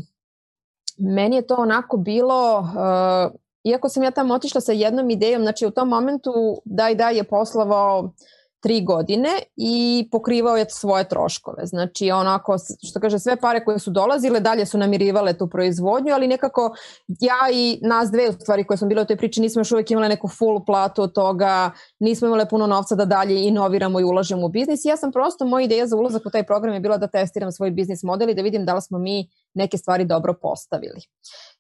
meni 0.99 1.37
je 1.37 1.47
to 1.47 1.55
onako 1.55 1.97
bilo, 1.97 2.59
uh, 2.59 3.33
iako 3.65 3.89
sam 3.89 4.03
ja 4.03 4.11
tamo 4.11 4.35
otišla 4.35 4.61
sa 4.61 4.73
jednom 4.73 5.11
idejom, 5.11 5.43
znači 5.43 5.67
u 5.67 5.71
tom 5.71 5.89
momentu 5.89 6.33
Daj 6.65 6.95
Daj 6.95 7.17
je 7.17 7.25
poslovao 7.25 8.13
tri 8.61 8.85
godine 8.85 9.29
i 9.57 10.09
pokrivao 10.13 10.57
je 10.57 10.67
svoje 10.69 11.09
troškove. 11.09 11.67
Znači 11.67 12.11
onako, 12.11 12.57
što 12.89 13.01
kaže, 13.01 13.19
sve 13.19 13.37
pare 13.37 13.65
koje 13.65 13.79
su 13.79 13.91
dolazile 13.91 14.41
dalje 14.41 14.67
su 14.67 14.79
namirivale 14.79 15.39
tu 15.39 15.49
proizvodnju, 15.49 16.15
ali 16.15 16.29
nekako 16.29 16.75
ja 17.21 17.51
i 17.53 17.79
nas 17.83 18.11
dve 18.11 18.29
u 18.29 18.33
stvari 18.33 18.65
koje 18.65 18.77
smo 18.77 18.89
bile 18.89 19.03
u 19.03 19.05
toj 19.05 19.17
priči 19.17 19.41
nismo 19.41 19.61
još 19.61 19.73
uvek 19.73 19.91
imale 19.91 20.09
neku 20.09 20.29
full 20.29 20.65
platu 20.65 21.03
od 21.03 21.13
toga, 21.13 21.71
nismo 21.99 22.27
imale 22.27 22.49
puno 22.49 22.67
novca 22.67 22.95
da 22.95 23.05
dalje 23.05 23.45
inoviramo 23.45 24.01
i 24.01 24.05
ulažemo 24.05 24.47
u 24.47 24.49
biznis. 24.49 24.85
Ja 24.85 24.97
sam 24.97 25.13
prosto, 25.13 25.47
moja 25.47 25.65
ideja 25.65 25.87
za 25.87 25.97
ulazak 25.97 26.27
u 26.27 26.31
taj 26.31 26.47
program 26.47 26.75
je 26.75 26.81
bila 26.81 26.99
da 26.99 27.07
testiram 27.07 27.53
svoj 27.53 27.71
biznis 27.71 28.03
model 28.03 28.31
i 28.31 28.35
da 28.35 28.43
vidim 28.43 28.65
da 28.65 28.75
li 28.75 28.83
smo 28.83 28.99
mi 28.99 29.29
neke 29.55 29.79
stvari 29.79 30.05
dobro 30.05 30.35
postavili 30.43 31.01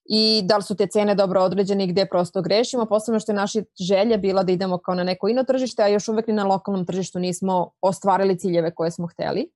i 0.08 0.42
da 0.44 0.56
li 0.56 0.62
su 0.62 0.76
te 0.76 0.86
cene 0.86 1.14
dobro 1.14 1.40
određene 1.42 1.84
i 1.84 1.86
gde 1.86 2.06
prosto 2.06 2.42
grešimo, 2.42 2.86
posebno 2.86 3.20
što 3.20 3.32
je 3.32 3.36
naša 3.36 3.60
želja 3.80 4.16
bila 4.16 4.42
da 4.42 4.52
idemo 4.52 4.78
kao 4.78 4.94
na 4.94 5.04
neko 5.04 5.28
ino 5.28 5.44
tržište, 5.44 5.82
a 5.82 5.88
još 5.88 6.08
uvek 6.08 6.26
ni 6.26 6.34
na 6.34 6.44
lokalnom 6.44 6.86
tržištu 6.86 7.18
nismo 7.18 7.70
ostvarili 7.80 8.38
ciljeve 8.38 8.74
koje 8.74 8.90
smo 8.90 9.06
hteli. 9.06 9.50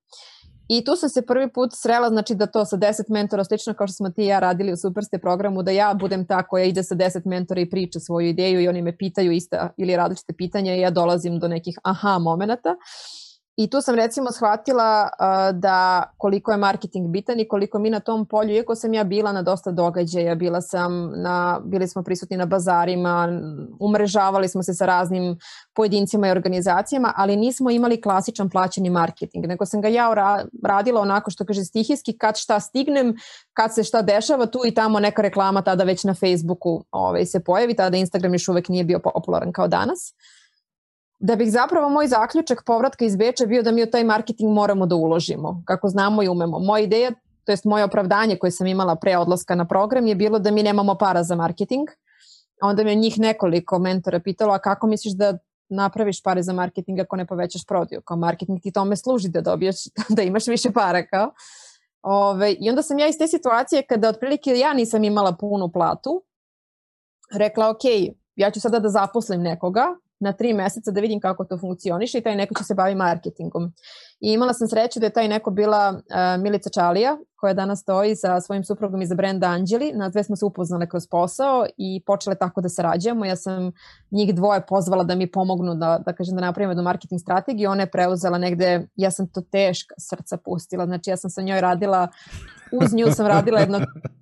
I 0.67 0.83
tu 0.85 0.95
sam 0.95 1.09
se 1.09 1.25
prvi 1.25 1.53
put 1.53 1.69
srela, 1.73 2.09
znači 2.09 2.35
da 2.35 2.45
to 2.45 2.65
sa 2.65 2.77
10 2.77 3.03
mentora, 3.09 3.43
slično 3.43 3.73
kao 3.73 3.87
što 3.87 3.93
smo 3.93 4.09
ti 4.09 4.23
i 4.23 4.25
ja 4.25 4.39
radili 4.39 4.73
u 4.73 4.77
Superste 4.77 5.17
programu, 5.17 5.63
da 5.63 5.71
ja 5.71 5.93
budem 5.99 6.27
ta 6.27 6.47
koja 6.47 6.65
ide 6.65 6.83
sa 6.83 6.95
10 6.95 7.21
mentora 7.25 7.61
i 7.61 7.69
priča 7.69 7.99
svoju 7.99 8.27
ideju 8.27 8.61
i 8.61 8.67
oni 8.67 8.81
me 8.81 8.97
pitaju 8.97 9.31
ista 9.31 9.69
ili 9.77 9.95
različite 9.95 10.33
pitanja 10.33 10.75
i 10.75 10.79
ja 10.79 10.89
dolazim 10.89 11.39
do 11.39 11.47
nekih 11.47 11.77
aha 11.83 12.19
momenata. 12.19 12.69
Uh, 12.69 13.20
I 13.55 13.69
tu 13.69 13.81
sam 13.81 13.95
recimo 13.95 14.31
shvatila 14.31 15.09
uh, 15.11 15.59
da 15.59 16.03
koliko 16.17 16.51
je 16.51 16.57
marketing 16.57 17.07
bitan 17.07 17.39
i 17.39 17.47
koliko 17.47 17.79
mi 17.79 17.89
na 17.89 17.99
tom 17.99 18.25
polju, 18.25 18.53
iako 18.53 18.75
sam 18.75 18.93
ja 18.93 19.03
bila 19.03 19.31
na 19.31 19.41
dosta 19.41 19.71
događaja, 19.71 20.35
bila 20.35 20.61
sam 20.61 21.11
na, 21.21 21.61
bili 21.65 21.87
smo 21.87 22.03
prisutni 22.03 22.37
na 22.37 22.45
bazarima, 22.45 23.41
umrežavali 23.79 24.47
smo 24.47 24.63
se 24.63 24.73
sa 24.73 24.85
raznim 24.85 25.37
pojedincima 25.73 26.27
i 26.27 26.31
organizacijama, 26.31 27.13
ali 27.15 27.35
nismo 27.35 27.69
imali 27.69 28.01
klasičan 28.01 28.49
plaćeni 28.49 28.89
marketing, 28.89 29.45
nego 29.45 29.65
sam 29.65 29.81
ga 29.81 29.87
ja 29.87 30.13
ra 30.13 30.45
radila 30.63 31.01
onako 31.01 31.31
što 31.31 31.45
kaže 31.45 31.63
stihijski, 31.63 32.17
kad 32.17 32.37
šta 32.37 32.59
stignem, 32.59 33.13
kad 33.53 33.75
se 33.75 33.83
šta 33.83 34.01
dešava, 34.01 34.45
tu 34.45 34.59
i 34.67 34.73
tamo 34.73 34.99
neka 34.99 35.21
reklama 35.21 35.61
tada 35.61 35.83
već 35.83 36.03
na 36.03 36.13
Facebooku 36.13 36.83
ovaj, 36.91 37.25
se 37.25 37.43
pojavi, 37.43 37.75
tada 37.75 37.97
Instagram 37.97 38.33
još 38.33 38.47
uvek 38.47 38.69
nije 38.69 38.83
bio 38.83 38.99
popularan 38.99 39.51
kao 39.51 39.67
danas 39.67 40.13
da 41.21 41.35
bih 41.35 41.51
zapravo 41.51 41.89
moj 41.89 42.07
zaključak 42.07 42.63
povratka 42.65 43.05
iz 43.05 43.15
Beča 43.15 43.45
bio 43.45 43.63
da 43.63 43.71
mi 43.71 43.83
u 43.83 43.91
taj 43.91 44.03
marketing 44.03 44.53
moramo 44.53 44.85
da 44.85 44.95
uložimo, 44.95 45.63
kako 45.65 45.89
znamo 45.89 46.23
i 46.23 46.27
umemo. 46.27 46.59
Moja 46.59 46.83
ideja, 46.83 47.11
to 47.45 47.51
jest 47.51 47.65
moje 47.65 47.83
opravdanje 47.83 48.35
koje 48.35 48.51
sam 48.51 48.67
imala 48.67 48.95
pre 48.95 49.17
odlaska 49.17 49.55
na 49.55 49.65
program 49.65 50.07
je 50.07 50.15
bilo 50.15 50.39
da 50.39 50.51
mi 50.51 50.63
nemamo 50.63 50.95
para 50.95 51.23
za 51.23 51.35
marketing. 51.35 51.89
Onda 52.61 52.83
me 52.83 52.95
njih 52.95 53.19
nekoliko 53.19 53.79
mentora 53.79 54.19
pitalo, 54.19 54.53
a 54.53 54.59
kako 54.59 54.87
misliš 54.87 55.13
da 55.13 55.37
napraviš 55.69 56.23
pare 56.23 56.43
za 56.43 56.53
marketing 56.53 56.99
ako 56.99 57.15
ne 57.15 57.25
povećaš 57.25 57.65
prodaju? 57.65 58.01
Kao 58.01 58.17
marketing 58.17 58.61
ti 58.61 58.71
tome 58.71 58.95
služi 58.95 59.29
da 59.29 59.41
dobiješ, 59.41 59.75
da 60.15 60.21
imaš 60.21 60.47
više 60.47 60.71
para 60.71 61.05
kao. 61.05 61.33
Ove, 62.01 62.55
I 62.59 62.69
onda 62.69 62.81
sam 62.81 62.99
ja 62.99 63.07
iz 63.07 63.17
te 63.17 63.27
situacije 63.27 63.81
kada 63.89 64.09
otprilike 64.09 64.57
ja 64.57 64.73
nisam 64.73 65.03
imala 65.03 65.31
punu 65.39 65.71
platu, 65.71 66.23
rekla 67.33 67.69
ok, 67.69 67.83
ja 68.35 68.51
ću 68.51 68.61
sada 68.61 68.79
da 68.79 68.89
zaposlim 68.89 69.41
nekoga 69.41 69.95
na 70.21 70.33
tri 70.33 70.53
meseca 70.53 70.91
da 70.91 71.01
vidim 71.01 71.19
kako 71.19 71.45
to 71.45 71.57
funkcioniše 71.57 72.17
i 72.17 72.21
taj 72.21 72.35
neko 72.35 72.55
će 72.55 72.63
se 72.63 72.75
bavi 72.75 72.95
marketingom. 72.95 73.73
I 74.21 74.33
imala 74.33 74.53
sam 74.53 74.67
sreću 74.67 74.99
da 74.99 75.05
je 75.05 75.13
taj 75.13 75.27
neko 75.27 75.51
bila 75.51 75.89
uh, 75.89 76.43
Milica 76.43 76.69
Čalija, 76.69 77.17
koja 77.35 77.53
danas 77.53 77.79
stoji 77.79 78.15
sa 78.15 78.41
svojim 78.41 78.63
suprugom 78.63 79.01
iza 79.01 79.15
brenda 79.15 79.47
Anđeli. 79.47 79.91
Na 79.95 80.09
dve 80.09 80.23
smo 80.23 80.35
se 80.35 80.45
upoznale 80.45 80.89
kroz 80.89 81.07
posao 81.07 81.65
i 81.77 82.03
počele 82.05 82.35
tako 82.35 82.61
da 82.61 82.69
sarađujemo. 82.69 83.25
Ja 83.25 83.35
sam 83.35 83.71
njih 84.11 84.35
dvoje 84.35 84.65
pozvala 84.65 85.03
da 85.03 85.15
mi 85.15 85.31
pomognu 85.31 85.75
da, 85.75 85.99
da 86.05 86.13
kažem 86.13 86.35
da 86.35 86.41
napravimo 86.41 86.71
jednu 86.71 86.83
marketing 86.83 87.21
strategiju. 87.21 87.69
Ona 87.69 87.83
je 87.83 87.91
preuzela 87.91 88.37
negde, 88.37 88.87
ja 88.95 89.11
sam 89.11 89.27
to 89.27 89.41
teška 89.41 89.95
srca 89.97 90.37
pustila. 90.37 90.85
Znači 90.85 91.09
ja 91.09 91.17
sam 91.17 91.29
sa 91.29 91.41
njoj 91.41 91.61
radila 91.61 92.07
uz 92.71 92.93
nju 92.93 93.11
sam 93.11 93.27
radila 93.27 93.59
jedno 93.59 93.79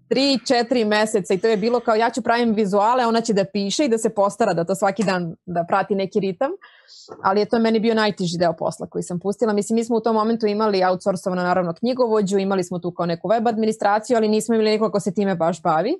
3-4 0.10 0.88
meseca 0.88 1.34
i 1.34 1.38
to 1.38 1.47
je 1.47 1.58
bilo 1.58 1.80
kao 1.80 1.95
ja 1.95 2.10
ću 2.10 2.22
pravim 2.22 2.54
vizuale, 2.54 3.06
ona 3.06 3.22
će 3.22 3.34
da 3.34 3.45
piše 3.54 3.86
i 3.86 3.89
da 3.89 3.97
se 3.97 4.10
postara 4.10 4.54
da 4.54 4.64
to 4.64 4.76
svaki 4.76 5.04
dan 5.04 5.36
da 5.45 5.66
prati 5.68 5.95
neki 5.95 6.20
ritam, 6.20 6.52
ali 7.24 7.40
je 7.40 7.46
to 7.46 7.60
meni 7.60 7.80
bio 7.80 7.96
najtiži 7.96 8.38
deo 8.38 8.54
posla 8.54 8.88
koji 8.88 9.04
sam 9.04 9.20
pustila. 9.20 9.54
Mislim, 9.54 9.76
mi 9.76 9.84
smo 9.84 9.98
u 9.98 10.00
tom 10.00 10.16
momentu 10.16 10.48
imali 10.48 10.84
outsourcovano 10.84 11.44
naravno 11.44 11.74
knjigovođu, 11.74 12.38
imali 12.38 12.64
smo 12.64 12.80
tu 12.80 12.92
kao 12.92 13.06
neku 13.06 13.28
web 13.28 13.48
administraciju, 13.48 14.18
ali 14.18 14.28
nismo 14.28 14.56
imali 14.56 14.72
nekoga 14.72 14.92
ko 14.92 15.00
se 15.00 15.14
time 15.14 15.36
baš 15.36 15.62
bavi. 15.62 15.96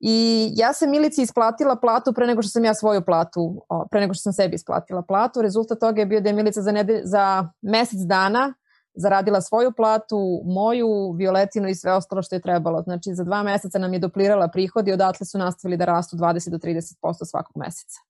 I 0.00 0.48
ja 0.56 0.72
sam 0.72 0.90
Milici 0.90 1.22
isplatila 1.22 1.76
platu 1.76 2.12
pre 2.12 2.26
nego 2.26 2.42
što 2.42 2.50
sam 2.50 2.64
ja 2.64 2.74
svoju 2.74 3.02
platu, 3.04 3.66
pre 3.90 4.00
nego 4.00 4.14
što 4.14 4.22
sam 4.22 4.32
sebi 4.32 4.54
isplatila 4.54 5.02
platu. 5.02 5.42
Rezultat 5.42 5.78
toga 5.78 6.00
je 6.00 6.06
bio 6.06 6.20
da 6.20 6.28
je 6.28 6.34
Milica 6.34 6.62
za, 6.62 6.72
nede, 6.72 7.00
za 7.04 7.48
mesec 7.62 8.00
dana 8.00 8.54
zaradila 8.94 9.40
svoju 9.40 9.72
platu, 9.76 10.42
moju, 10.44 11.12
Violetinu 11.12 11.68
i 11.68 11.74
sve 11.74 11.92
ostalo 11.92 12.22
što 12.22 12.34
je 12.34 12.40
trebalo. 12.40 12.82
Znači 12.82 13.14
za 13.14 13.24
dva 13.24 13.42
meseca 13.42 13.78
nam 13.78 13.92
je 13.92 13.98
duplirala 13.98 14.48
prihod 14.48 14.88
i 14.88 14.92
odatle 14.92 15.26
su 15.26 15.38
nastavili 15.38 15.76
da 15.76 15.84
rastu 15.84 16.16
20 16.16 16.50
do 16.50 16.58
30% 16.58 17.24
svakog 17.24 17.56
meseca. 17.56 18.07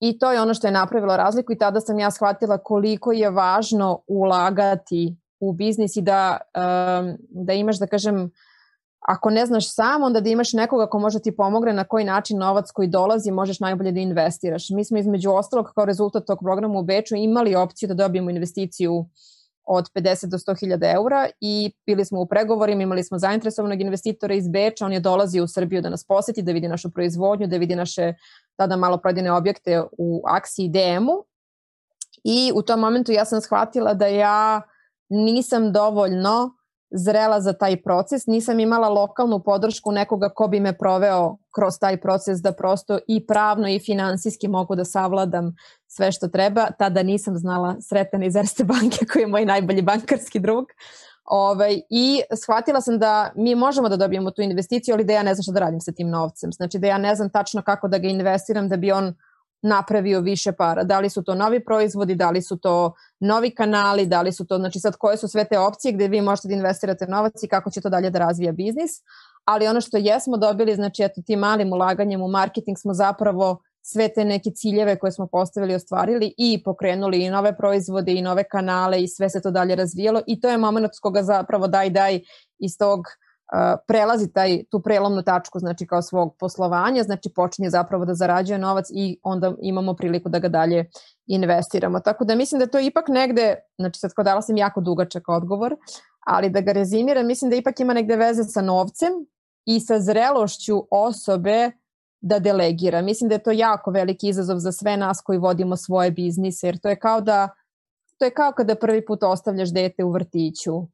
I 0.00 0.18
to 0.18 0.32
je 0.32 0.40
ono 0.40 0.54
što 0.54 0.66
je 0.66 0.72
napravilo 0.72 1.16
razliku 1.16 1.52
i 1.52 1.58
tada 1.58 1.80
sam 1.80 1.98
ja 1.98 2.10
shvatila 2.10 2.58
koliko 2.58 3.12
je 3.12 3.30
važno 3.30 4.00
ulagati 4.06 5.16
u 5.40 5.52
biznis 5.52 5.96
i 5.96 6.02
da, 6.02 6.38
um, 6.54 7.16
da 7.30 7.52
imaš, 7.52 7.78
da 7.78 7.86
kažem, 7.86 8.30
ako 9.00 9.30
ne 9.30 9.46
znaš 9.46 9.74
sam, 9.74 10.02
onda 10.02 10.20
da 10.20 10.30
imaš 10.30 10.52
nekoga 10.52 10.86
ko 10.86 10.98
može 10.98 11.18
ti 11.18 11.36
pomogne 11.36 11.72
na 11.72 11.84
koji 11.84 12.04
način 12.04 12.38
novac 12.38 12.70
koji 12.70 12.88
dolazi 12.88 13.30
možeš 13.30 13.60
najbolje 13.60 13.92
da 13.92 14.00
investiraš. 14.00 14.70
Mi 14.70 14.84
smo 14.84 14.98
između 14.98 15.30
ostalog 15.30 15.72
kao 15.74 15.84
rezultat 15.84 16.26
tog 16.26 16.38
programa 16.42 16.78
u 16.78 16.82
Beču 16.82 17.14
imali 17.16 17.54
opciju 17.54 17.88
da 17.88 17.94
dobijemo 17.94 18.30
investiciju 18.30 19.06
od 19.66 19.84
50 19.94 20.26
do 20.26 20.38
100 20.38 20.60
hiljada 20.60 20.90
eura 20.90 21.28
i 21.40 21.72
bili 21.86 22.04
smo 22.04 22.20
u 22.20 22.26
pregovorima, 22.26 22.82
imali 22.82 23.04
smo 23.04 23.18
zainteresovanog 23.18 23.80
investitora 23.80 24.34
iz 24.34 24.48
Beča, 24.48 24.86
on 24.86 24.92
je 24.92 25.00
dolazio 25.00 25.44
u 25.44 25.48
Srbiju 25.48 25.82
da 25.82 25.90
nas 25.90 26.04
poseti, 26.04 26.42
da 26.42 26.52
vidi 26.52 26.68
našu 26.68 26.90
proizvodnju, 26.90 27.46
da 27.46 27.56
vidi 27.56 27.76
naše 27.76 28.14
tada 28.56 28.76
malo 28.76 28.98
prodaljene 28.98 29.32
objekte 29.32 29.82
u 29.98 30.22
akciji 30.26 30.68
DM-u 30.68 31.24
i 32.24 32.52
u 32.54 32.62
tom 32.62 32.80
momentu 32.80 33.12
ja 33.12 33.24
sam 33.24 33.40
shvatila 33.40 33.94
da 33.94 34.06
ja 34.06 34.62
nisam 35.08 35.72
dovoljno 35.72 36.55
zrela 36.90 37.40
za 37.40 37.52
taj 37.52 37.82
proces, 37.82 38.26
nisam 38.26 38.60
imala 38.60 38.88
lokalnu 38.88 39.42
podršku 39.42 39.92
nekoga 39.92 40.28
ko 40.28 40.48
bi 40.48 40.60
me 40.60 40.78
proveo 40.78 41.36
kroz 41.54 41.78
taj 41.80 42.00
proces 42.00 42.38
da 42.38 42.52
prosto 42.52 42.98
i 43.08 43.26
pravno 43.26 43.68
i 43.68 43.78
finansijski 43.78 44.48
mogu 44.48 44.74
da 44.74 44.84
savladam 44.84 45.54
sve 45.86 46.12
što 46.12 46.28
treba. 46.28 46.66
Tada 46.78 47.02
nisam 47.02 47.36
znala 47.36 47.76
Sretan 47.80 48.22
iz 48.22 48.36
Erste 48.36 48.64
banke 48.64 49.06
koji 49.12 49.22
je 49.22 49.26
moj 49.26 49.44
najbolji 49.44 49.82
bankarski 49.82 50.38
drug. 50.38 50.64
Ovaj, 51.24 51.80
I 51.90 52.20
shvatila 52.42 52.80
sam 52.80 52.98
da 52.98 53.32
mi 53.36 53.54
možemo 53.54 53.88
da 53.88 53.96
dobijemo 53.96 54.30
tu 54.30 54.42
investiciju, 54.42 54.94
ali 54.94 55.04
da 55.04 55.12
ja 55.12 55.22
ne 55.22 55.34
znam 55.34 55.42
šta 55.42 55.52
da 55.52 55.60
radim 55.60 55.80
sa 55.80 55.92
tim 55.92 56.10
novcem. 56.10 56.52
Znači 56.52 56.78
da 56.78 56.86
ja 56.86 56.98
ne 56.98 57.14
znam 57.14 57.30
tačno 57.30 57.62
kako 57.62 57.88
da 57.88 57.98
ga 57.98 58.08
investiram 58.08 58.68
da 58.68 58.76
bi 58.76 58.92
on 58.92 59.14
napravio 59.66 60.20
više 60.20 60.52
para. 60.52 60.84
Da 60.84 61.00
li 61.00 61.10
su 61.10 61.22
to 61.22 61.34
novi 61.34 61.64
proizvodi, 61.64 62.14
da 62.14 62.30
li 62.30 62.42
su 62.42 62.56
to 62.56 62.94
novi 63.20 63.50
kanali, 63.50 64.06
da 64.06 64.22
li 64.22 64.32
su 64.32 64.46
to, 64.46 64.56
znači 64.56 64.80
sad 64.80 64.96
koje 64.96 65.16
su 65.16 65.28
sve 65.28 65.44
te 65.44 65.58
opcije 65.58 65.92
gde 65.92 66.08
vi 66.08 66.20
možete 66.20 66.48
da 66.48 66.54
investirate 66.54 67.06
novac 67.06 67.42
i 67.42 67.48
kako 67.48 67.70
će 67.70 67.80
to 67.80 67.88
dalje 67.88 68.10
da 68.10 68.18
razvija 68.18 68.52
biznis. 68.52 68.90
Ali 69.44 69.66
ono 69.66 69.80
što 69.80 69.96
jesmo 69.96 70.36
dobili, 70.36 70.74
znači 70.74 71.02
eto 71.02 71.22
tim 71.26 71.38
malim 71.38 71.72
ulaganjem 71.72 72.22
u 72.22 72.28
marketing 72.28 72.78
smo 72.78 72.94
zapravo 72.94 73.62
sve 73.82 74.08
te 74.08 74.24
neke 74.24 74.50
ciljeve 74.50 74.98
koje 74.98 75.12
smo 75.12 75.26
postavili 75.26 75.74
ostvarili 75.74 76.34
i 76.38 76.62
pokrenuli 76.64 77.24
i 77.24 77.30
nove 77.30 77.56
proizvode 77.56 78.12
i 78.12 78.22
nove 78.22 78.44
kanale 78.44 79.02
i 79.02 79.08
sve 79.08 79.30
se 79.30 79.42
to 79.42 79.50
dalje 79.50 79.74
razvijalo 79.74 80.22
i 80.26 80.40
to 80.40 80.48
je 80.48 80.58
moment 80.58 80.94
s 80.94 81.00
koga 81.00 81.22
zapravo 81.22 81.68
daj 81.68 81.90
daj 81.90 82.20
iz 82.58 82.78
tog 82.78 83.00
prelazi 83.86 84.32
taj, 84.32 84.64
tu 84.70 84.82
prelomnu 84.82 85.22
tačku 85.22 85.58
znači 85.58 85.86
kao 85.86 86.02
svog 86.02 86.36
poslovanja, 86.38 87.02
znači 87.02 87.32
počinje 87.34 87.70
zapravo 87.70 88.04
da 88.04 88.14
zarađuje 88.14 88.58
novac 88.58 88.86
i 88.90 89.20
onda 89.22 89.54
imamo 89.62 89.94
priliku 89.94 90.28
da 90.28 90.38
ga 90.38 90.48
dalje 90.48 90.90
investiramo. 91.26 92.00
Tako 92.00 92.24
da 92.24 92.34
mislim 92.34 92.58
da 92.58 92.66
to 92.66 92.80
ipak 92.80 93.08
negde, 93.08 93.54
znači 93.78 94.00
sad 94.00 94.12
kao 94.12 94.24
dala 94.24 94.42
sam 94.42 94.56
jako 94.56 94.80
dugačak 94.80 95.28
odgovor, 95.28 95.76
ali 96.26 96.50
da 96.50 96.60
ga 96.60 96.72
rezimiram, 96.72 97.26
mislim 97.26 97.50
da 97.50 97.56
ipak 97.56 97.80
ima 97.80 97.94
negde 97.94 98.16
veze 98.16 98.44
sa 98.44 98.62
novcem 98.62 99.12
i 99.64 99.80
sa 99.80 100.00
zrelošću 100.00 100.86
osobe 100.90 101.70
da 102.20 102.38
delegira. 102.38 103.02
Mislim 103.02 103.28
da 103.28 103.34
je 103.34 103.42
to 103.42 103.50
jako 103.50 103.90
veliki 103.90 104.28
izazov 104.28 104.58
za 104.58 104.72
sve 104.72 104.96
nas 104.96 105.20
koji 105.20 105.38
vodimo 105.38 105.76
svoje 105.76 106.10
biznise, 106.10 106.66
jer 106.66 106.78
to 106.78 106.88
je 106.88 106.98
kao 106.98 107.20
da 107.20 107.48
to 108.18 108.24
je 108.24 108.30
kao 108.30 108.52
kada 108.52 108.74
prvi 108.74 109.04
put 109.06 109.22
ostavljaš 109.22 109.72
dete 109.72 110.04
u 110.04 110.12
vrtiću. 110.12 110.86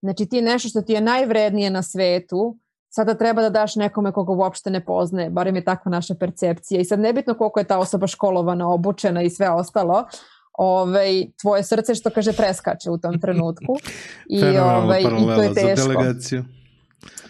Znači 0.00 0.26
ti 0.26 0.42
nešto 0.42 0.68
što 0.68 0.82
ti 0.82 0.92
je 0.92 1.00
najvrednije 1.00 1.70
na 1.70 1.82
svetu, 1.82 2.56
sada 2.88 3.14
treba 3.14 3.42
da 3.42 3.50
daš 3.50 3.76
nekome 3.76 4.12
koga 4.12 4.32
uopšte 4.32 4.70
ne 4.70 4.84
poznaje, 4.84 5.30
barem 5.30 5.56
je 5.56 5.64
takva 5.64 5.90
naša 5.90 6.14
percepcija. 6.14 6.80
I 6.80 6.84
sad 6.84 7.00
nebitno 7.00 7.34
koliko 7.34 7.60
je 7.60 7.64
ta 7.64 7.78
osoba 7.78 8.06
školovana, 8.06 8.68
obučena 8.68 9.22
i 9.22 9.30
sve 9.30 9.50
ostalo, 9.50 10.04
ovaj, 10.52 11.26
tvoje 11.40 11.62
srce 11.62 11.94
što 11.94 12.10
kaže 12.10 12.32
preskače 12.32 12.90
u 12.90 12.98
tom 12.98 13.20
trenutku. 13.20 13.76
I, 14.38 14.58
ovaj, 14.58 15.00
i 15.00 15.26
to 15.36 15.42
je 15.42 15.54
teško. 15.54 15.82
Za 15.82 15.88
delegaciju. 15.88 16.44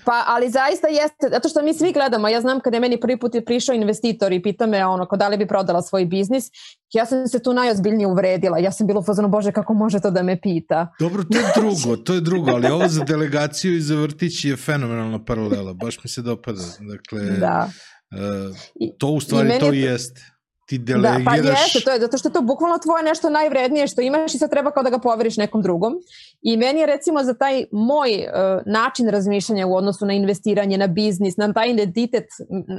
Pa, 0.04 0.24
ali 0.26 0.50
zaista 0.50 0.88
jeste, 0.88 1.28
zato 1.30 1.48
što 1.48 1.62
mi 1.62 1.74
svi 1.74 1.92
gledamo, 1.92 2.28
ja 2.28 2.40
znam 2.40 2.60
kada 2.60 2.76
je 2.76 2.80
meni 2.80 3.00
prvi 3.00 3.18
put 3.18 3.34
je 3.34 3.44
prišao 3.44 3.74
investitor 3.74 4.32
i 4.32 4.42
pita 4.42 4.66
me 4.66 4.86
ono, 4.86 5.06
da 5.16 5.28
li 5.28 5.36
bi 5.36 5.46
prodala 5.46 5.82
svoj 5.82 6.04
biznis, 6.04 6.44
ja 6.92 7.06
sam 7.06 7.28
se 7.28 7.42
tu 7.42 7.52
najozbiljnije 7.52 8.06
uvredila, 8.06 8.58
ja 8.58 8.72
sam 8.72 8.86
bila 8.86 9.02
u 9.24 9.28
bože, 9.28 9.52
kako 9.52 9.74
može 9.74 10.00
to 10.00 10.10
da 10.10 10.22
me 10.22 10.40
pita? 10.40 10.92
Dobro, 11.00 11.24
to 11.24 11.38
je 11.38 11.44
drugo, 11.56 11.96
to 11.96 12.14
je 12.14 12.20
drugo, 12.20 12.50
ali 12.50 12.66
ovo 12.66 12.88
za 12.88 13.04
delegaciju 13.04 13.76
i 13.76 13.80
za 13.80 13.96
vrtić 13.96 14.44
je 14.44 14.56
fenomenalna 14.56 15.24
paralela, 15.24 15.72
baš 15.72 16.04
mi 16.04 16.10
se 16.10 16.22
dopada, 16.22 16.62
dakle, 16.80 17.20
da. 17.20 17.70
Uh, 18.10 18.56
to 18.98 19.08
u 19.08 19.20
stvari 19.20 19.48
meni... 19.48 19.60
to 19.60 19.72
jeste 19.72 20.37
ti 20.68 20.78
delegiraš... 20.78 21.24
Da, 21.24 21.30
pa 21.30 21.36
jeste, 21.36 21.80
to 21.80 21.90
je 21.90 22.00
zato 22.00 22.18
što 22.18 22.28
je 22.28 22.32
to 22.32 22.42
bukvalno 22.42 22.78
tvoje 22.78 23.02
nešto 23.02 23.30
najvrednije 23.30 23.86
što 23.86 24.00
imaš 24.00 24.34
i 24.34 24.38
sad 24.38 24.50
treba 24.50 24.70
kao 24.70 24.82
da 24.82 24.90
ga 24.90 24.98
poveriš 24.98 25.36
nekom 25.36 25.62
drugom. 25.62 25.94
I 26.42 26.56
meni 26.56 26.80
je 26.80 26.86
recimo 26.86 27.24
za 27.24 27.34
taj 27.34 27.64
moj 27.72 28.10
uh, 28.10 28.62
način 28.66 29.08
razmišljanja 29.08 29.66
u 29.66 29.76
odnosu 29.76 30.06
na 30.06 30.12
investiranje, 30.12 30.78
na 30.78 30.86
biznis, 30.86 31.36
na 31.36 31.52
taj 31.52 31.70
identitet 31.70 32.26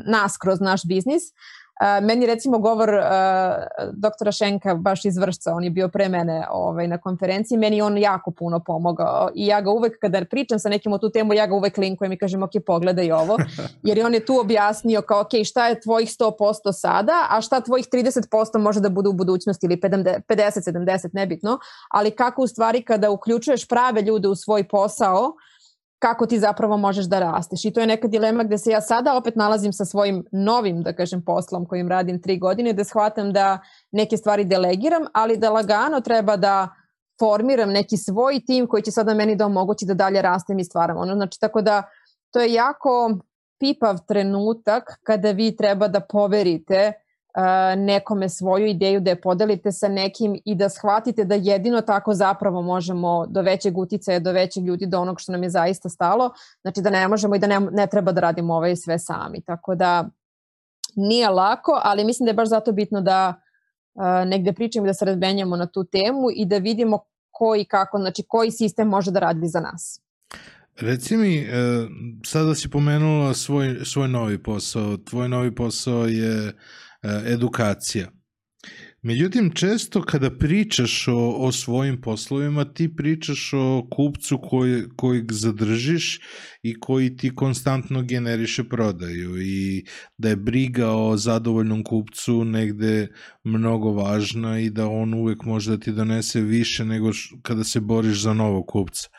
nas 0.06 0.38
kroz 0.38 0.60
naš 0.60 0.82
biznis, 0.86 1.24
Uh, 1.24 1.59
meni 2.02 2.26
recimo 2.26 2.58
govor 2.60 2.90
uh, 2.90 3.04
doktora 3.94 4.32
Šenka 4.32 4.76
baš 4.76 5.06
iz 5.06 5.18
Vršca, 5.18 5.54
on 5.54 5.64
je 5.64 5.70
bio 5.70 5.88
pre 5.88 6.10
mene 6.10 6.46
ovaj, 6.52 6.88
na 6.88 6.98
konferenciji, 6.98 7.58
meni 7.58 7.82
on 7.82 7.98
jako 7.98 8.32
puno 8.32 8.60
pomogao 8.60 9.30
i 9.36 9.48
ja 9.48 9.62
ga 9.62 9.72
uvek 9.72 10.00
kada 10.02 10.26
pričam 10.26 10.60
sa 10.60 10.70
nekim 10.70 10.94
o 10.94 10.98
tu 10.98 11.10
temu, 11.10 11.34
ja 11.34 11.48
ga 11.48 11.56
uvek 11.56 11.78
linkujem 11.78 12.12
i 12.12 12.18
kažem 12.18 12.44
ok, 12.44 12.52
pogledaj 12.66 13.12
ovo, 13.12 13.38
jer 13.88 14.06
on 14.06 14.14
je 14.14 14.26
tu 14.26 14.40
objasnio 14.40 15.02
kao 15.02 15.22
ok, 15.22 15.30
šta 15.46 15.68
je 15.68 15.80
tvojih 15.80 16.10
100% 16.10 16.74
sada, 16.74 17.28
a 17.30 17.42
šta 17.42 17.62
tvojih 17.62 17.86
30% 17.94 18.58
može 18.58 18.80
da 18.80 18.90
bude 18.90 19.10
u 19.10 19.14
budućnosti 19.14 19.66
ili 19.66 19.78
50-70, 19.78 21.10
nebitno, 21.14 21.60
ali 21.90 22.12
kako 22.12 22.42
u 22.42 22.48
stvari 22.48 22.82
kada 22.82 23.10
uključuješ 23.10 23.68
prave 23.68 24.02
ljude 24.02 24.28
u 24.28 24.36
svoj 24.36 24.68
posao, 24.68 25.34
kako 26.00 26.26
ti 26.26 26.40
zapravo 26.40 26.78
možeš 26.78 27.06
da 27.06 27.20
rasteš. 27.20 27.66
I 27.66 27.72
to 27.72 27.80
je 27.80 27.88
neka 27.88 28.08
dilema 28.08 28.44
gde 28.44 28.58
se 28.58 28.72
ja 28.72 28.82
sada 28.82 29.18
opet 29.18 29.36
nalazim 29.36 29.74
sa 29.74 29.86
svojim 29.86 30.26
novim, 30.32 30.84
da 30.84 30.94
kažem, 30.94 31.22
poslom 31.26 31.66
kojim 31.66 31.88
radim 31.88 32.22
tri 32.22 32.38
godine, 32.40 32.74
da 32.74 32.84
shvatam 32.84 33.34
da 33.34 33.60
neke 33.92 34.18
stvari 34.18 34.46
delegiram, 34.46 35.04
ali 35.14 35.38
da 35.38 35.50
lagano 35.50 36.02
treba 36.02 36.38
da 36.38 36.70
formiram 37.20 37.70
neki 37.70 37.98
svoj 37.98 38.40
tim 38.46 38.68
koji 38.68 38.84
će 38.84 38.92
sada 38.92 39.14
meni 39.14 39.36
da 39.36 39.46
omogući 39.46 39.86
da 39.86 39.94
dalje 39.94 40.22
rastem 40.22 40.60
i 40.60 40.64
stvaram. 40.64 40.98
Ono, 40.98 41.16
znači, 41.16 41.40
tako 41.40 41.62
da 41.62 41.84
to 42.32 42.40
je 42.40 42.54
jako 42.54 43.18
pipav 43.60 43.98
trenutak 44.08 44.84
kada 45.04 45.32
vi 45.32 45.56
treba 45.56 45.88
da 45.88 46.00
poverite 46.00 46.94
nekome 47.78 48.30
svoju 48.30 48.68
ideju, 48.68 49.00
da 49.00 49.10
je 49.10 49.22
podelite 49.22 49.72
sa 49.72 49.88
nekim 49.88 50.40
i 50.46 50.56
da 50.56 50.70
shvatite 50.70 51.24
da 51.24 51.36
jedino 51.36 51.82
tako 51.82 52.14
zapravo 52.14 52.62
možemo 52.62 53.26
do 53.28 53.42
većeg 53.42 53.78
uticaja, 53.78 54.20
do 54.20 54.32
većeg 54.32 54.66
ljudi, 54.66 54.86
do 54.86 55.00
onog 55.00 55.22
što 55.22 55.32
nam 55.32 55.44
je 55.44 55.50
zaista 55.50 55.90
stalo. 55.90 56.32
Znači 56.62 56.82
da 56.82 56.90
ne 56.90 57.08
možemo 57.08 57.36
i 57.36 57.40
da 57.40 57.48
ne, 57.48 57.60
ne 57.60 57.88
treba 57.88 58.12
da 58.12 58.22
radimo 58.22 58.54
ovaj 58.54 58.76
sve 58.76 59.00
sami. 59.00 59.42
Tako 59.42 59.76
da 59.76 60.10
nije 60.96 61.30
lako, 61.30 61.82
ali 61.84 62.04
mislim 62.04 62.26
da 62.26 62.30
je 62.30 62.36
baš 62.36 62.50
zato 62.50 62.72
bitno 62.72 63.02
da 63.02 63.34
uh, 63.94 64.04
negde 64.26 64.54
pričamo 64.54 64.86
i 64.86 64.90
da 64.90 64.94
se 64.94 65.06
razbenjamo 65.06 65.56
na 65.56 65.66
tu 65.66 65.84
temu 65.84 66.28
i 66.36 66.46
da 66.46 66.58
vidimo 66.58 67.00
ko 67.32 67.56
i 67.56 67.66
kako, 67.66 67.98
znači 67.98 68.24
koji 68.28 68.52
sistem 68.52 68.88
može 68.88 69.12
da 69.12 69.20
radi 69.20 69.48
za 69.48 69.60
nas. 69.60 70.02
Reci 70.80 71.18
mi, 71.18 71.48
sada 72.26 72.56
si 72.56 72.70
pomenula 72.70 73.34
svoj, 73.34 73.76
svoj 73.86 74.08
novi 74.08 74.44
posao. 74.44 74.98
Tvoj 74.98 75.30
novi 75.30 75.56
posao 75.56 76.06
je 76.06 76.54
E, 76.89 76.89
edukacija. 77.26 78.12
Međutim, 79.02 79.52
često 79.56 80.02
kada 80.02 80.38
pričaš 80.38 81.08
o, 81.08 81.30
o 81.30 81.52
svojim 81.52 82.02
poslovima, 82.02 82.74
ti 82.74 82.96
pričaš 82.96 83.52
o 83.54 83.88
kupcu 83.92 84.40
koji, 84.44 84.84
kojeg 84.96 85.32
zadržiš 85.32 86.20
i 86.64 86.80
koji 86.80 87.18
ti 87.18 87.36
konstantno 87.36 88.02
generiše 88.02 88.64
prodaju 88.64 89.42
i 89.42 89.86
da 90.18 90.30
je 90.30 90.36
briga 90.36 90.92
o 90.92 91.18
zadovoljnom 91.18 91.84
kupcu 91.84 92.46
negde 92.46 93.08
mnogo 93.44 93.92
važna 93.92 94.60
i 94.60 94.70
da 94.70 94.88
on 94.88 95.14
uvek 95.14 95.44
može 95.44 95.72
da 95.72 95.78
ti 95.78 95.92
donese 95.92 96.42
više 96.42 96.86
nego 96.86 97.12
kada 97.42 97.64
se 97.64 97.80
boriš 97.80 98.22
za 98.22 98.34
novog 98.34 98.68
kupca. 98.68 99.10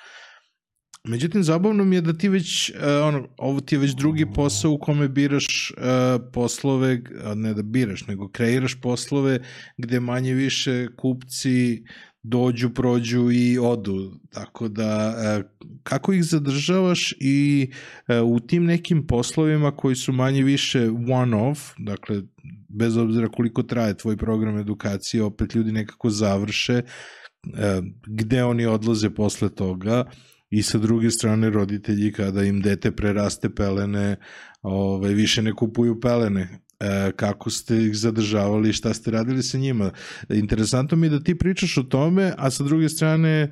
Međutim, 1.09 1.43
zabavno 1.43 1.85
mi 1.85 1.97
je 1.97 2.01
da 2.01 2.13
ti 2.13 2.29
već, 2.29 2.71
uh, 2.71 2.77
ono, 3.05 3.29
ovo 3.37 3.61
ti 3.61 3.75
je 3.75 3.79
već 3.79 3.95
drugi 3.95 4.27
posao 4.35 4.73
u 4.73 4.79
kome 4.79 5.09
biraš 5.09 5.73
uh, 5.77 5.85
poslove, 6.33 7.03
ne 7.35 7.55
da 7.55 7.63
biraš, 7.63 8.07
nego 8.07 8.29
kreiraš 8.29 8.81
poslove 8.81 9.41
gde 9.79 10.01
manje 10.01 10.35
više 10.35 10.89
kupci 10.97 11.85
dođu, 12.23 12.71
prođu 12.71 13.31
i 13.33 13.59
odu. 13.59 14.21
Tako 14.31 14.69
da, 14.69 15.15
uh, 15.39 15.71
kako 15.83 16.13
ih 16.13 16.25
zadržavaš 16.25 17.15
i 17.21 17.71
uh, 18.09 18.37
u 18.37 18.41
tim 18.41 18.65
nekim 18.65 19.07
poslovima 19.07 19.77
koji 19.77 19.97
su 19.97 20.13
manje 20.13 20.43
više 20.43 20.89
one-off, 20.91 21.75
dakle, 21.79 22.23
bez 22.69 22.97
obzira 22.97 23.29
koliko 23.29 23.63
traje 23.63 23.97
tvoj 23.97 24.17
program 24.17 24.59
edukacije, 24.59 25.23
opet 25.23 25.55
ljudi 25.55 25.73
nekako 25.73 26.11
završe, 26.11 26.83
uh, 26.83 27.85
gde 28.07 28.45
oni 28.45 28.67
odlaze 28.67 29.11
posle 29.11 29.55
toga, 29.55 30.05
i 30.51 30.63
sa 30.63 30.79
druge 30.79 31.11
strane 31.11 31.51
roditelji 31.51 32.13
kada 32.13 32.43
im 32.43 32.61
dete 32.61 32.91
preraste 32.93 33.55
pelene 33.55 34.17
ovaj, 34.63 35.15
više 35.15 35.43
ne 35.43 35.53
kupuju 35.53 36.01
pelene 36.01 36.61
e, 36.81 37.13
kako 37.17 37.51
ste 37.51 37.77
ih 37.77 37.97
zadržavali 37.97 38.73
šta 38.73 38.95
ste 38.95 39.11
radili 39.11 39.43
sa 39.43 39.59
njima. 39.59 39.91
Interesantno 40.29 40.97
mi 40.97 41.07
je 41.07 41.11
da 41.11 41.21
ti 41.21 41.39
pričaš 41.39 41.79
o 41.79 41.83
tome, 41.83 42.33
a 42.37 42.51
sa 42.51 42.65
druge 42.65 42.89
strane 42.89 43.31
e, 43.31 43.51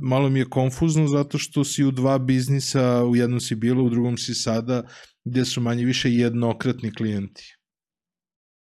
malo 0.00 0.30
mi 0.30 0.38
je 0.38 0.50
konfuzno 0.50 1.06
zato 1.06 1.38
što 1.38 1.64
si 1.64 1.84
u 1.84 1.90
dva 1.90 2.18
biznisa, 2.18 3.04
u 3.04 3.16
jednom 3.16 3.40
si 3.40 3.54
bilo, 3.54 3.84
u 3.84 3.90
drugom 3.90 4.16
si 4.16 4.34
sada, 4.34 4.82
gde 5.24 5.44
su 5.44 5.60
manje 5.60 5.84
više 5.84 6.12
jednokratni 6.12 6.94
klijenti. 6.94 7.59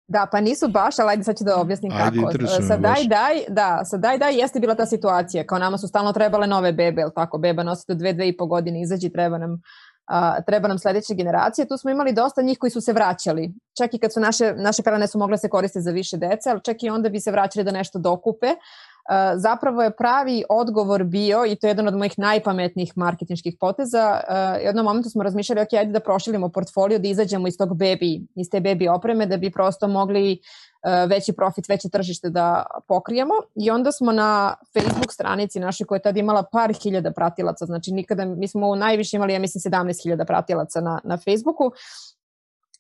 Da, 0.08 0.28
pa 0.32 0.42
nisu 0.42 0.68
baš, 0.68 1.00
ali 1.00 1.10
ajde 1.10 1.24
sad 1.24 1.38
ću 1.38 1.44
da 1.44 1.58
objasnim 1.58 1.92
ajde, 1.92 2.20
kako. 2.22 2.48
Sa 2.68 2.78
daj, 2.78 3.04
daj, 3.08 3.44
da, 3.48 3.82
sa 3.86 3.98
daj, 3.98 4.18
daj 4.18 4.40
jeste 4.40 4.60
bila 4.60 4.76
ta 4.76 4.86
situacija, 4.86 5.46
kao 5.48 5.60
nama 5.60 5.78
su 5.78 5.88
stalno 5.88 6.14
trebale 6.14 6.48
nove 6.48 6.74
bebe, 6.74 7.02
ili 7.02 7.12
tako, 7.16 7.38
beba 7.38 7.64
nosi 7.64 7.86
do 7.88 7.96
dve, 7.96 8.14
dve 8.14 8.28
i 8.28 8.38
po 8.38 8.46
godine, 8.46 8.82
izađi, 8.82 9.10
treba 9.10 9.38
nam, 9.38 9.62
a, 10.06 10.42
treba 10.42 10.68
nam 10.68 10.80
sledeće 10.80 11.14
generacije. 11.14 11.68
Tu 11.68 11.78
smo 11.78 11.92
imali 11.92 12.14
dosta 12.14 12.42
njih 12.42 12.58
koji 12.60 12.72
su 12.72 12.82
se 12.82 12.94
vraćali. 12.94 13.54
Čak 13.78 13.94
i 13.94 14.00
kad 14.00 14.14
su 14.14 14.20
naše, 14.20 14.54
naše 14.56 14.84
pelene 14.84 15.08
su 15.08 15.20
mogle 15.20 15.38
se 15.38 15.50
koristiti 15.50 15.84
za 15.84 15.92
više 15.92 16.18
dece, 16.18 16.50
ali 16.50 16.64
čak 16.64 16.84
i 16.84 16.90
onda 16.90 17.10
bi 17.10 17.20
se 17.20 17.32
vraćali 17.32 17.64
da 17.64 17.72
nešto 17.72 18.00
dokupe, 18.00 18.48
zapravo 19.36 19.84
je 19.84 19.96
pravi 19.96 20.44
odgovor 20.50 21.04
bio, 21.04 21.46
i 21.46 21.56
to 21.56 21.68
je 21.68 21.72
jedan 21.72 21.88
od 21.88 21.96
mojih 21.96 22.20
najpametnijih 22.20 22.94
marketinških 22.96 23.56
poteza, 23.60 24.22
uh, 24.30 24.66
jednom 24.66 24.86
momentu 24.86 25.10
smo 25.10 25.24
razmišljali, 25.24 25.62
ok, 25.62 25.74
ajde 25.74 25.92
da 25.92 26.00
proširimo 26.00 26.50
portfolio, 26.50 27.00
da 27.00 27.08
izađemo 27.08 27.48
iz 27.48 27.58
tog 27.58 27.70
baby, 27.70 28.26
iz 28.36 28.50
te 28.50 28.60
baby 28.60 28.96
opreme, 28.96 29.26
da 29.26 29.38
bi 29.38 29.52
prosto 29.52 29.88
mogli 29.88 30.40
veći 31.08 31.34
profit, 31.34 31.70
veće 31.70 31.90
tržište 31.90 32.30
da 32.30 32.66
pokrijemo. 32.88 33.34
I 33.56 33.72
onda 33.72 33.92
smo 33.92 34.12
na 34.12 34.56
Facebook 34.74 35.14
stranici 35.14 35.60
naše 35.60 35.86
koja 35.86 35.98
je 35.98 36.02
tada 36.02 36.20
imala 36.20 36.44
par 36.52 36.74
hiljada 36.84 37.12
pratilaca, 37.12 37.66
znači 37.66 37.92
nikada, 37.92 38.26
mi 38.26 38.48
smo 38.48 38.76
najviše 38.76 39.18
imali, 39.18 39.34
ja 39.34 39.40
mislim, 39.40 39.74
17.000 39.74 40.26
pratilaca 40.26 40.82
na, 40.82 41.00
na 41.04 41.18
Facebooku, 41.18 41.72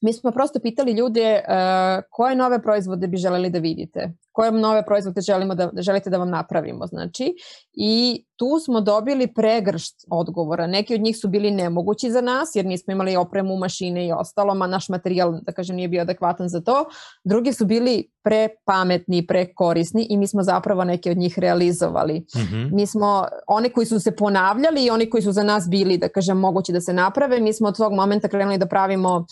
mi 0.01 0.13
smo 0.13 0.32
prosto 0.32 0.59
pitali 0.59 0.91
ljude 0.91 1.43
uh, 1.47 2.03
koje 2.09 2.36
nove 2.36 2.61
proizvode 2.61 3.07
bi 3.07 3.17
želeli 3.17 3.49
da 3.49 3.59
vidite 3.59 4.11
koje 4.38 4.51
nove 4.51 4.85
proizvode 4.85 5.21
želimo 5.21 5.55
da, 5.55 5.69
želite 5.77 6.09
da 6.09 6.17
vam 6.17 6.29
napravimo. 6.29 6.88
Znači, 6.88 7.35
i 7.73 8.25
tu 8.35 8.59
smo 8.65 8.81
dobili 8.81 9.33
pregršt 9.33 9.95
odgovora. 10.09 10.67
Neki 10.67 10.95
od 10.95 11.01
njih 11.01 11.17
su 11.17 11.27
bili 11.27 11.51
nemogući 11.51 12.11
za 12.11 12.21
nas 12.21 12.55
jer 12.55 12.65
nismo 12.65 12.93
imali 12.93 13.15
opremu, 13.15 13.57
mašine 13.57 14.07
i 14.07 14.11
ostalo, 14.11 14.55
ma 14.55 14.67
naš 14.67 14.89
materijal, 14.89 15.39
da 15.41 15.51
kažem, 15.51 15.75
nije 15.75 15.88
bio 15.88 16.01
adekvatan 16.01 16.49
za 16.49 16.61
to. 16.61 16.85
Drugi 17.23 17.53
su 17.53 17.65
bili 17.65 18.11
prepametni, 18.23 19.27
prekorisni 19.27 20.07
i 20.09 20.17
mi 20.17 20.27
smo 20.27 20.43
zapravo 20.43 20.83
neke 20.83 21.11
od 21.11 21.17
njih 21.17 21.39
realizovali. 21.39 22.19
Mm 22.19 22.39
-hmm. 22.39 22.69
Mi 22.73 22.88
smo, 22.88 23.25
oni 23.47 23.69
koji 23.69 23.85
su 23.85 23.99
se 23.99 24.15
ponavljali 24.15 24.85
i 24.85 24.89
oni 24.89 25.09
koji 25.09 25.21
su 25.21 25.31
za 25.31 25.43
nas 25.43 25.69
bili, 25.69 25.97
da 25.97 26.09
kažem, 26.09 26.38
mogući 26.38 26.71
da 26.71 26.81
se 26.81 26.93
naprave, 26.93 27.39
mi 27.39 27.53
smo 27.53 27.67
od 27.67 27.77
tog 27.77 27.93
momenta 27.93 28.27
krenuli 28.27 28.57
da 28.57 28.65
pravimo 28.65 29.15
uh, 29.17 29.25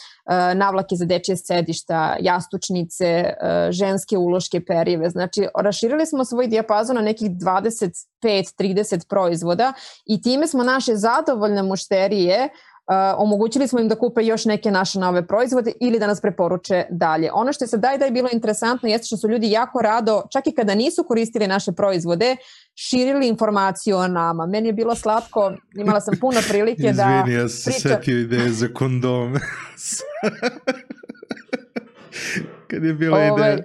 navlake 0.56 0.96
za 0.96 1.06
dečje 1.06 1.38
sedišta, 1.38 2.16
jastučnice, 2.20 3.24
uh, 3.26 3.72
ženske 3.72 4.18
uloške, 4.18 4.62
perive. 4.96 5.10
Znači, 5.10 5.48
raširili 5.56 6.06
smo 6.06 6.26
svoj 6.26 6.48
dijapazon 6.48 6.96
na 6.96 7.02
nekih 7.02 7.32
25-30 7.32 9.08
proizvoda 9.10 9.74
i 10.06 10.22
time 10.22 10.48
smo 10.48 10.64
naše 10.64 10.96
zadovoljne 10.96 11.64
mušterije 11.64 12.50
Uh, 12.88 12.94
omogućili 13.18 13.68
smo 13.68 13.80
im 13.80 13.88
da 13.88 13.96
kupe 13.96 14.22
još 14.22 14.46
neke 14.46 14.72
naše 14.72 15.00
nove 15.00 15.28
proizvode 15.28 15.72
ili 15.82 16.00
da 16.00 16.08
nas 16.08 16.22
preporuče 16.22 16.84
dalje. 16.90 17.30
Ono 17.34 17.54
što 17.54 17.64
je 17.64 17.68
sad 17.68 17.80
daj 17.80 17.98
da 17.98 18.06
je 18.06 18.12
bilo 18.12 18.30
interesantno 18.32 18.90
jeste 18.90 19.08
što 19.08 19.18
su 19.18 19.30
ljudi 19.30 19.52
jako 19.52 19.82
rado, 19.82 20.24
čak 20.32 20.48
i 20.48 20.52
kada 20.52 20.76
nisu 20.76 21.04
koristili 21.04 21.48
naše 21.48 21.72
proizvode, 21.72 22.36
širili 22.76 23.28
informaciju 23.28 23.98
o 23.98 24.08
nama. 24.08 24.46
Meni 24.46 24.70
je 24.70 24.74
bilo 24.74 24.96
slatko, 24.96 25.54
imala 25.76 26.02
sam 26.02 26.18
puno 26.22 26.40
prilike 26.50 26.82
Izvini, 26.82 26.98
da... 26.98 27.24
Izvini, 27.26 27.42
ja 27.42 27.50
sam 27.50 27.74
pričam... 27.74 27.92
setio 27.92 28.20
ideje 28.20 28.52
za 28.52 28.68
kondome. 28.74 29.40
Kad 32.68 32.84
je 32.84 32.94
bila 32.94 33.18
Ove, 33.18 33.28
ideja. 33.28 33.58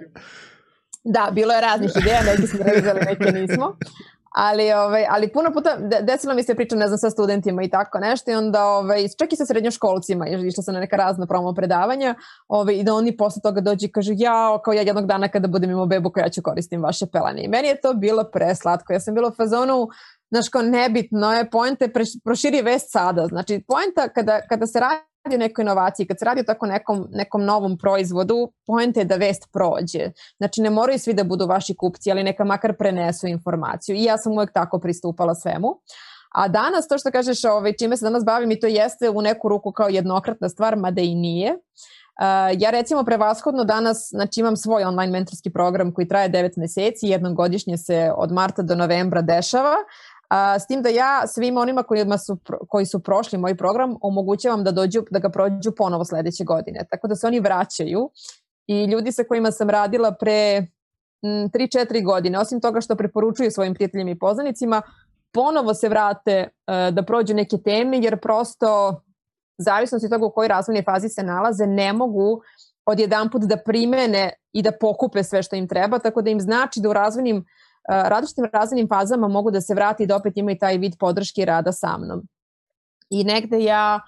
Da, 1.03 1.29
bilo 1.31 1.53
je 1.53 1.61
raznih 1.61 1.91
ideja, 2.01 2.21
neki 2.23 2.47
smo 2.47 2.59
realizali, 2.63 2.99
neke 3.05 3.31
nismo. 3.31 3.75
Ali, 4.31 4.73
ovaj, 4.73 5.05
ali 5.09 5.31
puno 5.31 5.53
puta 5.53 5.77
desilo 6.01 6.33
mi 6.33 6.43
se 6.43 6.55
pričam, 6.55 6.79
ne 6.79 6.87
znam, 6.87 6.97
sa 6.97 7.09
studentima 7.09 7.63
i 7.63 7.69
tako 7.69 7.99
nešto 7.99 8.31
i 8.31 8.35
onda, 8.35 8.65
ovaj, 8.65 9.07
čak 9.19 9.33
i 9.33 9.35
sa 9.35 9.45
srednjoškolcima, 9.45 10.27
išla 10.27 10.63
sam 10.63 10.73
na 10.73 10.79
neka 10.79 10.95
razna 10.95 11.25
promo 11.25 11.53
predavanja 11.53 12.15
ovaj, 12.47 12.75
i 12.75 12.83
da 12.83 12.93
oni 12.93 13.17
posle 13.17 13.41
toga 13.41 13.61
dođu 13.61 13.85
i 13.85 13.91
kažu 13.91 14.13
ja, 14.15 14.59
kao 14.65 14.73
ja 14.73 14.81
jednog 14.81 15.05
dana 15.05 15.27
kada 15.27 15.47
budem 15.47 15.71
imao 15.71 15.85
bebu 15.85 16.11
koja 16.11 16.29
ću 16.29 16.41
koristim 16.41 16.83
vaše 16.83 17.05
pelane. 17.11 17.43
I 17.43 17.47
meni 17.47 17.67
je 17.67 17.81
to 17.81 17.93
bilo 17.93 18.23
preslatko. 18.23 18.93
Ja 18.93 18.99
sam 18.99 19.13
bila 19.13 19.27
u 19.27 19.35
fazonu, 19.35 19.87
znaš, 20.29 20.49
kao 20.49 20.61
nebitno 20.61 21.33
je, 21.33 21.49
pojente 21.49 21.91
proširi 22.23 22.61
vest 22.61 22.91
sada. 22.91 23.27
Znači, 23.27 23.63
pojenta 23.67 24.09
kada, 24.09 24.41
kada 24.49 24.67
se 24.67 24.79
radi 24.79 25.10
radi 25.23 25.35
o 25.35 25.39
nekoj 25.39 25.61
inovaciji, 25.63 26.07
kad 26.07 26.19
se 26.19 26.25
radi 26.25 26.41
o 26.41 26.43
tako 26.43 26.65
nekom, 26.65 27.07
nekom 27.11 27.45
novom 27.45 27.77
proizvodu, 27.77 28.51
pojenta 28.67 28.99
je 28.99 29.05
da 29.05 29.15
vest 29.15 29.47
prođe. 29.53 30.11
Znači 30.37 30.61
ne 30.61 30.69
moraju 30.69 30.99
svi 30.99 31.13
da 31.13 31.23
budu 31.23 31.45
vaši 31.45 31.75
kupci, 31.75 32.11
ali 32.11 32.23
neka 32.23 32.43
makar 32.43 32.73
prenesu 32.77 33.27
informaciju. 33.27 33.95
I 33.95 34.03
ja 34.03 34.17
sam 34.17 34.33
uvek 34.33 34.53
tako 34.53 34.79
pristupala 34.79 35.35
svemu. 35.35 35.79
A 36.31 36.47
danas, 36.47 36.87
to 36.87 36.97
što 36.97 37.11
kažeš, 37.11 37.45
ovaj, 37.45 37.73
čime 37.73 37.97
se 37.97 38.05
danas 38.05 38.25
bavim 38.25 38.51
i 38.51 38.59
to 38.59 38.67
jeste 38.67 39.09
u 39.09 39.21
neku 39.21 39.49
ruku 39.49 39.71
kao 39.71 39.87
jednokratna 39.87 40.49
stvar, 40.49 40.75
mada 40.75 41.01
i 41.01 41.15
nije. 41.15 41.51
Uh, 41.53 42.27
ja 42.61 42.69
recimo 42.69 43.03
prevashodno 43.03 43.63
danas 43.63 44.07
znači 44.09 44.39
imam 44.39 44.57
svoj 44.57 44.83
online 44.83 45.11
mentorski 45.11 45.49
program 45.49 45.93
koji 45.93 46.07
traje 46.07 46.29
9 46.29 46.57
meseci, 46.57 47.07
jednom 47.07 47.35
godišnje 47.35 47.77
se 47.77 48.11
od 48.17 48.31
marta 48.31 48.61
do 48.61 48.75
novembra 48.75 49.21
dešava 49.21 49.75
s 50.59 50.67
tim 50.67 50.81
da 50.81 50.89
ja 50.89 51.27
svima 51.27 51.61
onima 51.61 51.83
kojima 51.83 52.17
su, 52.17 52.37
koji 52.69 52.85
su 52.85 52.99
prošli 52.99 53.37
moj 53.37 53.57
program 53.57 53.95
omogućavam 54.01 54.63
da 54.63 54.71
dođu, 54.71 55.01
da 55.11 55.19
ga 55.19 55.29
prođu 55.29 55.71
ponovo 55.77 56.05
sledeće 56.05 56.43
godine. 56.43 56.85
Tako 56.89 57.07
da 57.07 57.15
se 57.15 57.27
oni 57.27 57.39
vraćaju 57.39 58.09
i 58.67 58.85
ljudi 58.85 59.11
sa 59.11 59.23
kojima 59.23 59.51
sam 59.51 59.69
radila 59.69 60.11
pre 60.19 60.67
3-4 61.23 62.05
godine, 62.05 62.39
osim 62.39 62.61
toga 62.61 62.81
što 62.81 62.95
preporučuju 62.95 63.51
svojim 63.51 63.73
prijateljima 63.73 64.11
i 64.11 64.19
poznanicima, 64.19 64.81
ponovo 65.33 65.73
se 65.73 65.89
vrate 65.89 66.47
uh, 66.47 66.95
da 66.95 67.03
prođu 67.03 67.33
neke 67.33 67.57
teme, 67.57 67.97
jer 67.97 68.19
prosto 68.19 69.01
zavisnosti 69.57 70.05
od 70.05 70.11
toga 70.11 70.25
u 70.25 70.31
kojoj 70.31 70.47
razvojnoj 70.47 70.83
fazi 70.83 71.09
se 71.09 71.23
nalaze, 71.23 71.67
ne 71.67 71.93
mogu 71.93 72.41
odjedan 72.85 73.29
put 73.29 73.41
da 73.41 73.57
primene 73.65 74.33
i 74.53 74.61
da 74.61 74.71
pokupe 74.79 75.23
sve 75.23 75.43
što 75.43 75.55
im 75.55 75.67
treba, 75.67 75.99
tako 75.99 76.21
da 76.21 76.29
im 76.29 76.39
znači 76.39 76.79
da 76.79 76.89
u 76.89 76.93
razvojnim 76.93 77.45
različitim 77.89 78.45
razvojnim 78.53 78.87
fazama 78.87 79.27
mogu 79.27 79.51
da 79.51 79.61
se 79.61 79.73
vrati 79.73 80.03
i 80.03 80.07
da 80.07 80.15
opet 80.15 80.37
imaju 80.37 80.57
taj 80.57 80.77
vid 80.77 80.97
podrške 80.99 81.45
rada 81.45 81.71
sa 81.71 81.97
mnom. 81.97 82.21
I 83.09 83.23
negde 83.23 83.63
ja 83.63 83.99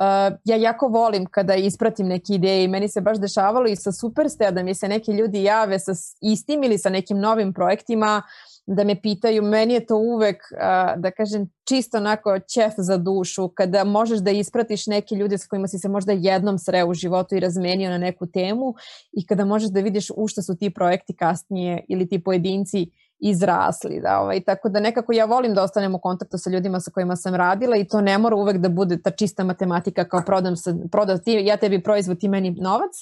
Uh, 0.00 0.36
ja 0.44 0.56
jako 0.56 0.88
volim 0.88 1.26
kada 1.26 1.54
ispratim 1.54 2.06
neke 2.06 2.34
ideje 2.34 2.64
i 2.64 2.68
meni 2.68 2.88
se 2.88 3.00
baš 3.00 3.18
dešavalo 3.18 3.66
i 3.66 3.76
sa 3.76 3.92
Superste 3.92 4.50
da 4.50 4.62
mi 4.62 4.74
se 4.74 4.88
neki 4.88 5.12
ljudi 5.12 5.42
jave 5.42 5.78
sa 5.78 5.92
istim 6.20 6.62
ili 6.62 6.78
sa 6.78 6.90
nekim 6.90 7.18
novim 7.18 7.52
projektima 7.52 8.22
da 8.66 8.84
me 8.84 9.00
pitaju, 9.02 9.42
meni 9.42 9.74
je 9.74 9.86
to 9.86 9.96
uvek, 9.96 10.36
uh, 10.52 11.00
da 11.00 11.10
kažem, 11.10 11.48
čisto 11.64 11.96
onako 11.96 12.38
ćef 12.38 12.72
za 12.76 12.96
dušu, 12.96 13.48
kada 13.48 13.84
možeš 13.84 14.18
da 14.18 14.30
ispratiš 14.30 14.86
neke 14.86 15.14
ljude 15.14 15.38
s 15.38 15.46
kojima 15.46 15.68
si 15.68 15.78
se 15.78 15.88
možda 15.88 16.12
jednom 16.12 16.58
sreo 16.58 16.86
u 16.86 16.94
životu 16.94 17.34
i 17.34 17.40
razmenio 17.40 17.90
na 17.90 17.98
neku 17.98 18.26
temu 18.26 18.74
i 19.12 19.26
kada 19.26 19.44
možeš 19.44 19.70
da 19.70 19.80
vidiš 19.80 20.10
u 20.16 20.28
šta 20.28 20.42
su 20.42 20.56
ti 20.56 20.70
projekti 20.70 21.16
kasnije 21.16 21.84
ili 21.88 22.08
ti 22.08 22.22
pojedinci 22.24 22.90
izrasli. 23.20 24.00
Da, 24.00 24.20
ovaj, 24.20 24.40
tako 24.40 24.68
da 24.68 24.80
nekako 24.80 25.12
ja 25.12 25.24
volim 25.24 25.54
da 25.54 25.62
ostanem 25.62 25.94
u 25.94 26.00
kontaktu 26.00 26.38
sa 26.38 26.50
ljudima 26.50 26.80
sa 26.80 26.90
kojima 26.90 27.16
sam 27.16 27.34
radila 27.34 27.76
i 27.76 27.84
to 27.84 28.00
ne 28.00 28.18
mora 28.18 28.36
uvek 28.36 28.56
da 28.56 28.68
bude 28.68 29.02
ta 29.02 29.10
čista 29.10 29.44
matematika 29.44 30.08
kao 30.08 30.22
prodam, 30.26 30.56
sa, 30.56 30.74
prodam 30.92 31.18
ti, 31.18 31.32
ja 31.32 31.56
tebi 31.56 31.82
proizvod, 31.82 32.20
ti 32.20 32.28
meni 32.28 32.50
novac, 32.50 32.92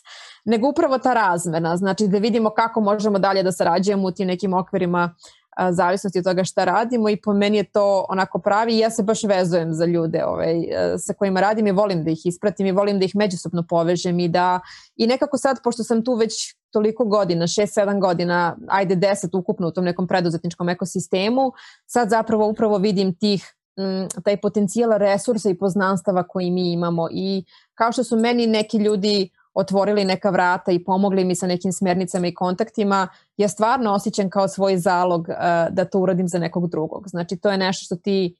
nego 0.44 0.68
upravo 0.68 0.98
ta 0.98 1.14
razmena, 1.14 1.76
znači 1.76 2.08
da 2.08 2.18
vidimo 2.18 2.50
kako 2.50 2.80
možemo 2.80 3.18
dalje 3.18 3.42
da 3.42 3.52
sarađujemo 3.52 4.08
u 4.08 4.10
tim 4.10 4.26
nekim 4.26 4.54
okvirima 4.54 5.14
a, 5.56 5.72
zavisnosti 5.72 6.18
od 6.18 6.24
toga 6.24 6.44
šta 6.44 6.64
radimo 6.64 7.08
i 7.08 7.20
po 7.20 7.32
meni 7.32 7.56
je 7.56 7.64
to 7.64 8.06
onako 8.08 8.38
pravi 8.38 8.72
i 8.74 8.78
ja 8.78 8.90
se 8.90 9.02
baš 9.02 9.24
vezujem 9.24 9.72
za 9.72 9.84
ljude 9.84 10.24
ovaj, 10.24 10.54
sa 10.98 11.14
kojima 11.14 11.40
radim 11.40 11.66
i 11.66 11.72
volim 11.72 12.04
da 12.04 12.10
ih 12.10 12.20
ispratim 12.24 12.66
i 12.66 12.72
volim 12.72 12.98
da 12.98 13.04
ih 13.04 13.16
međusobno 13.16 13.64
povežem 13.68 14.18
i 14.18 14.28
da 14.28 14.60
i 14.96 15.06
nekako 15.06 15.38
sad 15.38 15.62
pošto 15.64 15.84
sam 15.84 16.04
tu 16.04 16.14
već 16.14 16.56
toliko 16.76 17.04
godina, 17.04 17.46
6-7 17.46 18.00
godina, 18.00 18.56
ajde 18.68 18.96
10 18.96 19.38
ukupno 19.38 19.68
u 19.68 19.70
tom 19.70 19.84
nekom 19.84 20.06
preduzetničkom 20.06 20.68
ekosistemu, 20.68 21.52
sad 21.86 22.10
zapravo 22.10 22.48
upravo 22.48 22.78
vidim 22.78 23.14
tih 23.14 23.54
m, 23.76 24.08
taj 24.24 24.36
potencijal 24.36 24.98
resursa 24.98 25.50
i 25.50 25.58
poznanstava 25.58 26.22
koji 26.22 26.50
mi 26.50 26.72
imamo 26.72 27.08
i 27.12 27.44
kao 27.74 27.92
što 27.92 28.04
su 28.04 28.16
meni 28.16 28.46
neki 28.46 28.78
ljudi 28.78 29.30
otvorili 29.54 30.04
neka 30.04 30.30
vrata 30.30 30.72
i 30.72 30.84
pomogli 30.84 31.24
mi 31.24 31.34
sa 31.34 31.46
nekim 31.46 31.72
smernicama 31.72 32.26
i 32.26 32.34
kontaktima, 32.34 33.08
ja 33.36 33.48
stvarno 33.48 33.92
osjećam 33.92 34.30
kao 34.30 34.48
svoj 34.48 34.76
zalog 34.76 35.20
uh, 35.20 35.36
da 35.70 35.84
to 35.84 36.00
uradim 36.00 36.28
za 36.28 36.38
nekog 36.38 36.68
drugog. 36.70 37.08
Znači 37.08 37.36
to 37.36 37.50
je 37.50 37.58
nešto 37.58 37.84
što 37.84 37.96
ti 37.96 38.36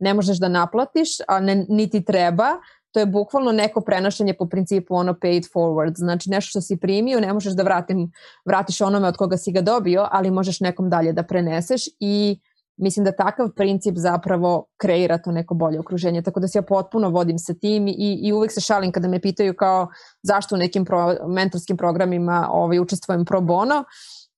ne 0.00 0.14
možeš 0.14 0.38
da 0.38 0.48
naplatiš, 0.48 1.08
a 1.28 1.40
ne, 1.40 1.66
niti 1.68 2.04
treba, 2.04 2.48
to 2.92 3.00
je 3.00 3.06
bukvalno 3.06 3.52
neko 3.52 3.80
prenošenje 3.80 4.34
po 4.34 4.46
principu 4.46 4.94
ono 4.94 5.14
paid 5.14 5.44
forward, 5.54 5.94
znači 5.96 6.30
nešto 6.30 6.48
što 6.48 6.60
si 6.60 6.76
primio 6.76 7.20
ne 7.20 7.32
možeš 7.32 7.52
da 7.52 7.62
vratim, 7.62 8.12
vratiš 8.44 8.80
onome 8.80 9.08
od 9.08 9.16
koga 9.16 9.36
si 9.36 9.52
ga 9.52 9.60
dobio, 9.60 10.08
ali 10.10 10.30
možeš 10.30 10.60
nekom 10.60 10.90
dalje 10.90 11.12
da 11.12 11.22
preneseš 11.22 11.82
i 12.00 12.40
mislim 12.76 13.04
da 13.04 13.12
takav 13.12 13.48
princip 13.56 13.94
zapravo 13.96 14.66
kreira 14.76 15.18
to 15.18 15.32
neko 15.32 15.54
bolje 15.54 15.80
okruženje, 15.80 16.22
tako 16.22 16.40
da 16.40 16.48
se 16.48 16.58
ja 16.58 16.62
potpuno 16.62 17.08
vodim 17.08 17.38
sa 17.38 17.54
tim 17.54 17.88
i, 17.88 18.20
i 18.22 18.32
uvek 18.32 18.52
se 18.52 18.60
šalim 18.60 18.92
kada 18.92 19.08
me 19.08 19.20
pitaju 19.20 19.54
kao 19.56 19.88
zašto 20.22 20.54
u 20.54 20.58
nekim 20.58 20.84
pro, 20.84 21.16
mentorskim 21.28 21.76
programima 21.76 22.48
ovaj, 22.52 22.78
učestvujem 22.78 23.24
pro 23.24 23.40
bono, 23.40 23.84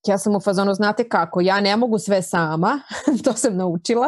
ja 0.07 0.19
sam 0.19 0.37
u 0.37 0.41
fazonu, 0.41 0.75
znate 0.75 1.09
kako, 1.09 1.41
ja 1.41 1.61
ne 1.61 1.77
mogu 1.77 1.99
sve 1.99 2.23
sama, 2.23 2.81
to 3.25 3.33
sam 3.33 3.57
naučila, 3.57 4.07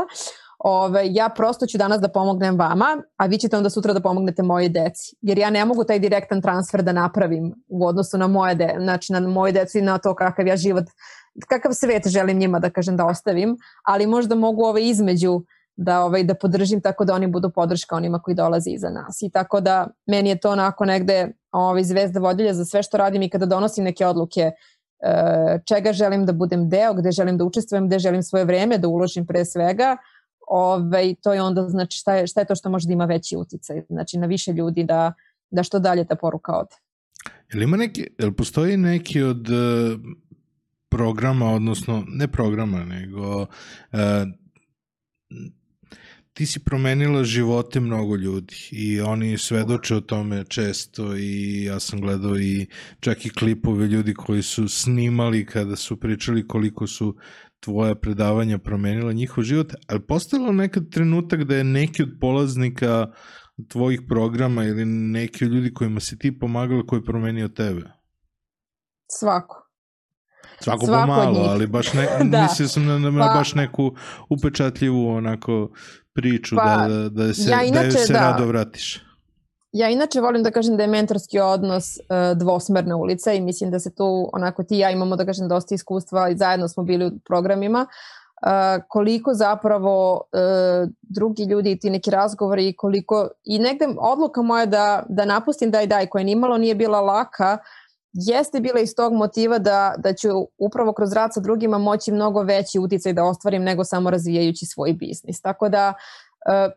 Ove, 0.67 1.03
ja 1.11 1.29
prosto 1.29 1.67
ću 1.67 1.79
danas 1.79 2.01
da 2.01 2.09
pomognem 2.09 2.59
vama, 2.59 2.87
a 3.17 3.27
vi 3.27 3.39
ćete 3.39 3.57
onda 3.57 3.71
sutra 3.71 3.93
da 3.93 4.01
pomognete 4.01 4.43
moje 4.43 4.69
deci. 4.69 5.17
Jer 5.21 5.39
ja 5.39 5.51
ne 5.51 5.65
mogu 5.65 5.85
taj 5.85 5.99
direktan 5.99 6.43
transfer 6.43 6.83
da 6.83 6.93
napravim 6.93 7.55
u 7.69 7.87
odnosu 7.87 8.19
na 8.19 8.27
moje, 8.27 8.55
de, 8.55 8.77
znači 8.81 9.13
na 9.13 9.21
moje 9.21 9.53
deci 9.53 9.79
i 9.79 9.83
na 9.83 9.99
to 9.99 10.15
kakav 10.15 10.47
ja 10.47 10.57
život, 10.57 10.85
kakav 11.49 11.73
svet 11.73 12.09
želim 12.09 12.39
njima 12.39 12.59
da 12.59 12.71
kažem 12.71 12.97
da 12.97 13.07
ostavim, 13.07 13.57
ali 13.85 14.07
možda 14.07 14.35
mogu 14.35 14.65
ove 14.65 14.87
između 14.89 15.43
da 15.77 16.01
ovaj 16.01 16.25
da 16.25 16.35
podržim 16.35 16.81
tako 16.81 17.05
da 17.05 17.15
oni 17.15 17.27
budu 17.27 17.51
podrška 17.51 17.97
onima 17.97 18.19
koji 18.19 18.35
dolaze 18.35 18.71
iza 18.71 18.91
nas. 18.91 19.23
I 19.23 19.31
tako 19.31 19.61
da 19.61 19.87
meni 20.07 20.29
je 20.29 20.41
to 20.41 20.51
onako 20.51 20.85
negde 20.85 21.33
ovaj 21.53 21.85
zvezda 21.85 22.21
vodilja 22.21 22.55
za 22.55 22.65
sve 22.65 22.83
što 22.83 22.97
radim 22.97 23.23
i 23.23 23.31
kada 23.31 23.47
donosim 23.47 23.85
neke 23.85 24.07
odluke 24.07 24.41
e, 24.41 24.53
čega 25.69 25.93
želim 25.93 26.27
da 26.27 26.33
budem 26.33 26.69
deo, 26.69 26.95
gde 26.95 27.13
želim 27.13 27.39
da 27.39 27.45
učestvujem, 27.45 27.87
gde 27.87 27.99
želim 27.99 28.23
svoje 28.23 28.45
vreme 28.45 28.79
da 28.79 28.89
uložim 28.89 29.27
pre 29.27 29.45
svega, 29.45 29.97
ovaj, 30.49 31.15
to 31.23 31.33
je 31.33 31.43
onda 31.43 31.69
znači 31.69 31.99
šta 31.99 32.15
je, 32.15 32.27
šta 32.27 32.41
je 32.41 32.47
to 32.47 32.55
što 32.55 32.71
može 32.71 32.87
da 32.87 32.93
ima 32.93 33.05
veći 33.05 33.37
uticaj, 33.37 33.83
znači 33.89 34.19
na 34.19 34.27
više 34.27 34.53
ljudi 34.53 34.85
da, 34.85 35.13
da 35.51 35.63
što 35.63 35.79
dalje 35.79 36.07
ta 36.07 36.17
poruka 36.17 36.53
ode. 36.53 36.77
Jel 37.53 37.63
ima 37.63 37.77
neki, 37.77 38.07
jel 38.19 38.33
postoji 38.33 38.77
neki 38.77 39.23
od 39.23 39.49
uh, 39.49 40.01
programa, 40.89 41.51
odnosno 41.51 42.05
ne 42.09 42.29
programa, 42.29 42.85
nego 42.85 43.41
uh, 43.41 43.49
ti 46.35 46.47
si 46.47 46.61
promenila 46.61 47.25
živote 47.25 47.81
mnogo 47.81 48.17
ljudi 48.17 48.55
i 48.71 49.01
oni 49.01 49.39
svedoče 49.39 49.97
o 49.97 50.01
tome 50.01 50.45
često 50.49 51.17
i 51.17 51.65
ja 51.65 51.81
sam 51.81 52.01
gledao 52.01 52.39
i 52.39 52.67
čak 53.01 53.27
i 53.27 53.31
klipove 53.31 53.87
ljudi 53.87 54.15
koji 54.15 54.43
su 54.43 54.69
snimali 54.69 55.47
kada 55.47 55.77
su 55.77 56.01
pričali 56.01 56.49
koliko 56.49 56.87
su 56.87 57.17
tvoja 57.65 57.95
predavanja 57.95 58.59
promenila 58.59 59.13
njihov 59.13 59.45
život, 59.45 59.73
ali 59.87 60.07
postojalo 60.07 60.53
nekad 60.53 60.91
trenutak 60.91 61.45
da 61.45 61.57
je 61.57 61.65
neki 61.65 62.03
od 62.03 62.09
polaznika 62.21 63.07
tvojih 63.69 64.01
programa 64.09 64.65
ili 64.65 64.85
neki 64.85 65.45
od 65.45 65.53
ljudi 65.53 65.75
kojima 65.75 66.01
si 66.01 66.19
ti 66.19 66.39
pomagala 66.39 66.87
koji 66.87 67.01
je 67.01 67.05
promenio 67.05 67.49
tebe? 67.49 67.83
Svako. 69.19 69.61
Svako, 70.61 70.87
Svako 70.87 71.07
pomalo, 71.07 71.41
ali 71.41 71.67
baš 71.67 71.93
ne, 71.93 72.09
da. 72.31 72.43
mislio 72.43 72.69
sam 72.69 72.87
na, 72.87 72.99
na, 72.99 73.27
pa, 73.27 73.39
baš 73.39 73.55
neku 73.55 73.95
upečatljivu 74.29 75.09
onako 75.09 75.71
priču 76.15 76.57
pa, 76.57 76.65
da, 76.65 76.89
da, 76.89 77.09
da, 77.09 77.35
se, 77.35 77.51
ja 77.51 77.63
inače, 77.63 77.87
da 77.87 77.99
se 77.99 78.13
da. 78.13 78.19
rado 78.21 78.47
vratiš. 78.47 79.01
Ja 79.75 79.89
inače 79.89 80.21
volim 80.21 80.43
da 80.43 80.51
kažem 80.51 80.77
da 80.77 80.83
je 80.83 80.89
mentorski 80.89 81.41
odnos 81.41 81.97
uh, 81.99 82.39
dvosmerna 82.39 82.97
ulica 82.97 83.33
i 83.33 83.41
mislim 83.41 83.71
da 83.71 83.81
se 83.81 83.95
tu 83.95 84.31
onako 84.33 84.63
ti 84.63 84.77
i 84.77 84.79
ja 84.79 84.91
imamo 84.91 85.17
da 85.17 85.25
kažem 85.27 85.49
dosta 85.49 85.75
iskustva 85.75 86.29
i 86.29 86.37
zajedno 86.37 86.69
smo 86.69 86.83
bili 86.83 87.07
u 87.07 87.11
programima 87.27 87.87
uh, 87.87 88.85
koliko 88.89 89.35
zapravo 89.35 90.13
uh, 90.15 90.89
drugi 91.03 91.45
ljudi 91.45 91.73
i 91.73 91.79
ti 91.79 91.91
neki 91.91 92.11
razgovori 92.11 92.69
i 92.69 92.77
koliko 92.77 93.29
i 93.45 93.59
negde 93.59 93.87
odluka 93.99 94.43
moja 94.43 94.67
da, 94.67 95.03
da 95.09 95.25
napustim 95.25 95.71
daj 95.71 95.87
daj 95.87 96.07
koja 96.07 96.25
nimalo 96.25 96.59
nije 96.59 96.75
bila 96.75 97.01
laka 97.01 97.59
jeste 98.13 98.61
bila 98.61 98.81
iz 98.81 98.95
tog 98.97 99.13
motiva 99.13 99.59
da, 99.59 99.95
da 99.99 100.13
ću 100.15 100.29
upravo 100.59 100.93
kroz 100.93 101.13
rad 101.13 101.35
sa 101.35 101.41
drugima 101.41 101.79
moći 101.79 102.13
mnogo 102.13 102.43
veći 102.43 102.79
uticaj 102.79 103.13
da 103.13 103.25
ostvarim 103.25 103.63
nego 103.63 103.85
samo 103.85 104.11
razvijajući 104.11 104.67
svoj 104.67 104.93
biznis. 104.93 105.41
Tako 105.41 105.69
da 105.69 105.95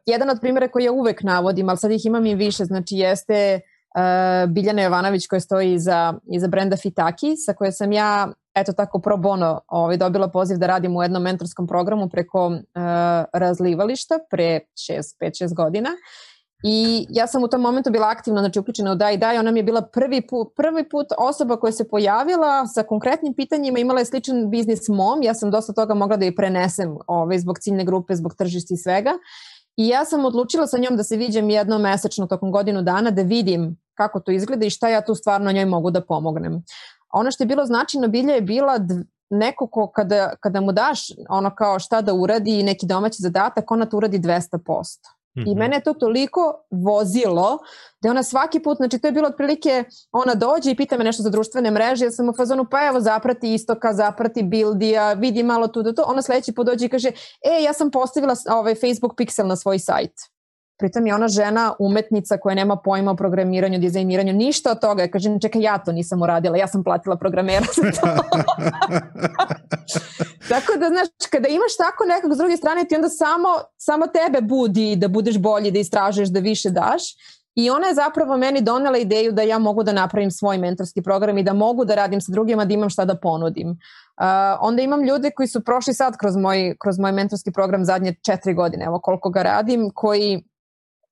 jedan 0.05 0.29
od 0.29 0.37
primjera 0.41 0.67
koji 0.67 0.83
ja 0.83 0.91
uvek 0.91 1.23
navodim, 1.23 1.69
ali 1.69 1.77
sad 1.77 1.91
ih 1.91 2.05
imam 2.05 2.25
i 2.25 2.35
više, 2.35 2.65
znači 2.65 2.95
jeste 2.95 3.59
uh, 3.95 4.51
Biljana 4.51 4.81
Jovanović 4.81 5.27
koja 5.27 5.39
stoji 5.39 5.73
iza, 5.73 6.13
iza 6.31 6.47
brenda 6.47 6.77
Fitaki, 6.77 7.35
sa 7.37 7.53
koje 7.53 7.71
sam 7.71 7.91
ja 7.91 8.27
eto 8.55 8.73
tako 8.73 8.99
pro 8.99 9.17
bono 9.17 9.61
ovaj, 9.67 9.97
dobila 9.97 10.27
poziv 10.27 10.57
da 10.57 10.67
radim 10.67 10.95
u 10.95 11.03
jednom 11.03 11.23
mentorskom 11.23 11.67
programu 11.67 12.09
preko 12.09 12.47
uh, 12.47 12.61
razlivališta 13.33 14.15
pre 14.29 14.59
5-6 15.21 15.53
godina 15.53 15.89
I 16.63 17.05
ja 17.09 17.27
sam 17.27 17.43
u 17.43 17.47
tom 17.47 17.61
momentu 17.61 17.91
bila 17.91 18.07
aktivna, 18.09 18.41
znači 18.41 18.59
uključena 18.59 18.91
u 18.91 18.95
Daj 18.95 19.17
Daj, 19.17 19.37
ona 19.37 19.51
mi 19.51 19.59
je 19.59 19.63
bila 19.63 19.81
prvi 19.81 20.21
put, 20.27 20.47
prvi 20.55 20.89
put 20.89 21.07
osoba 21.17 21.57
koja 21.57 21.71
se 21.71 21.87
pojavila 21.89 22.67
sa 22.67 22.83
konkretnim 22.83 23.33
pitanjima, 23.33 23.79
imala 23.79 23.99
je 23.99 24.05
sličan 24.05 24.49
biznis 24.49 24.87
mom, 24.87 25.23
ja 25.23 25.33
sam 25.33 25.51
dosta 25.51 25.73
toga 25.73 25.93
mogla 25.93 26.17
da 26.17 26.25
je 26.25 26.35
prenesem 26.35 26.97
ovaj, 27.07 27.39
zbog 27.39 27.59
ciljne 27.59 27.85
grupe, 27.85 28.15
zbog 28.15 28.35
tržišta 28.35 28.73
i 28.73 28.77
svega. 28.77 29.11
I 29.77 29.87
ja 29.87 30.05
sam 30.05 30.25
odlučila 30.25 30.67
sa 30.67 30.77
njom 30.77 30.97
da 30.97 31.03
se 31.03 31.17
viđem 31.17 31.49
jednom 31.49 31.81
mesečno 31.81 32.27
tokom 32.27 32.51
godinu 32.51 32.81
dana, 32.81 33.11
da 33.11 33.21
vidim 33.21 33.77
kako 33.93 34.19
to 34.19 34.31
izgleda 34.31 34.65
i 34.65 34.69
šta 34.69 34.89
ja 34.89 35.01
tu 35.05 35.15
stvarno 35.15 35.51
njoj 35.51 35.65
mogu 35.65 35.91
da 35.91 36.01
pomognem. 36.01 36.63
Ono 37.13 37.31
što 37.31 37.43
je 37.43 37.47
bilo 37.47 37.65
značajno 37.65 38.07
bilje 38.07 38.33
je 38.33 38.41
bila 38.41 38.79
neko 39.29 39.67
ko 39.67 39.87
kada, 39.87 40.35
kada 40.39 40.61
mu 40.61 40.71
daš 40.71 40.99
ono 41.29 41.55
kao 41.55 41.79
šta 41.79 42.01
da 42.01 42.13
uradi 42.13 42.59
i 42.59 42.63
neki 42.63 42.85
domaći 42.85 43.21
zadatak, 43.21 43.71
ona 43.71 43.85
to 43.85 43.97
uradi 43.97 44.19
200%. 44.19 45.16
I 45.45 45.51
mhm. 45.51 45.59
mene 45.59 45.75
je 45.75 45.83
to 45.83 45.93
toliko 45.93 46.53
vozilo 46.71 47.57
da 48.01 48.09
ona 48.09 48.23
svaki 48.23 48.59
put, 48.59 48.77
znači 48.77 48.99
to 48.99 49.07
je 49.07 49.11
bilo 49.11 49.27
otprilike, 49.27 49.83
ona 50.11 50.35
dođe 50.35 50.71
i 50.71 50.75
pita 50.75 50.97
me 50.97 51.03
nešto 51.03 51.23
za 51.23 51.29
društvene 51.29 51.71
mreže, 51.71 52.05
ja 52.05 52.11
sam 52.11 52.29
u 52.29 52.33
fazonu, 52.37 52.65
pa 52.71 52.87
evo 52.87 52.99
zaprati 52.99 53.53
istoka, 53.53 53.93
zaprati 53.93 54.43
bildija, 54.43 55.13
vidi 55.13 55.43
malo 55.43 55.67
tu 55.67 55.83
da 55.83 55.93
to, 55.93 56.03
ona 56.07 56.21
sledeći 56.21 56.53
put 56.53 56.67
dođe 56.67 56.85
i 56.85 56.89
kaže, 56.89 57.07
e, 57.41 57.63
ja 57.63 57.73
sam 57.73 57.91
postavila 57.91 58.35
ovaj 58.51 58.75
Facebook 58.75 59.13
pixel 59.17 59.47
na 59.47 59.55
svoj 59.55 59.79
sajt. 59.79 60.36
Pritom 60.77 61.07
je 61.07 61.15
ona 61.15 61.27
žena 61.27 61.73
umetnica 61.79 62.37
koja 62.37 62.55
nema 62.55 62.75
pojma 62.75 63.11
o 63.11 63.15
programiranju, 63.15 63.79
dizajniranju, 63.79 64.33
ništa 64.33 64.71
od 64.71 64.79
toga. 64.79 65.01
Ja 65.01 65.11
kažem, 65.11 65.39
čekaj, 65.39 65.61
ja 65.61 65.77
to 65.77 65.91
nisam 65.91 66.21
uradila, 66.21 66.57
ja 66.57 66.67
sam 66.67 66.83
platila 66.83 67.15
programera 67.15 67.65
za 67.75 67.91
to. 68.01 68.07
tako 70.53 70.79
da, 70.79 70.87
znaš, 70.87 71.07
kada 71.31 71.47
imaš 71.47 71.77
tako 71.77 72.05
nekog 72.05 72.33
s 72.33 72.37
druge 72.37 72.57
strane, 72.57 72.85
ti 72.85 72.95
onda 72.95 73.09
samo, 73.09 73.47
samo 73.77 74.07
tebe 74.07 74.41
budi 74.41 74.95
da 74.95 75.07
budeš 75.07 75.37
bolji, 75.37 75.71
da 75.71 75.79
istražuješ, 75.79 76.29
da 76.29 76.39
više 76.39 76.69
daš. 76.69 77.03
I 77.55 77.69
ona 77.69 77.87
je 77.87 77.93
zapravo 77.93 78.37
meni 78.37 78.61
donela 78.61 78.97
ideju 78.97 79.31
da 79.31 79.41
ja 79.41 79.59
mogu 79.59 79.83
da 79.83 79.91
napravim 79.91 80.31
svoj 80.31 80.57
mentorski 80.57 81.01
program 81.01 81.37
i 81.37 81.43
da 81.43 81.53
mogu 81.53 81.85
da 81.85 81.95
radim 81.95 82.21
sa 82.21 82.31
drugima, 82.31 82.65
da 82.65 82.73
imam 82.73 82.89
šta 82.89 83.05
da 83.05 83.17
ponudim. 83.17 83.69
Uh, 83.69 83.77
onda 84.59 84.81
imam 84.81 85.03
ljude 85.03 85.31
koji 85.31 85.47
su 85.47 85.63
prošli 85.63 85.93
sad 85.93 86.17
kroz 86.17 86.35
moj, 86.35 86.75
kroz 86.79 86.99
moj 86.99 87.11
mentorski 87.11 87.51
program 87.51 87.85
zadnje 87.85 88.15
četiri 88.25 88.53
godine, 88.53 88.85
evo 88.85 88.99
koliko 88.99 89.29
ga 89.29 89.43
radim, 89.43 89.91
koji 89.95 90.43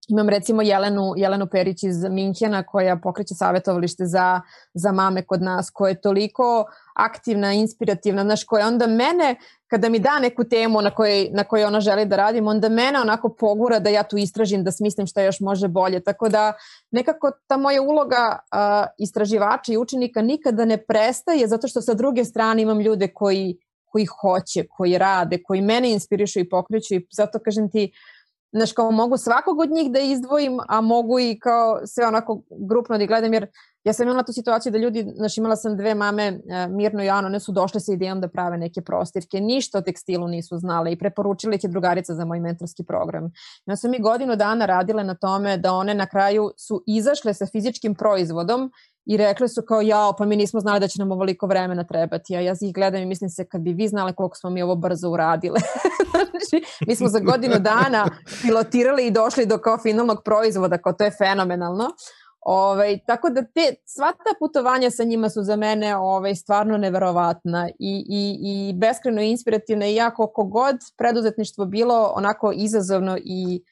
Imam 0.07 0.29
recimo 0.29 0.61
Jelenu, 0.61 1.13
Jelenu 1.17 1.47
Perić 1.47 1.83
iz 1.83 2.03
Minhena 2.03 2.63
koja 2.63 2.97
pokreće 2.97 3.33
savjetovalište 3.35 4.05
za, 4.05 4.41
za 4.73 4.91
mame 4.91 5.25
kod 5.25 5.41
nas, 5.41 5.69
koja 5.69 5.89
je 5.89 6.01
toliko 6.01 6.65
aktivna, 6.95 7.53
inspirativna, 7.53 8.23
znaš, 8.23 8.43
koja 8.43 8.67
onda 8.67 8.87
mene, 8.87 9.35
kada 9.67 9.89
mi 9.89 9.99
da 9.99 10.19
neku 10.19 10.43
temu 10.43 10.81
na 10.81 10.89
kojoj, 10.89 11.29
na 11.31 11.43
kojoj 11.43 11.65
ona 11.65 11.79
želi 11.79 12.05
da 12.05 12.15
radim, 12.15 12.47
onda 12.47 12.69
mene 12.69 12.99
onako 13.01 13.29
pogura 13.29 13.79
da 13.79 13.89
ja 13.89 14.03
tu 14.03 14.17
istražim, 14.17 14.63
da 14.63 14.71
smislim 14.71 15.07
šta 15.07 15.21
još 15.21 15.39
može 15.39 15.67
bolje. 15.67 15.99
Tako 15.99 16.29
da 16.29 16.53
nekako 16.91 17.31
ta 17.47 17.57
moja 17.57 17.81
uloga 17.81 18.39
uh, 18.39 18.87
istraživača 18.97 19.73
i 19.73 19.77
učenika 19.77 20.21
nikada 20.21 20.65
ne 20.65 20.77
prestaje, 20.77 21.47
zato 21.47 21.67
što 21.67 21.81
sa 21.81 21.93
druge 21.93 22.25
strane 22.25 22.61
imam 22.61 22.79
ljude 22.79 23.07
koji, 23.07 23.57
koji 23.85 24.05
hoće, 24.05 24.67
koji 24.69 24.97
rade, 24.97 25.43
koji 25.43 25.61
mene 25.61 25.91
inspirišu 25.91 26.39
i 26.39 26.49
pokreću 26.49 26.95
i 26.95 27.07
zato 27.11 27.39
kažem 27.39 27.71
ti, 27.71 27.91
uh, 27.91 28.14
znaš, 28.55 28.71
kao 28.71 28.91
mogu 28.91 29.17
svakog 29.17 29.59
od 29.59 29.71
njih 29.71 29.91
da 29.91 29.99
izdvojim, 29.99 30.59
a 30.67 30.81
mogu 30.81 31.19
i 31.19 31.39
kao 31.39 31.87
sve 31.87 32.07
onako 32.07 32.41
grupno 32.49 32.97
da 32.97 33.05
gledam, 33.05 33.33
jer 33.33 33.47
ja 33.83 33.93
sam 33.93 34.07
imala 34.07 34.23
tu 34.23 34.33
situaciju 34.33 34.71
da 34.71 34.77
ljudi, 34.77 35.05
znaš, 35.15 35.37
imala 35.37 35.55
sam 35.55 35.77
dve 35.77 35.95
mame, 35.95 36.23
e, 36.23 36.67
Mirno 36.67 37.03
i 37.03 37.09
Ano, 37.09 37.27
one 37.27 37.39
su 37.39 37.51
došle 37.51 37.79
sa 37.79 37.93
idejom 37.93 38.21
da 38.21 38.27
prave 38.27 38.57
neke 38.57 38.81
prostirke, 38.81 39.41
ništa 39.41 39.77
o 39.77 39.81
tekstilu 39.81 40.27
nisu 40.27 40.57
znale 40.57 40.91
i 40.91 40.99
preporučili 40.99 41.55
ih 41.55 41.63
je 41.63 41.69
drugarica 41.69 42.15
za 42.15 42.25
moj 42.25 42.39
mentorski 42.39 42.83
program. 42.83 43.31
Ja 43.65 43.75
sam 43.75 43.91
mi 43.91 43.99
godinu 44.01 44.35
dana 44.35 44.65
radile 44.65 45.03
na 45.03 45.15
tome 45.15 45.57
da 45.57 45.73
one 45.73 45.93
na 45.93 46.05
kraju 46.05 46.51
su 46.57 46.83
izašle 46.87 47.33
sa 47.33 47.45
fizičkim 47.45 47.95
proizvodom 47.95 48.71
i 49.05 49.17
rekli 49.17 49.49
su 49.49 49.61
kao 49.61 49.81
jao, 49.81 50.13
pa 50.17 50.25
mi 50.25 50.35
nismo 50.35 50.59
znali 50.59 50.79
da 50.79 50.87
će 50.87 50.99
nam 50.99 51.11
ovoliko 51.11 51.47
vremena 51.47 51.83
trebati. 51.83 52.35
A 52.35 52.39
ja 52.39 52.53
ih 52.61 52.73
gledam 52.73 53.01
i 53.01 53.05
mislim 53.05 53.29
se 53.29 53.45
kad 53.45 53.61
bi 53.61 53.73
vi 53.73 53.87
znali 53.87 54.13
koliko 54.13 54.35
smo 54.35 54.49
mi 54.49 54.61
ovo 54.61 54.75
brzo 54.75 55.09
uradile. 55.09 55.59
znači, 56.31 56.65
mi 56.87 56.95
smo 56.95 57.07
za 57.07 57.19
godinu 57.19 57.59
dana 57.59 58.07
pilotirali 58.41 59.07
i 59.07 59.11
došli 59.11 59.45
do 59.45 59.57
kao 59.57 59.77
finalnog 59.77 60.21
proizvoda, 60.25 60.77
kao 60.77 60.93
to 60.93 61.03
je 61.03 61.11
fenomenalno. 61.11 61.89
Ovaj, 62.45 62.99
tako 63.07 63.29
da 63.29 63.41
te, 63.41 63.75
sva 63.85 64.11
ta 64.11 64.33
putovanja 64.39 64.91
sa 64.91 65.03
njima 65.03 65.29
su 65.29 65.43
za 65.43 65.55
mene 65.55 65.97
ovaj, 65.97 66.35
stvarno 66.35 66.77
neverovatna 66.77 67.69
i, 67.69 68.05
i, 68.09 68.37
i 68.41 68.73
beskreno 68.73 69.21
inspirativna 69.21 69.85
i 69.85 69.95
jako 69.95 70.27
kogod 70.27 70.75
preduzetništvo 70.97 71.65
bilo 71.65 72.13
onako 72.15 72.51
izazovno 72.55 73.17
i 73.23 73.63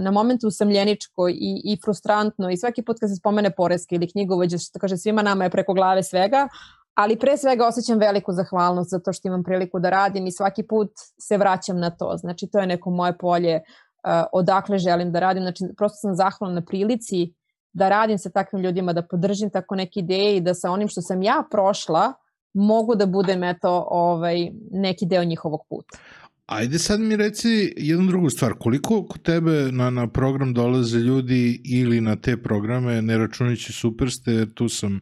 na 0.00 0.10
momentu 0.10 0.48
usamljeničko 0.48 1.28
i, 1.28 1.60
i 1.64 1.78
frustrantno 1.84 2.50
i 2.50 2.56
svaki 2.56 2.82
put 2.82 2.96
kad 3.00 3.10
se 3.10 3.16
spomene 3.16 3.50
poreske 3.50 3.94
ili 3.94 4.10
knjigovođe, 4.10 4.58
što 4.58 4.78
kaže 4.78 4.96
svima 4.96 5.22
nama 5.22 5.44
je 5.44 5.50
preko 5.50 5.74
glave 5.74 6.02
svega, 6.02 6.48
ali 6.94 7.18
pre 7.18 7.36
svega 7.36 7.66
osjećam 7.66 7.98
veliku 7.98 8.32
zahvalnost 8.32 8.90
za 8.90 8.98
to 8.98 9.12
što 9.12 9.28
imam 9.28 9.42
priliku 9.42 9.78
da 9.78 9.90
radim 9.90 10.26
i 10.26 10.32
svaki 10.32 10.62
put 10.62 10.90
se 11.20 11.36
vraćam 11.36 11.78
na 11.78 11.90
to. 11.90 12.16
Znači 12.16 12.46
to 12.52 12.58
je 12.58 12.66
neko 12.66 12.90
moje 12.90 13.18
polje 13.18 13.54
uh, 13.56 14.10
odakle 14.32 14.78
želim 14.78 15.12
da 15.12 15.20
radim. 15.20 15.42
Znači 15.42 15.64
prosto 15.76 15.96
sam 15.96 16.14
zahvalna 16.14 16.54
na 16.54 16.66
prilici 16.66 17.34
da 17.72 17.88
radim 17.88 18.18
sa 18.18 18.30
takvim 18.30 18.62
ljudima, 18.62 18.92
da 18.92 19.02
podržim 19.02 19.50
tako 19.50 19.74
neke 19.74 20.00
ideje 20.00 20.36
i 20.36 20.40
da 20.40 20.54
sa 20.54 20.70
onim 20.70 20.88
što 20.88 21.02
sam 21.02 21.22
ja 21.22 21.42
prošla 21.50 22.12
mogu 22.54 22.94
da 22.94 23.06
budem 23.06 23.44
eto 23.44 23.86
ovaj, 23.90 24.50
neki 24.70 25.06
deo 25.06 25.24
njihovog 25.24 25.60
puta. 25.68 25.98
Ajde 26.46 26.78
sad 26.78 27.00
mi 27.00 27.16
reci 27.16 27.74
jednu 27.76 28.06
drugu 28.06 28.30
stvar, 28.30 28.52
koliko 28.60 29.06
kod 29.06 29.22
tebe 29.22 29.72
na, 29.72 29.90
na 29.90 30.10
program 30.10 30.54
dolaze 30.54 30.98
ljudi 30.98 31.62
ili 31.64 32.00
na 32.00 32.16
te 32.16 32.42
programe, 32.42 33.02
ne 33.02 33.18
računajući 33.18 33.72
Superste, 33.72 34.32
jer 34.32 34.54
tu 34.54 34.68
sam 34.68 35.00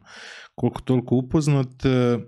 koliko 0.55 0.81
toliko 0.81 1.15
upoznat, 1.15 1.85
e, 1.85 2.19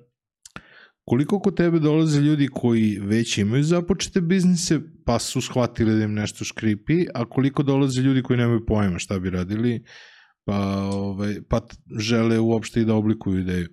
koliko 1.05 1.39
kod 1.39 1.57
tebe 1.57 1.79
dolaze 1.79 2.21
ljudi 2.21 2.47
koji 2.53 2.99
već 2.99 3.37
imaju 3.37 3.63
započete 3.63 4.21
biznise, 4.21 4.79
pa 5.05 5.19
su 5.19 5.41
shvatili 5.41 5.97
da 5.97 6.03
im 6.03 6.13
nešto 6.13 6.43
škripi, 6.43 7.05
a 7.13 7.29
koliko 7.29 7.63
dolaze 7.63 8.01
ljudi 8.01 8.23
koji 8.23 8.37
nemaju 8.37 8.65
pojma 8.65 8.99
šta 8.99 9.19
bi 9.19 9.29
radili, 9.29 9.83
pa, 10.45 10.57
ovaj, 10.93 11.35
pa 11.49 11.61
žele 11.99 12.39
uopšte 12.39 12.81
i 12.81 12.85
da 12.85 12.93
oblikuju 12.93 13.39
ideju? 13.39 13.67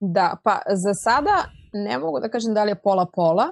Da, 0.00 0.36
pa 0.44 0.58
za 0.74 0.94
sada 0.94 1.44
ne 1.72 1.98
mogu 1.98 2.20
da 2.20 2.28
kažem 2.28 2.54
da 2.54 2.64
li 2.64 2.70
je 2.70 2.82
pola-pola, 2.82 3.50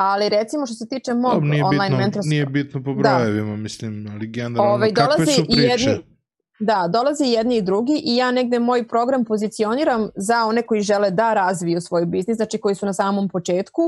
ali 0.00 0.28
recimo 0.28 0.66
što 0.66 0.74
se 0.74 0.88
tiče 0.88 1.14
mog 1.14 1.34
Dob, 1.34 1.44
nije 1.44 1.64
online 1.64 1.88
bitno, 1.88 1.98
mentorstva... 1.98 2.30
Nije 2.30 2.46
bitno 2.46 2.82
po 2.82 2.94
da. 2.94 3.00
brojevima, 3.00 3.50
da. 3.50 3.56
mislim, 3.56 4.08
ali 4.12 4.26
generalno, 4.26 4.74
ovaj, 4.74 4.94
kakve 4.94 5.26
su 5.26 5.44
priče? 5.44 5.90
Jedni, 5.90 6.04
Da, 6.62 6.88
dolaze 6.88 7.24
jedni 7.24 7.56
i 7.56 7.62
drugi 7.62 8.02
i 8.04 8.16
ja 8.16 8.30
negde 8.30 8.58
moj 8.58 8.88
program 8.88 9.24
pozicioniram 9.24 10.08
za 10.16 10.44
one 10.44 10.62
koji 10.62 10.80
žele 10.80 11.10
da 11.10 11.34
razviju 11.34 11.80
svoj 11.80 12.06
biznis, 12.06 12.36
znači 12.36 12.58
koji 12.58 12.74
su 12.74 12.86
na 12.86 12.92
samom 12.92 13.28
početku 13.28 13.82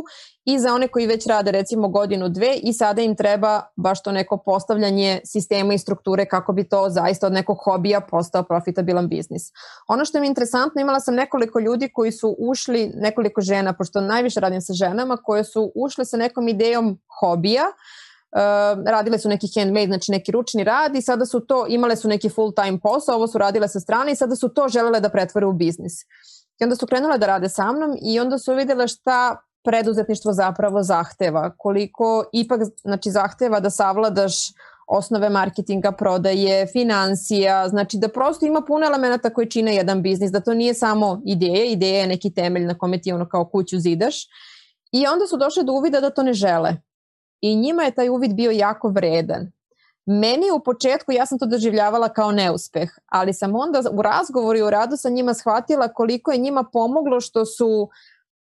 i 0.45 0.59
za 0.59 0.75
one 0.75 0.89
koji 0.89 1.07
već 1.07 1.27
rade 1.27 1.51
recimo 1.51 1.89
godinu, 1.89 2.29
dve 2.29 2.55
i 2.63 2.73
sada 2.73 3.03
im 3.03 3.17
treba 3.17 3.63
baš 3.77 4.03
to 4.03 4.13
neko 4.13 4.37
postavljanje 4.37 5.21
sistema 5.25 5.75
i 5.75 5.79
strukture 5.79 6.25
kako 6.25 6.53
bi 6.53 6.69
to 6.69 6.87
zaista 6.91 7.27
od 7.27 7.33
nekog 7.33 7.59
hobija 7.65 8.01
postao 8.01 8.43
profitabilan 8.43 9.09
biznis. 9.09 9.43
Ono 9.89 10.05
što 10.05 10.21
mi 10.21 10.27
je 10.27 10.29
interesantno, 10.29 10.81
imala 10.81 11.01
sam 11.01 11.15
nekoliko 11.15 11.61
ljudi 11.61 11.89
koji 11.89 12.13
su 12.13 12.37
ušli, 12.39 12.93
nekoliko 12.95 13.41
žena, 13.41 13.73
pošto 13.73 14.01
najviše 14.01 14.41
radim 14.41 14.61
sa 14.61 14.73
ženama, 14.73 15.17
koje 15.17 15.45
su 15.45 15.73
ušle 15.75 16.05
sa 16.05 16.17
nekom 16.17 16.49
idejom 16.49 16.99
hobija, 17.21 17.65
Uh, 17.65 18.12
radile 18.87 19.19
su 19.19 19.29
neki 19.29 19.49
handmade, 19.55 19.87
znači 19.87 20.11
neki 20.11 20.33
ručni 20.33 20.65
rad 20.65 20.97
i 20.97 21.03
sada 21.03 21.27
su 21.27 21.41
to, 21.41 21.67
imale 21.69 21.97
su 21.97 22.09
neki 22.09 22.29
full 22.29 22.53
time 22.55 22.81
posao, 22.81 23.17
ovo 23.17 23.27
su 23.27 23.39
radile 23.39 23.69
sa 23.69 23.81
strane 23.81 24.13
i 24.13 24.17
sada 24.17 24.37
su 24.37 24.49
to 24.49 24.69
želele 24.69 25.01
da 25.01 25.09
pretvore 25.09 25.47
u 25.47 25.53
biznis. 25.53 25.93
I 26.61 26.65
onda 26.65 26.77
su 26.77 26.87
krenule 26.87 27.19
da 27.19 27.27
rade 27.27 27.49
sa 27.49 27.73
mnom 27.73 27.97
i 28.03 28.21
onda 28.21 28.39
su 28.39 28.55
videle 28.55 28.89
šta 28.89 29.37
preduzetništvo 29.65 30.33
zapravo 30.33 30.83
zahteva, 30.83 31.51
koliko 31.57 32.25
ipak 32.33 32.61
znači, 32.83 33.11
zahteva 33.11 33.61
da 33.61 33.71
savladaš 33.71 34.35
osnove 34.89 35.31
marketinga, 35.31 35.93
prodaje, 35.93 36.67
financija, 36.67 37.69
znači 37.69 37.99
da 37.99 38.09
prosto 38.09 38.47
ima 38.47 38.61
puno 38.61 38.87
elemenata 38.87 39.31
koji 39.31 39.51
čine 39.51 39.75
jedan 39.75 40.03
biznis, 40.03 40.31
da 40.31 40.41
to 40.41 40.55
nije 40.55 40.75
samo 40.75 41.23
ideja, 41.27 41.65
ideja 41.65 42.01
je 42.01 42.07
neki 42.07 42.35
temelj 42.35 42.65
na 42.65 42.79
kome 42.79 43.01
ti 43.01 43.13
ono 43.13 43.29
kao 43.29 43.45
kuću 43.45 43.79
zidaš. 43.79 44.27
I 44.93 45.07
onda 45.07 45.27
su 45.27 45.37
došle 45.37 45.63
do 45.63 45.73
uvida 45.73 46.01
da 46.01 46.11
to 46.11 46.23
ne 46.23 46.33
žele 46.33 46.77
i 47.43 47.57
njima 47.57 47.83
je 47.83 47.95
taj 47.95 48.09
uvid 48.09 48.35
bio 48.35 48.51
jako 48.51 48.89
vredan. 48.89 49.53
Meni 50.07 50.51
u 50.57 50.61
početku, 50.61 51.13
ja 51.13 51.27
sam 51.27 51.39
to 51.39 51.47
doživljavala 51.47 52.09
kao 52.09 52.33
neuspeh, 52.33 52.91
ali 53.07 53.35
sam 53.35 53.55
onda 53.55 53.83
u 53.93 54.03
razgovoru 54.03 54.59
i 54.59 54.63
u 54.63 54.71
radu 54.71 54.97
sa 54.97 55.09
njima 55.09 55.35
shvatila 55.35 55.89
koliko 55.89 56.33
je 56.33 56.39
njima 56.39 56.65
pomoglo 56.73 57.21
što 57.21 57.45
su 57.45 57.89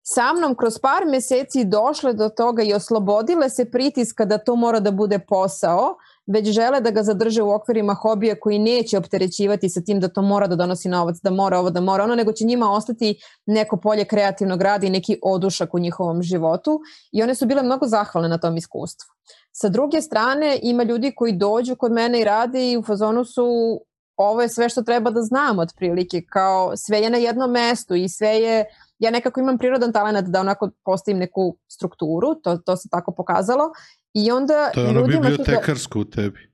sa 0.04 0.34
mnom 0.34 0.56
kroz 0.56 0.80
par 0.80 1.06
meseci 1.06 1.66
došle 1.66 2.14
do 2.14 2.30
toga 2.30 2.64
i 2.64 2.74
oslobodile 2.74 3.50
se 3.50 3.72
pritiska 3.72 4.26
da 4.26 4.38
to 4.38 4.56
mora 4.56 4.80
da 4.80 4.92
bude 4.92 5.20
posao, 5.20 5.98
već 6.28 6.48
žele 6.48 6.82
da 6.82 6.92
ga 6.92 7.04
zadrže 7.04 7.42
u 7.42 7.52
okvirima 7.52 7.94
hobija 7.94 8.36
koji 8.40 8.60
neće 8.60 8.98
opterećivati 8.98 9.70
sa 9.70 9.82
tim 9.82 10.00
da 10.00 10.08
to 10.08 10.22
mora 10.22 10.48
da 10.48 10.56
donosi 10.56 10.90
novac, 10.90 11.18
da 11.24 11.32
mora 11.32 11.60
ovo, 11.60 11.70
da 11.70 11.82
mora 11.82 12.04
ono, 12.04 12.16
nego 12.16 12.32
će 12.32 12.46
njima 12.46 12.72
ostati 12.72 13.20
neko 13.46 13.78
polje 13.78 14.06
kreativnog 14.06 14.62
rada 14.62 14.88
i 14.88 14.90
neki 14.90 15.20
odušak 15.24 15.74
u 15.74 15.80
njihovom 15.80 16.24
životu 16.24 16.80
i 17.12 17.24
one 17.24 17.36
su 17.36 17.46
bile 17.46 17.64
mnogo 17.64 17.88
zahvalne 17.88 18.30
na 18.30 18.38
tom 18.38 18.58
iskustvu. 18.58 19.14
Sa 19.52 19.70
druge 19.70 20.02
strane, 20.02 20.60
ima 20.64 20.84
ljudi 20.84 21.14
koji 21.16 21.34
dođu 21.34 21.76
kod 21.76 21.92
mene 21.92 22.22
i 22.22 22.24
rade 22.24 22.72
i 22.72 22.78
u 22.78 22.84
fazonu 22.84 23.26
su 23.26 23.80
ovo 24.18 24.42
je 24.42 24.50
sve 24.50 24.70
što 24.70 24.82
treba 24.82 25.10
da 25.12 25.22
znam 25.22 25.60
otprilike, 25.60 26.22
kao 26.30 26.78
sve 26.78 27.00
je 27.00 27.10
na 27.10 27.18
jednom 27.18 27.52
mestu 27.52 27.96
i 27.96 28.10
sve 28.10 28.30
je 28.30 28.66
ja 29.00 29.12
nekako 29.12 29.40
imam 29.40 29.58
prirodan 29.58 29.94
talent 29.94 30.28
da 30.28 30.40
onako 30.40 30.70
postavim 30.86 31.20
neku 31.20 31.58
strukturu, 31.68 32.36
to, 32.36 32.58
to 32.58 32.78
se 32.78 32.90
tako 32.90 33.12
pokazalo 33.12 33.72
I 34.26 34.32
onda 34.32 34.72
to 34.74 34.82
je 34.82 34.88
ono 34.88 35.04
bibliotekarsko 35.04 36.00
u 36.00 36.06
tebi. 36.06 36.48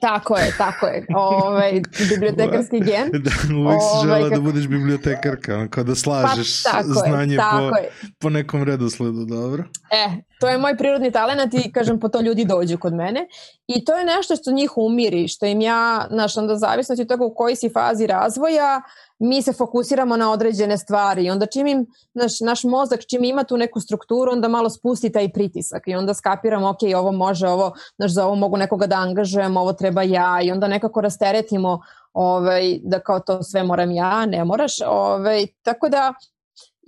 Tako 0.00 0.36
je, 0.36 0.54
tako 0.58 0.86
je. 0.86 1.06
Ovaj, 1.14 1.82
bibliotekarski 2.08 2.80
gen. 2.88 3.10
da, 3.12 3.30
uvek 3.56 3.80
si 3.80 4.06
žela 4.06 4.16
ovaj, 4.16 4.30
da 4.30 4.40
budeš 4.40 4.68
bibliotekarka, 4.68 5.68
kao 5.68 5.84
da 5.84 5.94
slažeš 5.94 6.62
pa, 6.62 6.82
znanje 6.82 7.34
je, 7.34 7.40
po, 7.50 7.76
je. 7.76 7.90
po 8.18 8.30
nekom 8.30 8.62
redosledu, 8.62 9.24
dobro? 9.24 9.64
E, 9.90 10.22
to 10.40 10.48
je 10.48 10.58
moj 10.58 10.76
prirodni 10.76 11.12
talent 11.12 11.54
i 11.54 11.72
kažem, 11.72 12.00
po 12.00 12.08
to 12.08 12.20
ljudi 12.20 12.44
dođu 12.44 12.78
kod 12.78 12.94
mene. 12.94 13.26
I 13.66 13.84
to 13.84 13.94
je 13.94 14.04
nešto 14.04 14.36
što 14.36 14.52
njih 14.52 14.76
umiri, 14.76 15.28
što 15.28 15.46
im 15.46 15.60
ja, 15.60 16.06
znaš, 16.10 16.36
onda 16.36 16.56
zavisno 16.56 16.96
od 17.00 17.08
toga 17.08 17.24
u 17.24 17.34
kojoj 17.34 17.56
si 17.56 17.68
fazi 17.68 18.06
razvoja, 18.06 18.82
mi 19.18 19.42
se 19.42 19.52
fokusiramo 19.52 20.16
na 20.16 20.32
određene 20.32 20.78
stvari 20.78 21.30
onda 21.30 21.46
čim 21.46 21.66
im, 21.66 21.86
naš, 22.14 22.40
naš 22.40 22.64
mozak 22.64 23.00
čim 23.06 23.24
ima 23.24 23.44
tu 23.44 23.56
neku 23.56 23.80
strukturu, 23.80 24.32
onda 24.32 24.48
malo 24.48 24.70
spusti 24.70 25.12
taj 25.12 25.32
pritisak 25.32 25.82
i 25.86 25.94
onda 25.94 26.14
skapiramo, 26.14 26.68
ok, 26.68 26.78
ovo 26.96 27.12
može, 27.12 27.48
ovo, 27.48 27.72
znaš, 27.96 28.12
za 28.12 28.26
ovo 28.26 28.34
mogu 28.34 28.56
nekoga 28.56 28.86
da 28.86 28.96
angažujem, 28.96 29.56
ovo 29.56 29.72
treba 29.72 30.02
ja 30.02 30.40
i 30.42 30.50
onda 30.50 30.68
nekako 30.68 31.00
rasteretimo 31.00 31.80
ovaj, 32.12 32.78
da 32.82 33.00
kao 33.00 33.20
to 33.20 33.42
sve 33.42 33.62
moram 33.62 33.90
ja, 33.90 34.26
ne 34.26 34.44
moraš. 34.44 34.76
Ovaj, 34.86 35.46
tako 35.62 35.88
da 35.88 36.14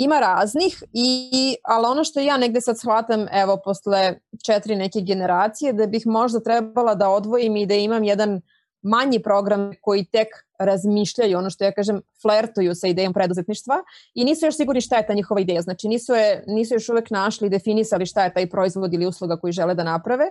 ima 0.02 0.20
raznih, 0.20 0.82
i, 0.92 1.56
ali 1.64 1.86
ono 1.86 2.04
što 2.04 2.20
ja 2.20 2.36
negde 2.36 2.60
sad 2.60 2.78
shvatam, 2.78 3.26
evo, 3.32 3.60
posle 3.64 4.18
četiri 4.46 4.76
neke 4.76 5.00
generacije, 5.00 5.72
da 5.72 5.86
bih 5.86 6.06
možda 6.06 6.40
trebala 6.40 6.94
da 6.94 7.08
odvojim 7.08 7.56
i 7.56 7.66
da 7.66 7.74
imam 7.74 8.04
jedan 8.04 8.40
manji 8.82 9.22
program 9.22 9.72
koji 9.80 10.04
tek 10.04 10.28
razmišljaju, 10.58 11.38
ono 11.38 11.50
što 11.50 11.64
ja 11.64 11.72
kažem, 11.72 12.00
flertuju 12.22 12.74
sa 12.74 12.88
idejom 12.88 13.12
preduzetništva 13.12 13.82
i 14.14 14.24
nisu 14.24 14.46
još 14.46 14.56
sigurni 14.56 14.80
šta 14.80 14.96
je 14.96 15.06
ta 15.06 15.14
njihova 15.14 15.40
ideja. 15.40 15.62
Znači 15.62 15.88
nisu, 15.88 16.14
je, 16.14 16.44
nisu 16.46 16.74
još 16.74 16.88
uvek 16.88 17.10
našli 17.10 17.46
i 17.46 17.50
definisali 17.50 18.06
šta 18.06 18.24
je 18.24 18.34
taj 18.34 18.50
proizvod 18.50 18.94
ili 18.94 19.06
usluga 19.06 19.36
koji 19.36 19.52
žele 19.52 19.74
da 19.74 19.84
naprave. 19.84 20.30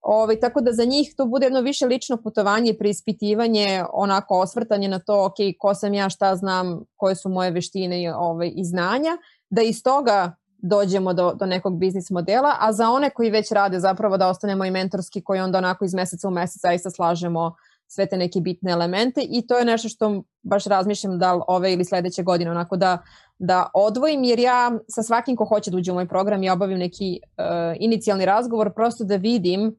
Ove, 0.00 0.22
ovaj, 0.22 0.40
tako 0.40 0.60
da 0.60 0.72
za 0.72 0.84
njih 0.84 1.14
to 1.16 1.26
bude 1.26 1.46
jedno 1.46 1.60
više 1.60 1.86
lično 1.86 2.16
putovanje, 2.16 2.74
preispitivanje, 2.78 3.84
onako 3.92 4.40
osvrtanje 4.40 4.88
na 4.88 4.98
to, 4.98 5.24
ok, 5.24 5.34
ko 5.58 5.74
sam 5.74 5.94
ja, 5.94 6.08
šta 6.10 6.36
znam, 6.36 6.84
koje 6.96 7.14
su 7.14 7.28
moje 7.28 7.50
veštine 7.50 8.02
i, 8.02 8.08
ove, 8.08 8.18
ovaj, 8.18 8.52
i 8.54 8.64
znanja, 8.64 9.16
da 9.50 9.62
iz 9.62 9.82
toga 9.82 10.36
dođemo 10.58 11.14
do, 11.14 11.32
do 11.34 11.46
nekog 11.46 11.78
biznis 11.78 12.10
modela, 12.10 12.56
a 12.60 12.72
za 12.72 12.90
one 12.90 13.10
koji 13.10 13.30
već 13.30 13.52
rade 13.52 13.80
zapravo 13.80 14.16
da 14.16 14.28
ostanemo 14.28 14.64
i 14.64 14.70
mentorski 14.70 15.20
koji 15.20 15.40
onda 15.40 15.58
onako 15.58 15.84
iz 15.84 15.94
meseca 15.94 16.28
u 16.28 16.30
mesec 16.30 16.62
zaista 16.62 16.90
slažemo 16.90 17.54
sve 17.86 18.06
te 18.06 18.16
neke 18.16 18.40
bitne 18.40 18.72
elemente 18.72 19.20
i 19.30 19.46
to 19.46 19.58
je 19.58 19.64
nešto 19.64 19.88
što 19.88 20.22
baš 20.42 20.64
razmišljam 20.64 21.18
da 21.18 21.34
li 21.34 21.42
ove 21.48 21.72
ili 21.72 21.84
sledeće 21.84 22.22
godine 22.22 22.50
onako 22.50 22.76
da, 22.76 22.98
da 23.38 23.70
odvojim 23.74 24.24
jer 24.24 24.38
ja 24.38 24.72
sa 24.88 25.02
svakim 25.02 25.36
ko 25.36 25.44
hoće 25.44 25.70
da 25.70 25.76
uđe 25.76 25.92
u 25.92 25.94
moj 25.94 26.08
program 26.08 26.42
i 26.42 26.50
obavim 26.50 26.78
neki 26.78 27.20
uh, 27.22 27.44
inicijalni 27.80 28.24
razgovor 28.24 28.74
prosto 28.74 29.04
da 29.04 29.16
vidim 29.16 29.76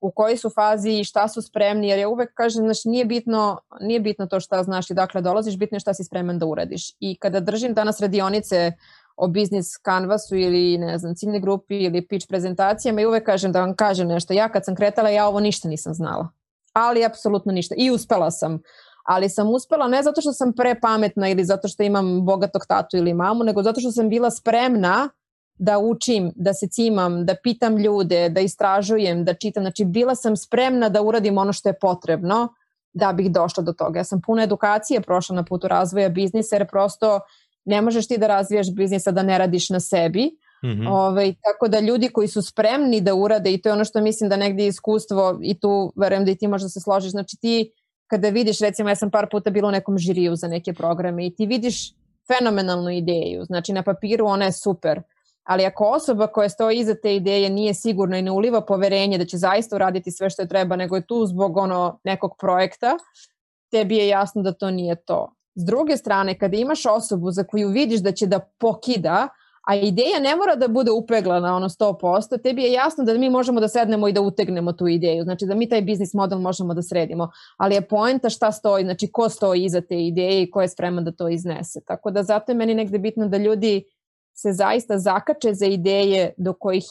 u 0.00 0.10
kojoj 0.10 0.36
su 0.36 0.50
fazi 0.50 0.90
i 0.90 1.04
šta 1.04 1.28
su 1.28 1.42
spremni, 1.42 1.88
jer 1.88 1.98
ja 1.98 2.08
uvek 2.08 2.34
kažem, 2.34 2.64
znaš, 2.64 2.84
nije 2.84 3.04
bitno, 3.04 3.58
nije 3.80 4.00
bitno 4.00 4.26
to 4.26 4.40
šta 4.40 4.62
znaš 4.62 4.90
i 4.90 4.94
dakle 4.94 5.20
dolaziš, 5.20 5.58
bitno 5.58 5.76
je 5.76 5.80
šta 5.80 5.94
si 5.94 6.04
spreman 6.04 6.38
da 6.38 6.46
uradiš. 6.46 6.92
I 7.00 7.16
kada 7.18 7.40
držim 7.40 7.74
danas 7.74 8.00
radionice 8.00 8.72
o 9.16 9.28
biznis 9.28 9.76
kanvasu 9.76 10.36
ili 10.36 10.78
ne 10.78 10.98
znam, 10.98 11.14
ciljne 11.14 11.40
grupi 11.40 11.78
ili 11.78 12.06
pitch 12.06 12.28
prezentacijama 12.28 13.00
i 13.00 13.06
uvek 13.06 13.24
kažem 13.24 13.52
da 13.52 13.60
vam 13.60 13.76
kažem 13.76 14.08
nešto. 14.08 14.32
Ja 14.32 14.48
kad 14.48 14.64
sam 14.64 14.76
kretala, 14.76 15.08
ja 15.10 15.28
ovo 15.28 15.40
ništa 15.40 15.68
nisam 15.68 15.94
znala 15.94 16.28
ali 16.76 17.04
apsolutno 17.04 17.52
ništa. 17.52 17.74
I 17.78 17.90
uspela 17.90 18.30
sam. 18.30 18.58
Ali 19.04 19.28
sam 19.28 19.50
uspela 19.50 19.88
ne 19.88 20.02
zato 20.02 20.20
što 20.20 20.32
sam 20.32 20.52
prepametna 20.52 21.28
ili 21.28 21.44
zato 21.44 21.68
što 21.68 21.82
imam 21.82 22.24
bogatog 22.24 22.66
tatu 22.68 22.96
ili 22.96 23.14
mamu, 23.14 23.44
nego 23.44 23.62
zato 23.62 23.80
što 23.80 23.92
sam 23.92 24.08
bila 24.08 24.30
spremna 24.30 25.08
da 25.58 25.78
učim, 25.78 26.32
da 26.36 26.54
se 26.54 26.68
cimam, 26.68 27.24
da 27.26 27.34
pitam 27.42 27.76
ljude, 27.78 28.28
da 28.28 28.40
istražujem, 28.40 29.24
da 29.24 29.34
čitam. 29.34 29.62
Znači, 29.62 29.84
bila 29.84 30.14
sam 30.14 30.36
spremna 30.36 30.88
da 30.88 31.02
uradim 31.02 31.38
ono 31.38 31.52
što 31.52 31.68
je 31.68 31.78
potrebno 31.80 32.48
da 32.92 33.12
bih 33.12 33.32
došla 33.32 33.62
do 33.62 33.72
toga. 33.72 34.00
Ja 34.00 34.04
sam 34.04 34.20
puno 34.26 34.42
edukacije 34.42 35.00
prošla 35.00 35.36
na 35.36 35.44
putu 35.44 35.68
razvoja 35.68 36.08
biznisa 36.08 36.56
jer 36.56 36.68
prosto 36.68 37.20
ne 37.64 37.82
možeš 37.82 38.08
ti 38.08 38.18
da 38.18 38.26
razvijaš 38.26 38.74
biznisa 38.74 39.10
da 39.10 39.22
ne 39.22 39.38
radiš 39.38 39.70
na 39.70 39.80
sebi, 39.80 40.30
Mm 40.64 40.68
-hmm. 40.68 40.88
Ove, 40.88 40.98
ovaj, 40.98 41.34
tako 41.42 41.68
da 41.68 41.80
ljudi 41.80 42.08
koji 42.08 42.28
su 42.28 42.42
spremni 42.42 43.00
da 43.00 43.14
urade 43.14 43.52
i 43.52 43.62
to 43.62 43.68
je 43.68 43.72
ono 43.72 43.84
što 43.84 44.00
mislim 44.00 44.30
da 44.30 44.36
negdje 44.36 44.66
iskustvo 44.66 45.38
i 45.42 45.60
tu 45.60 45.92
verujem 45.96 46.24
da 46.24 46.30
i 46.30 46.34
ti 46.34 46.48
možda 46.48 46.68
se 46.68 46.80
složiš, 46.80 47.10
znači 47.10 47.36
ti 47.40 47.72
kada 48.06 48.28
vidiš, 48.28 48.58
recimo 48.58 48.88
ja 48.88 48.94
sam 48.94 49.10
par 49.10 49.26
puta 49.30 49.50
bila 49.50 49.68
u 49.68 49.70
nekom 49.70 49.98
žiriju 49.98 50.36
za 50.36 50.48
neke 50.48 50.72
programe 50.72 51.26
i 51.26 51.34
ti 51.34 51.46
vidiš 51.46 51.92
fenomenalnu 52.26 52.90
ideju, 52.90 53.44
znači 53.44 53.72
na 53.72 53.82
papiru 53.82 54.26
ona 54.26 54.44
je 54.44 54.52
super, 54.52 55.02
ali 55.46 55.64
ako 55.64 55.84
osoba 55.84 56.26
koja 56.26 56.48
stoji 56.48 56.78
iza 56.78 56.94
te 57.02 57.16
ideje 57.16 57.50
nije 57.50 57.74
sigurna 57.74 58.18
i 58.18 58.22
ne 58.22 58.30
uliva 58.30 58.60
poverenje 58.60 59.18
da 59.18 59.24
će 59.24 59.36
zaista 59.36 59.76
uraditi 59.76 60.10
sve 60.10 60.30
što 60.30 60.42
je 60.42 60.48
treba, 60.48 60.76
nego 60.76 60.96
je 60.96 61.06
tu 61.06 61.26
zbog 61.26 61.56
ono 61.56 62.00
nekog 62.04 62.36
projekta, 62.38 62.96
tebi 63.70 63.96
je 63.96 64.08
jasno 64.08 64.42
da 64.42 64.52
to 64.52 64.70
nije 64.70 64.96
to. 65.04 65.32
S 65.54 65.64
druge 65.64 65.96
strane, 65.96 66.38
kada 66.38 66.56
imaš 66.56 66.86
osobu 66.86 67.30
za 67.30 67.44
koju 67.44 67.68
vidiš 67.68 68.00
da 68.00 68.12
će 68.12 68.26
da 68.26 68.40
pokida, 68.58 69.28
a 69.66 69.74
ideja 69.74 70.20
ne 70.20 70.36
mora 70.36 70.54
da 70.54 70.68
bude 70.68 70.90
upeglana 70.90 71.56
ono 71.56 71.68
100%, 71.68 72.42
tebi 72.42 72.62
je 72.62 72.72
jasno 72.72 73.04
da 73.04 73.14
mi 73.14 73.30
možemo 73.30 73.60
da 73.60 73.68
sednemo 73.68 74.08
i 74.08 74.12
da 74.12 74.20
utegnemo 74.20 74.72
tu 74.72 74.88
ideju, 74.88 75.24
znači 75.24 75.46
da 75.46 75.54
mi 75.54 75.68
taj 75.68 75.82
biznis 75.82 76.14
model 76.14 76.38
možemo 76.38 76.74
da 76.74 76.82
sredimo, 76.82 77.30
ali 77.56 77.74
je 77.74 77.88
poenta 77.88 78.30
šta 78.30 78.52
stoji, 78.52 78.84
znači 78.84 79.10
ko 79.12 79.28
stoji 79.28 79.64
iza 79.64 79.80
te 79.80 80.06
ideje 80.06 80.42
i 80.42 80.50
ko 80.50 80.62
je 80.62 80.68
spreman 80.68 81.04
da 81.04 81.12
to 81.12 81.28
iznese. 81.28 81.80
Tako 81.86 82.10
da 82.10 82.22
zato 82.22 82.52
je 82.52 82.56
meni 82.56 82.74
negde 82.74 82.98
bitno 82.98 83.28
da 83.28 83.36
ljudi 83.36 83.84
se 84.38 84.52
zaista 84.52 84.98
zakače 84.98 85.54
za 85.54 85.66
ideje 85.66 86.32
do 86.36 86.52
kojih, 86.52 86.84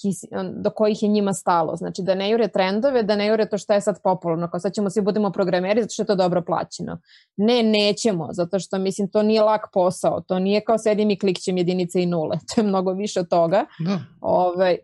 do 0.56 0.70
kojih 0.70 1.04
je 1.04 1.10
njima 1.10 1.34
stalo. 1.34 1.76
Znači 1.76 2.02
da 2.02 2.16
ne 2.16 2.30
jure 2.30 2.48
trendove, 2.48 3.04
da 3.04 3.16
ne 3.16 3.28
jure 3.28 3.50
to 3.50 3.58
što 3.58 3.74
je 3.74 3.82
sad 3.82 4.02
popularno, 4.04 4.50
kao 4.50 4.60
sad 4.60 4.74
ćemo 4.74 4.90
svi 4.90 5.02
budemo 5.02 5.32
programeri 5.32 5.82
zato 5.82 5.94
što 5.94 6.02
je 6.02 6.08
to 6.08 6.16
dobro 6.16 6.42
plaćeno. 6.42 7.00
Ne, 7.38 7.64
nećemo, 7.64 8.28
zato 8.32 8.60
što 8.60 8.78
mislim 8.78 9.08
to 9.08 9.24
nije 9.24 9.42
lak 9.42 9.62
posao, 9.74 10.22
to 10.22 10.40
nije 10.40 10.62
kao 10.62 10.78
sedim 10.78 11.12
i 11.12 11.20
klikćem 11.20 11.58
jedinice 11.58 12.02
i 12.02 12.06
nule, 12.06 12.38
to 12.48 12.62
je 12.62 12.68
mnogo 12.68 12.94
više 12.94 13.20
od 13.20 13.30
toga. 13.30 13.66
Da. 13.80 14.00
Ove, 14.22 14.54
ovaj, 14.56 14.78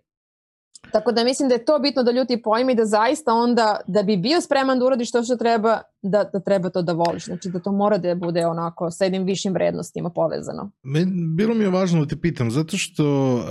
tako 0.92 1.12
da 1.12 1.24
mislim 1.24 1.50
da 1.50 1.56
je 1.56 1.66
to 1.66 1.80
bitno 1.80 2.04
da 2.04 2.12
ljudi 2.12 2.42
pojme 2.42 2.72
i 2.72 2.76
da 2.76 2.86
zaista 2.86 3.34
onda, 3.34 3.80
da 3.88 4.04
bi 4.04 4.18
bio 4.18 4.42
spreman 4.42 4.80
da 4.80 4.86
uradiš 4.86 5.12
to 5.12 5.24
što 5.24 5.36
treba, 5.36 5.82
da, 6.04 6.24
da 6.34 6.40
treba 6.40 6.70
to 6.70 6.82
da 6.82 6.94
voliš. 6.94 7.26
Znači 7.26 7.50
da 7.50 7.60
to 7.60 7.72
mora 7.72 7.98
da 7.98 8.16
bude 8.16 8.46
onako 8.46 8.92
sa 8.92 9.04
jednim 9.04 9.24
višim 9.24 9.54
vrednostima 9.54 10.10
povezano. 10.10 10.72
Men, 10.84 11.36
bilo 11.36 11.54
mi 11.54 11.64
je 11.64 11.70
važno 11.70 12.00
da 12.00 12.08
te 12.08 12.22
pitam, 12.22 12.52
zato 12.52 12.78
što 12.78 13.36
uh, 13.36 13.44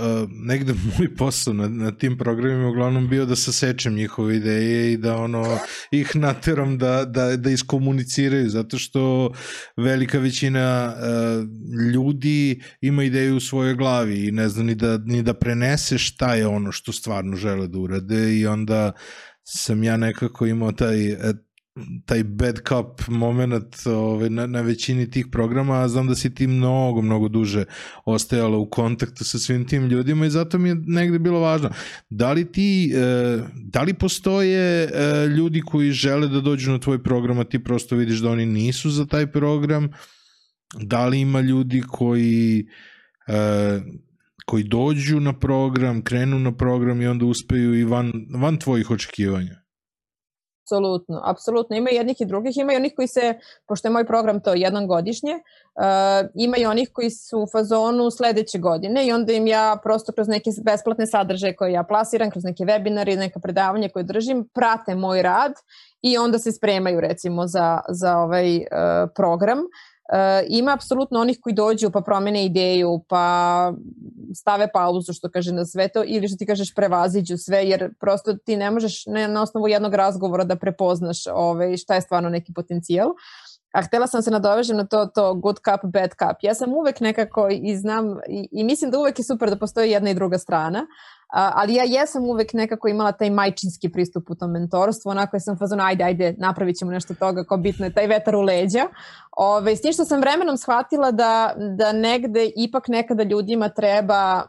negde 0.47 0.73
moj 0.97 1.15
posao 1.15 1.53
na, 1.53 1.67
na 1.67 1.91
tim 1.91 2.17
programima 2.17 2.69
uglavnom 2.69 3.07
bio 3.07 3.25
da 3.25 3.35
sasečem 3.35 3.93
njihove 3.93 4.35
ideje 4.35 4.93
i 4.93 4.97
da 4.97 5.17
ono 5.17 5.57
ih 5.91 6.15
nateram 6.15 6.77
da, 6.77 7.05
da, 7.05 7.37
da 7.37 7.49
iskomuniciraju, 7.49 8.49
zato 8.49 8.77
što 8.77 9.31
velika 9.77 10.19
većina 10.19 10.93
uh, 10.95 11.81
ljudi 11.93 12.61
ima 12.81 13.03
ideju 13.03 13.37
u 13.37 13.39
svojoj 13.39 13.75
glavi 13.75 14.27
i 14.27 14.31
ne 14.31 14.49
zna 14.49 14.63
ni 14.63 14.75
da, 14.75 14.97
ni 14.97 15.23
da 15.23 15.33
prenese 15.33 15.97
šta 15.97 16.35
je 16.35 16.47
ono 16.47 16.71
što 16.71 16.91
stvarno 16.91 17.35
žele 17.35 17.67
da 17.67 17.79
urade 17.79 18.37
i 18.37 18.47
onda 18.47 18.91
sam 19.43 19.83
ja 19.83 19.97
nekako 19.97 20.45
imao 20.45 20.71
taj 20.71 21.15
taj 22.05 22.23
bad 22.23 22.59
cop 22.67 23.07
moment 23.07 23.75
ovaj, 23.85 24.29
na, 24.29 24.47
na 24.47 24.61
većini 24.61 25.11
tih 25.11 25.27
programa, 25.31 25.79
a 25.79 25.87
znam 25.87 26.07
da 26.07 26.15
si 26.15 26.35
ti 26.35 26.47
mnogo, 26.47 27.01
mnogo 27.01 27.27
duže 27.27 27.65
ostajala 28.05 28.57
u 28.57 28.69
kontaktu 28.69 29.23
sa 29.23 29.39
svim 29.39 29.67
tim 29.67 29.85
ljudima 29.85 30.25
i 30.25 30.29
zato 30.29 30.57
mi 30.57 30.69
je 30.69 30.75
negde 30.85 31.19
bilo 31.19 31.39
važno. 31.39 31.69
Da 32.09 32.31
li 32.33 32.51
ti, 32.51 32.93
e, 32.95 33.39
da 33.55 33.81
li 33.81 33.93
postoje 33.93 34.83
e, 34.83 35.27
ljudi 35.27 35.61
koji 35.61 35.91
žele 35.91 36.27
da 36.27 36.41
dođu 36.41 36.71
na 36.71 36.79
tvoj 36.79 37.03
program, 37.03 37.39
a 37.39 37.43
ti 37.43 37.63
prosto 37.63 37.95
vidiš 37.95 38.19
da 38.19 38.29
oni 38.29 38.45
nisu 38.45 38.89
za 38.89 39.05
taj 39.05 39.31
program? 39.31 39.89
Da 40.81 41.05
li 41.05 41.19
ima 41.19 41.41
ljudi 41.41 41.83
koji 41.87 42.67
e, 43.27 43.79
koji 44.45 44.63
dođu 44.63 45.19
na 45.19 45.39
program, 45.39 46.01
krenu 46.01 46.39
na 46.39 46.51
program 46.57 47.01
i 47.01 47.07
onda 47.07 47.25
uspeju 47.25 47.79
i 47.79 47.83
van, 47.83 48.11
van 48.35 48.57
tvojih 48.57 48.91
očekivanja? 48.91 49.60
Apsolutno, 50.71 51.21
apsolutno. 51.23 51.75
Ima 51.75 51.89
jednih 51.89 52.21
i 52.21 52.25
drugih, 52.25 52.57
ima 52.57 52.73
i 52.73 52.75
onih 52.75 52.93
koji 52.95 53.07
se, 53.07 53.33
pošto 53.67 53.87
je 53.87 53.91
moj 53.91 54.05
program 54.05 54.39
to 54.39 54.53
jednom 54.53 54.87
godišnje, 54.87 55.31
uh, 55.31 56.29
ima 56.35 56.57
i 56.57 56.65
onih 56.65 56.89
koji 56.93 57.09
su 57.09 57.39
u 57.39 57.47
fazonu 57.51 58.11
sledeće 58.11 58.59
godine 58.59 59.07
i 59.07 59.11
onda 59.11 59.33
im 59.33 59.47
ja 59.47 59.77
prosto 59.83 60.11
kroz 60.11 60.27
neke 60.27 60.49
besplatne 60.65 61.07
sadržaje 61.07 61.55
koje 61.55 61.71
ja 61.71 61.83
plasiram, 61.83 62.31
kroz 62.31 62.43
neke 62.43 62.63
webinare, 62.63 63.17
neka 63.17 63.39
predavanja 63.39 63.89
koje 63.89 64.03
držim, 64.03 64.47
prate 64.53 64.95
moj 64.95 65.21
rad 65.21 65.53
i 66.01 66.17
onda 66.17 66.39
se 66.39 66.51
spremaju 66.51 66.99
recimo 66.99 67.47
za, 67.47 67.79
za 67.89 68.17
ovaj 68.17 68.57
uh, 68.57 68.63
program. 69.15 69.59
Uh, 69.59 69.90
Uh, 70.11 70.17
ima 70.47 70.73
apsolutno 70.73 71.19
onih 71.19 71.37
koji 71.41 71.53
dođu 71.53 71.89
pa 71.91 72.01
promene 72.01 72.45
ideju, 72.45 73.03
pa 73.07 73.73
stave 74.35 74.71
pauzu 74.71 75.13
što 75.13 75.29
kaže 75.29 75.53
na 75.53 75.65
sve 75.65 75.87
to 75.87 76.03
ili 76.05 76.27
što 76.27 76.37
ti 76.37 76.45
kažeš 76.45 76.73
prevaziđu 76.75 77.37
sve 77.37 77.63
jer 77.69 77.93
prosto 77.99 78.33
ti 78.33 78.57
ne 78.57 78.71
možeš 78.71 79.05
ne, 79.05 79.27
na 79.27 79.41
osnovu 79.41 79.67
jednog 79.67 79.93
razgovora 79.93 80.43
da 80.43 80.55
prepoznaš 80.55 81.27
ovaj, 81.33 81.77
šta 81.77 81.95
je 81.95 82.01
stvarno 82.01 82.29
neki 82.29 82.53
potencijal. 82.53 83.09
A 83.71 83.81
htela 83.81 84.07
sam 84.07 84.21
se 84.21 84.31
nadovežem 84.31 84.77
na 84.77 84.85
to, 84.85 85.05
to 85.05 85.33
good 85.33 85.57
cup, 85.57 85.81
bad 85.83 86.09
cup. 86.09 86.37
Ja 86.41 86.53
sam 86.53 86.73
uvek 86.73 86.99
nekako 86.99 87.47
i 87.51 87.77
znam 87.77 88.17
i, 88.29 88.47
i 88.51 88.63
mislim 88.63 88.91
da 88.91 88.99
uvek 88.99 89.19
je 89.19 89.25
super 89.25 89.49
da 89.49 89.55
postoji 89.55 89.91
jedna 89.91 90.09
i 90.09 90.13
druga 90.13 90.37
strana, 90.37 90.87
ali 91.27 91.75
ja 91.75 91.83
jesam 91.83 92.23
uvek 92.23 92.53
nekako 92.53 92.87
imala 92.87 93.11
taj 93.11 93.29
majčinski 93.29 93.91
pristup 93.91 94.29
u 94.29 94.35
tom 94.35 94.51
mentorstvu, 94.51 95.09
onako 95.09 95.39
sam 95.39 95.57
fazon, 95.57 95.81
ajde, 95.81 96.03
ajde, 96.03 96.35
napravit 96.37 96.77
ćemo 96.77 96.91
nešto 96.91 97.13
toga, 97.13 97.43
kao 97.43 97.57
bitno 97.57 97.85
je 97.85 97.93
taj 97.93 98.07
vetar 98.07 98.35
u 98.35 98.41
leđa. 98.41 98.85
Ove, 99.31 99.75
s 99.75 99.81
tim 99.81 99.93
što 99.93 100.05
sam 100.05 100.19
vremenom 100.19 100.57
shvatila 100.57 101.11
da, 101.11 101.53
da 101.77 101.91
negde 101.91 102.51
ipak 102.55 102.87
nekada 102.87 103.23
ljudima 103.23 103.69
treba 103.69 104.43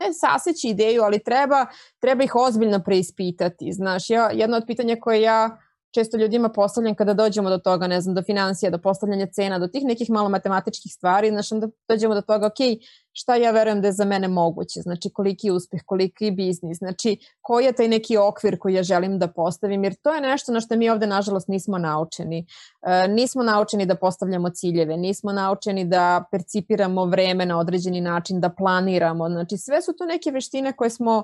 ne 0.00 0.12
saseći 0.20 0.68
ideju, 0.68 1.02
ali 1.02 1.22
treba, 1.22 1.66
treba 2.00 2.24
ih 2.24 2.34
ozbiljno 2.34 2.82
preispitati. 2.84 3.72
Znaš, 3.72 4.10
ja, 4.10 4.30
jedno 4.30 4.56
od 4.56 4.64
pitanja 4.66 4.96
koje 5.00 5.22
ja 5.22 5.58
često 5.94 6.16
ljudima 6.16 6.48
postavljam 6.48 6.94
kada 6.94 7.14
dođemo 7.14 7.50
do 7.50 7.58
toga, 7.58 7.86
ne 7.86 8.00
znam, 8.00 8.14
do 8.14 8.22
financija, 8.22 8.70
do 8.70 8.78
postavljanja 8.78 9.26
cena, 9.26 9.58
do 9.58 9.68
tih 9.68 9.84
nekih 9.84 10.10
malo 10.10 10.28
matematičkih 10.28 10.92
stvari, 10.92 11.30
znači 11.30 11.54
onda 11.54 11.68
dođemo 11.88 12.14
do 12.14 12.20
toga, 12.20 12.46
ok, 12.46 12.80
šta 13.12 13.36
ja 13.36 13.50
verujem 13.50 13.80
da 13.80 13.88
je 13.88 13.92
za 13.92 14.04
mene 14.04 14.28
moguće, 14.28 14.80
znači 14.80 15.10
koliki 15.10 15.50
uspeh, 15.50 15.80
koliki 15.86 16.30
biznis, 16.30 16.78
znači 16.78 17.16
koji 17.40 17.64
je 17.64 17.72
taj 17.72 17.88
neki 17.88 18.16
okvir 18.16 18.58
koji 18.58 18.74
ja 18.74 18.82
želim 18.82 19.18
da 19.18 19.28
postavim, 19.28 19.84
jer 19.84 19.94
to 20.02 20.14
je 20.14 20.20
nešto 20.20 20.52
na 20.52 20.60
što 20.60 20.76
mi 20.76 20.90
ovde 20.90 21.06
nažalost 21.06 21.48
nismo 21.48 21.78
naučeni. 21.78 22.46
E, 22.82 23.08
nismo 23.08 23.42
naučeni 23.42 23.86
da 23.86 23.94
postavljamo 23.94 24.50
ciljeve, 24.50 24.96
nismo 24.96 25.32
naučeni 25.32 25.84
da 25.84 26.24
percipiramo 26.30 27.04
vreme 27.04 27.46
na 27.46 27.58
određeni 27.58 28.00
način, 28.00 28.40
da 28.40 28.50
planiramo, 28.50 29.28
znači 29.28 29.56
sve 29.56 29.82
su 29.82 29.92
to 29.92 30.06
neke 30.06 30.30
veštine 30.30 30.72
koje 30.72 30.90
smo 30.90 31.22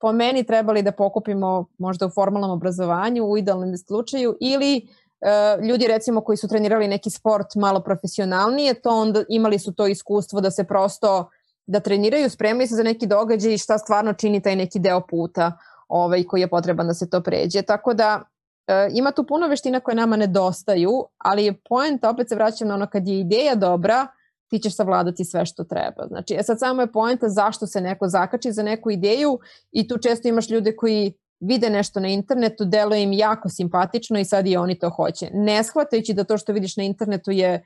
po 0.00 0.12
meni 0.12 0.44
trebali 0.44 0.82
da 0.82 0.92
pokupimo 0.92 1.66
možda 1.78 2.06
u 2.06 2.10
formalnom 2.10 2.50
obrazovanju 2.50 3.24
u 3.24 3.38
idealnom 3.38 3.76
slučaju 3.76 4.36
ili 4.40 4.88
uh, 5.20 5.64
ljudi 5.64 5.86
recimo 5.86 6.20
koji 6.20 6.36
su 6.36 6.48
trenirali 6.48 6.88
neki 6.88 7.10
sport 7.10 7.54
malo 7.54 7.80
profesionalnije, 7.80 8.74
to 8.74 8.90
onda 8.90 9.24
imali 9.28 9.58
su 9.58 9.74
to 9.74 9.86
iskustvo 9.86 10.40
da 10.40 10.50
se 10.50 10.64
prosto 10.64 11.30
da 11.66 11.80
treniraju, 11.80 12.30
spremaju 12.30 12.68
se 12.68 12.74
za 12.74 12.82
neki 12.82 13.06
događaj 13.06 13.54
i 13.54 13.58
šta 13.58 13.78
stvarno 13.78 14.12
čini 14.12 14.42
taj 14.42 14.56
neki 14.56 14.78
deo 14.78 15.00
puta 15.00 15.52
ovaj, 15.88 16.24
koji 16.24 16.40
je 16.40 16.48
potreban 16.48 16.86
da 16.86 16.94
se 16.94 17.10
to 17.10 17.20
pređe. 17.20 17.62
Tako 17.62 17.94
da 17.94 18.22
uh, 18.22 18.96
ima 18.96 19.12
tu 19.12 19.24
puno 19.26 19.48
veština 19.48 19.80
koje 19.80 19.94
nama 19.94 20.16
nedostaju, 20.16 21.04
ali 21.18 21.44
je 21.44 21.60
point, 21.68 22.04
opet 22.04 22.28
se 22.28 22.34
vraćam 22.34 22.68
na 22.68 22.74
ono 22.74 22.86
kad 22.86 23.08
je 23.08 23.20
ideja 23.20 23.54
dobra, 23.54 24.06
ti 24.54 24.62
ćeš 24.62 24.76
savladati 24.76 25.24
sve 25.24 25.46
što 25.46 25.64
treba. 25.64 26.06
Znači, 26.08 26.34
e 26.34 26.42
sad 26.42 26.58
samo 26.58 26.82
je 26.82 26.92
poenta 26.92 27.28
zašto 27.28 27.66
se 27.66 27.80
neko 27.80 28.08
zakači 28.08 28.52
za 28.52 28.62
neku 28.62 28.90
ideju 28.90 29.38
i 29.72 29.88
tu 29.88 29.98
često 29.98 30.28
imaš 30.28 30.50
ljude 30.50 30.76
koji 30.76 31.12
vide 31.40 31.70
nešto 31.70 32.00
na 32.00 32.08
internetu, 32.08 32.64
deluje 32.64 33.02
im 33.02 33.12
jako 33.12 33.48
simpatično 33.48 34.18
i 34.18 34.24
sad 34.24 34.46
i 34.46 34.56
oni 34.56 34.78
to 34.78 34.90
hoće. 34.90 35.30
Ne 35.32 35.64
shvatajući 35.64 36.14
da 36.14 36.24
to 36.24 36.38
što 36.38 36.52
vidiš 36.52 36.76
na 36.76 36.82
internetu 36.82 37.30
je 37.30 37.64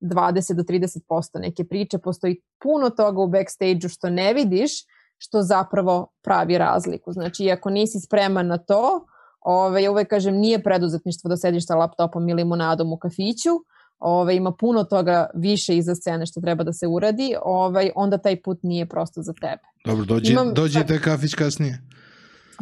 20 0.00 0.54
do 0.54 0.62
30% 0.62 1.40
neke 1.40 1.64
priče, 1.64 1.98
postoji 1.98 2.40
puno 2.62 2.90
toga 2.90 3.20
u 3.20 3.28
backstage-u 3.28 3.88
što 3.88 4.10
ne 4.10 4.34
vidiš, 4.34 4.72
što 5.18 5.42
zapravo 5.42 6.06
pravi 6.22 6.58
razliku. 6.58 7.12
Znači, 7.12 7.50
ako 7.50 7.70
nisi 7.70 8.00
spreman 8.00 8.46
na 8.46 8.58
to, 8.58 9.06
ove, 9.40 9.82
ja 9.82 9.90
uvek 9.90 10.08
kažem, 10.08 10.34
nije 10.34 10.62
preduzetništvo 10.62 11.28
da 11.28 11.36
sediš 11.36 11.66
sa 11.66 11.76
laptopom 11.76 12.28
ili 12.28 12.42
limonadom 12.42 12.92
u 12.92 12.96
kafiću, 12.96 13.50
ovaj, 13.98 14.34
ima 14.34 14.52
puno 14.52 14.84
toga 14.84 15.30
više 15.34 15.76
iza 15.76 15.94
scene 15.94 16.26
što 16.26 16.40
treba 16.40 16.64
da 16.64 16.72
se 16.72 16.86
uradi, 16.86 17.34
ovaj, 17.42 17.90
onda 17.94 18.18
taj 18.18 18.42
put 18.42 18.58
nije 18.62 18.86
prosto 18.86 19.22
za 19.22 19.32
tebe. 19.32 19.62
Dobro, 19.84 20.04
dođe, 20.04 20.32
Imam, 20.32 20.54
dođe 20.54 20.86
taj 20.86 20.98
kafić 20.98 21.34
kasnije. 21.34 21.78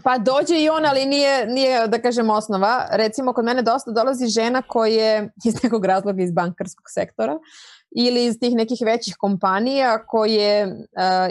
Pa 0.05 0.19
dođe 0.19 0.63
i 0.63 0.69
on, 0.69 0.87
ali 0.87 1.07
nije, 1.07 1.47
nije, 1.47 1.89
da 1.89 1.99
kažem, 2.03 2.31
osnova. 2.31 2.89
Recimo, 2.93 3.33
kod 3.33 3.45
mene 3.45 3.63
dosta 3.63 3.91
dolazi 3.91 4.27
žena 4.27 4.63
koje 4.63 5.31
iz 5.49 5.63
nekog 5.63 5.85
razloga 5.85 6.23
iz 6.23 6.33
bankarskog 6.33 6.85
sektora 6.89 7.39
ili 7.97 8.25
iz 8.25 8.39
tih 8.41 8.55
nekih 8.55 8.79
većih 8.85 9.17
kompanija 9.19 10.07
koje 10.07 10.67
uh, 10.67 10.73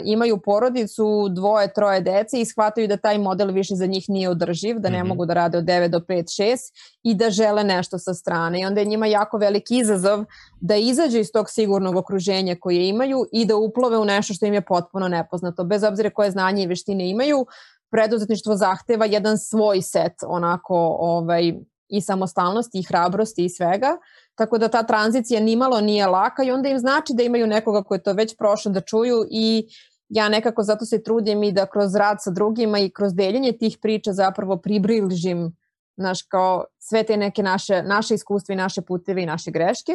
imaju 0.04 0.38
porodicu, 0.44 1.28
dvoje, 1.30 1.72
troje 1.72 2.00
dece 2.00 2.40
i 2.40 2.44
shvataju 2.44 2.88
da 2.88 2.96
taj 2.96 3.18
model 3.18 3.50
više 3.50 3.74
za 3.74 3.86
njih 3.86 4.04
nije 4.08 4.28
održiv, 4.28 4.78
da 4.78 4.88
ne 4.88 4.98
mm 4.98 5.04
-hmm. 5.04 5.08
mogu 5.08 5.26
da 5.26 5.34
rade 5.34 5.58
od 5.58 5.64
9 5.64 5.88
do 5.88 5.98
5, 5.98 6.42
6 6.42 6.56
i 7.02 7.14
da 7.14 7.30
žele 7.30 7.64
nešto 7.64 7.98
sa 7.98 8.14
strane. 8.14 8.60
I 8.60 8.64
onda 8.64 8.80
je 8.80 8.86
njima 8.86 9.06
jako 9.06 9.38
veliki 9.38 9.78
izazov 9.78 10.24
da 10.60 10.76
izađe 10.76 11.20
iz 11.20 11.32
tog 11.32 11.50
sigurnog 11.50 11.96
okruženja 11.96 12.56
koje 12.60 12.88
imaju 12.88 13.26
i 13.32 13.44
da 13.44 13.56
uplove 13.56 13.98
u 13.98 14.04
nešto 14.04 14.34
što 14.34 14.46
im 14.46 14.54
je 14.54 14.60
potpuno 14.60 15.08
nepoznato. 15.08 15.64
Bez 15.64 15.84
obzira 15.84 16.10
koje 16.10 16.30
znanje 16.30 16.62
i 16.62 16.66
veštine 16.66 17.10
imaju, 17.10 17.46
preduzetništvo 17.90 18.56
zahteva 18.56 19.06
jedan 19.06 19.38
svoj 19.38 19.82
set 19.82 20.12
onako 20.26 20.76
ovaj, 21.00 21.52
i 21.88 22.00
samostalnosti 22.00 22.78
i 22.78 22.82
hrabrosti 22.82 23.44
i 23.44 23.48
svega. 23.48 23.96
Tako 24.34 24.58
da 24.58 24.68
ta 24.68 24.82
tranzicija 24.82 25.40
nimalo 25.40 25.80
nije 25.80 26.06
laka 26.06 26.42
i 26.42 26.50
onda 26.50 26.68
im 26.68 26.78
znači 26.78 27.12
da 27.14 27.22
imaju 27.22 27.46
nekoga 27.46 27.82
ko 27.82 27.94
je 27.94 28.02
to 28.02 28.12
već 28.12 28.36
prošao 28.36 28.72
da 28.72 28.80
čuju 28.80 29.26
i 29.30 29.68
ja 30.08 30.28
nekako 30.28 30.62
zato 30.62 30.84
se 30.84 31.02
trudim 31.02 31.42
i 31.42 31.52
da 31.52 31.66
kroz 31.66 31.94
rad 31.94 32.16
sa 32.20 32.30
drugima 32.30 32.78
i 32.78 32.90
kroz 32.90 33.14
deljenje 33.14 33.52
tih 33.58 33.78
priča 33.82 34.12
zapravo 34.12 34.56
približim 34.56 35.56
naš 35.96 36.22
kao 36.22 36.64
sve 36.78 37.02
te 37.02 37.16
neke 37.16 37.42
naše, 37.42 37.82
naše 37.82 38.14
iskustva 38.14 38.52
i 38.52 38.56
naše 38.56 38.82
puteve 38.82 39.22
i 39.22 39.26
naše 39.26 39.50
greške 39.50 39.92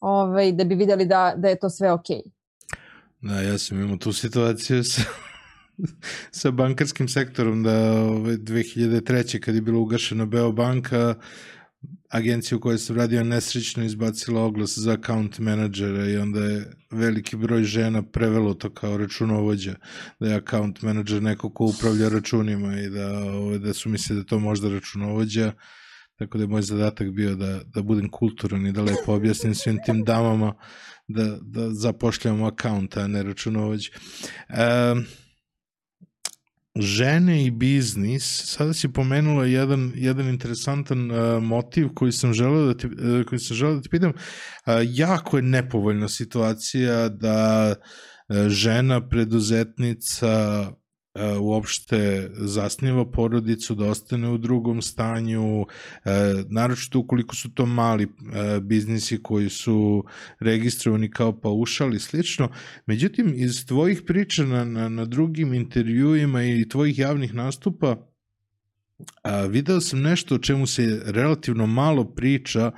ovaj, 0.00 0.52
da 0.52 0.64
bi 0.64 0.74
videli 0.74 1.06
da, 1.06 1.34
da 1.36 1.48
je 1.48 1.58
to 1.58 1.70
sve 1.70 1.92
okej. 1.92 2.16
Okay. 2.16 2.30
Da, 3.20 3.40
ja 3.40 3.58
sam 3.58 3.80
imao 3.80 3.96
tu 3.96 4.12
situaciju 4.12 4.84
sa, 4.84 5.02
sa 6.40 6.50
bankarskim 6.50 7.08
sektorom 7.08 7.62
da 7.62 7.92
ove, 7.92 8.36
2003. 8.36 9.40
kad 9.40 9.54
je 9.54 9.60
bilo 9.60 9.80
ugašena 9.80 10.26
Beobanka 10.26 11.14
agencija 12.10 12.58
u 12.58 12.60
kojoj 12.60 12.78
sam 12.78 12.96
radio 12.96 13.24
nesrećno 13.24 13.84
izbacila 13.84 14.42
oglas 14.42 14.78
za 14.78 14.92
account 14.92 15.38
menadžera 15.38 16.08
i 16.08 16.16
onda 16.16 16.40
je 16.40 16.72
veliki 16.90 17.36
broj 17.36 17.64
žena 17.64 18.02
prevelo 18.02 18.54
to 18.54 18.70
kao 18.70 18.96
računovođa, 18.96 19.74
da 20.20 20.28
je 20.28 20.34
account 20.34 20.82
menadžer 20.82 21.22
neko 21.22 21.50
ko 21.50 21.64
upravlja 21.64 22.08
računima 22.08 22.80
i 22.80 22.88
da, 22.90 23.24
ove, 23.24 23.58
da 23.58 23.74
su 23.74 23.88
misle 23.88 24.16
da 24.16 24.24
to 24.24 24.38
možda 24.38 24.68
računovođa, 24.68 25.52
tako 26.18 26.38
da 26.38 26.44
je 26.44 26.48
moj 26.48 26.62
zadatak 26.62 27.10
bio 27.10 27.34
da, 27.34 27.60
da 27.74 27.82
budem 27.82 28.08
kulturan 28.10 28.66
i 28.66 28.72
da 28.72 28.82
lepo 28.82 29.12
objasnim 29.14 29.54
svim 29.54 29.78
tim 29.86 30.04
damama 30.04 30.54
da, 31.08 31.38
da 31.42 31.70
zapošljamo 31.70 32.46
account, 32.46 32.96
a 32.96 33.06
ne 33.06 33.22
računovođa. 33.22 33.90
Um, 34.48 35.04
žene 36.80 37.44
i 37.44 37.50
biznis, 37.50 38.42
sada 38.44 38.72
si 38.72 38.92
pomenula 38.92 39.46
jedan, 39.46 39.92
jedan 39.94 40.28
interesantan 40.28 41.10
uh, 41.10 41.42
motiv 41.42 41.88
koji 41.94 42.12
sam 42.12 42.34
želeo 42.34 42.66
da 42.66 42.74
ti, 42.74 42.86
uh, 42.86 43.26
koji 43.26 43.38
sam 43.38 43.56
želeo 43.56 43.74
da 43.74 43.82
ti 43.82 43.88
pitam. 43.88 44.10
Uh, 44.10 44.74
jako 44.84 45.36
je 45.36 45.42
nepovoljna 45.42 46.08
situacija 46.08 47.08
da 47.08 47.74
uh, 48.28 48.48
žena 48.48 49.08
preduzetnica 49.08 50.72
uopšte 51.40 52.30
zasniva 52.32 53.10
porodicu, 53.10 53.74
da 53.74 53.90
ostane 53.90 54.28
u 54.28 54.38
drugom 54.38 54.82
stanju, 54.82 55.62
e, 55.62 55.66
naročito 56.48 56.98
ukoliko 56.98 57.34
su 57.34 57.54
to 57.54 57.66
mali 57.66 58.04
e, 58.04 58.08
biznisi 58.60 59.22
koji 59.22 59.50
su 59.50 60.04
registrovani 60.40 61.10
kao 61.10 61.40
paušal 61.40 61.94
i 61.94 62.00
slično. 62.00 62.48
Međutim, 62.86 63.32
iz 63.34 63.66
tvojih 63.66 64.02
priča 64.06 64.44
na, 64.44 64.64
na, 64.64 64.88
na 64.88 65.04
drugim 65.04 65.54
intervjuima 65.54 66.44
i 66.44 66.68
tvojih 66.68 66.98
javnih 66.98 67.34
nastupa, 67.34 67.96
a, 69.22 69.42
video 69.42 69.80
sam 69.80 70.02
nešto 70.02 70.34
o 70.34 70.38
čemu 70.38 70.66
se 70.66 71.02
relativno 71.04 71.66
malo 71.66 72.04
priča, 72.04 72.70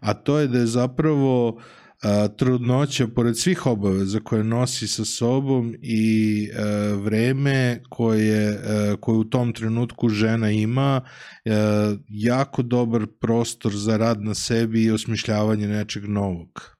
a 0.00 0.14
to 0.14 0.38
je 0.38 0.48
da 0.48 0.58
je 0.58 0.66
zapravo 0.66 1.60
a, 2.02 2.28
trudnoća, 2.28 3.06
pored 3.06 3.38
svih 3.38 3.66
obaveza 3.66 4.20
koje 4.20 4.44
nosi 4.44 4.88
sa 4.88 5.04
sobom 5.04 5.74
i 5.82 6.48
a, 6.54 6.62
e, 6.62 6.94
vreme 6.94 7.82
koje, 7.88 8.48
a, 8.48 8.92
e, 8.92 8.96
koje 9.00 9.18
u 9.18 9.24
tom 9.24 9.52
trenutku 9.52 10.08
žena 10.08 10.50
ima, 10.50 11.00
a, 11.00 11.02
e, 11.44 11.96
jako 12.08 12.62
dobar 12.62 13.06
prostor 13.20 13.72
za 13.76 13.96
rad 13.96 14.22
na 14.22 14.34
sebi 14.34 14.84
i 14.84 14.90
osmišljavanje 14.90 15.68
nečeg 15.68 16.08
novog. 16.08 16.76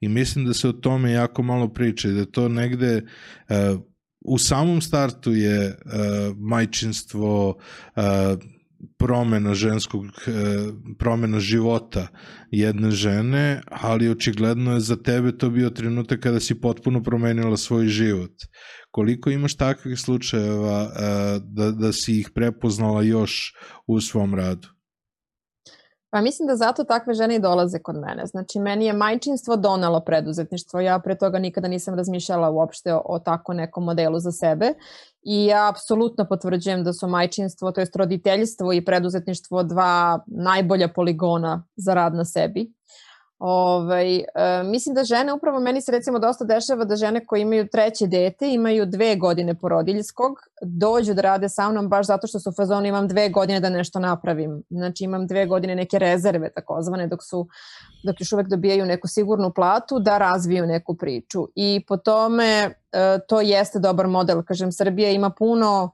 I 0.00 0.08
mislim 0.08 0.44
da 0.44 0.54
se 0.54 0.68
o 0.68 0.72
tome 0.72 1.12
jako 1.12 1.42
malo 1.42 1.68
priča 1.68 2.08
i 2.08 2.12
da 2.12 2.24
to 2.24 2.48
negde 2.48 3.02
a, 3.48 3.76
u 4.24 4.38
samom 4.38 4.80
startu 4.80 5.32
je 5.32 5.76
a, 5.86 6.32
majčinstvo 6.38 7.58
a, 7.96 8.36
promena 8.98 9.54
ženskog, 9.54 10.04
e, 10.04 10.10
promena 10.98 11.40
života 11.40 12.06
jedne 12.50 12.90
žene, 12.90 13.62
ali 13.70 14.10
očigledno 14.10 14.74
je 14.74 14.80
za 14.80 14.96
tebe 14.96 15.38
to 15.38 15.50
bio 15.50 15.70
trenutak 15.70 16.20
kada 16.20 16.40
si 16.40 16.60
potpuno 16.60 17.02
promenila 17.02 17.56
svoj 17.56 17.86
život. 17.86 18.32
Koliko 18.90 19.30
imaš 19.30 19.56
takvih 19.56 19.98
slučajeva 19.98 20.82
e, 20.82 20.90
da, 21.44 21.70
da 21.70 21.92
si 21.92 22.18
ih 22.20 22.30
prepoznala 22.34 23.02
još 23.02 23.54
u 23.86 24.00
svom 24.00 24.34
radu? 24.34 24.68
Pa 26.12 26.20
mislim 26.20 26.48
da 26.48 26.56
zato 26.56 26.84
takve 26.84 27.14
žene 27.14 27.36
i 27.36 27.40
dolaze 27.40 27.78
kod 27.78 27.96
mene. 27.96 28.26
Znači, 28.26 28.58
meni 28.58 28.86
je 28.86 28.92
majčinstvo 28.92 29.56
donalo 29.56 30.00
preduzetništvo. 30.00 30.80
Ja 30.80 30.98
pre 30.98 31.18
toga 31.18 31.38
nikada 31.38 31.68
nisam 31.68 31.94
razmišljala 31.94 32.50
uopšte 32.50 32.94
o, 32.94 33.02
o 33.04 33.18
tako 33.18 33.52
nekom 33.52 33.84
modelu 33.84 34.18
za 34.18 34.32
sebe. 34.32 34.74
I 35.22 35.46
ja 35.46 35.68
apsolutno 35.68 36.24
potvrđujem 36.28 36.84
da 36.84 36.92
su 36.92 37.08
majčinstvo, 37.08 37.72
to 37.72 37.80
jest 37.80 37.96
roditeljstvo 37.96 38.72
i 38.72 38.84
preduzetništvo 38.84 39.62
dva 39.62 40.24
najbolja 40.26 40.88
poligona 40.88 41.66
za 41.76 41.94
rad 41.94 42.14
na 42.14 42.24
sebi. 42.24 42.72
Ovaj, 43.40 44.16
e, 44.16 44.24
mislim 44.64 44.94
da 44.94 45.04
žene, 45.04 45.32
upravo 45.32 45.60
meni 45.60 45.80
se 45.80 45.92
recimo 45.92 46.18
dosta 46.18 46.44
dešava 46.44 46.84
da 46.84 46.96
žene 46.96 47.26
koje 47.26 47.40
imaju 47.40 47.68
treće 47.68 48.06
dete, 48.06 48.52
imaju 48.52 48.86
dve 48.86 49.16
godine 49.16 49.54
porodiljskog, 49.54 50.38
dođu 50.62 51.14
da 51.14 51.22
rade 51.22 51.48
sa 51.48 51.70
mnom 51.70 51.88
baš 51.88 52.06
zato 52.06 52.26
što 52.26 52.40
su 52.40 52.50
u 52.50 52.52
fazonu 52.52 52.86
imam 52.86 53.08
dve 53.08 53.28
godine 53.28 53.60
da 53.60 53.70
nešto 53.70 54.00
napravim. 54.00 54.62
Znači 54.70 55.04
imam 55.04 55.26
dve 55.26 55.46
godine 55.46 55.74
neke 55.74 55.98
rezerve 55.98 56.50
takozvane 56.50 57.06
dok 57.06 57.24
su 57.24 57.48
dok 58.04 58.20
još 58.20 58.32
uvek 58.32 58.48
dobijaju 58.48 58.86
neku 58.86 59.08
sigurnu 59.08 59.52
platu 59.52 59.98
da 59.98 60.18
razviju 60.18 60.66
neku 60.66 60.96
priču. 60.96 61.48
I 61.54 61.84
po 61.88 61.96
tome 61.96 62.74
e, 62.92 63.18
to 63.28 63.40
jeste 63.40 63.78
dobar 63.78 64.06
model. 64.06 64.42
Kažem, 64.42 64.72
Srbija 64.72 65.10
ima 65.10 65.30
puno 65.30 65.90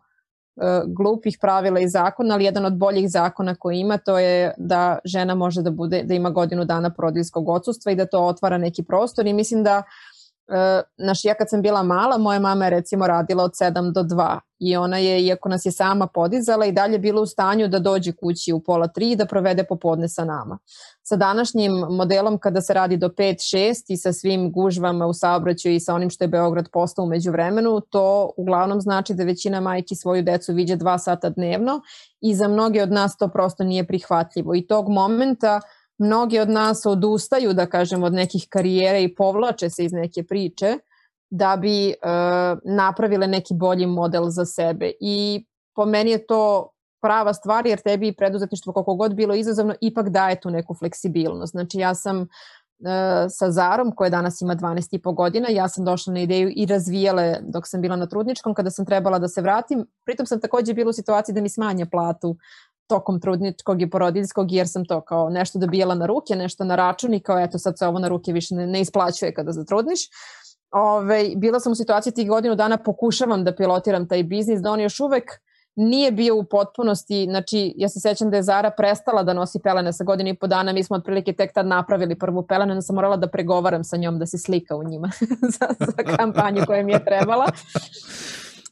glupih 0.87 1.39
pravila 1.41 1.81
i 1.81 1.89
zakona, 1.89 2.35
ali 2.35 2.45
jedan 2.45 2.67
od 2.67 2.77
boljih 2.77 3.11
zakona 3.11 3.55
koji 3.55 3.79
ima 3.79 3.99
to 3.99 4.19
je 4.19 4.55
da 4.59 4.99
žena 5.05 5.35
može 5.35 5.63
da 5.63 5.71
bude 5.71 6.03
da 6.03 6.15
ima 6.15 6.31
godinu 6.31 6.65
dana 6.65 6.91
porodiljskog 6.91 7.49
odsustva 7.49 7.93
i 7.93 7.97
da 7.97 8.07
to 8.07 8.21
otvara 8.21 8.59
neki 8.59 8.83
prostor 8.83 9.27
i 9.27 9.33
mislim 9.33 9.65
da 9.65 9.83
E, 10.49 10.83
naš, 10.99 11.25
ja 11.25 11.35
kad 11.35 11.51
sam 11.51 11.63
bila 11.63 11.83
mala, 11.83 12.19
moja 12.19 12.39
mama 12.39 12.65
je 12.65 12.71
recimo 12.71 13.07
radila 13.07 13.45
od 13.45 13.51
7 13.51 13.93
do 13.93 14.03
2 14.03 14.39
i 14.59 14.77
ona 14.77 14.99
je, 14.99 15.21
iako 15.27 15.49
nas 15.49 15.67
je 15.67 15.73
sama 15.73 16.07
podizala, 16.07 16.67
i 16.67 16.73
dalje 16.73 16.99
bila 16.99 17.23
u 17.23 17.27
stanju 17.27 17.69
da 17.69 17.79
dođe 17.79 18.13
kući 18.13 18.53
u 18.53 18.61
pola 18.61 18.89
3 18.97 19.13
i 19.13 19.17
da 19.17 19.27
provede 19.27 19.65
popodne 19.65 20.09
sa 20.09 20.25
nama. 20.25 20.59
Sa 21.09 21.17
današnjim 21.17 21.73
modelom 21.73 22.39
kada 22.39 22.61
se 22.61 22.75
radi 22.75 22.97
do 22.97 23.09
5-6 23.09 23.85
i 23.89 23.97
sa 23.97 24.13
svim 24.13 24.53
gužvama 24.53 25.07
u 25.07 25.13
saobraćaju 25.13 25.75
i 25.75 25.81
sa 25.81 25.95
onim 25.95 26.11
što 26.11 26.25
je 26.25 26.29
Beograd 26.29 26.69
postao 26.73 27.05
umeđu 27.05 27.31
vremenu, 27.31 27.81
to 27.81 28.31
uglavnom 28.37 28.81
znači 28.81 29.15
da 29.15 29.25
većina 29.25 29.61
majki 29.61 29.95
svoju 29.95 30.23
decu 30.23 30.53
viđe 30.53 30.77
dva 30.77 30.99
sata 30.99 31.31
dnevno 31.31 31.81
i 32.21 32.35
za 32.35 32.49
mnoge 32.49 32.83
od 32.83 32.93
nas 32.93 33.17
to 33.17 33.29
prosto 33.29 33.65
nije 33.65 33.87
prihvatljivo. 33.87 34.55
I 34.55 34.67
tog 34.67 34.89
momenta 34.89 35.61
mnogi 35.99 36.39
od 36.39 36.51
nas 36.51 36.87
odustaju, 36.87 37.53
da 37.53 37.67
kažem, 37.67 38.03
od 38.03 38.13
nekih 38.13 38.47
karijere 38.49 39.03
i 39.03 39.15
povlače 39.15 39.71
se 39.71 39.85
iz 39.85 39.93
neke 39.93 40.23
priče 40.23 40.79
da 41.31 41.57
bi 41.57 41.89
e, 41.89 41.95
napravile 42.65 43.27
neki 43.27 43.55
bolji 43.55 43.87
model 43.87 44.25
za 44.29 44.45
sebe. 44.45 44.93
I 45.01 45.47
po 45.75 45.85
meni 45.85 46.11
je 46.11 46.27
to 46.27 46.71
prava 47.07 47.35
stvar 47.35 47.67
jer 47.67 47.81
tebi 47.81 48.13
preduzetništvo 48.13 48.73
koliko 48.73 48.95
god 48.95 49.15
bilo 49.15 49.35
izazovno 49.35 49.75
ipak 49.81 50.09
daje 50.09 50.41
tu 50.41 50.51
neku 50.51 50.75
fleksibilnost. 50.75 51.51
Znači 51.51 51.79
ja 51.79 51.95
sam 51.95 52.21
e, 52.23 52.27
sa 53.29 53.51
Zarom 53.51 53.93
koja 53.97 54.11
danas 54.11 54.41
ima 54.41 54.57
12 54.57 54.89
i 54.97 55.03
po 55.03 55.13
godina, 55.13 55.49
ja 55.51 55.69
sam 55.69 55.85
došla 55.85 56.13
na 56.13 56.21
ideju 56.21 56.53
i 56.57 56.67
razvijale 56.67 57.37
dok 57.43 57.69
sam 57.69 57.81
bila 57.81 57.97
na 57.97 58.07
trudničkom 58.07 58.55
kada 58.55 58.71
sam 58.71 58.87
trebala 58.87 59.19
da 59.19 59.29
se 59.29 59.43
vratim. 59.43 59.87
Pritom 60.05 60.27
sam 60.27 60.41
takođe 60.41 60.75
bila 60.75 60.91
u 60.91 60.93
situaciji 60.93 61.35
da 61.35 61.41
mi 61.41 61.49
smanje 61.49 61.87
platu 61.87 62.37
tokom 62.87 63.21
trudničkog 63.21 63.83
i 63.83 63.91
porodiljskog 63.91 64.53
jer 64.53 64.69
sam 64.69 64.85
to 64.85 65.01
kao 65.01 65.31
nešto 65.31 65.59
dobijala 65.59 65.95
na 65.95 66.07
ruke, 66.07 66.37
nešto 66.37 66.65
na 66.65 66.77
račun 66.77 67.15
i 67.15 67.21
kao 67.21 67.39
eto 67.39 67.59
sad 67.59 67.79
se 67.79 67.87
ovo 67.87 67.99
na 67.99 68.09
ruke 68.09 68.33
više 68.33 68.55
ne, 68.55 68.67
ne 68.67 68.81
isplaćuje 68.81 69.35
kada 69.35 69.53
zatrudniš. 69.53 70.01
Ove, 70.71 71.31
bila 71.37 71.61
sam 71.61 71.73
u 71.73 71.75
situaciji 71.75 72.13
tih 72.13 72.29
godinu 72.29 72.55
dana 72.55 72.77
pokušavam 72.77 73.45
da 73.45 73.55
pilotiram 73.55 74.09
taj 74.09 74.23
biznis, 74.23 74.61
da 74.61 74.71
on 74.71 74.81
još 74.81 75.01
uvek 75.01 75.45
nije 75.77 76.12
bio 76.12 76.37
u 76.37 76.45
potpunosti, 76.45 77.27
znači 77.31 77.74
ja 77.77 77.89
se 77.89 78.01
sećam 78.01 78.31
da 78.31 78.37
je 78.37 78.43
Zara 78.43 78.70
prestala 78.70 79.22
da 79.22 79.33
nosi 79.33 79.59
pelene 79.62 79.93
sa 79.93 80.05
godinu 80.05 80.31
i 80.31 80.35
po 80.35 80.47
dana, 80.47 80.72
mi 80.72 80.85
smo 80.85 80.97
otprilike 80.97 81.33
tek 81.33 81.53
tad 81.53 81.66
napravili 81.66 82.18
prvu 82.18 82.47
pelenu, 82.47 82.72
onda 82.72 82.83
sam 82.83 82.95
morala 82.95 83.16
da 83.16 83.27
pregovaram 83.27 83.85
sa 83.85 83.97
njom 83.97 84.18
da 84.18 84.27
se 84.27 84.39
slika 84.39 84.77
u 84.77 84.85
njima 84.85 85.11
za, 85.59 85.66
za 85.79 86.16
kampanju 86.16 86.62
koja 86.66 86.83
mi 86.83 86.93
je 86.93 87.05
trebala. 87.05 87.47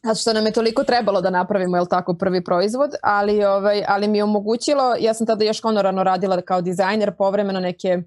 Zato 0.04 0.20
što 0.20 0.32
nam 0.32 0.46
je 0.46 0.52
toliko 0.52 0.84
trebalo 0.84 1.20
da 1.20 1.30
napravimo, 1.30 1.76
jel 1.76 1.86
tako, 1.86 2.14
prvi 2.14 2.44
proizvod, 2.44 2.90
ali, 3.02 3.44
ovaj, 3.44 3.84
ali 3.88 4.08
mi 4.08 4.18
je 4.18 4.24
omogućilo, 4.24 4.94
ja 5.00 5.14
sam 5.14 5.26
tada 5.26 5.44
još 5.44 5.62
honorarno 5.62 6.02
radila 6.02 6.40
kao 6.40 6.60
dizajner, 6.60 7.16
povremeno 7.18 7.60
neke 7.60 8.02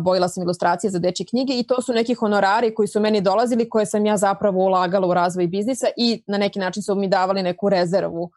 bojila 0.00 0.28
sam 0.28 0.42
ilustracije 0.42 0.90
za 0.90 0.98
dečje 0.98 1.26
knjige 1.26 1.52
i 1.58 1.66
to 1.66 1.82
su 1.82 1.92
neki 1.92 2.14
honorari 2.14 2.74
koji 2.74 2.88
su 2.88 3.00
meni 3.00 3.20
dolazili, 3.20 3.68
koje 3.68 3.86
sam 3.86 4.06
ja 4.06 4.16
zapravo 4.16 4.60
ulagala 4.60 5.08
u 5.08 5.14
razvoj 5.14 5.46
biznisa 5.46 5.86
i 5.96 6.22
na 6.26 6.38
neki 6.38 6.58
način 6.58 6.82
su 6.82 6.94
mi 6.94 7.08
davali 7.08 7.42
neku 7.42 7.68
rezervu 7.68 8.30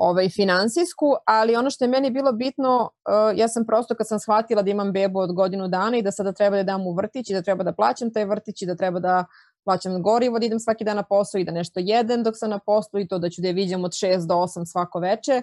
ovaj, 0.00 0.28
finansijsku, 0.28 1.14
ali 1.26 1.56
ono 1.56 1.70
što 1.70 1.84
je 1.84 1.88
meni 1.88 2.10
bilo 2.10 2.32
bitno, 2.32 2.90
ja 3.36 3.48
sam 3.48 3.66
prosto 3.66 3.94
kad 3.94 4.08
sam 4.08 4.18
shvatila 4.18 4.62
da 4.62 4.70
imam 4.70 4.92
bebu 4.92 5.18
od 5.18 5.34
godinu 5.34 5.68
dana 5.68 5.96
i 5.96 6.02
da 6.02 6.12
sada 6.12 6.32
treba 6.32 6.56
da 6.56 6.62
dam 6.62 6.86
u 6.86 6.94
vrtić 6.94 7.30
i 7.30 7.34
da 7.34 7.42
treba 7.42 7.64
da 7.64 7.72
plaćam 7.72 8.12
taj 8.12 8.24
vrtić 8.24 8.62
i 8.62 8.66
da 8.66 8.74
treba 8.74 9.00
da 9.00 9.24
plaćam 9.64 10.02
gorivo 10.02 10.38
da 10.38 10.46
idem 10.46 10.60
svaki 10.60 10.84
dan 10.84 10.96
na 10.96 11.02
posao 11.02 11.38
i 11.38 11.44
da 11.44 11.52
nešto 11.52 11.80
jedem 11.80 12.22
dok 12.22 12.34
sam 12.36 12.50
na 12.50 12.58
poslu 12.58 13.00
i 13.00 13.08
to 13.08 13.18
da 13.18 13.30
ću 13.30 13.42
da 13.42 13.48
je 13.48 13.54
viđam 13.54 13.84
od 13.84 13.90
6 13.90 14.26
do 14.26 14.34
8 14.34 14.64
svako 14.64 14.98
veče. 14.98 15.42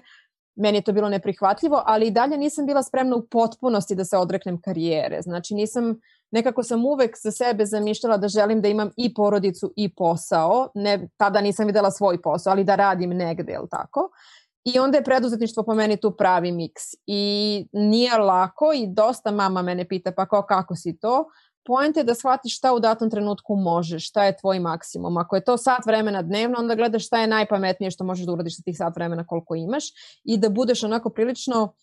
Meni 0.57 0.77
je 0.77 0.81
to 0.81 0.93
bilo 0.93 1.09
neprihvatljivo, 1.09 1.83
ali 1.85 2.07
i 2.07 2.11
dalje 2.11 2.37
nisam 2.37 2.65
bila 2.65 2.83
spremna 2.83 3.15
u 3.15 3.25
potpunosti 3.25 3.95
da 3.95 4.05
se 4.05 4.17
odreknem 4.17 4.61
karijere. 4.61 5.21
Znači 5.21 5.55
nisam, 5.55 5.99
nekako 6.31 6.63
sam 6.63 6.85
uvek 6.85 7.17
za 7.23 7.31
sebe 7.31 7.65
zamišljala 7.65 8.17
da 8.17 8.27
želim 8.27 8.61
da 8.61 8.67
imam 8.67 8.89
i 8.97 9.13
porodicu 9.13 9.73
i 9.75 9.89
posao. 9.89 10.69
Ne, 10.73 11.07
tada 11.17 11.41
nisam 11.41 11.67
videla 11.67 11.91
svoj 11.91 12.21
posao, 12.21 12.51
ali 12.51 12.63
da 12.63 12.75
radim 12.75 13.09
negde, 13.09 13.53
ili 13.53 13.69
tako. 13.69 14.09
I 14.63 14.79
onda 14.79 14.97
je 14.97 15.03
preduzetništvo 15.03 15.63
po 15.63 15.73
meni 15.73 15.97
tu 15.97 16.11
pravi 16.11 16.51
miks. 16.51 16.83
I 17.05 17.65
nije 17.73 18.17
lako 18.17 18.73
i 18.75 18.87
dosta 18.87 19.31
mama 19.31 19.61
mene 19.61 19.87
pita 19.87 20.11
pa 20.11 20.25
kao 20.25 20.41
kako 20.41 20.75
si 20.75 20.97
to 20.97 21.25
Poenta 21.67 21.99
je 21.99 22.03
da 22.03 22.15
shvatiš 22.15 22.57
šta 22.57 22.73
u 22.73 22.79
datom 22.79 23.09
trenutku 23.09 23.55
možeš, 23.55 24.07
šta 24.07 24.23
je 24.23 24.37
tvoj 24.37 24.59
maksimum. 24.59 25.17
Ako 25.17 25.35
je 25.35 25.43
to 25.43 25.57
sat 25.57 25.85
vremena 25.85 26.21
dnevno, 26.21 26.59
onda 26.59 26.75
gledaš 26.75 27.05
šta 27.05 27.21
je 27.21 27.27
najpametnije 27.27 27.91
što 27.91 28.03
možeš 28.03 28.25
da 28.25 28.33
uradiš 28.33 28.57
sa 28.57 28.63
tih 28.63 28.77
sat 28.77 28.95
vremena 28.95 29.27
koliko 29.27 29.55
imaš 29.55 29.83
i 30.23 30.37
da 30.37 30.49
budeš 30.49 30.83
onako 30.83 31.09
prilično 31.09 31.73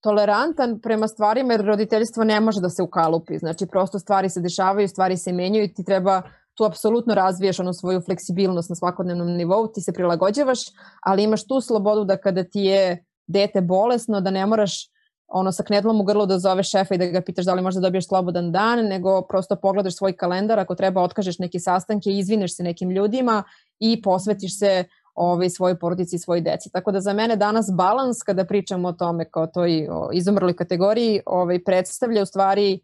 tolerantan 0.00 0.80
prema 0.80 1.08
stvarima 1.08 1.52
jer 1.52 1.64
roditeljstvo 1.64 2.24
ne 2.24 2.40
može 2.40 2.60
da 2.60 2.68
se 2.68 2.82
ukalupi. 2.82 3.38
Znači 3.38 3.66
prosto 3.66 3.98
stvari 3.98 4.28
se 4.28 4.40
dešavaju, 4.40 4.88
stvari 4.88 5.16
se 5.16 5.32
menjaju 5.32 5.64
i 5.64 5.74
ti 5.74 5.84
treba 5.84 6.22
tu 6.54 6.64
apsolutno 6.64 7.14
razviješ 7.14 7.60
onu 7.60 7.72
svoju 7.72 8.00
fleksibilnost 8.00 8.68
na 8.68 8.76
svakodnevnom 8.76 9.28
nivou, 9.36 9.66
ti 9.66 9.80
se 9.80 9.92
prilagođavaš, 9.92 10.58
ali 11.02 11.22
imaš 11.22 11.46
tu 11.46 11.60
slobodu 11.60 12.04
da 12.04 12.16
kada 12.16 12.44
ti 12.44 12.60
je 12.60 13.04
dete 13.26 13.60
bolesno, 13.60 14.20
da 14.20 14.30
ne 14.30 14.46
moraš 14.46 14.91
ono 15.32 15.52
sa 15.52 15.62
knedlom 15.62 16.00
u 16.00 16.04
grlu 16.04 16.26
da 16.26 16.38
zoveš 16.38 16.70
šefa 16.70 16.94
i 16.94 16.98
da 16.98 17.06
ga 17.06 17.20
pitaš 17.20 17.44
da 17.44 17.54
li 17.54 17.62
možda 17.62 17.80
dobiješ 17.80 18.08
slobodan 18.08 18.52
dan, 18.52 18.86
nego 18.86 19.22
prosto 19.22 19.56
pogledaš 19.56 19.96
svoj 19.96 20.12
kalendar, 20.16 20.58
ako 20.58 20.74
treba 20.74 21.02
otkažeš 21.02 21.38
neke 21.38 21.60
sastanke, 21.60 22.10
izvineš 22.10 22.56
se 22.56 22.62
nekim 22.62 22.90
ljudima 22.90 23.42
i 23.80 24.02
posvetiš 24.02 24.58
se 24.58 24.84
ovaj, 25.14 25.50
svoj 25.50 25.78
porodici 25.78 26.16
i 26.16 26.18
svoj 26.18 26.40
deci. 26.40 26.70
Tako 26.72 26.92
da 26.92 27.00
za 27.00 27.12
mene 27.12 27.36
danas 27.36 27.70
balans 27.76 28.22
kada 28.22 28.44
pričamo 28.44 28.88
o 28.88 28.92
tome 28.92 29.24
kao 29.30 29.46
toj 29.46 29.88
izumrloj 30.12 30.56
kategoriji 30.56 31.20
ovaj, 31.26 31.64
predstavlja 31.64 32.22
u 32.22 32.26
stvari 32.26 32.80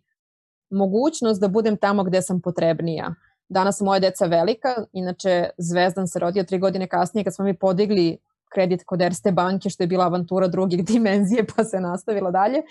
mogućnost 0.70 1.40
da 1.40 1.48
budem 1.48 1.76
tamo 1.76 2.04
gde 2.04 2.22
sam 2.22 2.40
potrebnija. 2.40 3.14
Danas 3.48 3.80
moja 3.80 4.00
deca 4.00 4.26
velika, 4.26 4.68
inače 4.92 5.48
Zvezdan 5.58 6.08
se 6.08 6.18
rodio 6.18 6.44
tri 6.44 6.58
godine 6.58 6.88
kasnije 6.88 7.24
kad 7.24 7.34
smo 7.34 7.44
mi 7.44 7.54
podigli 7.58 8.18
kredit 8.54 8.84
kod 8.84 9.02
Erste 9.02 9.32
banke, 9.32 9.70
što 9.70 9.82
je 9.82 9.86
bila 9.86 10.04
avantura 10.04 10.48
drugih 10.48 10.84
dimenzije, 10.90 11.46
pa 11.56 11.64
se 11.64 11.80
nastavila 11.80 12.30
dalje. 12.30 12.62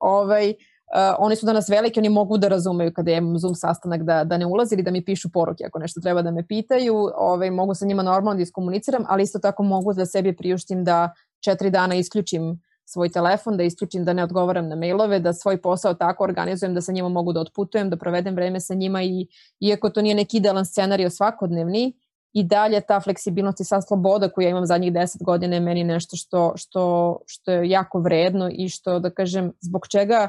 Ovaj, 0.00 0.54
Uh, 0.86 1.16
oni 1.18 1.36
su 1.36 1.46
danas 1.46 1.68
veliki, 1.68 2.00
oni 2.00 2.08
mogu 2.08 2.38
da 2.38 2.48
razumeju 2.48 2.92
kada 2.94 3.10
imam 3.10 3.38
Zoom 3.38 3.54
sastanak 3.54 4.02
da, 4.02 4.24
da 4.24 4.38
ne 4.38 4.46
ulazi 4.46 4.74
ili 4.74 4.82
da 4.82 4.90
mi 4.90 5.04
pišu 5.04 5.30
poruke 5.32 5.64
ako 5.66 5.78
nešto 5.78 6.00
treba 6.00 6.22
da 6.22 6.30
me 6.30 6.46
pitaju, 6.46 6.94
ovaj, 7.16 7.50
mogu 7.50 7.74
sa 7.74 7.86
njima 7.86 8.02
normalno 8.02 8.36
da 8.36 8.42
iskomuniciram, 8.42 9.04
ali 9.08 9.22
isto 9.22 9.38
tako 9.38 9.62
mogu 9.62 9.92
da 9.92 10.06
sebi 10.06 10.36
priuštim 10.36 10.84
da 10.84 11.12
četiri 11.44 11.70
dana 11.70 11.94
isključim 11.94 12.60
svoj 12.84 13.08
telefon, 13.08 13.56
da 13.56 13.62
isključim 13.62 14.04
da 14.04 14.12
ne 14.12 14.24
odgovaram 14.24 14.68
na 14.68 14.76
mailove, 14.76 15.18
da 15.18 15.32
svoj 15.32 15.60
posao 15.62 15.94
tako 15.94 16.24
organizujem 16.24 16.74
da 16.74 16.80
sa 16.80 16.92
njima 16.92 17.08
mogu 17.08 17.32
da 17.32 17.40
otputujem, 17.40 17.90
da 17.90 17.96
provedem 17.96 18.34
vreme 18.34 18.60
sa 18.60 18.74
njima 18.74 19.02
i 19.02 19.26
iako 19.60 19.90
to 19.90 20.02
nije 20.02 20.14
neki 20.14 20.36
idealan 20.36 20.66
scenario 20.66 21.10
svakodnevni, 21.10 21.92
i 22.36 22.44
dalje 22.44 22.80
ta 22.80 23.00
fleksibilnost 23.00 23.60
i 23.60 23.64
sa 23.64 23.80
sloboda 23.80 24.28
koju 24.28 24.44
ja 24.44 24.50
imam 24.50 24.66
zadnjih 24.66 24.92
10 24.92 25.22
godina 25.24 25.56
je 25.56 25.60
meni 25.60 25.84
nešto 25.84 26.16
što, 26.16 26.52
što, 26.56 27.16
što 27.26 27.52
je 27.52 27.70
jako 27.70 28.00
vredno 28.00 28.50
i 28.52 28.68
što, 28.68 28.98
da 28.98 29.10
kažem, 29.10 29.52
zbog 29.60 29.86
čega 29.88 30.28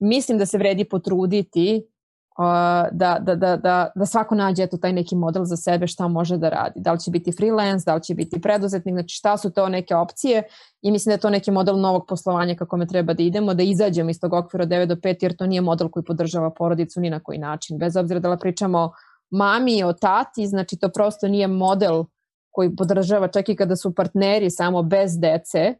mislim 0.00 0.38
da 0.38 0.46
se 0.46 0.58
vredi 0.58 0.84
potruditi 0.84 1.82
uh, 2.38 2.44
da, 2.92 3.18
da, 3.20 3.34
da, 3.34 3.56
da, 3.56 3.90
da 3.94 4.06
svako 4.06 4.34
nađe 4.34 4.62
eto 4.62 4.76
taj 4.76 4.92
neki 4.92 5.16
model 5.16 5.44
za 5.44 5.56
sebe 5.56 5.86
šta 5.86 6.08
može 6.08 6.36
da 6.36 6.48
radi. 6.48 6.80
Da 6.80 6.92
li 6.92 7.00
će 7.00 7.10
biti 7.10 7.32
freelance, 7.32 7.84
da 7.86 7.94
li 7.94 8.02
će 8.02 8.14
biti 8.14 8.40
preduzetnik, 8.40 8.94
znači 8.94 9.14
šta 9.14 9.36
su 9.36 9.50
to 9.50 9.68
neke 9.68 9.96
opcije 9.96 10.42
i 10.82 10.90
mislim 10.90 11.10
da 11.10 11.14
je 11.14 11.20
to 11.20 11.30
neki 11.30 11.50
model 11.50 11.80
novog 11.80 12.06
poslovanja 12.08 12.54
kako 12.54 12.76
me 12.76 12.86
treba 12.86 13.12
da 13.12 13.22
idemo, 13.22 13.54
da 13.54 13.62
izađemo 13.62 14.10
iz 14.10 14.20
tog 14.20 14.32
okvira 14.32 14.66
9 14.66 14.86
do 14.86 14.94
5 14.94 15.16
jer 15.22 15.36
to 15.36 15.46
nije 15.46 15.60
model 15.60 15.88
koji 15.88 16.04
podržava 16.04 16.50
porodicu 16.50 17.00
ni 17.00 17.10
na 17.10 17.20
koji 17.20 17.38
način. 17.38 17.78
Bez 17.78 17.96
obzira 17.96 18.20
da 18.20 18.30
li 18.30 18.38
pričamo 18.38 18.78
o 18.78 18.92
mami, 19.30 19.84
o 19.84 19.92
tati, 19.92 20.46
znači 20.46 20.76
to 20.76 20.88
prosto 20.88 21.28
nije 21.28 21.46
model 21.46 22.04
koji 22.50 22.76
podržava 22.76 23.28
čak 23.28 23.48
i 23.48 23.56
kada 23.56 23.76
su 23.76 23.94
partneri 23.94 24.50
samo 24.50 24.82
bez 24.82 25.18
dece, 25.18 25.74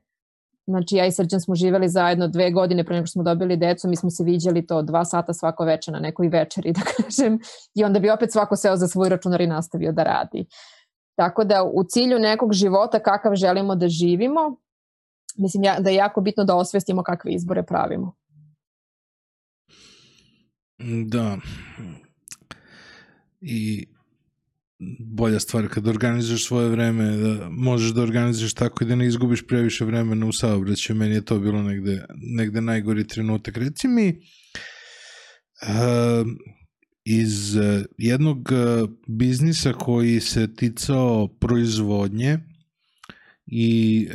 Znači 0.68 0.96
ja 0.96 1.06
i 1.06 1.12
Srđan 1.12 1.40
smo 1.40 1.54
živeli 1.54 1.88
zajedno 1.88 2.28
dve 2.28 2.50
godine 2.50 2.84
pre 2.84 2.94
nego 2.94 3.06
što 3.06 3.12
smo 3.12 3.22
dobili 3.22 3.56
decu, 3.56 3.88
mi 3.88 3.96
smo 3.96 4.10
se 4.10 4.24
viđali 4.24 4.66
to 4.66 4.82
dva 4.82 5.04
sata 5.04 5.34
svako 5.34 5.64
veče 5.64 5.90
na 5.90 5.98
nekoj 5.98 6.28
večeri, 6.28 6.72
da 6.78 6.80
kažem, 6.80 7.38
i 7.74 7.84
onda 7.84 8.00
bi 8.00 8.10
opet 8.10 8.32
svako 8.32 8.56
seo 8.56 8.76
za 8.76 8.88
svoj 8.88 9.08
računar 9.08 9.40
i 9.40 9.46
nastavio 9.46 9.92
da 9.92 10.02
radi. 10.02 10.46
Tako 11.16 11.44
da 11.44 11.62
u 11.74 11.84
cilju 11.84 12.18
nekog 12.18 12.52
života 12.52 12.98
kakav 12.98 13.34
želimo 13.34 13.74
da 13.74 13.88
živimo, 13.88 14.56
mislim 15.36 15.64
ja, 15.64 15.80
da 15.80 15.90
je 15.90 15.96
jako 15.96 16.20
bitno 16.20 16.44
da 16.44 16.56
osvestimo 16.56 17.02
kakve 17.02 17.32
izbore 17.32 17.62
pravimo. 17.62 18.12
Da. 21.06 21.36
I 23.40 23.86
bolja 24.98 25.40
stvar 25.40 25.69
kad 25.69 25.89
organizuješ 25.89 26.47
svoje 26.47 26.69
vreme, 26.69 27.16
da 27.16 27.48
možeš 27.51 27.90
da 27.90 28.02
organizuješ 28.02 28.55
tako 28.55 28.85
i 28.85 28.86
da 28.86 28.97
ne 28.97 29.06
izgubiš 29.06 29.47
previše 29.47 29.85
vremena 29.85 30.27
u 30.27 30.32
saobraćaju. 30.32 30.97
Meni 30.97 31.15
je 31.15 31.24
to 31.24 31.40
bilo 31.40 31.62
negde, 31.62 32.05
negde 32.36 32.60
najgori 32.60 33.06
trenutak. 33.06 33.56
Reci 33.56 33.89
mi, 33.89 34.09
uh, 34.09 34.15
iz 37.05 37.56
uh, 37.56 37.62
jednog 37.98 38.39
uh, 38.39 38.90
biznisa 39.06 39.73
koji 39.73 40.20
se 40.20 40.55
ticao 40.55 41.28
proizvodnje 41.28 42.39
i 43.47 44.09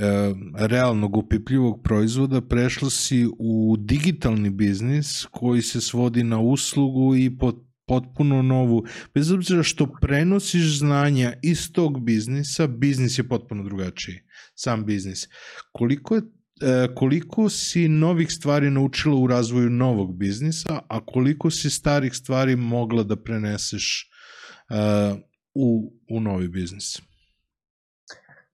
realnog 0.54 1.18
upipljivog 1.18 1.84
proizvoda 1.84 2.42
prešla 2.42 2.90
si 2.90 3.28
u 3.40 3.76
digitalni 3.80 4.50
biznis 4.50 5.26
koji 5.32 5.62
se 5.62 5.82
svodi 5.82 6.24
na 6.24 6.40
uslugu 6.40 7.16
i 7.16 7.38
pod 7.38 7.73
potpuno 7.88 8.42
novu, 8.42 8.84
bez 9.14 9.32
obzira 9.32 9.64
što 9.64 9.88
prenosiš 10.02 10.78
znanja 10.80 11.34
iz 11.42 11.72
tog 11.72 12.04
biznisa, 12.06 12.68
biznis 12.68 13.18
je 13.18 13.28
potpuno 13.28 13.64
drugačiji, 13.64 14.20
sam 14.56 14.86
biznis. 14.86 15.28
Koliko 15.72 16.16
je 16.16 16.22
e, 16.22 16.88
koliko 16.96 17.50
si 17.50 17.88
novih 17.88 18.32
stvari 18.32 18.70
naučila 18.70 19.16
u 19.16 19.28
razvoju 19.28 19.70
novog 19.70 20.18
biznisa, 20.18 20.82
a 20.90 21.06
koliko 21.06 21.52
si 21.52 21.70
starih 21.70 22.14
stvari 22.14 22.56
mogla 22.56 23.04
da 23.04 23.16
preneseš 23.16 24.10
uh, 24.70 25.18
u, 25.54 25.94
u 26.10 26.20
novi 26.20 26.48
biznis? 26.48 27.13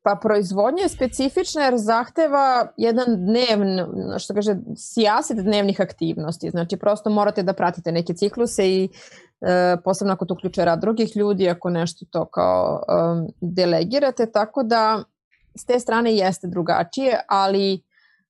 Pa 0.02 0.20
proizvodnja 0.22 0.84
je 0.84 0.90
specifična 0.90 1.62
jer 1.62 1.74
zahteva 1.78 2.68
jedan 2.78 3.06
dnevn, 3.26 3.80
što 4.20 4.34
kaže, 4.34 4.56
sijaset 4.76 5.38
dnevnih 5.38 5.82
aktivnosti. 5.82 6.50
Znači 6.50 6.78
prosto 6.78 7.10
morate 7.10 7.44
da 7.44 7.54
pratite 7.54 7.92
neke 7.92 8.14
cikluse 8.14 8.70
i 8.70 8.90
e, 9.42 9.78
posebno 9.84 10.14
ako 10.14 10.26
to 10.26 10.34
uključuje 10.34 10.66
rad 10.66 10.82
drugih 10.82 11.18
ljudi, 11.18 11.50
ako 11.50 11.70
nešto 11.70 12.06
to 12.12 12.26
kao 12.26 12.84
um, 12.88 13.28
delegirate, 13.42 14.32
tako 14.32 14.64
da 14.64 15.04
s 15.56 15.66
te 15.66 15.80
strane 15.80 16.16
jeste 16.16 16.48
drugačije, 16.48 17.20
ali 17.28 17.82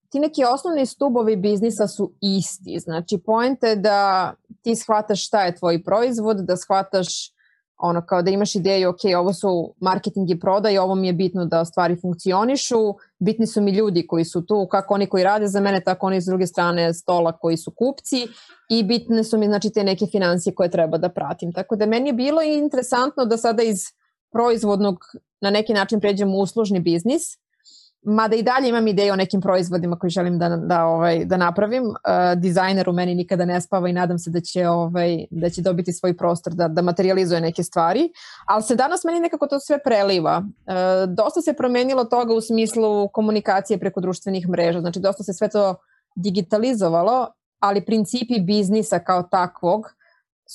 ti 0.10 0.20
neki 0.20 0.44
osnovni 0.44 0.86
stubovi 0.86 1.36
biznisa 1.36 1.88
su 1.88 2.14
isti. 2.22 2.80
Znači, 2.80 3.18
pojenta 3.26 3.68
je 3.68 3.76
da 3.76 4.34
ti 4.62 4.76
shvataš 4.76 5.28
šta 5.28 5.44
je 5.46 5.56
tvoj 5.56 5.84
proizvod, 5.84 6.38
da 6.38 6.58
shvataš 6.58 7.39
ono 7.80 8.06
kao 8.06 8.22
da 8.22 8.32
imaš 8.32 8.56
ideju, 8.56 8.90
ok, 8.90 9.00
ovo 9.18 9.34
su 9.34 9.74
marketing 9.80 10.30
i 10.30 10.40
prodaj, 10.40 10.78
ovo 10.78 10.96
mi 10.96 11.08
je 11.08 11.14
bitno 11.14 11.46
da 11.46 11.66
stvari 11.66 11.96
funkcionišu, 11.96 12.96
bitni 13.20 13.48
su 13.48 13.62
mi 13.62 13.72
ljudi 13.72 14.08
koji 14.08 14.26
su 14.26 14.46
tu, 14.46 14.68
kako 14.72 14.94
oni 14.94 15.08
koji 15.08 15.24
rade 15.24 15.48
za 15.48 15.60
mene, 15.60 15.82
tako 15.82 16.08
oni 16.08 16.22
s 16.22 16.26
druge 16.26 16.48
strane 16.48 16.94
stola 16.94 17.32
koji 17.32 17.58
su 17.58 17.72
kupci 17.72 18.28
i 18.70 18.84
bitne 18.84 19.24
su 19.24 19.38
mi 19.38 19.46
znači 19.46 19.70
te 19.70 19.84
neke 19.84 20.06
financije 20.06 20.56
koje 20.56 20.70
treba 20.70 20.98
da 20.98 21.10
pratim. 21.10 21.54
Tako 21.54 21.76
da 21.76 21.86
meni 21.86 22.10
je 22.10 22.14
bilo 22.14 22.42
interesantno 22.42 23.26
da 23.26 23.38
sada 23.38 23.64
iz 23.64 23.84
proizvodnog 24.32 24.98
na 25.42 25.50
neki 25.50 25.74
način 25.74 26.00
pređem 26.00 26.36
u 26.36 26.40
uslužni 26.40 26.80
biznis, 26.80 27.22
Mada 28.02 28.36
i 28.36 28.44
dalje 28.44 28.70
imam 28.70 28.88
ideje 28.88 29.14
o 29.14 29.16
nekim 29.16 29.42
proizvodima 29.42 30.00
koji 30.00 30.10
želim 30.10 30.40
da, 30.40 30.50
da, 30.50 30.86
ovaj, 30.86 31.26
da 31.26 31.38
napravim. 31.38 31.84
Uh, 31.84 31.94
dizajner 32.38 32.90
u 32.90 32.94
meni 32.94 33.16
nikada 33.16 33.46
ne 33.46 33.62
spava 33.62 33.90
i 33.90 33.94
nadam 33.94 34.20
se 34.20 34.30
da 34.30 34.42
će, 34.42 34.68
ovaj, 34.68 35.26
da 35.32 35.50
će 35.50 35.62
dobiti 35.62 35.94
svoj 35.94 36.18
prostor 36.18 36.54
da, 36.54 36.68
da 36.68 36.82
materializuje 36.82 37.42
neke 37.42 37.64
stvari. 37.64 38.12
Ali 38.46 38.64
se 38.64 38.76
danas 38.76 39.04
meni 39.04 39.20
nekako 39.20 39.48
to 39.48 39.60
sve 39.60 39.80
preliva. 39.84 40.38
Uh, 40.38 40.74
dosta 41.16 41.42
se 41.42 41.54
promenilo 41.54 42.04
toga 42.04 42.34
u 42.34 42.42
smislu 42.42 43.08
komunikacije 43.08 43.80
preko 43.80 44.02
društvenih 44.02 44.50
mreža. 44.50 44.80
Znači 44.80 45.00
dosta 45.00 45.24
se 45.24 45.34
sve 45.34 45.50
to 45.50 45.76
digitalizovalo, 46.16 47.28
ali 47.60 47.86
principi 47.86 48.40
biznisa 48.40 49.00
kao 49.00 49.24
takvog 49.24 49.86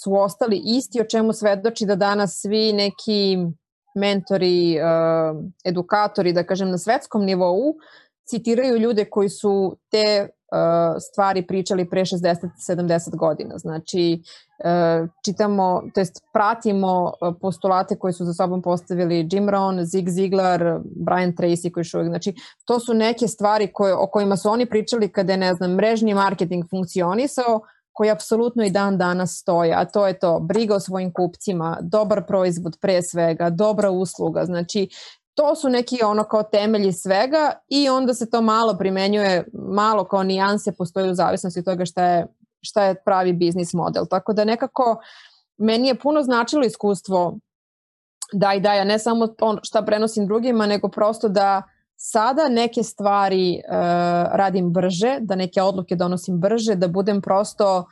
su 0.03 0.15
ostali 0.15 0.63
isti, 0.65 1.01
o 1.01 1.05
čemu 1.05 1.33
svedoči 1.33 1.87
da 1.87 1.95
danas 1.95 2.41
svi 2.41 2.73
neki 2.73 3.37
mentori, 3.95 4.79
uh, 4.81 5.45
edukatori, 5.65 6.33
da 6.33 6.45
kažem 6.47 6.71
na 6.71 6.79
svetskom 6.79 7.25
nivou, 7.25 7.75
citiraju 8.25 8.79
ljude 8.79 9.05
koji 9.05 9.29
su 9.29 9.77
te 9.91 10.29
uh, 10.29 10.97
stvari 11.01 11.47
pričali 11.47 11.91
pre 11.91 12.01
60-70 12.01 13.17
godina. 13.17 13.59
Znači, 13.59 14.23
uh, 14.65 15.09
čitamo, 15.25 15.83
to 15.95 16.01
jest 16.01 16.23
pratimo 16.33 17.13
postulate 17.41 17.97
koje 17.99 18.13
su 18.13 18.25
za 18.25 18.33
sobom 18.33 18.63
postavili 18.63 19.29
Jim 19.33 19.49
Rohn, 19.49 19.85
Zig 19.85 20.09
Ziglar, 20.09 20.81
Brian 20.85 21.33
Tracy 21.33 21.71
koji 21.71 21.85
što 21.85 22.05
znači 22.05 22.35
to 22.65 22.81
su 22.81 22.95
neke 22.95 23.29
stvari 23.29 23.73
koje, 23.73 23.95
o 23.95 24.07
kojima 24.07 24.37
su 24.37 24.51
oni 24.51 24.67
pričali 24.67 25.09
kada 25.09 25.33
je, 25.33 25.39
ne 25.39 25.55
znam, 25.55 25.75
mrežni 25.75 26.15
marketing 26.15 26.65
funkcionisao, 26.71 27.61
koji 27.95 28.11
apsolutno 28.11 28.65
i 28.65 28.71
dan 28.71 28.99
danas 28.99 29.39
stoje, 29.41 29.75
a 29.77 29.85
to 29.85 30.07
je 30.07 30.19
to 30.19 30.41
briga 30.41 30.75
o 30.75 30.81
svojim 30.81 31.13
kupcima, 31.13 31.79
dobar 31.81 32.27
proizvod 32.27 32.79
pre 32.81 33.03
svega, 33.03 33.51
dobra 33.51 33.91
usluga, 33.91 34.45
znači 34.45 34.89
to 35.35 35.55
su 35.55 35.69
neki 35.69 35.99
ono 36.05 36.25
kao 36.25 36.43
temelji 36.43 36.93
svega 36.93 37.53
i 37.69 37.89
onda 37.89 38.15
se 38.15 38.31
to 38.31 38.43
malo 38.43 38.77
primenjuje, 38.79 39.45
malo 39.53 40.05
kao 40.05 40.23
nijanse 40.23 40.73
postoje 40.73 41.11
u 41.11 41.15
zavisnosti 41.15 41.59
od 41.59 41.65
toga 41.65 41.85
šta 41.85 42.05
je, 42.05 42.27
šta 42.63 42.85
je 42.85 43.03
pravi 43.05 43.33
biznis 43.33 43.73
model. 43.73 44.05
Tako 44.11 44.33
da 44.33 44.45
nekako 44.45 45.01
meni 45.57 45.89
je 45.89 45.99
puno 45.99 46.23
značilo 46.23 46.65
iskustvo 46.65 47.39
da 48.33 48.55
i 48.55 48.61
da 48.61 48.75
ja 48.75 48.85
ne 48.85 48.99
samo 48.99 49.29
on 49.41 49.59
šta 49.63 49.83
prenosim 49.83 50.27
drugima, 50.27 50.67
nego 50.67 50.89
prosto 50.89 51.29
da 51.29 51.63
Sada 51.97 52.49
neke 52.49 52.83
stvari 52.83 53.63
uh, 53.69 53.75
radim 54.33 54.73
brže, 54.73 55.19
da 55.21 55.35
neke 55.35 55.63
odluke 55.63 55.97
donosim 55.97 56.41
brže, 56.41 56.75
da 56.75 56.89
budem 56.89 57.23
prosto 57.23 57.85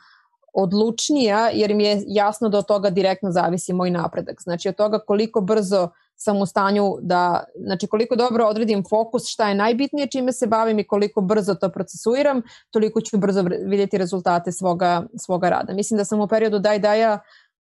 odlučnija 0.53 1.49
jer 1.53 1.75
mi 1.75 1.83
je 1.83 2.03
jasno 2.07 2.49
da 2.49 2.57
od 2.57 2.67
toga 2.67 2.89
direktno 2.89 3.31
zavisi 3.31 3.73
moj 3.73 3.89
napredak. 3.89 4.41
Znači 4.41 4.69
od 4.69 4.75
toga 4.75 4.99
koliko 4.99 5.41
brzo 5.41 5.89
sam 6.15 6.41
u 6.41 6.45
stanju 6.45 6.97
da, 7.01 7.43
znači 7.55 7.87
koliko 7.87 8.15
dobro 8.15 8.45
odredim 8.45 8.83
fokus, 8.89 9.27
šta 9.27 9.49
je 9.49 9.55
najbitnije 9.55 10.07
čime 10.07 10.31
se 10.31 10.47
bavim 10.47 10.79
i 10.79 10.87
koliko 10.87 11.21
brzo 11.21 11.55
to 11.55 11.69
procesuiram, 11.69 12.41
toliko 12.71 13.01
ću 13.01 13.17
brzo 13.17 13.43
vidjeti 13.65 13.97
rezultate 13.97 14.51
svoga, 14.51 15.03
svoga 15.17 15.49
rada. 15.49 15.73
Mislim 15.73 15.97
da 15.97 16.05
sam 16.05 16.19
u 16.19 16.27
periodu 16.27 16.59
daj 16.59 16.79
daja, 16.79 17.19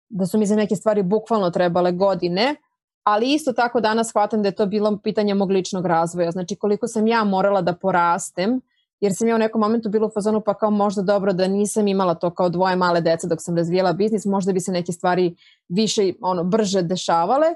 da 0.10 0.26
su 0.26 0.38
mi 0.38 0.46
za 0.46 0.56
neke 0.56 0.76
stvari 0.76 1.04
bukvalno 1.04 1.50
trebale 1.50 1.92
godine, 1.92 2.56
ali 3.04 3.34
isto 3.34 3.54
tako 3.54 3.82
danas 3.82 4.10
shvatam 4.10 4.42
da 4.42 4.48
je 4.48 4.56
to 4.56 4.66
bilo 4.66 4.98
pitanje 5.04 5.34
mog 5.34 5.52
ličnog 5.52 5.86
razvoja. 5.86 6.32
Znači 6.32 6.56
koliko 6.56 6.88
sam 6.88 7.08
ja 7.08 7.24
morala 7.24 7.62
da 7.62 7.74
porastem, 7.74 8.62
jer 9.00 9.16
sam 9.16 9.28
ja 9.28 9.36
u 9.36 9.40
nekom 9.40 9.62
momentu 9.62 9.90
bila 9.90 10.08
u 10.08 10.12
fazonu 10.14 10.42
pa 10.42 10.54
kao 10.54 10.72
možda 10.72 11.02
dobro 11.02 11.34
da 11.34 11.48
nisam 11.48 11.88
imala 11.88 12.16
to 12.16 12.30
kao 12.30 12.50
dvoje 12.50 12.76
male 12.76 13.02
dece 13.02 13.28
dok 13.28 13.40
sam 13.42 13.58
razvijela 13.58 13.94
biznis, 13.94 14.26
možda 14.26 14.54
bi 14.54 14.60
se 14.60 14.72
neke 14.72 14.92
stvari 14.92 15.36
više, 15.70 16.14
ono, 16.22 16.44
brže 16.44 16.82
dešavale, 16.82 17.48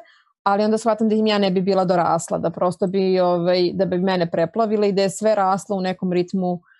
ali 0.44 0.64
onda 0.64 0.78
shvatam 0.78 1.10
da 1.10 1.16
im 1.16 1.28
ja 1.28 1.38
ne 1.38 1.52
bi 1.52 1.62
bila 1.62 1.86
dorasla, 1.86 2.38
da 2.38 2.50
prosto 2.50 2.88
bi, 2.88 3.20
ovaj, 3.20 3.72
da 3.74 3.86
bi 3.86 3.98
mene 3.98 4.32
preplavila 4.32 4.86
i 4.86 4.92
da 4.92 5.02
je 5.02 5.10
sve 5.10 5.36
raslo 5.36 5.78
u 5.78 5.82
nekom 5.82 6.14
ritmu 6.14 6.60
E, 6.60 6.75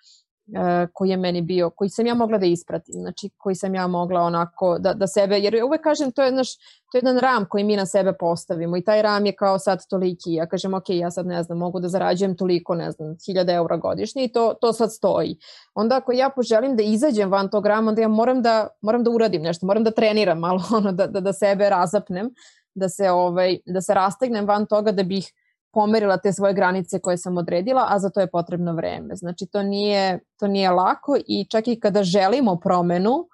koji 0.92 1.10
je 1.10 1.16
meni 1.16 1.42
bio, 1.42 1.70
koji 1.70 1.90
sam 1.90 2.06
ja 2.06 2.14
mogla 2.14 2.38
da 2.38 2.46
ispratim, 2.46 2.94
znači 2.94 3.30
koji 3.36 3.54
sam 3.54 3.74
ja 3.74 3.86
mogla 3.86 4.20
onako 4.20 4.78
da, 4.78 4.92
da 4.94 5.06
sebe, 5.06 5.38
jer 5.38 5.64
uvek 5.64 5.80
kažem 5.80 6.12
to 6.12 6.22
je, 6.22 6.32
naš, 6.32 6.56
to 6.56 6.98
je 6.98 6.98
jedan 6.98 7.18
ram 7.18 7.46
koji 7.48 7.64
mi 7.64 7.76
na 7.76 7.86
sebe 7.86 8.12
postavimo 8.12 8.76
i 8.76 8.84
taj 8.84 9.02
ram 9.02 9.26
je 9.26 9.32
kao 9.32 9.58
sad 9.58 9.78
toliki, 9.90 10.32
ja 10.32 10.46
kažem 10.46 10.74
ok, 10.74 10.88
ja 10.88 11.10
sad 11.10 11.26
ne 11.26 11.42
znam, 11.42 11.58
mogu 11.58 11.80
da 11.80 11.88
zarađujem 11.88 12.36
toliko, 12.36 12.74
ne 12.74 12.90
znam, 12.90 13.16
hiljada 13.26 13.52
eura 13.52 13.76
godišnje 13.76 14.24
i 14.24 14.32
to, 14.32 14.54
to 14.60 14.72
sad 14.72 14.92
stoji. 14.92 15.38
Onda 15.74 15.96
ako 15.96 16.12
ja 16.12 16.30
poželim 16.36 16.76
da 16.76 16.82
izađem 16.82 17.30
van 17.30 17.50
tog 17.50 17.66
rama, 17.66 17.88
onda 17.88 18.02
ja 18.02 18.08
moram 18.08 18.42
da, 18.42 18.68
moram 18.80 19.04
da 19.04 19.10
uradim 19.10 19.42
nešto, 19.42 19.66
moram 19.66 19.84
da 19.84 19.90
treniram 19.90 20.38
malo, 20.38 20.62
ono, 20.76 20.92
da, 20.92 21.06
da, 21.06 21.20
da 21.20 21.32
sebe 21.32 21.70
razapnem, 21.70 22.30
da 22.74 22.88
se, 22.88 23.10
ovaj, 23.10 23.58
da 23.66 23.80
se 23.80 23.94
rastegnem 23.94 24.46
van 24.46 24.66
toga 24.66 24.92
da 24.92 25.02
bih 25.02 25.32
pomerila 25.76 26.16
te 26.16 26.32
svoje 26.32 26.54
granice 26.54 26.98
koje 26.98 27.18
sam 27.18 27.36
odredila, 27.36 27.86
a 27.88 27.98
za 27.98 28.10
to 28.10 28.20
je 28.20 28.30
potrebno 28.30 28.72
vreme. 28.72 29.16
Znači 29.16 29.46
to 29.46 29.62
nije, 29.62 30.18
to 30.38 30.48
nije 30.48 30.70
lako 30.70 31.16
i 31.28 31.46
čak 31.50 31.68
i 31.68 31.80
kada 31.80 32.02
želimo 32.02 32.56
promenu, 32.56 33.28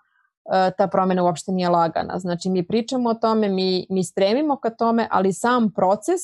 e, 0.52 0.70
ta 0.78 0.86
promena 0.86 1.23
uopšte 1.23 1.52
nije 1.52 1.69
lagana. 1.69 2.19
Znači 2.19 2.51
mi 2.51 2.66
pričamo 2.66 3.10
o 3.10 3.14
tome, 3.14 3.48
mi, 3.48 3.86
mi 3.90 4.05
stremimo 4.05 4.56
ka 4.56 4.70
tome, 4.70 5.09
ali 5.10 5.32
sam 5.32 5.70
proces, 5.70 6.20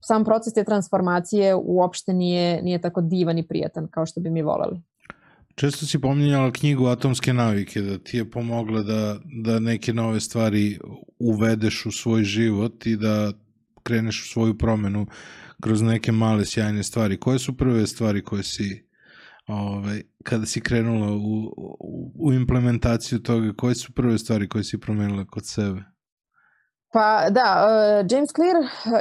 sam 0.00 0.24
proces 0.24 0.54
te 0.54 0.64
transformacije 0.64 1.54
uopšte 1.54 2.12
nije, 2.12 2.62
nije 2.62 2.80
tako 2.80 3.00
divan 3.00 3.38
i 3.38 3.46
prijatan 3.48 3.88
kao 3.90 4.06
što 4.06 4.20
bi 4.20 4.30
mi 4.30 4.42
voleli. 4.42 4.80
Često 5.54 5.86
si 5.86 6.00
pominjala 6.00 6.52
knjigu 6.52 6.86
Atomske 6.86 7.32
navike, 7.32 7.80
da 7.80 7.98
ti 7.98 8.16
je 8.16 8.30
pomogla 8.30 8.82
da, 8.82 9.16
da 9.44 9.58
neke 9.58 9.92
nove 9.92 10.20
stvari 10.20 10.78
uvedeš 11.18 11.86
u 11.86 11.90
svoj 11.92 12.24
život 12.24 12.86
i 12.86 12.96
da 12.96 13.32
kreneš 13.82 14.24
u 14.24 14.28
svoju 14.28 14.58
promenu 14.58 15.06
kroz 15.62 15.82
neke 15.82 16.12
male 16.12 16.44
sjajne 16.46 16.82
stvari. 16.82 17.20
Koje 17.20 17.38
su 17.38 17.56
prve 17.56 17.86
stvari 17.86 18.24
koje 18.24 18.42
si 18.42 18.88
ovaj, 19.46 20.02
kada 20.24 20.46
si 20.46 20.60
krenula 20.60 21.12
u, 21.12 21.54
u, 21.80 22.12
u 22.14 22.32
implementaciju 22.32 23.18
toga, 23.18 23.52
koje 23.58 23.74
su 23.74 23.92
prve 23.92 24.18
stvari 24.18 24.48
koje 24.48 24.64
si 24.64 24.80
promenila 24.80 25.24
kod 25.24 25.46
sebe? 25.46 25.82
Pa 26.92 27.30
da, 27.30 27.66
uh, 27.66 28.06
James 28.10 28.30
Clear, 28.36 28.56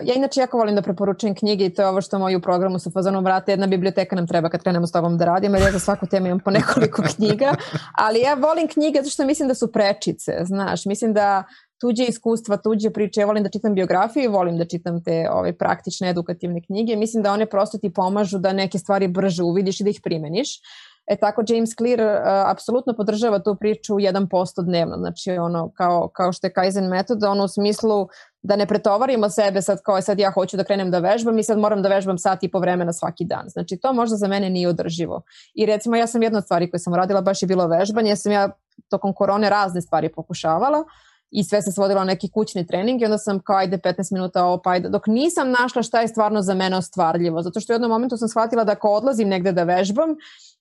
ja 0.08 0.14
inače 0.14 0.40
jako 0.40 0.58
volim 0.58 0.76
da 0.76 0.82
preporučujem 0.82 1.36
knjige 1.36 1.66
i 1.66 1.74
to 1.74 1.82
je 1.82 1.88
ovo 1.88 2.02
što 2.02 2.20
moju 2.20 2.42
programu 2.42 2.80
sa 2.80 2.90
fazonom 2.90 3.24
vrate, 3.24 3.52
jedna 3.52 3.68
biblioteka 3.68 4.16
nam 4.16 4.28
treba 4.28 4.50
kad 4.50 4.62
krenemo 4.62 4.88
s 4.88 4.92
tobom 4.92 5.18
da 5.18 5.26
radimo, 5.26 5.56
jer 5.58 5.66
ja 5.66 5.72
za 5.72 5.80
svaku 5.80 6.08
temu 6.08 6.28
imam 6.28 6.40
po 6.40 6.52
nekoliko 6.52 7.04
knjiga, 7.16 7.56
ali 7.98 8.20
ja 8.20 8.34
volim 8.34 8.68
knjige 8.68 9.00
zato 9.00 9.10
što 9.10 9.26
mislim 9.26 9.48
da 9.48 9.56
su 9.56 9.72
prečice, 9.72 10.32
znaš, 10.44 10.86
mislim 10.86 11.14
da 11.14 11.44
tuđe 11.82 12.06
iskustva, 12.06 12.58
tuđe 12.58 12.90
priče. 12.90 13.22
Ja 13.22 13.26
volim 13.26 13.44
da 13.44 13.50
čitam 13.50 13.74
biografije 13.76 14.26
i 14.26 14.28
volim 14.28 14.58
da 14.58 14.66
čitam 14.66 15.04
te 15.04 15.28
ove, 15.32 15.54
praktične 15.58 16.10
edukativne 16.10 16.62
knjige. 16.62 16.96
Mislim 16.96 17.24
da 17.24 17.34
one 17.34 17.46
prosto 17.46 17.78
ti 17.78 17.94
pomažu 17.94 18.38
da 18.38 18.54
neke 18.54 18.80
stvari 18.80 19.08
brže 19.08 19.44
uvidiš 19.44 19.80
i 19.80 19.84
da 19.84 19.90
ih 19.90 20.00
primeniš. 20.04 20.60
E 21.08 21.16
tako 21.16 21.44
James 21.48 21.76
Clear 21.76 22.00
uh, 22.00 22.52
apsolutno 22.52 22.94
podržava 22.98 23.40
tu 23.40 23.56
priču 23.56 23.94
1% 23.94 24.66
dnevno, 24.66 24.98
znači 24.98 25.32
ono 25.32 25.72
kao, 25.76 26.08
kao 26.08 26.34
što 26.34 26.48
je 26.48 26.54
Kaizen 26.54 26.88
metod, 26.88 27.24
ono 27.24 27.44
u 27.44 27.48
smislu 27.48 28.08
da 28.42 28.56
ne 28.56 28.66
pretovarimo 28.66 29.30
sebe 29.30 29.62
sad 29.62 29.82
kao 29.82 30.02
sad 30.02 30.20
ja 30.20 30.32
hoću 30.32 30.58
da 30.58 30.64
krenem 30.64 30.92
da 30.92 31.00
vežbam 31.00 31.38
i 31.38 31.44
sad 31.44 31.60
moram 31.60 31.82
da 31.82 31.90
vežbam 31.90 32.18
sat 32.18 32.44
i 32.44 32.52
po 32.52 32.60
vremena 32.60 32.94
svaki 32.94 33.26
dan. 33.26 33.50
Znači 33.50 33.78
to 33.78 33.94
možda 33.94 34.18
za 34.18 34.28
mene 34.28 34.50
nije 34.50 34.70
održivo. 34.70 35.22
I 35.54 35.66
recimo 35.66 35.96
ja 35.96 36.08
sam 36.08 36.24
jedna 36.24 36.38
od 36.38 36.44
stvari 36.44 36.70
koje 36.72 36.80
sam 36.80 36.96
radila 36.96 37.22
baš 37.22 37.42
je 37.42 37.48
bilo 37.48 37.68
vežbanje, 37.68 38.10
ja 38.10 38.16
sam 38.16 38.32
ja 38.32 38.50
tokom 38.90 39.14
korone 39.14 39.50
razne 39.50 39.82
stvari 39.82 40.10
pokušavala, 40.10 40.80
uh, 40.80 41.11
i 41.32 41.44
sve 41.44 41.62
se 41.62 41.72
svodilo 41.72 42.00
na 42.00 42.06
neki 42.06 42.30
kućni 42.30 42.68
trening 42.68 43.02
i 43.02 43.06
onda 43.06 43.18
sam 43.18 43.40
kao 43.40 43.56
ajde 43.56 43.78
15 43.78 44.14
minuta 44.14 44.46
ovo 44.46 44.62
pa 44.62 44.70
ajde, 44.70 44.90
dok 44.90 45.08
nisam 45.08 45.52
našla 45.52 45.84
šta 45.84 46.02
je 46.02 46.08
stvarno 46.08 46.42
za 46.42 46.54
mene 46.54 46.78
ostvarljivo, 46.78 47.42
zato 47.42 47.60
što 47.60 47.74
u 47.74 47.76
jednom 47.76 47.92
momentu 47.92 48.18
sam 48.18 48.28
shvatila 48.28 48.64
da 48.64 48.72
ako 48.72 48.90
odlazim 48.90 49.28
negde 49.28 49.52
da 49.52 49.64
vežbam, 49.64 50.10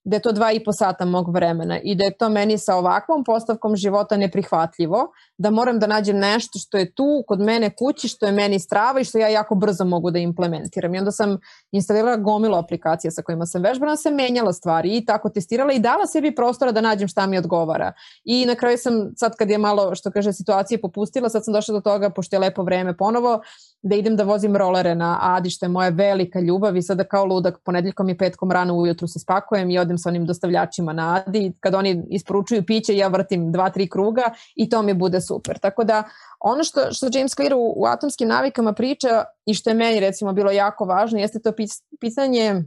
da 0.04 0.16
je 0.16 0.22
to 0.22 0.32
dva 0.32 0.52
i 0.52 0.64
po 0.64 0.72
sata 0.72 1.04
mog 1.04 1.34
vremena 1.34 1.80
i 1.82 1.94
da 1.94 2.04
je 2.04 2.16
to 2.16 2.28
meni 2.28 2.58
sa 2.58 2.76
ovakvom 2.76 3.24
postavkom 3.24 3.76
života 3.76 4.16
neprihvatljivo, 4.16 5.12
da 5.38 5.50
moram 5.50 5.78
da 5.78 5.86
nađem 5.86 6.18
nešto 6.18 6.58
što 6.58 6.78
je 6.78 6.94
tu 6.94 7.24
kod 7.28 7.40
mene 7.40 7.70
kući, 7.76 8.08
što 8.08 8.26
je 8.26 8.32
meni 8.32 8.58
strava 8.58 9.00
i 9.00 9.04
što 9.04 9.18
ja 9.18 9.28
jako 9.28 9.54
brzo 9.54 9.84
mogu 9.84 10.10
da 10.10 10.18
implementiram. 10.18 10.94
I 10.94 10.98
onda 10.98 11.10
sam 11.10 11.38
instalirala 11.72 12.16
gomilu 12.16 12.56
aplikacija 12.56 13.10
sa 13.10 13.22
kojima 13.22 13.46
sam 13.46 13.62
vežbala, 13.62 13.96
sam 13.96 14.14
menjala 14.14 14.52
stvari 14.52 14.96
i 14.96 15.04
tako 15.04 15.30
testirala 15.30 15.72
i 15.72 15.78
dala 15.78 16.06
sebi 16.06 16.34
prostora 16.34 16.72
da 16.72 16.80
nađem 16.80 17.08
šta 17.08 17.26
mi 17.26 17.38
odgovara. 17.38 17.92
I 18.24 18.46
na 18.46 18.54
kraju 18.54 18.78
sam, 18.78 19.12
sad 19.16 19.36
kad 19.36 19.50
je 19.50 19.58
malo, 19.58 19.94
što 19.94 20.10
kaže, 20.10 20.32
situacija 20.32 20.78
popustila, 20.82 21.28
sad 21.28 21.44
sam 21.44 21.54
došla 21.54 21.74
do 21.74 21.80
toga, 21.80 22.10
pošto 22.10 22.36
je 22.36 22.40
lepo 22.40 22.62
vreme 22.62 22.96
ponovo, 22.96 23.40
da 23.82 23.96
idem 23.96 24.16
da 24.16 24.24
vozim 24.24 24.56
rolere 24.56 24.94
na 24.94 25.18
Adi, 25.20 25.50
što 25.50 25.66
je 25.66 25.70
moja 25.70 25.88
velika 25.88 26.40
ljubav 26.40 26.76
i 26.76 26.82
sada 26.82 27.04
kao 27.04 27.24
ludak 27.24 27.58
ponedeljkom 27.64 28.08
i 28.08 28.16
petkom 28.18 28.50
rano 28.50 28.74
ujutru 28.74 29.08
se 29.08 29.18
spakujem 29.18 29.70
i 29.70 29.78
odem 29.78 29.98
sa 29.98 30.08
onim 30.08 30.26
dostavljačima 30.26 30.92
na 30.92 31.22
Adi. 31.26 31.52
Kad 31.60 31.74
oni 31.74 32.02
isporučuju 32.08 32.66
piće, 32.66 32.96
ja 32.96 33.08
vrtim 33.08 33.52
dva, 33.52 33.70
tri 33.70 33.88
kruga 33.88 34.22
i 34.54 34.68
to 34.68 34.82
mi 34.82 34.94
bude 34.94 35.20
super. 35.20 35.58
Tako 35.58 35.84
da 35.84 36.02
ono 36.40 36.64
što, 36.64 36.92
što 36.92 37.08
James 37.12 37.34
Clear 37.34 37.54
u, 37.54 37.74
u 37.76 37.86
atomskim 37.86 38.28
navikama 38.28 38.72
priča 38.72 39.24
i 39.46 39.54
što 39.54 39.70
je 39.70 39.74
meni 39.74 40.00
recimo 40.00 40.32
bilo 40.32 40.50
jako 40.50 40.84
važno 40.84 41.18
jeste 41.18 41.40
to 41.40 41.52
pitanje 42.00 42.64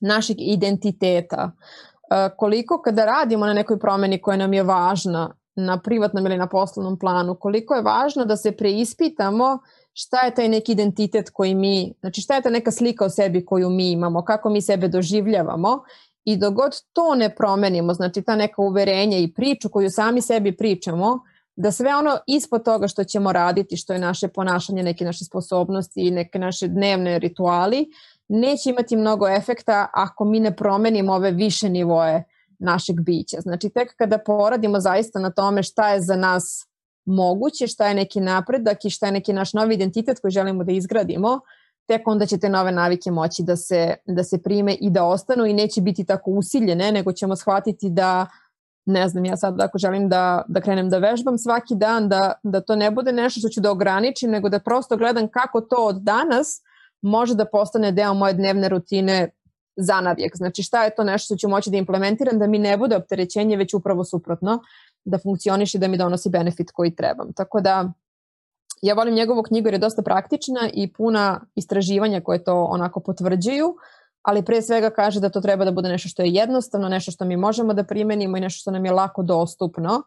našeg 0.00 0.36
identiteta. 0.40 1.50
E, 2.10 2.28
koliko 2.36 2.82
kada 2.82 3.04
radimo 3.04 3.46
na 3.46 3.52
nekoj 3.52 3.78
promeni 3.78 4.20
koja 4.20 4.36
nam 4.36 4.52
je 4.52 4.62
važna 4.62 5.34
na 5.56 5.80
privatnom 5.80 6.26
ili 6.26 6.36
na 6.36 6.46
poslovnom 6.46 6.98
planu, 6.98 7.34
koliko 7.34 7.74
je 7.74 7.82
važno 7.82 8.24
da 8.24 8.36
se 8.36 8.52
preispitamo 8.52 9.58
šta 9.92 10.20
je 10.20 10.34
taj 10.34 10.48
neki 10.48 10.72
identitet 10.72 11.30
koji 11.30 11.54
mi, 11.54 11.94
znači 12.00 12.20
šta 12.20 12.34
je 12.34 12.42
ta 12.42 12.50
neka 12.50 12.70
slika 12.70 13.04
o 13.04 13.10
sebi 13.10 13.44
koju 13.44 13.70
mi 13.70 13.90
imamo, 13.90 14.24
kako 14.24 14.50
mi 14.50 14.62
sebe 14.62 14.88
doživljavamo 14.88 15.82
i 16.24 16.36
dogod 16.36 16.72
to 16.92 17.14
ne 17.14 17.34
promenimo, 17.34 17.94
znači 17.94 18.22
ta 18.22 18.36
neka 18.36 18.62
uverenja 18.62 19.18
i 19.18 19.32
priču 19.32 19.68
koju 19.68 19.90
sami 19.90 20.22
sebi 20.22 20.56
pričamo, 20.56 21.20
da 21.56 21.72
sve 21.72 21.96
ono 21.96 22.18
ispod 22.26 22.64
toga 22.64 22.88
što 22.88 23.04
ćemo 23.04 23.32
raditi, 23.32 23.76
što 23.76 23.92
je 23.92 23.98
naše 23.98 24.28
ponašanje, 24.28 24.82
neke 24.82 25.04
naše 25.04 25.24
sposobnosti 25.24 26.00
i 26.00 26.10
neke 26.10 26.38
naše 26.38 26.68
dnevne 26.68 27.18
rituali, 27.18 27.86
neće 28.28 28.70
imati 28.70 28.96
mnogo 28.96 29.28
efekta 29.28 29.86
ako 29.92 30.24
mi 30.24 30.40
ne 30.40 30.56
promenimo 30.56 31.12
ove 31.12 31.30
više 31.30 31.68
nivoje 31.68 32.24
našeg 32.58 33.00
bića. 33.00 33.40
Znači 33.40 33.68
tek 33.68 33.96
kada 33.96 34.18
poradimo 34.18 34.80
zaista 34.80 35.18
na 35.18 35.30
tome 35.30 35.62
šta 35.62 35.88
je 35.88 36.00
za 36.00 36.16
nas 36.16 36.66
moguće, 37.04 37.66
šta 37.66 37.88
je 37.88 37.94
neki 37.94 38.20
napredak 38.20 38.84
i 38.84 38.90
šta 38.90 39.06
je 39.06 39.12
neki 39.12 39.32
naš 39.32 39.52
novi 39.52 39.74
identitet 39.74 40.20
koji 40.20 40.30
želimo 40.30 40.64
da 40.64 40.72
izgradimo, 40.72 41.40
tek 41.86 42.08
onda 42.08 42.26
će 42.26 42.38
te 42.38 42.48
nove 42.48 42.72
navike 42.72 43.10
moći 43.10 43.42
da 43.42 43.56
se, 43.56 43.94
da 44.06 44.24
se 44.24 44.42
prime 44.42 44.74
i 44.74 44.90
da 44.90 45.04
ostanu 45.04 45.46
i 45.46 45.54
neće 45.54 45.80
biti 45.80 46.04
tako 46.04 46.30
usiljene, 46.30 46.92
nego 46.92 47.12
ćemo 47.12 47.36
shvatiti 47.36 47.90
da 47.90 48.26
ne 48.86 49.08
znam, 49.08 49.24
ja 49.24 49.36
sad 49.36 49.60
ako 49.60 49.78
želim 49.78 50.08
da, 50.08 50.42
da 50.48 50.60
krenem 50.60 50.90
da 50.90 50.98
vežbam 50.98 51.38
svaki 51.38 51.74
dan, 51.74 52.08
da, 52.08 52.32
da 52.42 52.60
to 52.60 52.76
ne 52.76 52.90
bude 52.90 53.12
nešto 53.12 53.38
što 53.38 53.48
ću 53.48 53.60
da 53.60 53.70
ograničim, 53.70 54.30
nego 54.30 54.48
da 54.48 54.58
prosto 54.58 54.96
gledam 54.96 55.28
kako 55.28 55.60
to 55.60 55.76
od 55.76 55.96
danas 56.02 56.62
može 57.02 57.34
da 57.34 57.44
postane 57.44 57.92
deo 57.92 58.14
moje 58.14 58.34
dnevne 58.34 58.68
rutine 58.68 59.30
za 59.76 60.00
navijek. 60.00 60.36
Znači 60.36 60.62
šta 60.62 60.84
je 60.84 60.94
to 60.94 61.04
nešto 61.04 61.24
što 61.24 61.36
ću 61.36 61.48
moći 61.48 61.70
da 61.70 61.76
implementiram 61.76 62.38
da 62.38 62.46
mi 62.46 62.58
ne 62.58 62.76
bude 62.76 62.96
opterećenje, 62.96 63.56
već 63.56 63.74
upravo 63.74 64.04
suprotno, 64.04 64.60
da 65.04 65.18
funkcioniš 65.18 65.74
i 65.74 65.78
da 65.78 65.88
mi 65.88 65.98
donosi 65.98 66.30
benefit 66.30 66.70
koji 66.70 66.94
trebam. 66.94 67.32
Tako 67.32 67.60
da 67.60 67.92
ja 68.82 68.94
volim 68.94 69.14
njegovu 69.14 69.42
knjigu 69.42 69.66
jer 69.66 69.74
je 69.74 69.78
dosta 69.78 70.02
praktična 70.02 70.70
i 70.74 70.92
puna 70.92 71.40
istraživanja 71.54 72.20
koje 72.20 72.44
to 72.44 72.64
onako 72.64 73.00
potvrđuju, 73.00 73.76
ali 74.22 74.44
pre 74.44 74.62
svega 74.62 74.90
kaže 74.90 75.20
da 75.20 75.28
to 75.28 75.40
treba 75.40 75.64
da 75.64 75.72
bude 75.72 75.88
nešto 75.88 76.08
što 76.08 76.22
je 76.22 76.30
jednostavno, 76.30 76.88
nešto 76.88 77.10
što 77.10 77.24
mi 77.24 77.36
možemo 77.36 77.74
da 77.74 77.84
primenimo 77.84 78.36
i 78.36 78.40
nešto 78.40 78.60
što 78.60 78.70
nam 78.70 78.84
je 78.84 78.92
lako 78.92 79.22
dostupno 79.22 80.02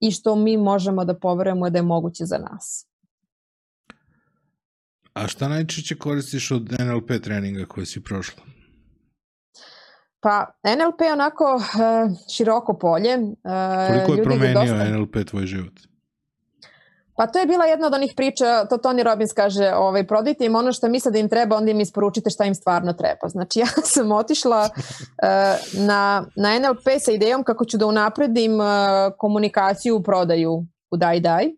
i 0.00 0.10
što 0.10 0.36
mi 0.36 0.56
možemo 0.56 1.04
da 1.04 1.14
poverujemo 1.14 1.70
da 1.70 1.78
je 1.78 1.82
moguće 1.82 2.24
za 2.24 2.38
nas. 2.38 2.86
A 5.14 5.28
šta 5.28 5.48
najčešće 5.48 5.98
koristiš 5.98 6.50
od 6.50 6.72
NLP 6.80 7.22
treninga 7.22 7.66
koje 7.66 7.86
si 7.86 8.02
prošla? 8.02 8.42
Pa 10.22 10.54
NLP 10.64 11.00
je 11.00 11.12
onako 11.12 11.44
uh, 11.54 11.62
široko 12.30 12.78
polje. 12.78 13.18
Uh, 13.18 14.04
Koliko 14.06 14.12
je 14.12 14.22
promenio 14.22 14.60
dosta... 14.60 14.84
NLP 14.84 15.16
tvoj 15.30 15.46
život? 15.46 15.72
Pa 17.16 17.26
to 17.26 17.38
je 17.38 17.46
bila 17.46 17.64
jedna 17.64 17.86
od 17.86 17.94
onih 17.94 18.12
priča, 18.16 18.64
to 18.64 18.76
Tony 18.76 19.02
Robbins 19.02 19.32
kaže, 19.32 19.72
ovaj, 19.74 20.06
prodajte 20.06 20.44
im 20.44 20.54
ono 20.54 20.72
što 20.72 20.88
misle 20.88 21.12
da 21.12 21.18
im 21.18 21.28
treba, 21.28 21.56
onda 21.56 21.70
im 21.70 21.80
isporučite 21.80 22.30
šta 22.30 22.44
im 22.44 22.54
stvarno 22.54 22.92
treba. 22.92 23.28
Znači 23.28 23.58
ja 23.64 23.66
sam 23.66 24.12
otišla 24.12 24.68
uh, 24.72 25.82
na, 25.86 26.26
na 26.36 26.58
NLP 26.58 26.86
sa 27.00 27.12
idejom 27.12 27.42
kako 27.42 27.64
ću 27.64 27.78
da 27.78 27.86
unapredim 27.86 28.60
uh, 28.60 28.66
komunikaciju 29.18 29.96
u 29.96 30.02
prodaju 30.02 30.64
u 30.90 30.96
Daj 30.96 31.20
Daj, 31.20 31.50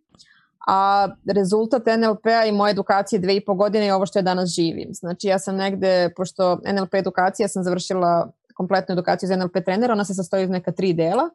a 0.67 1.09
rezultat 1.35 1.83
NLP-a 1.99 2.45
i 2.45 2.53
moje 2.53 2.71
edukacije 2.71 3.19
dve 3.19 3.37
i 3.37 3.45
po 3.45 3.55
godine 3.55 3.87
je 3.87 3.95
ovo 3.95 4.07
što 4.07 4.19
ja 4.19 4.23
danas 4.23 4.51
živim. 4.51 4.89
Znači 4.93 5.27
ja 5.27 5.39
sam 5.39 5.57
negde, 5.57 6.11
pošto 6.17 6.61
NLP 6.73 6.95
edukacija 6.95 7.49
sam 7.49 7.63
završila 7.63 8.33
kompletnu 8.55 8.93
edukaciju 8.93 9.27
za 9.27 9.37
NLP 9.37 9.65
trenera, 9.65 9.93
ona 9.93 10.05
se 10.05 10.15
sastoji 10.15 10.45
iz 10.45 10.51
neka 10.51 10.73
tri 10.73 10.93
dela. 10.93 11.31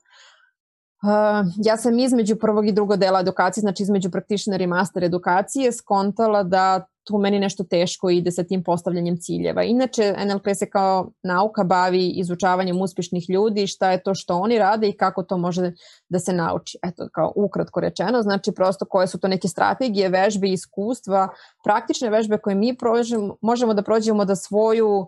Uh, 1.04 1.48
ja 1.66 1.78
sam 1.78 2.00
između 2.00 2.36
prvog 2.36 2.68
i 2.68 2.72
drugog 2.72 3.00
dela 3.00 3.20
edukacije, 3.20 3.62
znači 3.62 3.84
između 3.84 4.12
practitioner 4.12 4.62
i 4.62 4.68
master 4.68 5.04
edukacije, 5.04 5.72
skontala 5.72 6.44
da 6.44 6.86
tu 7.10 7.18
meni 7.18 7.40
nešto 7.40 7.64
teško 7.64 8.10
ide 8.10 8.32
sa 8.32 8.44
tim 8.44 8.64
postavljanjem 8.64 9.18
ciljeva. 9.18 9.64
Inače, 9.64 10.16
NLP 10.26 10.48
se 10.54 10.70
kao 10.70 11.12
nauka 11.24 11.64
bavi 11.64 12.08
izučavanjem 12.08 12.82
uspješnih 12.82 13.30
ljudi, 13.30 13.68
šta 13.68 13.92
je 13.92 14.04
to 14.04 14.16
što 14.16 14.38
oni 14.38 14.58
rade 14.60 14.90
i 14.90 14.98
kako 14.98 15.24
to 15.24 15.38
može 15.38 15.72
da 16.10 16.20
se 16.20 16.34
nauči. 16.34 16.78
Eto, 16.84 17.08
kao 17.12 17.34
ukratko 17.36 17.80
rečeno, 17.80 18.22
znači 18.22 18.52
prosto 18.52 18.86
koje 18.86 19.08
su 19.08 19.20
to 19.20 19.28
neke 19.28 19.48
strategije, 19.48 20.10
vežbe, 20.10 20.48
iskustva, 20.48 21.30
praktične 21.64 22.10
vežbe 22.10 22.38
koje 22.38 22.56
mi 22.56 22.78
prožemo, 22.78 23.38
možemo 23.42 23.74
da 23.74 23.82
prođemo 23.82 24.26
da 24.26 24.36
svoju 24.36 25.08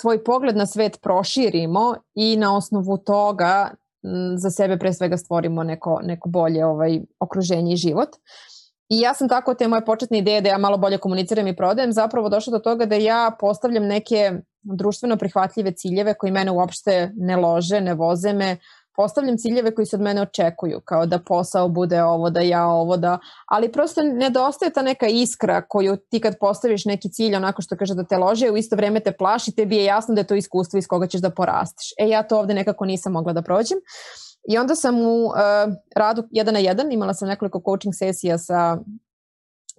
svoj 0.00 0.24
pogled 0.24 0.56
na 0.56 0.66
svet 0.66 0.98
proširimo 1.02 1.94
i 2.14 2.36
na 2.36 2.56
osnovu 2.56 2.98
toga 2.98 3.70
za 4.36 4.50
sebe 4.50 4.78
pre 4.78 4.92
svega 4.92 5.16
stvorimo 5.16 5.62
neko, 5.62 6.00
neko 6.02 6.28
bolje 6.28 6.66
ovaj, 6.66 7.00
okruženje 7.20 7.72
i 7.72 7.76
život. 7.76 8.08
I 8.88 9.00
ja 9.00 9.14
sam 9.14 9.28
tako 9.28 9.54
te 9.54 9.68
moje 9.68 9.84
početne 9.84 10.18
ideje 10.18 10.40
da 10.40 10.48
ja 10.48 10.58
malo 10.58 10.78
bolje 10.78 10.98
komuniciram 10.98 11.46
i 11.46 11.56
prodajem 11.56 11.92
zapravo 11.92 12.28
došla 12.28 12.50
do 12.50 12.58
toga 12.58 12.86
da 12.86 12.94
ja 12.94 13.36
postavljam 13.40 13.84
neke 13.86 14.32
društveno 14.62 15.16
prihvatljive 15.16 15.72
ciljeve 15.72 16.14
koji 16.14 16.32
mene 16.32 16.50
uopšte 16.50 17.10
ne 17.16 17.36
lože, 17.36 17.80
ne 17.80 17.94
voze 17.94 18.32
me, 18.32 18.56
postavljam 18.98 19.38
ciljeve 19.38 19.74
koji 19.74 19.86
se 19.86 19.96
od 19.96 20.02
mene 20.02 20.22
očekuju, 20.22 20.80
kao 20.84 21.06
da 21.06 21.18
posao 21.18 21.68
bude 21.68 22.02
ovo, 22.02 22.30
da 22.30 22.40
ja 22.40 22.66
ovo, 22.66 22.96
da, 22.96 23.18
ali 23.46 23.72
prosto 23.72 24.02
nedostaje 24.02 24.72
ta 24.72 24.82
neka 24.82 25.06
iskra 25.06 25.62
koju 25.68 25.96
ti 25.96 26.20
kad 26.20 26.38
postaviš 26.40 26.84
neki 26.84 27.08
cilj, 27.08 27.36
onako 27.36 27.62
što 27.62 27.76
kaže 27.76 27.94
da 27.94 28.04
te 28.04 28.16
lože, 28.16 28.50
u 28.50 28.56
isto 28.56 28.76
vreme 28.76 29.00
te 29.00 29.12
plaši, 29.12 29.54
tebi 29.54 29.76
je 29.76 29.84
jasno 29.84 30.14
da 30.14 30.20
je 30.20 30.26
to 30.26 30.34
iskustvo 30.34 30.78
iz 30.78 30.86
koga 30.86 31.06
ćeš 31.06 31.20
da 31.20 31.30
porastiš. 31.30 31.92
E 31.98 32.08
ja 32.08 32.22
to 32.22 32.38
ovde 32.38 32.54
nekako 32.54 32.84
nisam 32.84 33.12
mogla 33.12 33.32
da 33.32 33.42
prođem. 33.42 33.78
I 34.50 34.58
onda 34.58 34.74
sam 34.74 34.98
u 35.00 35.24
uh, 35.24 35.32
radu 35.96 36.24
jedan 36.30 36.54
na 36.54 36.60
jedan, 36.60 36.92
imala 36.92 37.14
sam 37.14 37.28
nekoliko 37.28 37.62
coaching 37.64 37.94
sesija 37.94 38.38
sa, 38.38 38.78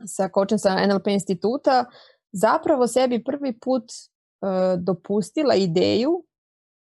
sa 0.06 0.30
coachem 0.34 0.60
sa 0.60 0.88
NLP 0.88 1.08
instituta, 1.08 1.86
zapravo 2.32 2.88
sebi 2.88 3.24
prvi 3.24 3.60
put 3.60 3.84
uh, 3.84 4.80
dopustila 4.80 5.56
ideju 5.56 6.24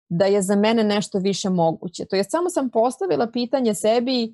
da 0.09 0.25
je 0.25 0.41
za 0.41 0.55
mene 0.55 0.83
nešto 0.83 1.19
više 1.19 1.49
moguće. 1.49 2.05
To 2.05 2.15
je 2.15 2.23
samo 2.23 2.49
sam 2.49 2.69
postavila 2.69 3.27
pitanje 3.27 3.73
sebi 3.73 4.33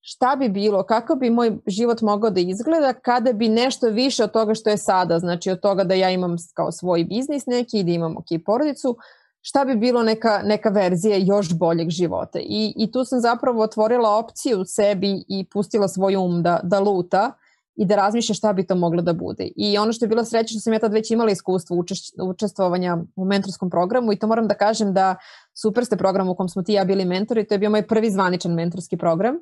šta 0.00 0.36
bi 0.36 0.48
bilo, 0.48 0.82
kako 0.82 1.14
bi 1.14 1.30
moj 1.30 1.56
život 1.66 2.00
mogao 2.00 2.30
da 2.30 2.40
izgleda 2.40 2.92
kada 2.92 3.32
bi 3.32 3.48
nešto 3.48 3.88
više 3.88 4.24
od 4.24 4.32
toga 4.32 4.54
što 4.54 4.70
je 4.70 4.76
sada, 4.76 5.18
znači 5.18 5.50
od 5.50 5.60
toga 5.60 5.84
da 5.84 5.94
ja 5.94 6.10
imam 6.10 6.36
kao 6.54 6.72
svoj 6.72 7.04
biznis 7.04 7.46
neki 7.46 7.78
i 7.78 7.84
da 7.84 7.90
imam 7.90 8.16
ok 8.16 8.26
porodicu, 8.46 8.96
šta 9.40 9.64
bi 9.64 9.76
bilo 9.76 10.02
neka, 10.02 10.40
neka 10.44 10.68
verzija 10.68 11.16
još 11.16 11.58
boljeg 11.58 11.90
života. 11.90 12.38
I, 12.38 12.74
I 12.76 12.92
tu 12.92 13.04
sam 13.04 13.20
zapravo 13.20 13.62
otvorila 13.62 14.16
opciju 14.16 14.64
sebi 14.64 15.24
i 15.28 15.44
pustila 15.52 15.88
svoj 15.88 16.16
um 16.16 16.42
da, 16.42 16.60
da 16.62 16.80
luta 16.80 17.32
i 17.76 17.86
da 17.86 17.96
razmišlja 17.96 18.34
šta 18.34 18.52
bi 18.52 18.66
to 18.66 18.74
moglo 18.74 19.02
da 19.02 19.12
bude. 19.12 19.48
I 19.56 19.78
ono 19.78 19.92
što 19.92 20.04
je 20.04 20.08
bilo 20.08 20.24
sreće 20.24 20.52
što 20.52 20.60
sam 20.60 20.72
ja 20.72 20.78
tad 20.78 20.92
već 20.92 21.10
imala 21.10 21.30
iskustvo 21.30 21.84
učestvovanja 22.28 22.98
u 23.16 23.24
mentorskom 23.24 23.70
programu 23.70 24.12
i 24.12 24.18
to 24.18 24.26
moram 24.26 24.48
da 24.48 24.54
kažem 24.54 24.92
da 24.94 25.16
super 25.54 25.84
ste 25.84 25.96
program 25.96 26.28
u 26.28 26.34
kom 26.34 26.48
smo 26.48 26.62
ti 26.62 26.72
ja 26.72 26.84
bili 26.84 27.04
mentori, 27.04 27.46
to 27.46 27.54
je 27.54 27.58
bio 27.58 27.70
moj 27.70 27.86
prvi 27.86 28.10
zvaničan 28.10 28.52
mentorski 28.52 28.96
program. 28.96 29.34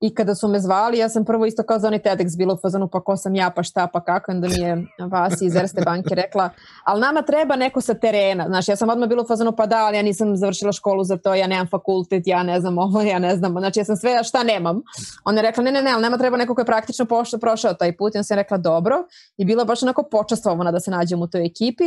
I 0.00 0.14
kada 0.14 0.34
su 0.34 0.48
me 0.48 0.60
zvali, 0.60 0.98
ja 0.98 1.08
sam 1.08 1.24
prvo 1.24 1.46
isto 1.46 1.62
kao 1.62 1.78
za 1.78 1.86
onaj 1.86 2.00
TEDx 2.00 2.36
bila 2.38 2.54
u 2.54 2.56
fazonu 2.56 2.88
pa 2.88 3.00
ko 3.00 3.16
sam 3.16 3.34
ja, 3.34 3.50
pa 3.50 3.62
šta, 3.62 3.86
pa 3.86 4.00
kako, 4.04 4.32
onda 4.32 4.48
mi 4.48 4.54
je 4.54 4.86
Vasi 4.98 5.46
iz 5.46 5.56
Erste 5.56 5.82
banke 5.82 6.14
rekla, 6.14 6.50
ali 6.84 7.00
nama 7.00 7.22
treba 7.22 7.56
neko 7.56 7.80
sa 7.80 7.94
terena, 7.94 8.46
znaš, 8.46 8.68
ja 8.68 8.76
sam 8.76 8.88
odmah 8.88 9.08
bila 9.08 9.22
u 9.22 9.26
fazonu 9.26 9.52
pa 9.52 9.66
da, 9.66 9.76
ali 9.86 9.96
ja 9.96 10.02
nisam 10.02 10.36
završila 10.36 10.72
školu 10.72 11.04
za 11.04 11.16
to, 11.16 11.34
ja 11.34 11.46
nemam 11.46 11.66
fakultet, 11.66 12.22
ja 12.26 12.42
ne 12.42 12.60
znam 12.60 12.78
ovo, 12.78 13.02
ja 13.02 13.18
ne 13.18 13.36
znam, 13.36 13.52
znači 13.52 13.80
ja 13.80 13.84
sam 13.84 13.96
sve, 13.96 14.24
šta 14.24 14.42
nemam. 14.42 14.82
Ona 15.24 15.38
je 15.38 15.42
rekla, 15.42 15.64
ne, 15.64 15.72
ne, 15.72 15.82
ne, 15.82 15.90
ali 15.90 16.02
nama 16.02 16.18
treba 16.18 16.36
neko 16.36 16.54
ko 16.54 16.60
je 16.60 16.64
praktično 16.66 17.04
pošao, 17.04 17.40
prošao 17.40 17.74
taj 17.74 17.96
put. 17.96 18.14
I 18.14 18.18
on 18.18 18.24
se 18.24 18.34
je 18.34 18.36
rekla, 18.36 18.56
dobro, 18.56 18.96
i 19.36 19.44
bila 19.44 19.64
baš 19.64 19.82
onako 19.82 20.02
počastvovana 20.02 20.72
da 20.72 20.80
se 20.80 20.90
nađem 20.90 21.22
u 21.22 21.26
toj 21.26 21.46
ekipi 21.46 21.84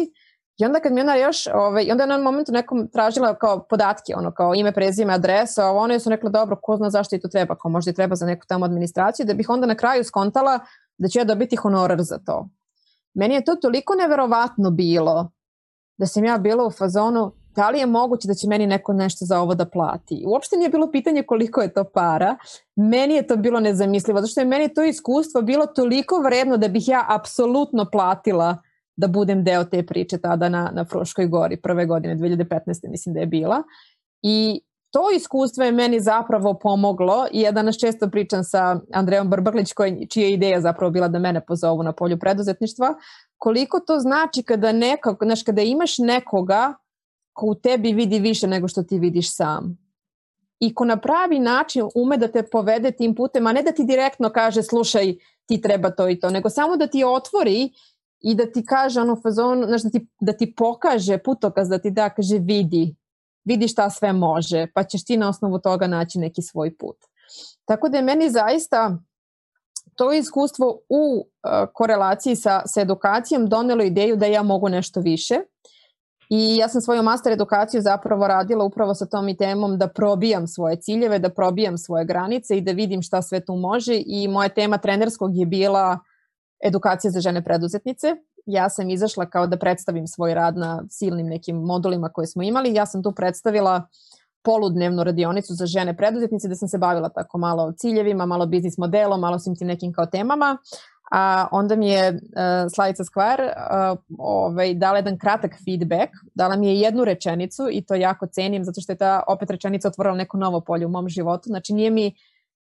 I 0.57 0.65
onda 0.65 0.79
kad 0.79 0.93
mi 0.93 1.01
ona 1.01 1.15
još, 1.15 1.47
ovaj, 1.53 1.91
onda 1.91 2.03
je 2.03 2.07
na 2.07 2.17
momentu 2.17 2.51
nekom 2.51 2.87
tražila 2.87 3.35
kao 3.35 3.63
podatke, 3.69 4.13
ono 4.15 4.31
kao 4.31 4.55
ime, 4.55 4.71
prezime, 4.71 5.13
adresa, 5.13 5.65
ovo, 5.65 5.79
ono 5.79 5.93
je 5.93 5.99
su 5.99 6.09
rekla 6.09 6.29
dobro, 6.29 6.55
ko 6.61 6.77
zna 6.77 6.89
zašto 6.89 7.15
i 7.15 7.19
to 7.19 7.27
treba, 7.27 7.55
kao 7.55 7.71
možda 7.71 7.91
i 7.91 7.93
treba 7.93 8.15
za 8.15 8.25
neku 8.25 8.45
tamo 8.47 8.65
administraciju, 8.65 9.25
da 9.25 9.33
bih 9.33 9.49
onda 9.49 9.67
na 9.67 9.75
kraju 9.75 10.03
skontala 10.03 10.59
da 10.97 11.07
ću 11.07 11.19
ja 11.19 11.25
dobiti 11.25 11.55
honorar 11.55 12.01
za 12.01 12.17
to. 12.17 12.49
Meni 13.13 13.35
je 13.35 13.45
to 13.45 13.55
toliko 13.55 13.95
neverovatno 13.95 14.71
bilo 14.71 15.31
da 15.97 16.05
sam 16.05 16.25
ja 16.25 16.37
bila 16.37 16.65
u 16.65 16.71
fazonu 16.71 17.31
da 17.55 17.69
li 17.69 17.79
je 17.79 17.85
moguće 17.85 18.27
da 18.27 18.33
će 18.33 18.47
meni 18.47 18.67
neko 18.67 18.93
nešto 18.93 19.25
za 19.25 19.39
ovo 19.39 19.55
da 19.55 19.65
plati. 19.65 20.23
Uopšte 20.27 20.57
nije 20.57 20.69
bilo 20.69 20.91
pitanje 20.91 21.23
koliko 21.23 21.61
je 21.61 21.73
to 21.73 21.83
para. 21.83 22.35
Meni 22.75 23.15
je 23.15 23.27
to 23.27 23.35
bilo 23.35 23.59
nezamislivo, 23.59 24.21
zato 24.21 24.31
što 24.31 24.41
je 24.41 24.45
meni 24.45 24.73
to 24.73 24.83
iskustvo 24.83 25.41
bilo 25.41 25.65
toliko 25.65 26.19
vredno 26.19 26.57
da 26.57 26.67
bih 26.67 26.87
ja 26.87 27.05
apsolutno 27.09 27.85
platila 27.91 28.57
da 28.95 29.07
budem 29.07 29.43
deo 29.43 29.63
te 29.63 29.85
priče 29.85 30.17
tada 30.17 30.49
na, 30.49 30.71
na 30.73 30.85
Fruškoj 30.85 31.27
gori 31.27 31.57
prve 31.61 31.85
godine, 31.85 32.15
2015. 32.15 32.89
mislim 32.89 33.13
da 33.13 33.19
je 33.19 33.25
bila. 33.25 33.63
I 34.21 34.61
to 34.93 35.11
iskustvo 35.15 35.63
je 35.63 35.71
meni 35.71 35.99
zapravo 35.99 36.53
pomoglo 36.53 37.25
i 37.31 37.41
ja 37.41 37.51
danas 37.51 37.77
često 37.77 38.09
pričam 38.09 38.43
sa 38.43 38.79
Andrejom 38.93 39.29
Brbrlić 39.29 39.73
koji, 39.73 40.07
čija 40.07 40.27
je 40.27 40.33
ideja 40.33 40.61
zapravo 40.61 40.91
bila 40.91 41.07
da 41.07 41.19
mene 41.19 41.45
pozovu 41.45 41.83
na 41.83 41.91
polju 41.91 42.19
preduzetništva, 42.19 42.95
koliko 43.37 43.79
to 43.79 43.99
znači 43.99 44.43
kada, 44.43 44.71
neko, 44.71 45.17
znaš, 45.21 45.43
kada 45.43 45.61
imaš 45.61 45.97
nekoga 45.97 46.73
ko 47.33 47.45
u 47.45 47.55
tebi 47.55 47.93
vidi 47.93 48.19
više 48.19 48.47
nego 48.47 48.67
što 48.67 48.83
ti 48.83 48.99
vidiš 48.99 49.35
sam. 49.35 49.77
I 50.59 50.73
ko 50.75 50.85
na 50.85 50.97
pravi 50.97 51.39
način 51.39 51.89
ume 51.95 52.17
da 52.17 52.27
te 52.27 52.43
povede 52.43 52.91
tim 52.91 53.15
putem, 53.15 53.47
a 53.47 53.53
ne 53.53 53.63
da 53.63 53.71
ti 53.71 53.83
direktno 53.83 54.29
kaže 54.29 54.63
slušaj 54.63 55.15
ti 55.45 55.61
treba 55.61 55.89
to 55.89 56.09
i 56.09 56.19
to, 56.19 56.29
nego 56.29 56.49
samo 56.49 56.77
da 56.77 56.87
ti 56.87 57.03
otvori 57.03 57.69
i 58.23 58.35
da 58.35 58.51
ti 58.51 58.65
kaže 58.65 59.01
ono 59.01 59.15
fazon, 59.15 59.63
znaš, 59.67 59.81
da 59.81 59.89
ti, 59.89 60.07
da 60.19 60.33
ti 60.33 60.53
pokaže 60.55 61.17
putokaz, 61.17 61.69
da 61.69 61.77
ti 61.77 61.91
da 61.91 62.09
kaže 62.09 62.37
vidi, 62.39 62.95
vidi 63.45 63.67
šta 63.67 63.89
sve 63.89 64.13
može, 64.13 64.67
pa 64.73 64.83
ćeš 64.83 65.05
ti 65.05 65.17
na 65.17 65.29
osnovu 65.29 65.59
toga 65.59 65.87
naći 65.87 66.19
neki 66.19 66.41
svoj 66.41 66.77
put. 66.77 66.97
Tako 67.65 67.89
da 67.89 67.97
je 67.97 68.03
meni 68.03 68.29
zaista 68.29 68.97
to 69.95 70.13
iskustvo 70.13 70.79
u 70.89 71.19
uh, 71.19 71.51
korelaciji 71.73 72.35
sa, 72.35 72.61
sa 72.65 72.81
edukacijom 72.81 73.47
donelo 73.49 73.83
ideju 73.83 74.15
da 74.15 74.25
ja 74.25 74.43
mogu 74.43 74.69
nešto 74.69 74.99
više. 74.99 75.35
I 76.29 76.57
ja 76.57 76.69
sam 76.69 76.81
svoju 76.81 77.03
master 77.03 77.33
edukaciju 77.33 77.81
zapravo 77.81 78.27
radila 78.27 78.65
upravo 78.65 78.95
sa 78.95 79.05
tom 79.05 79.29
i 79.29 79.37
temom 79.37 79.77
da 79.77 79.87
probijam 79.87 80.47
svoje 80.47 80.75
ciljeve, 80.81 81.19
da 81.19 81.29
probijam 81.29 81.77
svoje 81.77 82.05
granice 82.05 82.57
i 82.57 82.61
da 82.61 82.71
vidim 82.71 83.01
šta 83.01 83.21
sve 83.21 83.45
tu 83.45 83.55
može 83.55 84.01
i 84.05 84.27
moja 84.27 84.49
tema 84.49 84.77
trenerskog 84.77 85.37
je 85.37 85.45
bila 85.45 85.91
uh, 85.91 86.12
edukacija 86.63 87.11
za 87.11 87.21
žene 87.21 87.43
preduzetnice. 87.43 88.15
Ja 88.45 88.69
sam 88.69 88.89
izašla 88.89 89.25
kao 89.25 89.47
da 89.47 89.57
predstavim 89.57 90.07
svoj 90.07 90.33
rad 90.33 90.57
na 90.57 90.83
silnim 90.89 91.27
nekim 91.27 91.55
modulima 91.55 92.09
koje 92.09 92.27
smo 92.27 92.43
imali. 92.43 92.73
Ja 92.73 92.85
sam 92.85 93.03
tu 93.03 93.11
predstavila 93.11 93.87
poludnevnu 94.43 95.03
radionicu 95.03 95.53
za 95.53 95.65
žene 95.65 95.97
preduzetnice 95.97 96.47
da 96.47 96.55
sam 96.55 96.67
se 96.67 96.77
bavila 96.77 97.09
tako 97.09 97.37
malo 97.37 97.71
ciljevima, 97.71 98.25
malo 98.25 98.45
biznis 98.45 98.77
modelom, 98.77 99.19
malo 99.19 99.39
svim 99.39 99.55
tim 99.55 99.67
nekim 99.67 99.93
kao 99.93 100.05
temama. 100.05 100.57
A 101.11 101.47
onda 101.51 101.75
mi 101.75 101.89
je 101.89 102.09
uh, 102.09 102.19
Slavica 102.73 103.03
Skvar 103.03 103.41
uh, 103.41 103.99
ovaj, 104.17 104.73
dala 104.73 104.97
jedan 104.97 105.17
kratak 105.17 105.51
feedback, 105.65 106.11
dala 106.35 106.55
mi 106.55 106.67
je 106.67 106.79
jednu 106.79 107.05
rečenicu 107.05 107.67
i 107.71 107.81
to 107.81 107.95
jako 107.95 108.27
cenim 108.27 108.63
zato 108.63 108.81
što 108.81 108.91
je 108.91 108.97
ta 108.97 109.23
opet 109.27 109.49
rečenica 109.49 109.87
otvorila 109.87 110.15
neko 110.15 110.37
novo 110.37 110.61
polje 110.61 110.85
u 110.85 110.89
mom 110.89 111.09
životu. 111.09 111.43
Znači 111.45 111.73
nije 111.73 111.89
mi 111.89 112.15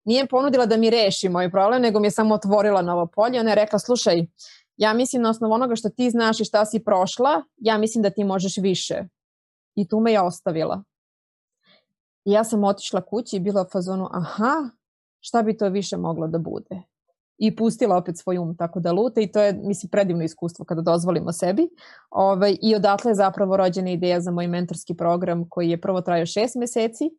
nije 0.05 0.27
ponudila 0.27 0.67
da 0.67 0.77
mi 0.77 0.91
reši 0.91 1.29
moj 1.29 1.51
problem, 1.51 1.83
nego 1.83 2.01
mi 2.01 2.07
je 2.07 2.11
samo 2.11 2.35
otvorila 2.35 2.83
novo 2.83 3.07
polje. 3.07 3.41
Ona 3.41 3.51
je 3.51 3.55
rekla, 3.55 3.79
slušaj, 3.79 4.27
ja 4.77 4.93
mislim 4.95 5.23
na 5.23 5.31
osnovu 5.31 5.55
onoga 5.55 5.77
što 5.77 5.89
ti 5.89 6.11
znaš 6.11 6.41
i 6.41 6.45
šta 6.45 6.65
si 6.65 6.85
prošla, 6.85 7.43
ja 7.57 7.79
mislim 7.79 8.03
da 8.03 8.11
ti 8.11 8.25
možeš 8.25 8.57
više. 8.57 9.05
I 9.75 9.89
tu 9.89 10.01
me 10.01 10.13
je 10.13 10.21
ostavila. 10.21 10.83
I 12.25 12.33
ja 12.33 12.45
sam 12.45 12.65
otišla 12.65 13.01
kući 13.01 13.37
i 13.37 13.41
bila 13.41 13.63
u 13.63 13.71
fazonu, 13.73 14.09
aha, 14.13 14.71
šta 15.21 15.43
bi 15.43 15.57
to 15.57 15.69
više 15.69 15.97
moglo 15.97 16.27
da 16.27 16.39
bude? 16.39 16.83
I 17.39 17.57
pustila 17.57 17.97
opet 17.97 18.19
svoj 18.19 18.39
um 18.39 18.57
tako 18.57 18.81
da 18.81 18.93
lute 18.93 19.23
i 19.23 19.33
to 19.33 19.41
je, 19.41 19.53
mislim, 19.53 19.91
predivno 19.91 20.25
iskustvo 20.25 20.65
kada 20.65 20.83
dozvolimo 20.83 21.33
sebi. 21.33 21.69
Ove, 22.11 22.33
ovaj, 22.33 22.57
I 22.63 22.75
odatle 22.75 23.11
je 23.11 23.15
zapravo 23.15 23.57
rođena 23.57 23.91
ideja 23.91 24.21
za 24.21 24.31
moj 24.31 24.47
mentorski 24.47 24.95
program 24.95 25.49
koji 25.49 25.71
je 25.71 25.81
prvo 25.81 26.01
trajao 26.01 26.27
šest 26.27 26.55
meseci 26.55 27.11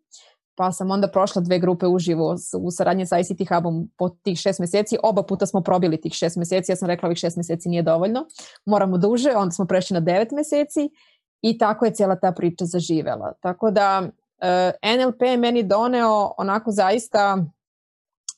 pa 0.55 0.71
sam 0.71 0.91
onda 0.91 1.07
prošla 1.07 1.41
dve 1.41 1.59
grupe 1.59 1.87
uživo 1.87 2.35
u 2.59 2.71
saradnji 2.71 3.05
sa 3.05 3.19
ICT 3.19 3.49
Hubom 3.49 3.89
po 3.97 4.09
tih 4.09 4.37
šest 4.39 4.59
meseci. 4.59 4.97
Oba 5.03 5.23
puta 5.23 5.45
smo 5.45 5.61
probili 5.61 6.01
tih 6.01 6.13
šest 6.13 6.37
meseci, 6.37 6.71
ja 6.71 6.75
sam 6.75 6.87
rekla 6.87 7.07
ovih 7.07 7.17
šest 7.17 7.37
meseci 7.37 7.69
nije 7.69 7.81
dovoljno, 7.81 8.25
moramo 8.65 8.97
duže, 8.97 9.31
onda 9.35 9.51
smo 9.51 9.65
prešli 9.65 9.93
na 9.93 9.99
devet 9.99 10.31
meseci 10.31 10.89
i 11.41 11.57
tako 11.57 11.85
je 11.85 11.93
cijela 11.93 12.15
ta 12.15 12.31
priča 12.31 12.65
zaživela. 12.65 13.33
Tako 13.41 13.71
da 13.71 14.01
uh, 14.01 14.97
NLP 14.97 15.21
je 15.21 15.37
meni 15.37 15.63
doneo 15.63 16.33
onako 16.37 16.71
zaista 16.71 17.37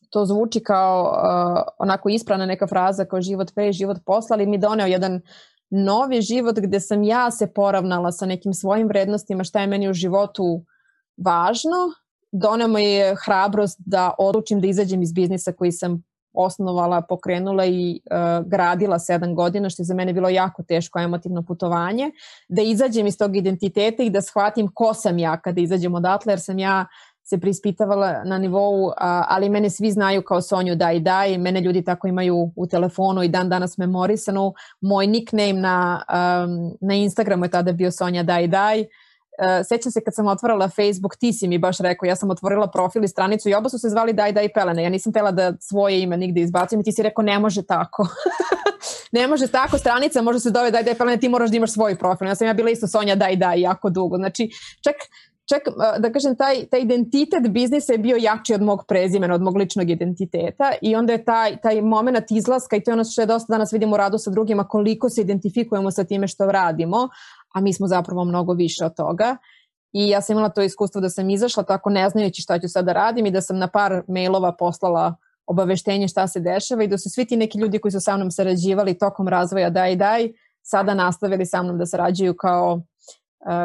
to 0.10 0.26
zvuči 0.26 0.60
kao 0.64 1.04
uh, 1.04 1.62
onako 1.78 2.10
ispravna 2.10 2.46
neka 2.46 2.68
fraza 2.68 3.06
kao 3.06 3.22
život 3.22 3.52
pre, 3.56 3.72
život 3.72 3.98
posla, 4.06 4.34
ali 4.34 4.46
mi 4.46 4.58
doneo 4.58 4.88
jedan 4.88 5.22
novi 5.70 6.22
život 6.22 6.60
gde 6.60 6.80
sam 6.80 7.04
ja 7.04 7.32
se 7.32 7.54
poravnala 7.54 8.12
sa 8.12 8.26
nekim 8.26 8.54
svojim 8.54 8.88
vrednostima, 8.88 9.44
šta 9.44 9.62
je 9.62 9.68
meni 9.68 9.90
u 9.90 9.94
životu 9.94 10.64
važno. 11.18 12.05
Doneo 12.38 12.68
mi 12.68 12.84
je 12.84 13.16
hrabrost 13.26 13.80
da 13.86 14.12
odlučim 14.18 14.62
da 14.62 14.68
izađem 14.68 15.02
iz 15.02 15.14
biznisa 15.14 15.52
koji 15.52 15.72
sam 15.72 16.04
osnovala, 16.34 17.02
pokrenula 17.02 17.66
i 17.66 18.00
uh, 18.12 18.48
gradila 18.48 19.00
sedam 19.00 19.36
godina, 19.36 19.70
što 19.70 19.82
je 19.82 19.86
za 19.86 19.94
mene 19.94 20.14
bilo 20.14 20.30
jako 20.30 20.64
teško 20.64 21.00
emotivno 21.00 21.44
putovanje, 21.44 22.12
da 22.50 22.62
izađem 22.62 23.08
iz 23.08 23.18
tog 23.18 23.36
identiteta 23.36 24.04
i 24.04 24.10
da 24.10 24.22
shvatim 24.22 24.68
ko 24.74 24.94
sam 24.94 25.18
ja 25.18 25.38
kada 25.38 25.62
izađem 25.62 25.96
odatle, 25.96 26.32
jer 26.32 26.40
sam 26.40 26.60
ja 26.60 26.86
se 27.24 27.38
preispitavala 27.38 28.24
na 28.24 28.38
nivou, 28.38 28.90
a, 28.98 29.24
ali 29.30 29.50
mene 29.50 29.70
svi 29.70 29.92
znaju 29.92 30.22
kao 30.22 30.42
Sonju 30.42 30.76
Daj 30.76 31.00
Daj, 31.00 31.38
mene 31.38 31.62
ljudi 31.62 31.84
tako 31.84 32.08
imaju 32.08 32.52
u 32.56 32.68
telefonu 32.68 33.24
i 33.24 33.28
dan 33.28 33.50
danas 33.50 33.78
memorisanu. 33.78 34.54
Moj 34.82 35.08
nickname 35.08 35.54
na, 35.54 36.04
um, 36.10 36.78
na 36.82 36.94
Instagramu 36.94 37.46
je 37.46 37.50
tada 37.50 37.72
bio 37.72 37.92
Sonja 37.92 38.24
Daj 38.24 38.48
Daj. 38.48 38.86
Uh, 39.40 39.66
sećam 39.68 39.92
se 39.92 40.02
kad 40.04 40.16
sam 40.16 40.28
otvorila 40.28 40.70
Facebook, 40.70 41.16
ti 41.16 41.34
si 41.34 41.48
mi 41.48 41.58
baš 41.58 41.78
rekao, 41.80 42.08
ja 42.08 42.16
sam 42.16 42.30
otvorila 42.30 42.68
profil 42.68 43.04
i 43.04 43.08
stranicu 43.08 43.50
i 43.50 43.54
oba 43.54 43.70
su 43.70 43.80
se 43.80 43.90
zvali 43.90 44.14
Daj 44.14 44.32
Daj 44.32 44.50
Pelene. 44.54 44.84
Ja 44.84 44.90
nisam 44.90 45.14
tela 45.14 45.32
da 45.32 45.54
svoje 45.60 46.02
ime 46.02 46.18
nigde 46.18 46.42
izbacim 46.42 46.80
i 46.80 46.84
ti 46.84 46.92
si 46.92 47.04
rekao 47.04 47.24
ne 47.24 47.40
može 47.40 47.64
tako. 47.64 48.08
ne 49.18 49.28
može 49.28 49.48
tako, 49.48 49.78
stranica 49.78 50.22
može 50.22 50.40
se 50.40 50.52
dove 50.52 50.72
Daj 50.72 50.84
Daj 50.84 50.96
Pelene, 50.96 51.18
ti 51.18 51.30
moraš 51.30 51.50
da 51.50 51.58
imaš 51.58 51.74
svoj 51.74 51.96
profil. 51.96 52.28
Ja 52.28 52.36
sam 52.36 52.48
ja 52.48 52.54
bila 52.54 52.70
isto 52.70 52.88
Sonja 52.88 53.16
Daj 53.16 53.36
Daj 53.36 53.62
jako 53.62 53.90
dugo. 53.90 54.18
Znači, 54.18 54.50
čak 54.84 54.96
čak 55.50 55.62
da 56.00 56.12
kažem 56.12 56.36
taj, 56.36 56.66
taj 56.66 56.82
identitet 56.82 57.48
biznisa 57.50 57.94
je 57.94 57.98
bio 57.98 58.18
jači 58.20 58.54
od 58.54 58.62
mog 58.62 58.86
prezimena, 58.88 59.36
od 59.36 59.42
mog 59.42 59.58
ličnog 59.58 59.90
identiteta 59.90 60.72
i 60.82 60.96
onda 60.96 61.14
je 61.14 61.26
taj, 61.26 61.58
taj 61.62 61.82
moment 61.82 62.32
izlaska 62.32 62.76
i 62.76 62.84
to 62.84 62.92
je 62.92 62.94
ono 62.94 63.04
što 63.04 63.22
je 63.22 63.26
dosta 63.26 63.54
danas 63.54 63.74
vidimo 63.74 63.94
u 63.94 63.98
radu 63.98 64.18
sa 64.18 64.32
drugima 64.32 64.64
koliko 64.64 65.10
se 65.10 65.22
identifikujemo 65.22 65.92
sa 65.92 66.04
time 66.04 66.28
što 66.28 66.46
radimo, 66.46 67.10
a 67.56 67.62
mi 67.62 67.74
smo 67.74 67.88
zapravo 67.88 68.24
mnogo 68.24 68.54
više 68.54 68.86
od 68.86 68.96
toga. 68.96 69.38
I 69.92 70.10
ja 70.10 70.22
sam 70.22 70.34
imala 70.34 70.50
to 70.50 70.62
iskustvo 70.62 71.02
da 71.02 71.10
sam 71.10 71.30
izašla 71.30 71.64
tako 71.64 71.90
ne 71.90 72.10
znajući 72.10 72.42
šta 72.42 72.60
ću 72.60 72.68
sada 72.68 72.86
da 72.86 72.94
radim 72.94 73.26
i 73.26 73.32
da 73.32 73.42
sam 73.42 73.58
na 73.58 73.68
par 73.68 74.02
mailova 74.08 74.52
poslala 74.52 75.16
obaveštenje 75.46 76.08
šta 76.08 76.28
se 76.28 76.40
dešava 76.40 76.84
i 76.84 76.88
da 76.88 76.98
su 76.98 77.10
svi 77.10 77.26
ti 77.26 77.38
neki 77.38 77.60
ljudi 77.60 77.80
koji 77.80 77.92
su 77.92 78.00
sa 78.00 78.18
mnom 78.18 78.32
sarađivali 78.32 78.98
tokom 78.98 79.28
razvoja 79.28 79.70
daj 79.70 79.96
daj 79.96 80.30
sada 80.62 80.94
nastavili 80.94 81.46
sa 81.46 81.64
mnom 81.64 81.78
da 81.78 81.86
sarađuju 81.86 82.34
kao 82.34 82.82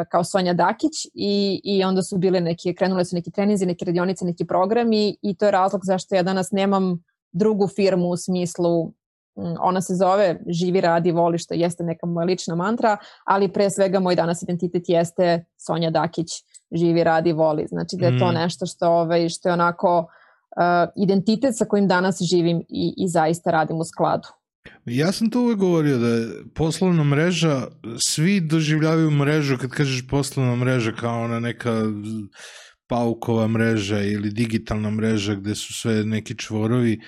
kao 0.09 0.23
Sonja 0.23 0.53
Dakić 0.53 1.05
i, 1.13 1.61
i 1.63 1.83
onda 1.83 2.03
su 2.03 2.17
bile 2.17 2.41
neke, 2.41 2.73
krenule 2.73 3.05
su 3.05 3.15
neki 3.15 3.31
treninzi, 3.31 3.65
neke 3.65 3.85
radionice, 3.85 4.25
neki 4.25 4.45
programi 4.45 5.17
i 5.21 5.35
to 5.35 5.45
je 5.45 5.51
razlog 5.51 5.81
zašto 5.85 6.15
ja 6.15 6.23
danas 6.23 6.51
nemam 6.51 7.03
drugu 7.31 7.67
firmu 7.67 8.09
u 8.09 8.17
smislu 8.17 8.93
ona 9.59 9.81
se 9.81 9.93
zove 9.95 10.39
živi, 10.47 10.81
radi, 10.81 11.11
voli, 11.11 11.37
što 11.37 11.53
jeste 11.53 11.83
neka 11.83 12.05
moja 12.05 12.25
lična 12.25 12.55
mantra, 12.55 12.97
ali 13.25 13.53
pre 13.53 13.69
svega 13.69 13.99
moj 13.99 14.15
danas 14.15 14.43
identitet 14.43 14.83
jeste 14.87 15.45
Sonja 15.57 15.89
Dakić, 15.89 16.27
živi, 16.71 17.03
radi, 17.03 17.33
voli. 17.33 17.65
Znači 17.67 17.95
da 17.99 18.07
je 18.07 18.19
to 18.19 18.31
mm. 18.31 18.33
nešto 18.33 18.65
što, 18.65 18.89
ovaj, 18.89 19.29
što 19.29 19.49
je 19.49 19.53
onako 19.53 19.99
uh, 19.99 21.03
identitet 21.03 21.57
sa 21.57 21.65
kojim 21.65 21.87
danas 21.87 22.21
živim 22.21 22.59
i, 22.69 22.93
i 22.97 23.07
zaista 23.07 23.51
radim 23.51 23.79
u 23.79 23.83
skladu. 23.83 24.27
Ja 24.85 25.11
sam 25.11 25.29
to 25.29 25.41
uvek 25.41 25.57
govorio 25.57 25.97
da 25.97 26.07
je 26.07 26.27
poslovna 26.55 27.03
mreža, 27.03 27.67
svi 27.97 28.39
doživljavaju 28.39 29.11
mrežu 29.11 29.57
kad 29.57 29.69
kažeš 29.69 30.07
poslovna 30.07 30.55
mreža 30.55 30.91
kao 30.91 31.23
ona 31.23 31.39
neka 31.39 31.71
paukova 32.87 33.47
mreža 33.47 34.01
ili 34.01 34.29
digitalna 34.29 34.89
mreža 34.89 35.35
gde 35.35 35.55
su 35.55 35.73
sve 35.73 36.03
neki 36.03 36.37
čvorovi. 36.37 36.99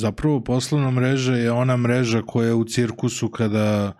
Zapravo 0.00 0.40
poslovna 0.40 0.90
mreža 0.90 1.34
je 1.34 1.52
ona 1.52 1.76
mreža 1.76 2.22
koja 2.22 2.46
je 2.46 2.54
u 2.54 2.64
cirkusu 2.64 3.28
kada 3.28 3.92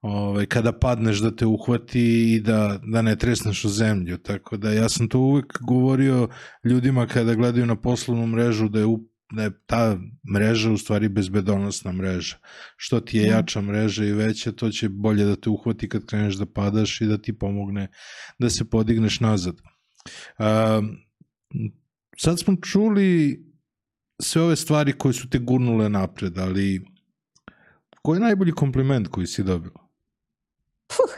ovaj, 0.00 0.46
kada 0.46 0.72
padneš 0.72 1.18
da 1.18 1.36
te 1.36 1.46
uhvati 1.46 2.34
i 2.34 2.40
da, 2.40 2.80
da 2.82 3.02
ne 3.02 3.16
tresneš 3.16 3.64
u 3.64 3.68
zemlju. 3.68 4.18
Tako 4.18 4.56
da 4.56 4.72
ja 4.72 4.88
sam 4.88 5.08
to 5.08 5.18
uvek 5.18 5.58
govorio 5.60 6.28
ljudima 6.64 7.06
kada 7.06 7.34
gledaju 7.34 7.66
na 7.66 7.76
poslovnu 7.76 8.26
mrežu 8.26 8.68
da 8.68 8.80
je 8.80 8.86
da 9.32 9.42
je 9.42 9.50
ta 9.66 9.98
mreža 10.34 10.70
u 10.70 10.76
stvari 10.76 11.08
bezbedonosna 11.08 11.92
mreža. 11.92 12.36
Što 12.76 13.00
ti 13.00 13.18
je 13.18 13.30
da. 13.30 13.36
jača 13.36 13.60
mreža 13.60 14.04
i 14.04 14.12
veća, 14.12 14.52
to 14.52 14.70
će 14.70 14.88
bolje 14.88 15.24
da 15.24 15.36
te 15.36 15.50
uhvati 15.50 15.88
kad 15.88 16.06
kreneš 16.06 16.34
da 16.34 16.46
padaš 16.46 17.00
i 17.00 17.06
da 17.06 17.18
ti 17.18 17.38
pomogne 17.38 17.88
da 18.38 18.50
se 18.50 18.64
podigneš 18.64 19.20
nazad. 19.20 19.54
Uh, 19.54 20.44
sad 22.16 22.40
smo 22.40 22.56
čuli 22.56 23.47
sve 24.22 24.42
ove 24.42 24.56
stvari 24.56 24.92
koje 24.92 25.12
su 25.12 25.30
te 25.30 25.38
gurnule 25.38 25.88
napred, 25.88 26.38
ali 26.38 26.84
koji 28.02 28.16
je 28.16 28.20
najbolji 28.20 28.52
kompliment 28.52 29.08
koji 29.08 29.26
si 29.26 29.42
dobila? 29.42 29.88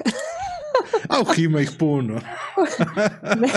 Auh, 1.08 1.38
ima 1.38 1.60
ih 1.60 1.70
puno. 1.78 2.20
ne, 3.36 3.48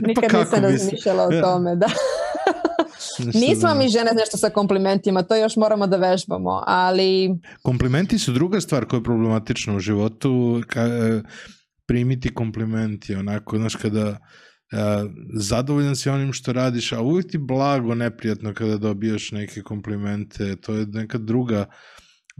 nikad 0.06 0.30
pa 0.30 0.38
nisam 0.38 0.62
razmišljala 0.62 1.24
o 1.24 1.40
tome, 1.40 1.76
da. 1.76 1.86
Nismo 3.34 3.74
mi 3.74 3.88
žene 3.88 4.10
nešto 4.16 4.36
sa 4.36 4.50
komplimentima, 4.50 5.22
to 5.22 5.36
još 5.36 5.56
moramo 5.56 5.86
da 5.86 5.96
vežbamo, 5.96 6.62
ali... 6.66 7.30
Komplimenti 7.62 8.18
su 8.18 8.32
druga 8.32 8.60
stvar 8.60 8.84
koja 8.84 8.98
je 8.98 9.04
problematična 9.04 9.76
u 9.76 9.80
životu. 9.80 10.62
Ka, 10.66 10.86
primiti 11.86 12.34
komplimenti, 12.34 13.14
onako, 13.14 13.58
znaš, 13.58 13.76
kada 13.76 14.18
zadovoljan 15.34 15.96
si 15.96 16.10
onim 16.10 16.32
što 16.32 16.52
radiš, 16.52 16.92
a 16.92 17.00
uvijek 17.00 17.30
ti 17.30 17.38
blago 17.38 17.94
neprijatno 17.94 18.54
kada 18.54 18.76
dobijaš 18.76 19.32
neke 19.32 19.62
komplimente, 19.62 20.56
to 20.56 20.74
je 20.74 20.86
neka 20.86 21.18
druga 21.18 21.66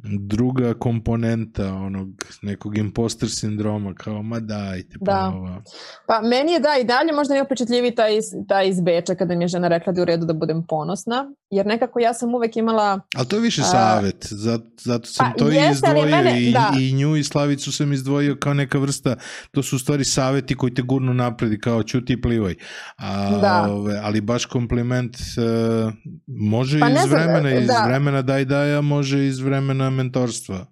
druga 0.02 0.74
komponenta 0.74 1.74
onog 1.74 2.08
nekog 2.42 2.78
imposter 2.78 3.30
sindroma, 3.30 3.94
kao 3.94 4.22
ma 4.22 4.40
dajte, 4.40 4.96
pa 5.06 5.12
da. 5.12 5.32
ova. 5.36 5.62
Pa 6.06 6.20
meni 6.20 6.52
je 6.52 6.60
da 6.60 6.68
i 6.80 6.84
dalje 6.84 7.12
možda 7.12 7.34
mi 7.34 7.42
upečetljiviji 7.42 7.94
taj, 7.94 8.18
taj 8.48 8.68
iz 8.68 8.80
Beča 8.80 9.14
kada 9.14 9.34
mi 9.34 9.44
je 9.44 9.48
žena 9.48 9.68
rekla 9.68 9.92
da 9.92 10.00
je 10.00 10.02
u 10.02 10.04
redu 10.04 10.26
da 10.26 10.32
budem 10.32 10.66
ponosna, 10.68 11.30
jer 11.50 11.66
nekako 11.66 12.00
ja 12.00 12.14
sam 12.14 12.34
uvek 12.34 12.56
imala... 12.56 13.00
Ali 13.16 13.28
to 13.28 13.36
je 13.36 13.42
više 13.42 13.62
savet, 13.62 14.26
zato, 14.30 14.64
zato 14.80 15.06
sam 15.06 15.32
pa, 15.32 15.38
to 15.38 15.50
i 15.50 15.56
izdvojio 15.70 16.16
mene, 16.16 16.42
i, 16.42 16.52
da. 16.52 16.72
i 16.80 16.92
nju 16.92 17.16
i 17.16 17.24
Slavicu 17.24 17.72
sam 17.72 17.92
izdvojio 17.92 18.36
kao 18.40 18.54
neka 18.54 18.78
vrsta, 18.78 19.16
to 19.50 19.62
su 19.62 19.76
u 19.76 19.78
stvari 19.78 20.04
saveti 20.04 20.56
koji 20.56 20.74
te 20.74 20.82
gurnu 20.82 21.14
napredi, 21.14 21.60
kao 21.60 21.82
ćuti 21.82 22.12
i 22.12 22.20
plivaj. 22.20 22.54
A, 22.96 23.38
da. 23.40 23.66
ove, 23.72 24.00
ali 24.02 24.20
baš 24.20 24.44
kompliment 24.44 25.16
uh, 25.16 25.92
može 26.26 26.80
pa 26.80 26.88
iz 26.88 27.10
vremena, 27.10 27.48
znam, 27.48 27.62
iz 27.62 27.66
da. 27.66 27.84
vremena 27.86 28.22
daj 28.22 28.44
daja, 28.44 28.80
može 28.80 29.26
iz 29.26 29.38
vremena 29.38 29.90
mentorstva. 29.90 30.66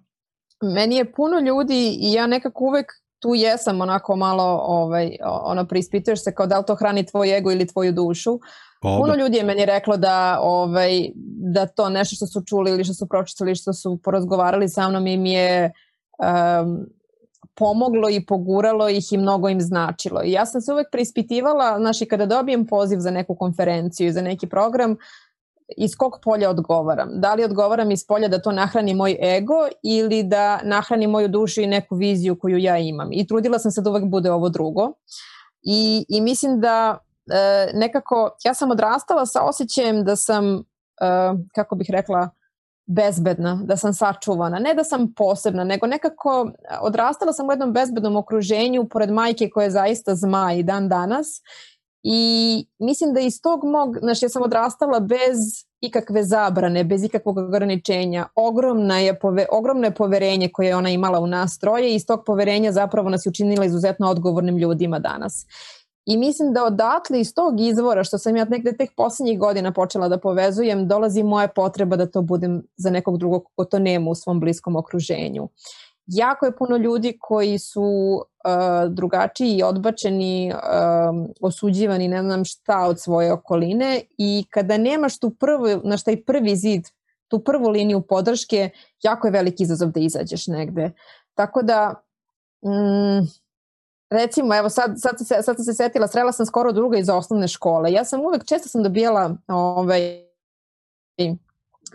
Meni 0.75 0.95
je 0.95 1.13
puno 1.13 1.39
ljudi 1.39 1.97
i 1.99 2.13
ja 2.13 2.27
nekako 2.27 2.63
uvek 2.63 2.85
tu 3.19 3.35
jesam 3.35 3.81
onako 3.81 4.15
malo 4.15 4.59
ovaj, 4.63 5.11
ono 5.21 5.65
preispituješ 5.67 6.23
se 6.23 6.35
kao 6.35 6.47
da 6.47 6.57
li 6.57 6.63
to 6.67 6.75
hrani 6.75 7.05
tvoj 7.05 7.37
ego 7.37 7.51
ili 7.51 7.67
tvoju 7.67 7.91
dušu 7.91 8.39
Oba. 8.81 8.97
Puno 8.97 9.15
ljudi 9.15 9.37
je 9.37 9.43
meni 9.43 9.65
reklo 9.65 9.97
da, 9.97 10.39
ovaj, 10.41 11.09
da 11.53 11.65
to 11.65 11.89
nešto 11.89 12.15
što 12.15 12.27
su 12.27 12.41
čuli 12.41 12.71
ili 12.71 12.83
što 12.83 12.93
su 12.93 13.07
pročitali, 13.07 13.55
što 13.55 13.73
su 13.73 13.99
porazgovarali 14.03 14.69
sa 14.69 14.89
mnom 14.89 15.07
im 15.07 15.25
je 15.25 15.71
um, 16.61 16.85
pomoglo 17.55 18.09
i 18.09 18.25
poguralo 18.25 18.89
ih 18.89 19.13
i 19.13 19.17
mnogo 19.17 19.49
im 19.49 19.61
značilo. 19.61 20.21
I 20.23 20.31
ja 20.31 20.45
sam 20.45 20.61
se 20.61 20.73
uvek 20.73 20.87
preispitivala, 20.91 21.79
znači 21.79 22.05
kada 22.05 22.25
dobijem 22.25 22.65
poziv 22.65 22.99
za 22.99 23.11
neku 23.11 23.35
konferenciju 23.35 24.07
i 24.07 24.11
za 24.11 24.21
neki 24.21 24.47
program, 24.47 24.95
iz 25.77 25.95
kog 25.95 26.19
polja 26.23 26.49
odgovaram. 26.49 27.09
Da 27.11 27.33
li 27.33 27.43
odgovaram 27.43 27.91
iz 27.91 28.05
polja 28.07 28.27
da 28.27 28.41
to 28.41 28.51
nahrani 28.51 28.93
moj 28.93 29.17
ego 29.21 29.67
ili 29.83 30.23
da 30.23 30.59
nahrani 30.63 31.07
moju 31.07 31.27
dušu 31.27 31.61
i 31.61 31.67
neku 31.67 31.95
viziju 31.95 32.39
koju 32.39 32.57
ja 32.57 32.77
imam. 32.77 33.09
I 33.11 33.27
trudila 33.27 33.59
sam 33.59 33.71
se 33.71 33.81
da 33.81 33.89
uvek 33.89 34.05
bude 34.05 34.31
ovo 34.31 34.49
drugo. 34.49 34.91
I, 35.61 36.05
i 36.09 36.21
mislim 36.21 36.59
da 36.59 36.97
e, 37.31 37.71
nekako, 37.73 38.29
ja 38.43 38.53
sam 38.53 38.71
odrastala 38.71 39.25
sa 39.25 39.41
osjećajem 39.43 40.03
da 40.03 40.15
sam, 40.15 40.45
e, 40.55 40.63
kako 41.55 41.75
bih 41.75 41.87
rekla, 41.89 42.29
bezbedna, 42.87 43.61
da 43.63 43.77
sam 43.77 43.93
sačuvana. 43.93 44.59
Ne 44.59 44.73
da 44.73 44.83
sam 44.83 45.13
posebna, 45.13 45.63
nego 45.63 45.87
nekako 45.87 46.51
odrastala 46.81 47.33
sam 47.33 47.47
u 47.47 47.51
jednom 47.51 47.73
bezbednom 47.73 48.15
okruženju 48.15 48.87
pored 48.89 49.11
majke 49.11 49.49
koja 49.49 49.63
je 49.63 49.71
zaista 49.71 50.15
zma 50.15 50.53
i 50.53 50.63
dan 50.63 50.89
danas 50.89 51.41
i 52.03 52.65
mislim 52.79 53.13
da 53.13 53.19
iz 53.19 53.41
tog 53.41 53.63
mog, 53.63 53.97
znači 53.99 54.25
ja 54.25 54.29
sam 54.29 54.43
odrastala 54.43 54.99
bez 54.99 55.37
ikakve 55.81 56.23
zabrane, 56.23 56.83
bez 56.83 57.03
ikakvog 57.03 57.37
ograničenja. 57.37 58.27
Ogromna 58.35 58.99
je, 58.99 59.19
pove, 59.19 59.45
ogromno 59.51 59.87
je 59.87 59.95
poverenje 59.95 60.49
koje 60.53 60.67
je 60.67 60.75
ona 60.75 60.89
imala 60.89 61.19
u 61.19 61.27
nas 61.27 61.59
troje 61.59 61.91
i 61.91 61.95
iz 61.95 62.05
tog 62.05 62.23
poverenja 62.25 62.71
zapravo 62.71 63.09
nas 63.09 63.25
je 63.25 63.29
učinila 63.29 63.65
izuzetno 63.65 64.09
odgovornim 64.09 64.57
ljudima 64.57 64.99
danas. 64.99 65.45
I 66.07 66.17
mislim 66.17 66.53
da 66.53 66.63
odatle 66.63 67.19
iz 67.19 67.33
tog 67.33 67.61
izvora 67.61 68.03
što 68.03 68.17
sam 68.17 68.35
ja 68.35 68.45
negde 68.45 68.77
tek 68.77 68.89
poslednjih 68.95 69.39
godina 69.39 69.73
počela 69.73 70.07
da 70.07 70.17
povezujem, 70.17 70.87
dolazi 70.87 71.23
moja 71.23 71.47
potreba 71.47 71.95
da 71.95 72.05
to 72.11 72.21
budem 72.21 72.63
za 72.77 72.89
nekog 72.89 73.17
drugog 73.17 73.43
ko 73.55 73.65
to 73.65 73.79
nema 73.79 74.09
u 74.09 74.15
svom 74.15 74.39
bliskom 74.39 74.75
okruženju. 74.75 75.49
jako 76.07 76.45
je 76.45 76.55
puno 76.55 76.77
ljudi 76.77 77.17
koji 77.19 77.59
su 77.59 77.81
uh, 77.83 78.93
drugačiji 78.93 79.63
odbačeni, 79.63 80.53
um, 80.53 81.27
osuđivani, 81.41 82.07
ne 82.07 82.23
znam 82.23 82.45
šta 82.45 82.85
od 82.85 82.99
svoje 82.99 83.33
okoline 83.33 84.01
i 84.17 84.45
kada 84.49 84.77
nemaš 84.77 85.19
tu 85.19 85.29
prvu, 85.29 85.81
na 85.83 85.97
šta 85.97 86.11
i 86.11 86.23
prvi 86.23 86.55
zid, 86.55 86.83
tu 87.27 87.39
prvu 87.39 87.69
liniju 87.69 88.01
podrške, 88.01 88.69
jako 89.03 89.27
je 89.27 89.31
veliki 89.31 89.63
izazov 89.63 89.91
da 89.91 89.99
izađeš 89.99 90.47
negde. 90.47 90.91
Tako 91.33 91.61
da, 91.61 91.93
mm, 92.65 93.27
recimo, 94.09 94.55
evo 94.55 94.69
sad, 94.69 94.93
sad, 94.97 95.17
se, 95.19 95.25
sad 95.25 95.55
sam 95.55 95.65
se 95.65 95.73
setila, 95.73 96.07
srela 96.07 96.31
sam 96.31 96.45
skoro 96.45 96.71
druga 96.71 96.97
iz 96.97 97.09
osnovne 97.09 97.47
škole. 97.47 97.91
Ja 97.91 98.05
sam 98.05 98.21
uvek, 98.21 98.45
često 98.45 98.69
sam 98.69 98.83
dobijala 98.83 99.35
ovaj, 99.47 100.23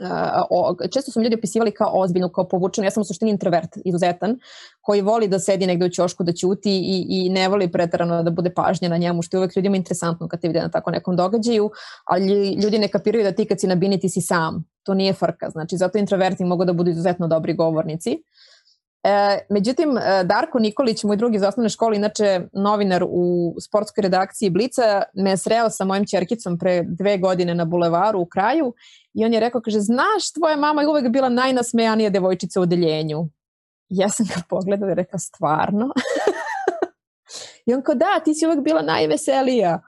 uh, 0.00 0.88
često 0.94 1.10
su 1.12 1.20
mi 1.20 1.24
ljudi 1.24 1.36
opisivali 1.36 1.70
kao 1.70 1.90
ozbiljnu, 1.94 2.28
kao 2.28 2.48
povučenu. 2.48 2.86
Ja 2.86 2.90
sam 2.90 3.00
u 3.00 3.04
suštini 3.04 3.30
introvert, 3.30 3.70
izuzetan, 3.84 4.38
koji 4.80 5.00
voli 5.00 5.28
da 5.28 5.38
sedi 5.38 5.66
negde 5.66 5.86
u 5.86 5.90
ćošku, 5.90 6.24
da 6.24 6.32
ćuti 6.32 6.70
i, 6.70 7.06
i 7.08 7.28
ne 7.28 7.48
voli 7.48 7.72
pretarano 7.72 8.22
da 8.22 8.30
bude 8.30 8.50
pažnja 8.54 8.88
na 8.88 8.96
njemu, 8.96 9.22
što 9.22 9.36
je 9.36 9.38
uvek 9.38 9.56
ljudima 9.56 9.76
interesantno 9.76 10.28
kad 10.28 10.40
te 10.40 10.48
vide 10.48 10.60
na 10.60 10.70
tako 10.70 10.90
nekom 10.90 11.16
događaju, 11.16 11.70
ali 12.04 12.52
ljudi 12.52 12.78
ne 12.78 12.88
kapiraju 12.88 13.24
da 13.24 13.32
ti 13.32 13.44
kad 13.44 13.60
si 13.60 13.66
na 13.66 13.74
bini 13.74 14.00
ti 14.00 14.08
si 14.08 14.20
sam. 14.20 14.64
To 14.82 14.94
nije 14.94 15.12
frka, 15.12 15.50
znači 15.50 15.76
zato 15.76 15.98
introverti 15.98 16.44
mogu 16.44 16.64
da 16.64 16.72
budu 16.72 16.90
izuzetno 16.90 17.28
dobri 17.28 17.54
govornici. 17.54 18.22
E, 19.04 19.38
međutim, 19.48 19.98
e, 19.98 20.24
Darko 20.24 20.58
Nikolić, 20.58 21.04
moj 21.04 21.16
drugi 21.16 21.36
iz 21.36 21.42
osnovne 21.42 21.68
škole, 21.68 21.96
inače 21.96 22.40
novinar 22.52 23.04
u 23.08 23.54
sportskoj 23.60 24.02
redakciji 24.02 24.50
Blica, 24.50 25.02
me 25.14 25.36
sreo 25.36 25.70
sa 25.70 25.84
mojim 25.84 26.06
čerkicom 26.06 26.58
pre 26.58 26.82
dve 26.82 27.18
godine 27.18 27.54
na 27.54 27.64
bulevaru 27.64 28.20
u 28.20 28.26
kraju 28.26 28.74
i 29.14 29.24
on 29.24 29.34
je 29.34 29.40
rekao, 29.40 29.60
kaže, 29.60 29.80
znaš, 29.80 30.32
tvoja 30.32 30.56
mama 30.56 30.82
je 30.82 30.88
uvek 30.88 31.08
bila 31.08 31.28
najnasmejanija 31.28 32.10
devojčica 32.10 32.60
u 32.60 32.62
odeljenju. 32.62 33.28
Ja 33.88 34.08
sam 34.08 34.26
ga 34.26 34.42
pogledala 34.48 34.92
i 34.92 34.94
rekla, 34.94 35.18
stvarno? 35.18 35.90
I 37.66 37.74
on 37.74 37.82
kao, 37.82 37.94
da, 37.94 38.20
ti 38.24 38.34
si 38.34 38.46
uvek 38.46 38.60
bila 38.60 38.82
najveselija. 38.82 39.80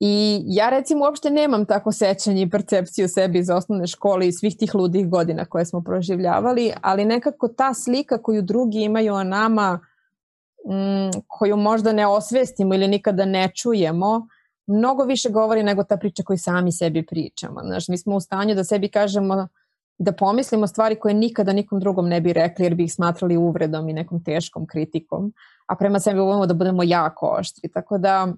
I 0.00 0.42
ja 0.46 0.70
recimo 0.70 1.04
uopšte 1.04 1.30
nemam 1.30 1.66
tako 1.66 1.92
sećanje 1.92 2.42
i 2.42 2.50
percepciju 2.50 3.08
sebi 3.08 3.38
iz 3.38 3.50
osnovne 3.50 3.86
škole 3.86 4.28
i 4.28 4.32
svih 4.32 4.56
tih 4.56 4.74
ludih 4.74 5.08
godina 5.08 5.44
koje 5.44 5.64
smo 5.64 5.80
proživljavali, 5.80 6.72
ali 6.82 7.04
nekako 7.04 7.48
ta 7.48 7.74
slika 7.74 8.22
koju 8.22 8.42
drugi 8.42 8.78
imaju 8.78 9.14
o 9.14 9.24
nama, 9.24 9.80
mm, 10.68 11.20
koju 11.26 11.56
možda 11.56 11.92
ne 11.92 12.06
osvestimo 12.06 12.74
ili 12.74 12.88
nikada 12.88 13.24
ne 13.24 13.50
čujemo, 13.54 14.26
mnogo 14.66 15.04
više 15.04 15.30
govori 15.30 15.62
nego 15.62 15.84
ta 15.84 15.96
priča 15.96 16.22
koju 16.22 16.38
sami 16.38 16.72
sebi 16.72 17.06
pričamo. 17.06 17.60
Znaš, 17.64 17.88
mi 17.88 17.98
smo 17.98 18.16
u 18.16 18.20
stanju 18.20 18.54
da 18.54 18.64
sebi 18.64 18.88
kažemo 18.88 19.48
da 19.98 20.12
pomislimo 20.12 20.66
stvari 20.66 20.96
koje 20.96 21.14
nikada 21.14 21.52
nikom 21.52 21.80
drugom 21.80 22.08
ne 22.08 22.20
bi 22.20 22.32
rekli 22.32 22.64
jer 22.64 22.74
bi 22.74 22.84
ih 22.84 22.94
smatrali 22.94 23.36
uvredom 23.36 23.88
i 23.88 23.92
nekom 23.92 24.24
teškom 24.24 24.66
kritikom, 24.66 25.32
a 25.66 25.76
prema 25.76 26.00
sebi 26.00 26.20
uvojimo 26.20 26.46
da 26.46 26.54
budemo 26.54 26.82
jako 26.82 27.26
oštri. 27.26 27.70
Tako 27.72 27.98
da 27.98 28.32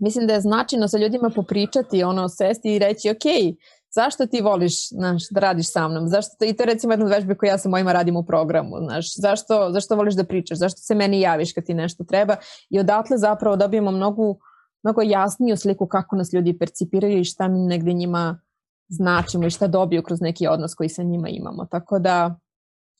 mislim 0.00 0.26
da 0.26 0.34
je 0.34 0.40
značajno 0.40 0.88
sa 0.88 0.98
ljudima 0.98 1.30
popričati, 1.34 2.02
ono, 2.02 2.28
sesti 2.28 2.74
i 2.74 2.78
reći, 2.78 3.10
ok, 3.10 3.56
zašto 3.94 4.26
ti 4.26 4.40
voliš 4.40 4.88
znaš, 4.88 5.22
da 5.30 5.40
radiš 5.40 5.72
sa 5.72 5.88
mnom? 5.88 6.08
Zašto 6.08 6.36
to, 6.38 6.44
I 6.44 6.52
to 6.52 6.62
je 6.62 6.66
recimo 6.66 6.92
jedna 6.92 7.06
od 7.06 7.10
vežbe 7.10 7.34
koje 7.34 7.48
ja 7.48 7.58
sa 7.58 7.68
mojima 7.68 7.92
radim 7.92 8.16
u 8.16 8.24
programu. 8.24 8.76
Znaš, 8.78 9.16
zašto, 9.16 9.70
zašto 9.72 9.96
voliš 9.96 10.14
da 10.14 10.24
pričaš? 10.24 10.58
Zašto 10.58 10.80
se 10.80 10.94
meni 10.94 11.20
javiš 11.20 11.52
kad 11.52 11.64
ti 11.64 11.74
nešto 11.74 12.04
treba? 12.04 12.36
I 12.70 12.80
odatle 12.80 13.18
zapravo 13.18 13.56
dobijemo 13.56 13.90
mnogo, 13.90 14.34
mnogo 14.82 15.02
jasniju 15.02 15.56
sliku 15.56 15.86
kako 15.86 16.16
nas 16.16 16.32
ljudi 16.32 16.58
percipiraju 16.58 17.20
i 17.20 17.24
šta 17.24 17.48
mi 17.48 17.58
negde 17.58 17.92
njima 17.92 18.40
značimo 18.88 19.46
i 19.46 19.50
šta 19.50 19.66
dobiju 19.66 20.02
kroz 20.02 20.20
neki 20.20 20.46
odnos 20.46 20.74
koji 20.74 20.88
sa 20.88 21.02
njima 21.02 21.28
imamo. 21.28 21.66
Tako 21.66 21.98
da 21.98 22.36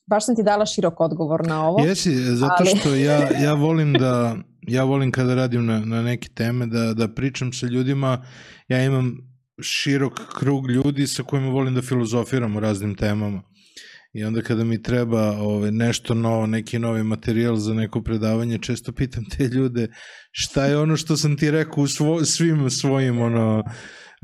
baš 0.05 0.25
sam 0.25 0.35
ti 0.35 0.43
dala 0.43 0.65
širok 0.65 0.99
odgovor 0.99 1.47
na 1.47 1.69
ovo. 1.69 1.79
Jesi, 1.79 2.35
zato 2.35 2.55
ali... 2.59 2.69
što 2.69 2.95
ja, 2.95 3.29
ja 3.43 3.53
volim 3.53 3.93
da 3.93 4.35
ja 4.67 4.83
volim 4.83 5.11
kada 5.11 5.35
radim 5.35 5.65
na, 5.65 5.79
na 5.79 6.01
neke 6.01 6.29
teme 6.29 6.67
da, 6.67 6.93
da 6.93 7.07
pričam 7.07 7.53
sa 7.53 7.67
ljudima, 7.67 8.25
ja 8.67 8.85
imam 8.85 9.17
širok 9.61 10.19
krug 10.39 10.71
ljudi 10.71 11.07
sa 11.07 11.23
kojima 11.23 11.49
volim 11.49 11.75
da 11.75 11.81
filozofiram 11.81 12.55
o 12.55 12.59
raznim 12.59 12.95
temama. 12.95 13.41
I 14.13 14.23
onda 14.23 14.41
kada 14.41 14.63
mi 14.63 14.83
treba 14.83 15.21
ove, 15.21 15.41
ovaj, 15.41 15.71
nešto 15.71 16.13
novo, 16.13 16.45
neki 16.47 16.79
novi 16.79 17.03
materijal 17.03 17.55
za 17.55 17.73
neko 17.73 18.01
predavanje, 18.01 18.57
često 18.57 18.91
pitam 18.91 19.25
te 19.29 19.43
ljude 19.43 19.87
šta 20.31 20.65
je 20.65 20.77
ono 20.77 20.97
što 20.97 21.17
sam 21.17 21.37
ti 21.37 21.51
rekao 21.51 21.83
u 21.83 21.87
svo, 21.87 22.25
svim 22.25 22.69
svojim 22.69 23.21
ono, 23.21 23.63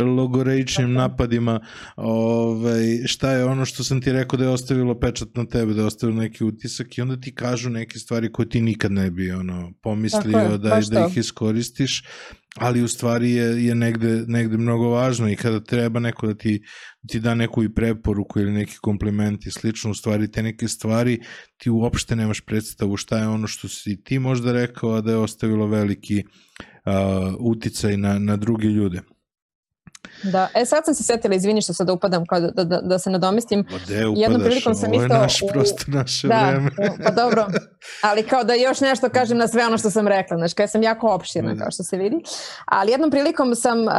logoreičnim 0.03 0.93
napadima, 0.93 1.59
ovaj, 1.95 2.83
šta 3.05 3.31
je 3.31 3.45
ono 3.45 3.65
što 3.65 3.83
sam 3.83 4.01
ti 4.01 4.11
rekao 4.11 4.37
da 4.37 4.43
je 4.43 4.49
ostavilo 4.49 4.99
pečat 4.99 5.27
na 5.35 5.45
tebe, 5.45 5.73
da 5.73 5.81
je 5.81 5.87
ostavilo 5.87 6.21
neki 6.21 6.43
utisak 6.43 6.97
i 6.97 7.01
onda 7.01 7.19
ti 7.19 7.35
kažu 7.35 7.69
neke 7.69 7.99
stvari 7.99 8.31
koje 8.31 8.49
ti 8.49 8.61
nikad 8.61 8.91
ne 8.91 9.11
bi 9.11 9.31
ono, 9.31 9.73
pomislio 9.81 10.37
je, 10.37 10.57
da, 10.57 10.81
da 10.91 11.07
ih 11.09 11.17
iskoristiš, 11.17 12.03
ali 12.55 12.83
u 12.83 12.87
stvari 12.87 13.31
je, 13.31 13.65
je 13.65 13.75
negde, 13.75 14.23
negde 14.27 14.57
mnogo 14.57 14.89
važno 14.89 15.29
i 15.29 15.35
kada 15.35 15.59
treba 15.63 15.99
neko 15.99 16.27
da 16.27 16.33
ti, 16.33 16.61
ti 17.07 17.19
da 17.19 17.35
neku 17.35 17.63
i 17.63 17.73
preporuku 17.73 18.39
ili 18.39 18.51
neki 18.51 18.77
kompliment 18.81 19.45
i 19.45 19.51
slično, 19.51 19.91
u 19.91 19.93
stvari 19.93 20.31
te 20.31 20.43
neke 20.43 20.67
stvari 20.67 21.19
ti 21.57 21.69
uopšte 21.69 22.15
nemaš 22.15 22.41
predstavu 22.41 22.97
šta 22.97 23.17
je 23.17 23.27
ono 23.27 23.47
što 23.47 23.67
si 23.67 24.03
ti 24.03 24.19
možda 24.19 24.51
rekao, 24.51 24.91
a 24.91 25.01
da 25.01 25.11
je 25.11 25.17
ostavilo 25.17 25.67
veliki 25.67 26.23
uh, 26.85 27.35
uticaj 27.39 27.97
na, 27.97 28.19
na 28.19 28.37
druge 28.37 28.67
ljude. 28.67 29.01
Da, 30.23 30.47
e 30.55 30.65
sad 30.65 30.85
sam 30.85 30.93
se 30.93 31.03
setila, 31.03 31.35
izvini 31.35 31.61
što 31.61 31.73
sad 31.73 31.89
upadam 31.89 32.25
kao 32.25 32.39
da, 32.39 32.63
da, 32.63 32.81
da 32.81 32.99
se 32.99 33.09
nadomestim. 33.09 33.59
Ma 33.59 33.75
upadaš, 33.75 33.89
Jednom 34.15 34.41
prilikom 34.41 34.75
sam 34.75 34.91
ovo 34.91 35.01
je 35.01 35.07
naš, 35.07 35.41
u... 35.41 35.47
prosto 35.47 35.83
naše 35.87 36.27
da, 36.27 36.49
vreme. 36.49 36.71
pa 37.05 37.11
dobro, 37.11 37.47
ali 38.01 38.23
kao 38.23 38.43
da 38.43 38.53
još 38.53 38.81
nešto 38.81 39.09
kažem 39.09 39.37
na 39.37 39.47
sve 39.47 39.65
ono 39.65 39.77
što 39.77 39.89
sam 39.89 40.07
rekla, 40.07 40.37
znači 40.37 40.55
kada 40.55 40.67
sam 40.67 40.83
jako 40.83 41.07
opširna 41.07 41.55
kao 41.57 41.71
što 41.71 41.83
se 41.83 41.97
vidi. 41.97 42.17
Ali 42.65 42.91
jednom 42.91 43.11
prilikom 43.11 43.55
sam 43.55 43.79
uh, 43.79 43.93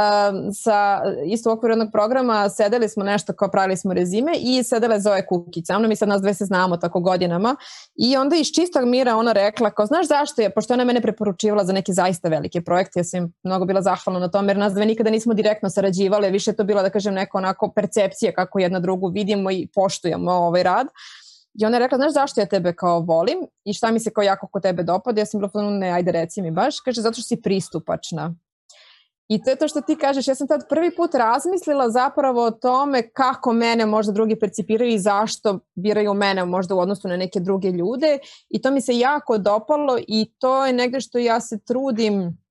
sa 0.64 1.00
isto 1.26 1.50
u 1.50 1.52
okviru 1.52 1.72
jednog 1.72 1.88
programa 1.92 2.48
sedeli 2.48 2.88
smo 2.88 3.04
nešto 3.04 3.32
kao 3.32 3.50
pravili 3.50 3.76
smo 3.76 3.94
rezime 3.94 4.32
i 4.40 4.62
sedele 4.62 5.00
Zoe 5.00 5.26
Kukić. 5.26 5.66
Sa 5.66 5.78
mnom 5.78 5.92
i 5.92 5.96
sad 5.96 6.08
nas 6.08 6.22
dve 6.22 6.34
se 6.34 6.44
znamo 6.44 6.76
tako 6.76 7.00
godinama. 7.00 7.56
I 7.96 8.16
onda 8.16 8.36
iz 8.36 8.46
čistog 8.46 8.88
mira 8.88 9.16
ona 9.16 9.32
rekla 9.32 9.70
kao 9.70 9.86
znaš 9.86 10.08
zašto 10.08 10.42
je, 10.42 10.50
pošto 10.50 10.74
ona 10.74 10.84
mene 10.84 11.00
preporučivala 11.00 11.64
za 11.64 11.72
neke 11.72 11.92
zaista 11.92 12.28
velike 12.28 12.60
projekte, 12.60 13.00
ja 13.00 13.04
sam 13.04 13.32
mnogo 13.42 13.64
bila 13.64 13.82
zahvalna 13.82 14.20
na 14.20 14.30
tome 14.30 14.50
jer 14.50 14.56
nas 14.56 14.72
dve 14.72 14.86
nikada 14.86 15.10
nismo 15.10 15.34
direktno 15.34 15.70
sarađivali 15.70 15.91
sarađivale, 15.92 16.30
više 16.30 16.52
to 16.52 16.64
bila 16.64 16.82
da 16.82 16.90
kažem 16.90 17.14
neko 17.14 17.38
onako 17.38 17.72
percepcija 17.74 18.32
kako 18.32 18.58
jedna 18.58 18.80
drugu 18.80 19.08
vidimo 19.08 19.50
i 19.50 19.68
poštujemo 19.74 20.32
ovaj 20.32 20.62
rad. 20.62 20.86
I 21.54 21.66
ona 21.66 21.76
je 21.76 21.80
rekla, 21.80 21.98
znaš 21.98 22.12
zašto 22.12 22.40
ja 22.40 22.46
tebe 22.46 22.72
kao 22.72 23.00
volim 23.00 23.38
i 23.64 23.74
šta 23.74 23.90
mi 23.90 24.00
se 24.00 24.10
kao 24.10 24.22
jako 24.22 24.46
kod 24.46 24.62
tebe 24.62 24.82
dopada? 24.82 25.20
Ja 25.20 25.26
sam 25.26 25.40
bila 25.40 25.70
ne, 25.70 25.90
ajde 25.90 26.12
reci 26.12 26.42
mi 26.42 26.50
baš. 26.50 26.80
Kaže, 26.80 27.00
zato 27.00 27.14
što 27.14 27.22
si 27.22 27.42
pristupačna. 27.42 28.34
I 29.28 29.42
to 29.42 29.50
je 29.50 29.56
to 29.56 29.68
što 29.68 29.80
ti 29.80 29.96
kažeš, 29.96 30.28
ja 30.28 30.34
sam 30.34 30.48
tad 30.48 30.68
prvi 30.68 30.96
put 30.96 31.14
razmislila 31.14 31.90
zapravo 31.90 32.44
o 32.44 32.50
tome 32.50 33.10
kako 33.12 33.52
mene 33.52 33.86
možda 33.86 34.12
drugi 34.12 34.36
percipiraju 34.38 34.90
i 34.90 34.98
zašto 34.98 35.58
biraju 35.74 36.14
mene 36.14 36.44
možda 36.44 36.74
u 36.74 36.78
odnosu 36.78 37.08
na 37.08 37.16
neke 37.16 37.40
druge 37.40 37.70
ljude 37.70 38.18
i 38.50 38.62
to 38.62 38.70
mi 38.70 38.80
se 38.80 38.98
jako 38.98 39.38
dopalo 39.38 39.98
i 40.08 40.32
to 40.38 40.66
je 40.66 40.72
negde 40.72 41.00
što 41.00 41.18
ja 41.18 41.40
se 41.40 41.58
trudim 41.58 42.41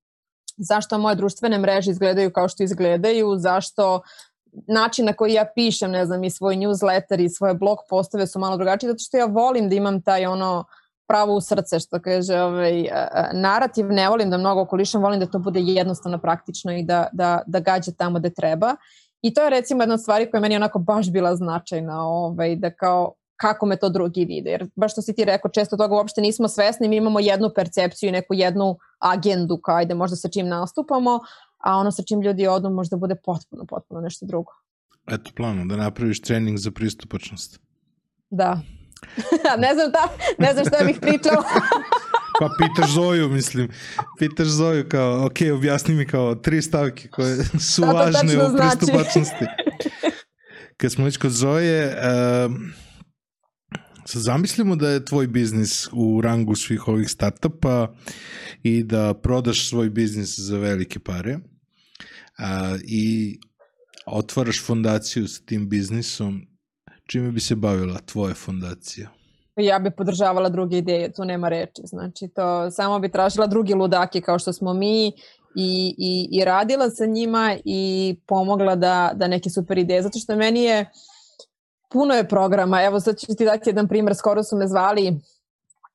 zašto 0.62 0.98
moje 0.98 1.16
društvene 1.16 1.58
mreže 1.58 1.92
izgledaju 1.92 2.32
kao 2.32 2.50
što 2.50 2.64
izgledaju, 2.64 3.38
zašto 3.38 4.02
način 4.68 5.06
na 5.06 5.14
koji 5.14 5.34
ja 5.34 5.46
pišem, 5.56 5.92
ne 5.92 6.06
znam, 6.06 6.24
i 6.24 6.30
svoj 6.30 6.56
newsletter 6.56 7.24
i 7.26 7.30
svoje 7.30 7.54
blog 7.54 7.78
postave 7.90 8.28
su 8.28 8.40
malo 8.40 8.58
drugačiji, 8.58 8.88
zato 8.88 9.00
što 9.00 9.18
ja 9.18 9.26
volim 9.26 9.70
da 9.70 9.76
imam 9.76 10.02
taj 10.02 10.26
ono 10.26 10.66
pravo 11.08 11.36
u 11.36 11.42
srce, 11.42 11.80
što 11.80 12.00
kaže 12.02 12.42
ovaj, 12.42 12.86
narativ, 13.34 13.92
ne 13.92 14.10
volim 14.10 14.30
da 14.30 14.38
mnogo 14.38 14.62
okolišam, 14.62 15.02
volim 15.02 15.20
da 15.20 15.26
to 15.26 15.40
bude 15.40 15.60
jednostavno, 15.60 16.18
praktično 16.18 16.74
i 16.78 16.84
da, 16.84 17.08
da, 17.14 17.42
da 17.48 17.60
gađa 17.60 17.92
tamo 17.98 18.20
gde 18.20 18.30
treba. 18.30 18.76
I 19.22 19.34
to 19.34 19.44
je 19.44 19.50
recimo 19.50 19.84
jedna 19.84 19.94
od 19.94 20.02
stvari 20.02 20.32
koja 20.32 20.40
je 20.40 20.42
meni 20.42 20.56
onako 20.56 20.80
baš 20.80 21.12
bila 21.12 21.36
značajna, 21.36 22.02
ovaj, 22.08 22.56
da 22.56 22.72
kao 22.72 23.14
kako 23.42 23.66
me 23.66 23.76
to 23.76 23.90
drugi 23.90 24.26
vide. 24.26 24.50
Jer 24.50 24.70
baš 24.76 24.92
što 24.92 25.02
si 25.02 25.16
ti 25.16 25.26
rekao, 25.26 25.52
često 25.52 25.78
toga 25.78 25.96
uopšte 25.96 26.22
nismo 26.22 26.48
svesni, 26.48 26.88
mi 26.88 26.96
imamo 26.96 27.20
jednu 27.20 27.50
percepciju 27.56 28.10
i 28.10 28.12
neku 28.12 28.34
jednu 28.34 28.78
agendu 29.00 29.58
kao 29.58 29.76
ajde 29.76 29.96
možda 29.96 30.16
sa 30.16 30.30
čim 30.30 30.48
nastupamo, 30.48 31.20
a 31.58 31.78
ono 31.78 31.92
sa 31.92 32.04
čim 32.04 32.22
ljudi 32.22 32.48
odu 32.48 32.70
možda 32.70 32.98
bude 32.98 33.16
potpuno, 33.16 33.66
potpuno 33.66 34.02
nešto 34.02 34.26
drugo. 34.26 34.52
Eto 35.08 35.32
plano, 35.36 35.66
da 35.66 35.76
napraviš 35.76 36.22
trening 36.22 36.58
za 36.58 36.72
pristupačnost. 36.72 37.60
Da. 38.30 38.60
ne 39.64 39.74
znam 39.74 39.92
da, 39.92 40.04
ne 40.38 40.54
znam 40.54 40.66
šta 40.66 40.86
bih 40.86 40.98
pričala. 41.02 41.44
pa 42.40 42.50
pitaš 42.58 42.92
Zoju, 42.92 43.30
mislim. 43.30 43.70
Pitaš 44.20 44.48
Zoju 44.48 44.90
kao, 44.90 45.26
ok, 45.26 45.38
objasni 45.54 45.96
mi 45.96 46.08
kao 46.08 46.36
tri 46.36 46.62
stavke 46.62 47.08
koje 47.08 47.38
su 47.60 47.82
važne 47.82 48.46
u 48.46 48.50
znači. 48.50 48.78
pristupačnosti. 48.78 49.46
Kad 50.78 50.92
smo 50.92 51.06
već 51.06 51.18
kod 51.18 51.32
Zoje, 51.32 51.88
uh, 51.88 52.52
Sad 54.06 54.22
zamislimo 54.22 54.76
da 54.76 54.90
je 54.90 55.06
tvoj 55.06 55.28
biznis 55.28 55.88
u 55.94 56.22
rangu 56.22 56.56
svih 56.56 56.88
ovih 56.88 57.10
startupa 57.10 57.94
i 58.64 58.84
da 58.84 59.14
prodaš 59.14 59.70
svoj 59.70 59.90
biznis 59.90 60.40
za 60.40 60.58
velike 60.58 61.00
pare 61.00 61.40
a, 62.38 62.78
i 62.88 63.40
otvaraš 64.06 64.66
fondaciju 64.66 65.28
sa 65.28 65.42
tim 65.46 65.70
biznisom, 65.70 66.42
čime 67.06 67.32
bi 67.32 67.40
se 67.40 67.56
bavila 67.56 68.00
tvoja 68.06 68.34
fondacija? 68.34 69.10
ja 69.56 69.80
bi 69.80 69.92
podržavala 69.92 70.50
druge 70.50 70.78
ideje, 70.78 71.12
tu 71.12 71.26
nema 71.26 71.50
reči. 71.50 71.82
Znači, 71.84 72.28
to 72.28 72.72
samo 72.72 73.00
bi 73.00 73.12
tražila 73.12 73.48
drugi 73.48 73.74
ludake 73.74 74.22
kao 74.22 74.40
što 74.40 74.54
smo 74.54 74.74
mi 74.74 75.08
i, 75.56 75.96
i, 75.98 76.30
i 76.32 76.46
radila 76.46 76.90
sa 76.90 77.06
njima 77.06 77.58
i 77.66 78.16
pomogla 78.28 78.76
da, 78.76 79.12
da 79.16 79.28
neke 79.28 79.50
super 79.50 79.78
ideje. 79.78 80.02
Zato 80.02 80.20
što 80.20 80.36
meni 80.36 80.64
je, 80.64 80.92
puno 81.92 82.14
je 82.14 82.28
programa. 82.28 82.84
Evo, 82.84 83.00
sad 83.00 83.20
ću 83.20 83.36
ti 83.38 83.46
dati 83.46 83.70
jedan 83.70 83.88
primer. 83.88 84.16
Skoro 84.16 84.44
su 84.44 84.58
me 84.58 84.68
zvali 84.68 85.22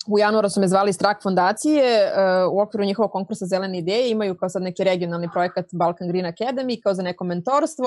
u 0.09 0.18
januaru 0.18 0.48
su 0.48 0.60
me 0.60 0.68
zvali 0.68 0.93
Strak 0.93 1.23
fondacije 1.23 1.82
uh, 2.05 2.52
u 2.52 2.60
okviru 2.60 2.85
njihovog 2.85 3.12
konkursa 3.12 3.47
Zelene 3.47 3.78
ideje 3.78 4.10
imaju 4.10 4.36
kao 4.36 4.48
sad 4.48 4.62
neki 4.62 4.85
regionalni 4.85 5.28
projekat 5.32 5.66
Balkan 5.73 6.09
Green 6.09 6.27
Academy 6.27 6.82
kao 6.82 6.94
za 6.94 7.02
neko 7.02 7.24
mentorstvo 7.24 7.86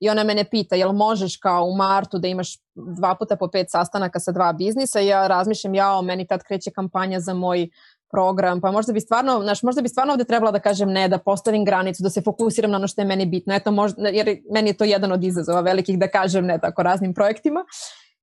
i 0.00 0.10
ona 0.10 0.24
mene 0.24 0.44
pita 0.44 0.76
jel 0.76 0.92
možeš 0.92 1.36
kao 1.36 1.64
u 1.64 1.76
martu 1.76 2.18
da 2.18 2.28
imaš 2.28 2.56
dva 2.74 3.14
puta 3.14 3.36
po 3.36 3.48
pet 3.48 3.70
sastanaka 3.70 4.20
sa 4.20 4.32
dva 4.32 4.52
biznisa 4.52 5.00
i 5.00 5.06
ja 5.06 5.26
razmišljam 5.26 5.74
ja 5.74 6.00
meni 6.02 6.26
tad 6.26 6.42
kreće 6.42 6.70
kampanja 6.70 7.20
za 7.20 7.34
moj 7.34 7.68
program, 8.10 8.60
pa 8.60 8.70
možda 8.70 8.92
bi 8.92 9.00
stvarno, 9.00 9.40
znaš, 9.42 9.62
možda 9.62 9.82
bi 9.82 9.88
stvarno 9.88 10.12
ovde 10.12 10.24
trebala 10.24 10.52
da 10.52 10.60
kažem 10.60 10.92
ne, 10.92 11.08
da 11.08 11.18
postavim 11.18 11.64
granicu, 11.64 12.02
da 12.02 12.10
se 12.10 12.22
fokusiram 12.22 12.70
na 12.70 12.76
ono 12.76 12.88
što 12.88 13.00
je 13.00 13.06
meni 13.06 13.26
bitno. 13.26 13.54
Eto, 13.54 13.70
možda, 13.70 14.08
jer 14.08 14.36
meni 14.52 14.70
je 14.70 14.76
to 14.76 14.84
jedan 14.84 15.12
od 15.12 15.24
izazova 15.24 15.60
velikih 15.60 15.98
da 15.98 16.08
kažem 16.08 16.46
ne 16.46 16.58
tako 16.58 16.82
raznim 16.82 17.14
projektima. 17.14 17.64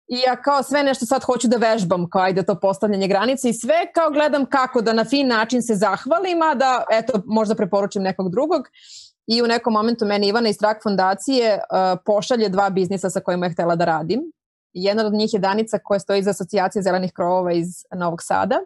I 0.08 0.18
ja 0.28 0.36
kao 0.42 0.64
sve 0.64 0.84
nešto 0.84 1.06
sad 1.06 1.24
hoću 1.24 1.48
da 1.48 1.58
vežbam, 1.58 2.10
kao 2.10 2.22
ajde 2.22 2.44
to 2.44 2.60
postavljanje 2.60 3.08
granice 3.08 3.50
i 3.50 3.54
sve 3.54 3.92
kao 3.96 4.12
gledam 4.12 4.46
kako 4.46 4.82
da 4.82 4.94
na 4.94 5.06
fin 5.06 5.28
način 5.28 5.62
se 5.62 5.76
zahvalim, 5.76 6.42
a 6.42 6.54
da 6.56 6.84
eto 6.92 7.22
možda 7.26 7.56
preporučim 7.56 8.04
nekog 8.04 8.32
drugog. 8.32 8.62
I 9.28 9.42
u 9.42 9.48
nekom 9.48 9.74
momentu 9.74 10.06
meni 10.06 10.28
Ivana 10.28 10.50
iz 10.50 10.56
Strak 10.56 10.84
fondacije 10.84 11.54
uh, 11.56 12.00
pošalje 12.06 12.50
dva 12.50 12.70
biznisa 12.70 13.10
sa 13.10 13.20
kojima 13.20 13.46
je 13.46 13.52
htela 13.54 13.76
da 13.76 13.86
radim. 13.86 14.22
Jedna 14.74 15.06
od 15.06 15.14
njih 15.14 15.34
je 15.34 15.40
Danica 15.40 15.80
koja 15.84 16.00
stoji 16.00 16.24
za 16.24 16.30
asocijacije 16.30 16.82
zelenih 16.82 17.12
krovova 17.14 17.54
iz 17.54 17.68
Novog 17.96 18.24
Sada. 18.24 18.60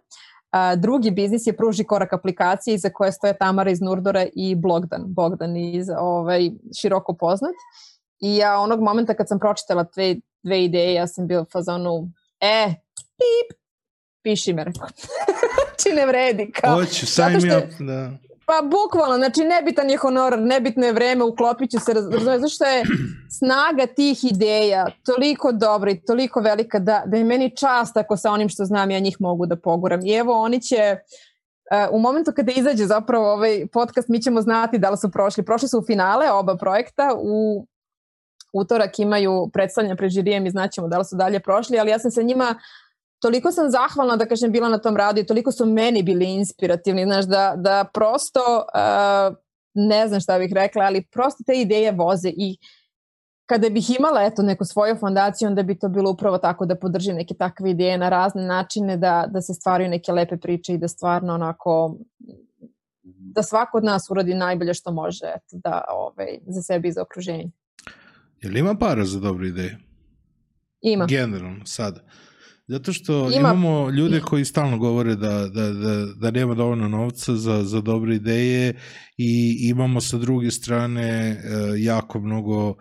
A, 0.52 0.76
drugi 0.76 1.12
biznis 1.12 1.48
je 1.48 1.58
Pruži 1.58 1.84
korak 1.84 2.14
aplikacije 2.14 2.76
iza 2.76 2.90
koje 2.90 3.12
stoje 3.12 3.38
Tamara 3.38 3.72
iz 3.72 3.82
Nurdora 3.82 4.26
i 4.36 4.56
Blogdan, 4.56 5.04
Bogdan 5.08 5.58
iz 5.58 5.88
ovaj, 6.00 6.52
široko 6.82 7.14
poznat. 7.14 7.54
I 8.20 8.38
ja 8.38 8.60
onog 8.60 8.82
momenta 8.82 9.14
kad 9.14 9.28
sam 9.28 9.40
pročitala 9.40 9.84
dve, 9.84 10.16
dve 10.44 10.64
ideje, 10.64 10.94
ja 10.94 11.08
sam 11.08 11.28
bila 11.28 11.42
u 11.42 11.46
fazonu, 11.52 12.10
e, 12.40 12.74
pip, 13.18 13.58
piši 14.24 14.54
me, 14.54 14.64
rekao. 14.64 14.88
Či 15.84 15.90
ne 15.96 16.06
vredi. 16.06 16.52
Kao, 16.52 16.76
Hoću, 16.76 17.06
sign 17.06 17.48
me 17.48 17.58
up, 17.58 17.64
da. 17.80 18.12
Pa 18.52 18.62
bukvalno, 18.62 19.18
znači 19.18 19.44
nebitan 19.44 19.90
je 19.90 19.98
honorar, 19.98 20.40
nebitno 20.40 20.86
je 20.86 20.94
vreme, 20.94 21.24
uklopit 21.24 21.72
ću 21.72 21.80
se, 21.80 21.94
razumije, 21.94 22.40
zašto 22.40 22.66
je 22.66 22.84
snaga 23.40 23.86
tih 23.86 24.24
ideja 24.32 24.86
toliko 25.06 25.52
dobra 25.52 25.92
i 25.92 26.02
toliko 26.02 26.40
velika 26.40 26.80
da, 26.80 27.04
da 27.06 27.18
je 27.18 27.24
meni 27.24 27.56
čast 27.58 27.98
ako 27.98 28.18
sa 28.18 28.32
onim 28.32 28.50
što 28.50 28.66
znam 28.66 28.92
ja 28.92 29.00
njih 29.00 29.18
mogu 29.20 29.46
da 29.46 29.56
poguram. 29.56 30.06
I 30.06 30.14
evo 30.14 30.42
oni 30.42 30.62
će, 30.62 30.98
uh, 31.90 31.96
u 31.96 32.00
momentu 32.00 32.32
kada 32.36 32.52
izađe 32.52 32.86
zapravo 32.86 33.34
ovaj 33.34 33.68
podcast 33.74 34.10
mi 34.10 34.22
ćemo 34.22 34.42
znati 34.42 34.78
da 34.78 34.90
li 34.90 34.98
su 34.98 35.12
prošli. 35.12 35.46
Prošli 35.46 35.68
su 35.68 35.80
u 35.80 35.86
finale 35.86 36.32
oba 36.32 36.58
projekta, 36.58 37.16
u 37.18 37.68
utorak 38.54 39.00
imaju 39.00 39.50
predstavljanje 39.54 39.96
pred 39.96 40.12
žirijem 40.12 40.46
i 40.46 40.52
znaćemo 40.52 40.88
da 40.88 40.98
li 40.98 41.06
su 41.06 41.16
dalje 41.16 41.40
prošli, 41.40 41.80
ali 41.80 41.92
ja 41.92 42.00
sam 42.00 42.12
sa 42.12 42.22
njima 42.22 42.56
toliko 43.22 43.52
sam 43.52 43.72
zahvalna 43.72 44.16
da 44.16 44.26
kažem 44.26 44.52
bila 44.52 44.70
na 44.70 44.78
tom 44.78 44.98
radu 44.98 45.20
i 45.20 45.26
toliko 45.26 45.52
su 45.52 45.66
meni 45.66 46.04
bili 46.04 46.26
inspirativni, 46.26 47.04
znaš, 47.04 47.26
da, 47.26 47.54
da 47.58 47.86
prosto 47.94 48.40
uh, 48.74 49.36
ne 49.74 50.08
znam 50.08 50.22
šta 50.22 50.40
bih 50.40 50.52
rekla, 50.54 50.84
ali 50.84 51.06
prosto 51.12 51.44
te 51.48 51.62
ideje 51.62 51.92
voze 51.92 52.30
i 52.30 52.58
kada 53.46 53.70
bih 53.70 53.90
imala 54.00 54.24
eto 54.24 54.42
neku 54.42 54.66
svoju 54.66 54.96
fondaciju, 54.96 55.48
onda 55.48 55.64
bi 55.64 55.80
to 55.80 55.90
bilo 55.90 56.12
upravo 56.12 56.38
tako 56.38 56.66
da 56.66 56.76
podržim 56.76 57.16
neke 57.16 57.34
takve 57.34 57.72
ideje 57.72 57.98
na 57.98 58.10
razne 58.10 58.44
načine, 58.44 58.98
da, 58.98 59.28
da 59.30 59.42
se 59.42 59.54
stvaraju 59.54 59.90
neke 59.90 60.12
lepe 60.12 60.38
priče 60.38 60.74
i 60.74 60.78
da 60.78 60.88
stvarno 60.88 61.34
onako 61.34 61.96
da 63.04 63.44
svako 63.44 63.78
od 63.78 63.84
nas 63.84 64.10
uradi 64.10 64.34
najbolje 64.34 64.74
što 64.74 64.92
može 64.92 65.26
eto, 65.26 65.58
da, 65.64 65.84
ovaj, 65.90 66.40
za 66.48 66.62
sebe 66.62 66.88
i 66.88 66.92
za 66.92 67.02
okruženje. 67.02 67.52
Je 68.42 68.50
li 68.50 68.60
ima 68.60 68.76
para 68.76 69.06
za 69.06 69.20
dobre 69.20 69.48
ideje? 69.48 69.78
Ima. 70.82 71.06
Generalno, 71.06 71.66
sada. 71.66 72.02
Zato 72.72 72.94
što 72.94 73.14
Ima. 73.14 73.40
imamo 73.40 73.90
ljude 73.90 74.20
koji 74.20 74.46
stalno 74.46 74.78
govore 74.78 75.16
da, 75.16 75.48
da, 75.48 75.70
da, 75.72 76.06
da 76.06 76.32
nema 76.32 76.56
dovoljno 76.56 76.88
novca 76.88 77.36
za, 77.36 77.64
za 77.64 77.82
dobre 77.82 78.16
ideje 78.16 78.76
i 79.18 79.58
imamo 79.70 80.02
sa 80.02 80.18
druge 80.18 80.52
strane 80.52 81.04
e, 81.04 81.38
jako 81.78 82.20
mnogo, 82.20 82.76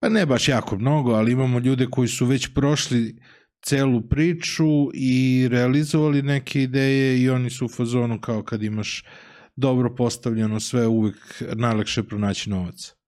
pa 0.00 0.08
ne 0.08 0.26
baš 0.26 0.48
jako 0.48 0.78
mnogo, 0.78 1.12
ali 1.12 1.32
imamo 1.32 1.58
ljude 1.58 1.86
koji 1.90 2.08
su 2.08 2.26
već 2.26 2.54
prošli 2.54 3.16
celu 3.64 4.08
priču 4.08 4.90
i 4.94 5.48
realizovali 5.50 6.22
neke 6.22 6.62
ideje 6.62 7.22
i 7.22 7.30
oni 7.30 7.50
su 7.50 7.64
u 7.64 7.68
fazonu 7.68 8.20
kao 8.20 8.42
kad 8.42 8.62
imaš 8.62 9.04
dobro 9.56 9.94
postavljeno 9.94 10.60
sve 10.60 10.86
uvek 10.86 11.42
najlakše 11.54 12.02
pronaći 12.02 12.50
novac. 12.50 12.99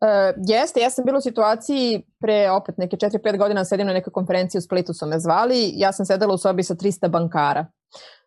Uh, 0.00 0.42
jeste, 0.46 0.80
ja 0.80 0.90
sam 0.90 1.04
bila 1.04 1.18
u 1.18 1.20
situaciji 1.20 2.02
pre 2.20 2.50
opet 2.50 2.78
neke 2.78 2.96
4-5 2.96 3.38
godina 3.38 3.64
sedim 3.64 3.86
na 3.86 3.92
nekoj 3.92 4.12
konferenciji 4.12 4.58
u 4.58 4.62
Splitu 4.62 4.94
su 4.94 5.06
me 5.06 5.18
zvali, 5.18 5.72
ja 5.74 5.92
sam 5.92 6.06
sedela 6.06 6.34
u 6.34 6.38
sobi 6.38 6.62
sa 6.62 6.74
300 6.74 7.08
bankara. 7.08 7.66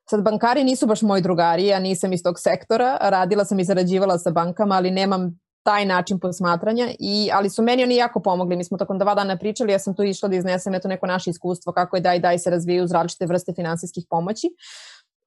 Sad 0.09 0.23
bankari 0.23 0.63
nisu 0.63 0.87
baš 0.87 1.01
moji 1.01 1.21
drugari, 1.21 1.67
ja 1.67 1.79
nisam 1.79 2.13
iz 2.13 2.23
tog 2.23 2.39
sektora, 2.39 2.97
radila 3.01 3.45
sam 3.45 3.59
i 3.59 3.63
zarađivala 3.63 4.17
sa 4.17 4.31
bankama, 4.31 4.75
ali 4.75 4.91
nemam 4.91 5.39
taj 5.63 5.85
način 5.85 6.19
posmatranja, 6.19 6.87
i, 6.99 7.29
ali 7.33 7.49
su 7.49 7.63
meni 7.63 7.83
oni 7.83 7.95
jako 7.95 8.19
pomogli. 8.19 8.55
Mi 8.55 8.63
smo 8.63 8.77
tokom 8.77 8.99
dva 8.99 9.15
dana 9.15 9.37
pričali, 9.37 9.71
ja 9.71 9.79
sam 9.79 9.95
tu 9.95 10.03
išla 10.03 10.29
da 10.29 10.35
iznesem 10.35 10.75
eto 10.75 10.87
neko 10.87 11.07
naše 11.07 11.29
iskustvo 11.29 11.73
kako 11.73 11.95
je 11.95 12.01
daj 12.01 12.19
daj 12.19 12.39
se 12.39 12.49
razvijaju 12.49 12.83
uz 12.83 12.91
različite 12.91 13.25
vrste 13.25 13.53
finansijskih 13.53 14.05
pomoći. 14.09 14.47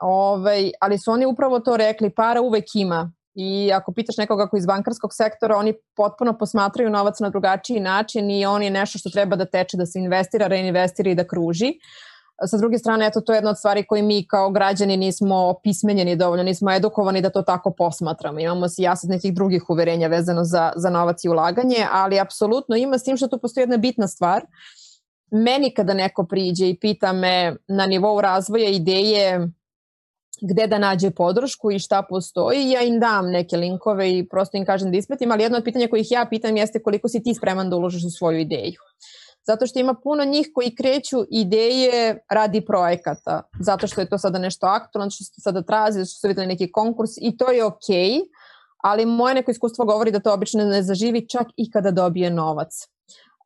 Ovaj, 0.02 0.70
ali 0.80 0.98
su 0.98 1.10
oni 1.10 1.26
upravo 1.26 1.60
to 1.60 1.76
rekli, 1.76 2.10
para 2.10 2.40
uvek 2.40 2.64
ima, 2.74 3.12
I 3.34 3.72
ako 3.72 3.92
pitaš 3.92 4.16
nekoga 4.16 4.46
ko 4.48 4.56
iz 4.56 4.66
bankarskog 4.66 5.14
sektora, 5.14 5.56
oni 5.56 5.74
potpuno 5.96 6.38
posmatraju 6.38 6.90
novac 6.90 7.20
na 7.20 7.30
drugačiji 7.30 7.80
način 7.80 8.30
i 8.30 8.46
on 8.46 8.62
je 8.62 8.70
nešto 8.70 8.98
što 8.98 9.10
treba 9.10 9.36
da 9.36 9.44
teče, 9.44 9.76
da 9.76 9.86
se 9.86 9.98
investira, 9.98 10.46
reinvestira 10.46 11.10
i 11.10 11.14
da 11.14 11.26
kruži. 11.26 11.72
Sa 12.50 12.58
druge 12.58 12.78
strane, 12.78 13.06
eto, 13.06 13.20
to 13.20 13.32
je 13.32 13.36
jedna 13.36 13.50
od 13.50 13.58
stvari 13.58 13.84
koje 13.86 14.02
mi 14.02 14.26
kao 14.26 14.50
građani 14.50 14.96
nismo 14.96 15.54
pismenjeni 15.62 16.16
dovoljno, 16.16 16.42
nismo 16.42 16.72
edukovani 16.72 17.20
da 17.20 17.30
to 17.30 17.42
tako 17.42 17.70
posmatramo. 17.78 18.40
Imamo 18.40 18.68
si 18.68 18.82
jasno 18.82 19.08
nekih 19.10 19.34
drugih 19.34 19.70
uverenja 19.70 20.08
vezano 20.08 20.44
za, 20.44 20.72
za 20.76 20.90
novac 20.90 21.24
i 21.24 21.28
ulaganje, 21.28 21.86
ali 21.92 22.20
apsolutno 22.20 22.76
ima 22.76 22.98
s 22.98 23.02
tim 23.02 23.16
što 23.16 23.28
tu 23.28 23.38
postoji 23.38 23.62
jedna 23.62 23.76
bitna 23.76 24.08
stvar. 24.08 24.42
Meni 25.30 25.74
kada 25.74 25.94
neko 25.94 26.26
priđe 26.26 26.68
i 26.68 26.78
pita 26.78 27.12
me 27.12 27.56
na 27.68 27.86
nivou 27.86 28.20
razvoja 28.20 28.68
ideje 28.68 29.48
gde 30.40 30.66
da 30.66 30.78
nađe 30.78 31.10
podršku 31.10 31.70
i 31.70 31.78
šta 31.78 32.02
postoji, 32.08 32.70
ja 32.70 32.82
im 32.82 33.00
dam 33.00 33.30
neke 33.30 33.56
linkove 33.56 34.18
i 34.18 34.28
prosto 34.28 34.56
im 34.56 34.66
kažem 34.66 34.90
da 34.90 34.98
ispratim, 34.98 35.32
ali 35.32 35.42
jedno 35.42 35.58
od 35.58 35.64
pitanja 35.64 35.88
kojih 35.88 36.10
ja 36.10 36.26
pitam 36.30 36.56
jeste 36.56 36.82
koliko 36.82 37.08
si 37.08 37.22
ti 37.22 37.34
spreman 37.34 37.70
da 37.70 37.76
uložiš 37.76 38.04
u 38.04 38.10
svoju 38.10 38.38
ideju. 38.38 38.80
Zato 39.46 39.66
što 39.66 39.78
ima 39.78 39.94
puno 39.94 40.24
njih 40.24 40.48
koji 40.54 40.74
kreću 40.74 41.16
ideje 41.30 42.18
radi 42.30 42.60
projekata, 42.60 43.42
zato 43.60 43.86
što 43.86 44.00
je 44.00 44.08
to 44.08 44.18
sada 44.18 44.38
nešto 44.38 44.66
aktualno, 44.66 45.10
što 45.10 45.24
se 45.24 45.40
sada 45.40 45.62
trazi, 45.62 46.04
što 46.04 46.20
su 46.20 46.28
videli 46.28 46.46
neki 46.46 46.72
konkurs 46.72 47.10
i 47.20 47.36
to 47.36 47.50
je 47.50 47.64
okej, 47.64 48.10
okay, 48.10 48.20
ali 48.82 49.06
moje 49.06 49.34
neko 49.34 49.50
iskustvo 49.50 49.84
govori 49.84 50.10
da 50.10 50.20
to 50.20 50.32
obično 50.32 50.64
ne 50.64 50.82
zaživi 50.82 51.28
čak 51.28 51.46
i 51.56 51.70
kada 51.70 51.90
dobije 51.90 52.30
novac. 52.30 52.68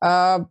Uh, 0.00 0.46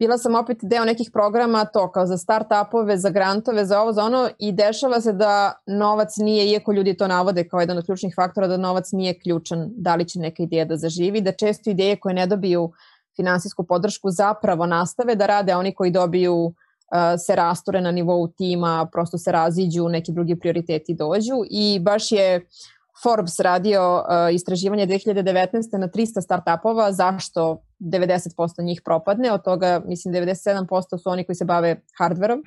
bila 0.00 0.18
sam 0.18 0.34
opet 0.34 0.58
deo 0.62 0.84
nekih 0.84 1.10
programa 1.12 1.64
to 1.64 1.92
kao 1.92 2.06
za 2.06 2.16
start-upove, 2.16 2.96
za 2.96 3.10
grantove, 3.10 3.64
za 3.64 3.80
ovo, 3.80 3.92
za 3.92 4.04
ono 4.04 4.28
i 4.38 4.52
dešava 4.52 5.00
se 5.00 5.12
da 5.12 5.52
novac 5.66 6.16
nije, 6.16 6.46
iako 6.50 6.72
ljudi 6.72 6.96
to 6.96 7.08
navode 7.08 7.48
kao 7.48 7.60
jedan 7.60 7.78
od 7.78 7.86
ključnih 7.86 8.14
faktora, 8.16 8.46
da 8.46 8.56
novac 8.56 8.92
nije 8.92 9.18
ključan 9.18 9.68
da 9.76 9.94
li 9.94 10.08
će 10.08 10.18
neka 10.18 10.42
ideja 10.42 10.64
da 10.64 10.76
zaživi, 10.76 11.20
da 11.20 11.32
često 11.32 11.70
ideje 11.70 11.96
koje 11.96 12.14
ne 12.14 12.26
dobiju 12.26 12.72
finansijsku 13.16 13.64
podršku 13.64 14.10
zapravo 14.10 14.66
nastave 14.66 15.14
da 15.14 15.26
rade, 15.26 15.52
a 15.52 15.58
oni 15.58 15.74
koji 15.74 15.90
dobiju 15.90 16.34
uh, 16.44 16.52
se 17.26 17.36
rasture 17.36 17.80
na 17.80 17.90
nivou 17.90 18.28
tima, 18.28 18.88
prosto 18.92 19.18
se 19.18 19.32
raziđu, 19.32 19.88
neki 19.88 20.12
drugi 20.12 20.36
prioriteti 20.36 20.94
dođu 20.94 21.44
i 21.50 21.80
baš 21.82 22.12
je 22.12 22.46
Forbes 23.02 23.40
radio 23.40 23.94
uh, 23.96 24.34
istraživanje 24.34 24.86
2019. 24.86 25.78
na 25.78 25.88
300 25.88 26.20
startupova, 26.20 26.92
zašto 26.92 27.62
90% 27.80 28.62
njih 28.62 28.82
propadne, 28.84 29.32
od 29.32 29.42
toga 29.42 29.82
mislim 29.86 30.14
97% 30.14 31.02
su 31.02 31.10
oni 31.10 31.24
koji 31.24 31.36
se 31.36 31.44
bave 31.44 31.80
hardverom 31.98 32.42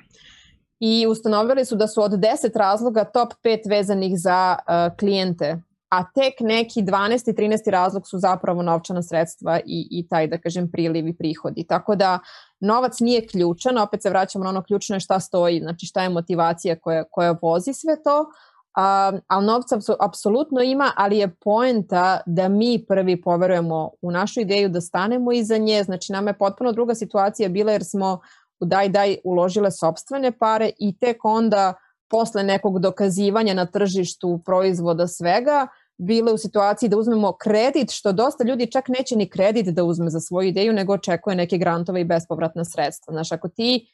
i 0.80 1.06
ustanovili 1.06 1.64
su 1.64 1.76
da 1.76 1.88
su 1.88 2.02
od 2.02 2.12
10 2.12 2.58
razloga 2.58 3.04
top 3.04 3.32
5 3.44 3.68
vezanih 3.68 4.12
za 4.16 4.56
uh, 4.58 4.96
klijente, 4.98 5.60
a 5.88 6.04
tek 6.14 6.34
neki 6.40 6.82
12. 6.82 7.30
i 7.30 7.34
13. 7.34 7.70
razlog 7.70 8.08
su 8.08 8.18
zapravo 8.18 8.62
novčana 8.62 9.02
sredstva 9.02 9.60
i, 9.66 9.88
i 9.90 10.08
taj, 10.08 10.26
da 10.26 10.38
kažem, 10.38 10.70
priliv 10.70 11.08
i 11.08 11.16
prihodi. 11.16 11.64
Tako 11.68 11.96
da 11.96 12.18
novac 12.60 13.00
nije 13.00 13.26
ključan, 13.26 13.78
opet 13.78 14.02
se 14.02 14.10
vraćamo 14.10 14.44
na 14.44 14.50
ono 14.50 14.62
ključno 14.62 14.96
je 14.96 15.00
šta 15.00 15.20
stoji, 15.20 15.60
znači 15.60 15.86
šta 15.86 16.02
je 16.02 16.08
motivacija 16.08 16.76
koja, 16.80 17.04
koja 17.04 17.38
vozi 17.42 17.72
sve 17.72 18.02
to, 18.04 18.26
a, 18.74 19.12
ali 19.26 19.46
novca 19.46 19.78
apsolutno 20.00 20.62
ima, 20.62 20.92
ali 20.96 21.18
je 21.18 21.34
poenta 21.34 22.20
da 22.26 22.48
mi 22.48 22.84
prvi 22.88 23.20
poverujemo 23.22 23.90
u 24.02 24.10
našu 24.10 24.40
ideju, 24.40 24.68
da 24.68 24.80
stanemo 24.80 25.32
iza 25.32 25.58
nje, 25.58 25.82
znači 25.82 26.12
nama 26.12 26.30
je 26.30 26.38
potpuno 26.38 26.72
druga 26.72 26.94
situacija 26.94 27.48
bila 27.48 27.72
jer 27.72 27.84
smo 27.84 28.20
u 28.60 28.64
daj, 28.64 28.88
daj, 28.88 29.16
uložile 29.24 29.70
sobstvene 29.70 30.32
pare 30.38 30.70
i 30.78 30.98
tek 30.98 31.24
onda 31.24 31.74
posle 32.10 32.42
nekog 32.42 32.78
dokazivanja 32.78 33.54
na 33.54 33.66
tržištu 33.66 34.40
proizvoda 34.44 35.06
svega, 35.06 35.66
bile 35.96 36.32
u 36.32 36.38
situaciji 36.38 36.88
da 36.88 36.96
uzmemo 36.96 37.32
kredit, 37.32 37.90
što 37.90 38.12
dosta 38.12 38.44
ljudi 38.44 38.70
čak 38.70 38.88
neće 38.88 39.16
ni 39.16 39.28
kredit 39.28 39.66
da 39.66 39.84
uzme 39.84 40.10
za 40.10 40.20
svoju 40.20 40.48
ideju, 40.48 40.72
nego 40.72 40.92
očekuje 40.92 41.36
neke 41.36 41.58
grantove 41.58 42.00
i 42.00 42.04
bespovratna 42.04 42.64
sredstva. 42.64 43.12
Znaš, 43.12 43.32
ako 43.32 43.48
ti 43.48 43.93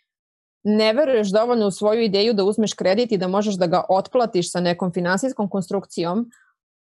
ne 0.62 0.92
veruješ 0.92 1.32
dovoljno 1.32 1.66
u 1.66 1.70
svoju 1.70 2.02
ideju 2.02 2.34
da 2.34 2.44
uzmeš 2.44 2.72
kredit 2.74 3.12
i 3.12 3.18
da 3.18 3.28
možeš 3.28 3.54
da 3.54 3.66
ga 3.66 3.84
otplatiš 3.88 4.52
sa 4.52 4.60
nekom 4.60 4.92
finansijskom 4.92 5.48
konstrukcijom, 5.48 6.30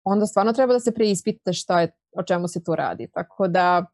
onda 0.03 0.25
stvarno 0.25 0.53
treba 0.53 0.73
da 0.73 0.79
se 0.79 0.91
preispitaš 0.91 1.61
šta 1.61 1.81
je, 1.81 1.91
o 2.17 2.23
čemu 2.23 2.47
se 2.47 2.63
tu 2.63 2.75
radi. 2.75 3.07
Tako 3.13 3.47
da 3.47 3.85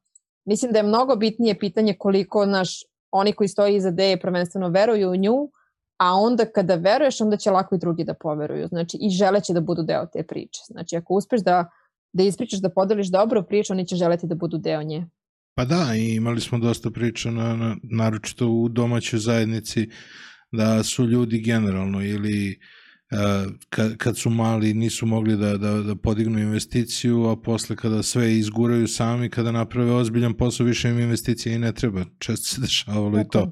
mislim 0.45 0.71
da 0.71 0.79
je 0.79 0.83
mnogo 0.83 1.15
bitnije 1.15 1.59
pitanje 1.59 1.95
koliko 1.99 2.45
naš, 2.45 2.83
oni 3.11 3.33
koji 3.33 3.47
stoji 3.47 3.75
iza 3.75 3.89
ideje 3.89 4.19
prvenstveno 4.19 4.69
veruju 4.69 5.11
u 5.11 5.15
nju, 5.15 5.49
a 5.97 6.13
onda 6.13 6.45
kada 6.45 6.75
veruješ, 6.75 7.21
onda 7.21 7.37
će 7.37 7.51
lako 7.51 7.75
i 7.75 7.77
drugi 7.77 8.03
da 8.03 8.13
poveruju. 8.13 8.67
Znači, 8.67 8.97
i 9.01 9.09
želeće 9.09 9.53
da 9.53 9.61
budu 9.61 9.83
deo 9.83 10.05
te 10.05 10.23
priče. 10.23 10.61
Znači, 10.65 10.95
ako 10.95 11.13
uspeš 11.13 11.41
da, 11.41 11.69
da 12.13 12.23
ispričaš, 12.23 12.59
da 12.59 12.69
podeliš 12.69 13.07
dobru 13.07 13.43
priču, 13.43 13.73
oni 13.73 13.87
će 13.87 13.95
želeti 13.95 14.27
da 14.27 14.35
budu 14.35 14.57
deo 14.57 14.83
nje. 14.83 15.07
Pa 15.57 15.65
da, 15.65 15.95
i 15.95 16.15
imali 16.15 16.41
smo 16.41 16.59
dosta 16.59 16.91
priča, 16.91 17.31
na, 17.31 17.55
na, 17.55 17.75
naročito 17.83 18.47
u 18.47 18.69
domaćoj 18.69 19.19
zajednici, 19.19 19.89
da 20.51 20.83
su 20.83 21.05
ljudi 21.05 21.41
generalno 21.41 22.03
ili 22.03 22.59
kad, 23.69 23.97
kad 23.97 24.17
su 24.17 24.29
mali 24.29 24.73
nisu 24.73 25.05
mogli 25.05 25.37
da, 25.37 25.57
da, 25.57 25.73
da 25.73 25.95
podignu 25.95 26.39
investiciju, 26.39 27.25
a 27.25 27.41
posle 27.41 27.75
kada 27.75 28.03
sve 28.03 28.37
izguraju 28.37 28.87
sami, 28.87 29.29
kada 29.29 29.51
naprave 29.51 29.91
ozbiljan 29.91 30.33
posao, 30.33 30.65
više 30.65 30.89
im 30.89 30.99
investicija 30.99 31.55
i 31.55 31.59
ne 31.59 31.71
treba. 31.71 32.05
Često 32.19 32.45
se 32.45 32.61
dešavalo 32.61 33.11
Tako. 33.11 33.21
i 33.21 33.29
to. 33.31 33.51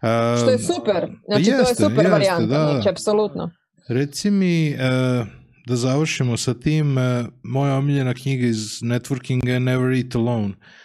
A, 0.00 0.36
Što 0.40 0.50
je 0.50 0.58
super. 0.58 1.06
Znači, 1.26 1.50
jeste, 1.50 1.62
to 1.62 1.68
je 1.68 1.74
super 1.74 2.04
jeste, 2.04 2.10
varijanta. 2.10 2.46
Da. 2.46 2.72
Znači, 2.72 2.88
apsolutno. 2.88 3.50
Reci 3.88 4.30
mi, 4.30 4.74
uh, 4.74 5.26
da 5.66 5.76
završimo 5.76 6.36
sa 6.36 6.54
tim, 6.54 6.96
uh, 6.96 7.02
moja 7.42 7.74
omiljena 7.74 8.14
knjiga 8.14 8.46
iz 8.46 8.80
networkinga 8.82 9.48
je 9.48 9.60
Never 9.60 9.92
Eat 9.92 10.14
Alone. 10.14 10.48
Uh, 10.48 10.79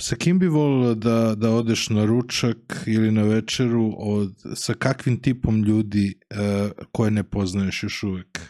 sa 0.00 0.16
kim 0.18 0.38
bi 0.38 0.46
volila 0.46 0.94
da, 0.94 1.34
da 1.34 1.50
odeš 1.50 1.88
na 1.90 2.04
ručak 2.04 2.56
ili 2.86 3.12
na 3.12 3.22
večeru 3.22 3.94
od, 3.98 4.32
sa 4.54 4.74
kakvim 4.74 5.22
tipom 5.22 5.62
ljudi 5.62 6.14
uh, 6.30 6.70
koje 6.92 7.10
ne 7.10 7.24
poznaješ 7.24 7.82
još 7.82 8.02
uvek? 8.02 8.40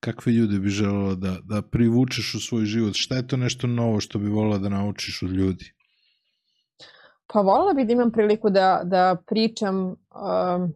Kakve 0.00 0.32
ljude 0.32 0.58
bi 0.58 0.68
želela 0.68 1.14
da, 1.14 1.38
da 1.44 1.62
privučeš 1.62 2.34
u 2.34 2.40
svoj 2.40 2.64
život? 2.64 2.94
Šta 2.94 3.16
je 3.16 3.26
to 3.26 3.36
nešto 3.36 3.66
novo 3.66 4.00
što 4.00 4.18
bi 4.18 4.28
volila 4.28 4.58
da 4.58 4.68
naučiš 4.68 5.22
od 5.22 5.30
ljudi? 5.30 5.72
Pa 7.32 7.40
volila 7.40 7.74
bih 7.74 7.86
da 7.86 7.92
imam 7.92 8.12
priliku 8.12 8.50
da, 8.50 8.80
da 8.84 9.16
pričam 9.26 9.76
um, 9.86 10.74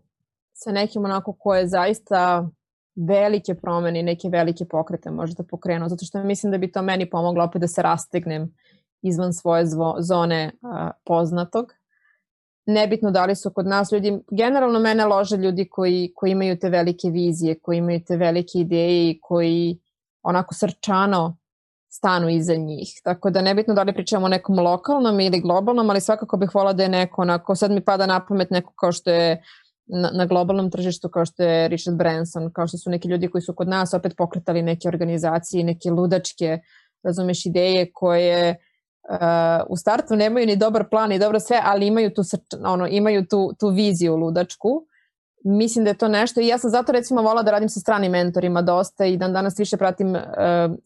sa 0.53 0.73
nekim 0.73 1.05
onako 1.05 1.33
ko 1.33 1.55
je 1.55 1.69
zaista 1.69 2.49
velike 2.97 3.55
promene 3.55 4.01
i 4.01 4.03
neke 4.03 4.29
velike 4.29 4.65
pokrete 4.65 5.11
možda 5.11 5.43
pokrenuo, 5.43 5.89
zato 5.89 6.05
što 6.05 6.25
mislim 6.25 6.53
da 6.53 6.59
bi 6.59 6.73
to 6.73 6.83
meni 6.83 7.11
pomoglo 7.11 7.45
opet 7.45 7.61
da 7.61 7.69
se 7.69 7.83
rastegnem 7.83 8.55
izvan 9.03 9.33
svoje 9.33 9.67
zvo, 9.67 9.97
zone 9.99 10.53
a, 10.63 10.91
poznatog. 11.05 11.73
Nebitno 12.67 13.11
da 13.11 13.25
li 13.27 13.35
su 13.37 13.51
kod 13.51 13.67
nas 13.67 13.93
ljudi, 13.93 14.19
generalno 14.31 14.79
mene 14.81 15.05
lože 15.05 15.37
ljudi 15.37 15.69
koji, 15.71 16.13
koji 16.15 16.31
imaju 16.31 16.59
te 16.59 16.69
velike 16.69 17.09
vizije, 17.09 17.59
koji 17.59 17.79
imaju 17.79 18.01
te 18.07 18.17
velike 18.17 18.59
ideje 18.59 19.11
i 19.11 19.19
koji 19.23 19.79
onako 20.23 20.55
srčano 20.55 21.37
stanu 21.89 22.29
iza 22.29 22.55
njih. 22.55 23.01
Tako 23.05 23.31
da 23.31 23.43
nebitno 23.43 23.75
da 23.75 23.83
li 23.83 23.95
pričamo 23.95 24.27
o 24.27 24.29
nekom 24.29 24.59
lokalnom 24.59 25.21
ili 25.21 25.41
globalnom, 25.41 25.91
ali 25.91 26.01
svakako 26.01 26.37
bih 26.37 26.55
volila 26.55 26.73
da 26.73 26.83
je 26.83 26.89
neko 26.89 27.23
onako, 27.23 27.55
sad 27.55 27.71
mi 27.71 27.85
pada 27.85 28.07
na 28.07 28.21
pamet 28.27 28.51
neko 28.51 28.73
kao 28.77 28.93
što 28.93 29.11
je 29.11 29.43
na, 29.87 30.11
na 30.13 30.27
globalnom 30.27 30.71
tržištu 30.71 31.09
kao 31.09 31.25
što 31.25 31.43
je 31.43 31.69
Richard 31.69 31.97
Branson, 31.97 32.51
kao 32.53 32.67
što 32.67 32.79
su 32.79 32.91
neki 32.91 33.09
ljudi 33.09 33.29
koji 33.29 33.43
su 33.43 33.55
kod 33.55 33.69
nas 33.69 33.95
opet 33.95 34.15
pokretali 34.17 34.63
neke 34.63 34.89
organizacije, 34.89 35.65
neke 35.65 35.91
ludačke, 35.91 36.59
razumeš, 37.03 37.47
ideje 37.47 37.91
koje 37.93 38.51
uh, 38.51 39.17
u 39.69 39.77
startu 39.77 40.17
nemaju 40.17 40.47
ni 40.47 40.57
dobar 40.57 40.89
plan 40.91 41.09
ni 41.09 41.19
dobro 41.19 41.41
sve, 41.41 41.61
ali 41.65 41.87
imaju 41.87 42.11
tu, 42.11 42.23
ono, 42.65 42.87
imaju 42.87 43.27
tu, 43.27 43.53
tu 43.61 43.69
viziju 43.69 44.17
ludačku. 44.17 44.87
Mislim 45.45 45.85
da 45.85 45.91
je 45.91 45.99
to 45.99 46.09
nešto 46.09 46.41
i 46.41 46.47
ja 46.47 46.59
sam 46.59 46.71
zato 46.71 46.93
recimo 46.93 47.23
volala 47.23 47.43
da 47.43 47.51
radim 47.51 47.69
sa 47.69 47.81
stranim 47.81 48.13
mentorima 48.13 48.63
dosta 48.63 49.05
i 49.05 49.17
dan 49.17 49.33
danas 49.33 49.59
više 49.59 49.77
pratim 49.77 50.15
uh, 50.15 50.21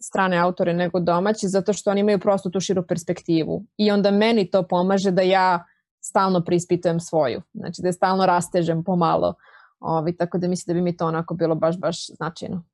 strane 0.01 0.39
autore 0.39 0.75
nego 0.75 1.01
domaći 1.01 1.49
zato 1.49 1.73
što 1.73 1.91
oni 1.91 2.01
imaju 2.01 2.19
prosto 2.19 2.51
tu 2.51 2.61
širu 2.61 2.83
perspektivu 2.89 3.65
i 3.77 3.91
onda 3.91 4.11
meni 4.11 4.51
to 4.51 4.63
pomaže 4.63 5.11
da 5.11 5.23
ja 5.23 5.65
stalno 6.11 6.45
preispitujem 6.45 7.01
svoju. 7.01 7.43
Znači 7.53 7.83
da 7.83 7.89
je 7.89 7.93
stalno 7.93 8.27
rastežem 8.27 8.85
pomalo. 8.85 9.35
Ovi, 9.81 10.17
tako 10.17 10.39
da 10.39 10.49
mislim 10.49 10.75
da 10.75 10.79
bi 10.79 10.83
mi 10.83 10.97
to 10.97 11.07
onako 11.07 11.35
bilo 11.35 11.55
baš, 11.55 11.79
baš 11.79 12.07
značajno. 12.07 12.65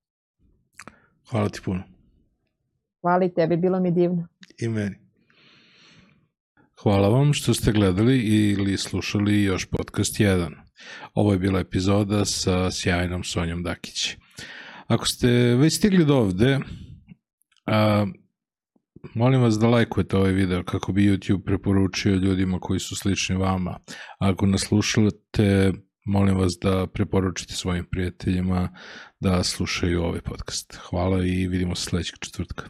Hvala 1.30 1.48
ti 1.48 1.60
puno. 1.64 1.82
Hvala 3.00 3.24
i 3.24 3.34
tebi, 3.34 3.56
bilo 3.56 3.80
mi 3.80 3.90
divno. 3.90 4.26
I 4.58 4.68
meni. 4.68 4.96
Hvala 6.82 7.08
vam 7.08 7.32
što 7.32 7.54
ste 7.54 7.72
gledali 7.72 8.18
ili 8.18 8.76
slušali 8.76 9.42
još 9.42 9.66
podcast 9.70 10.18
1. 10.18 10.50
Ovo 11.14 11.32
je 11.32 11.38
bila 11.38 11.60
epizoda 11.60 12.24
sa 12.24 12.70
sjajnom 12.70 13.24
Sonjom 13.24 13.62
Dakić. 13.62 14.16
Ako 14.86 15.06
ste 15.06 15.28
već 15.56 15.76
stigli 15.76 16.04
do 16.04 16.16
ovde, 16.16 16.60
a, 17.66 18.06
molim 19.14 19.42
vas 19.42 19.58
da 19.58 19.68
lajkujete 19.68 20.16
ovaj 20.16 20.32
video 20.32 20.62
kako 20.64 20.92
bi 20.92 21.10
YouTube 21.10 21.44
preporučio 21.44 22.14
ljudima 22.14 22.58
koji 22.60 22.80
su 22.80 22.96
slični 22.96 23.36
vama. 23.36 23.78
Ako 24.18 24.46
nas 24.46 24.60
slušate, 24.60 25.72
molim 26.06 26.36
vas 26.36 26.52
da 26.62 26.86
preporučite 26.86 27.54
svojim 27.54 27.84
prijateljima 27.84 28.68
da 29.20 29.42
slušaju 29.42 30.02
ovaj 30.02 30.20
podcast. 30.20 30.78
Hvala 30.90 31.24
i 31.24 31.46
vidimo 31.46 31.74
se 31.74 31.84
sledećeg 31.84 32.18
četvrtka. 32.20 32.68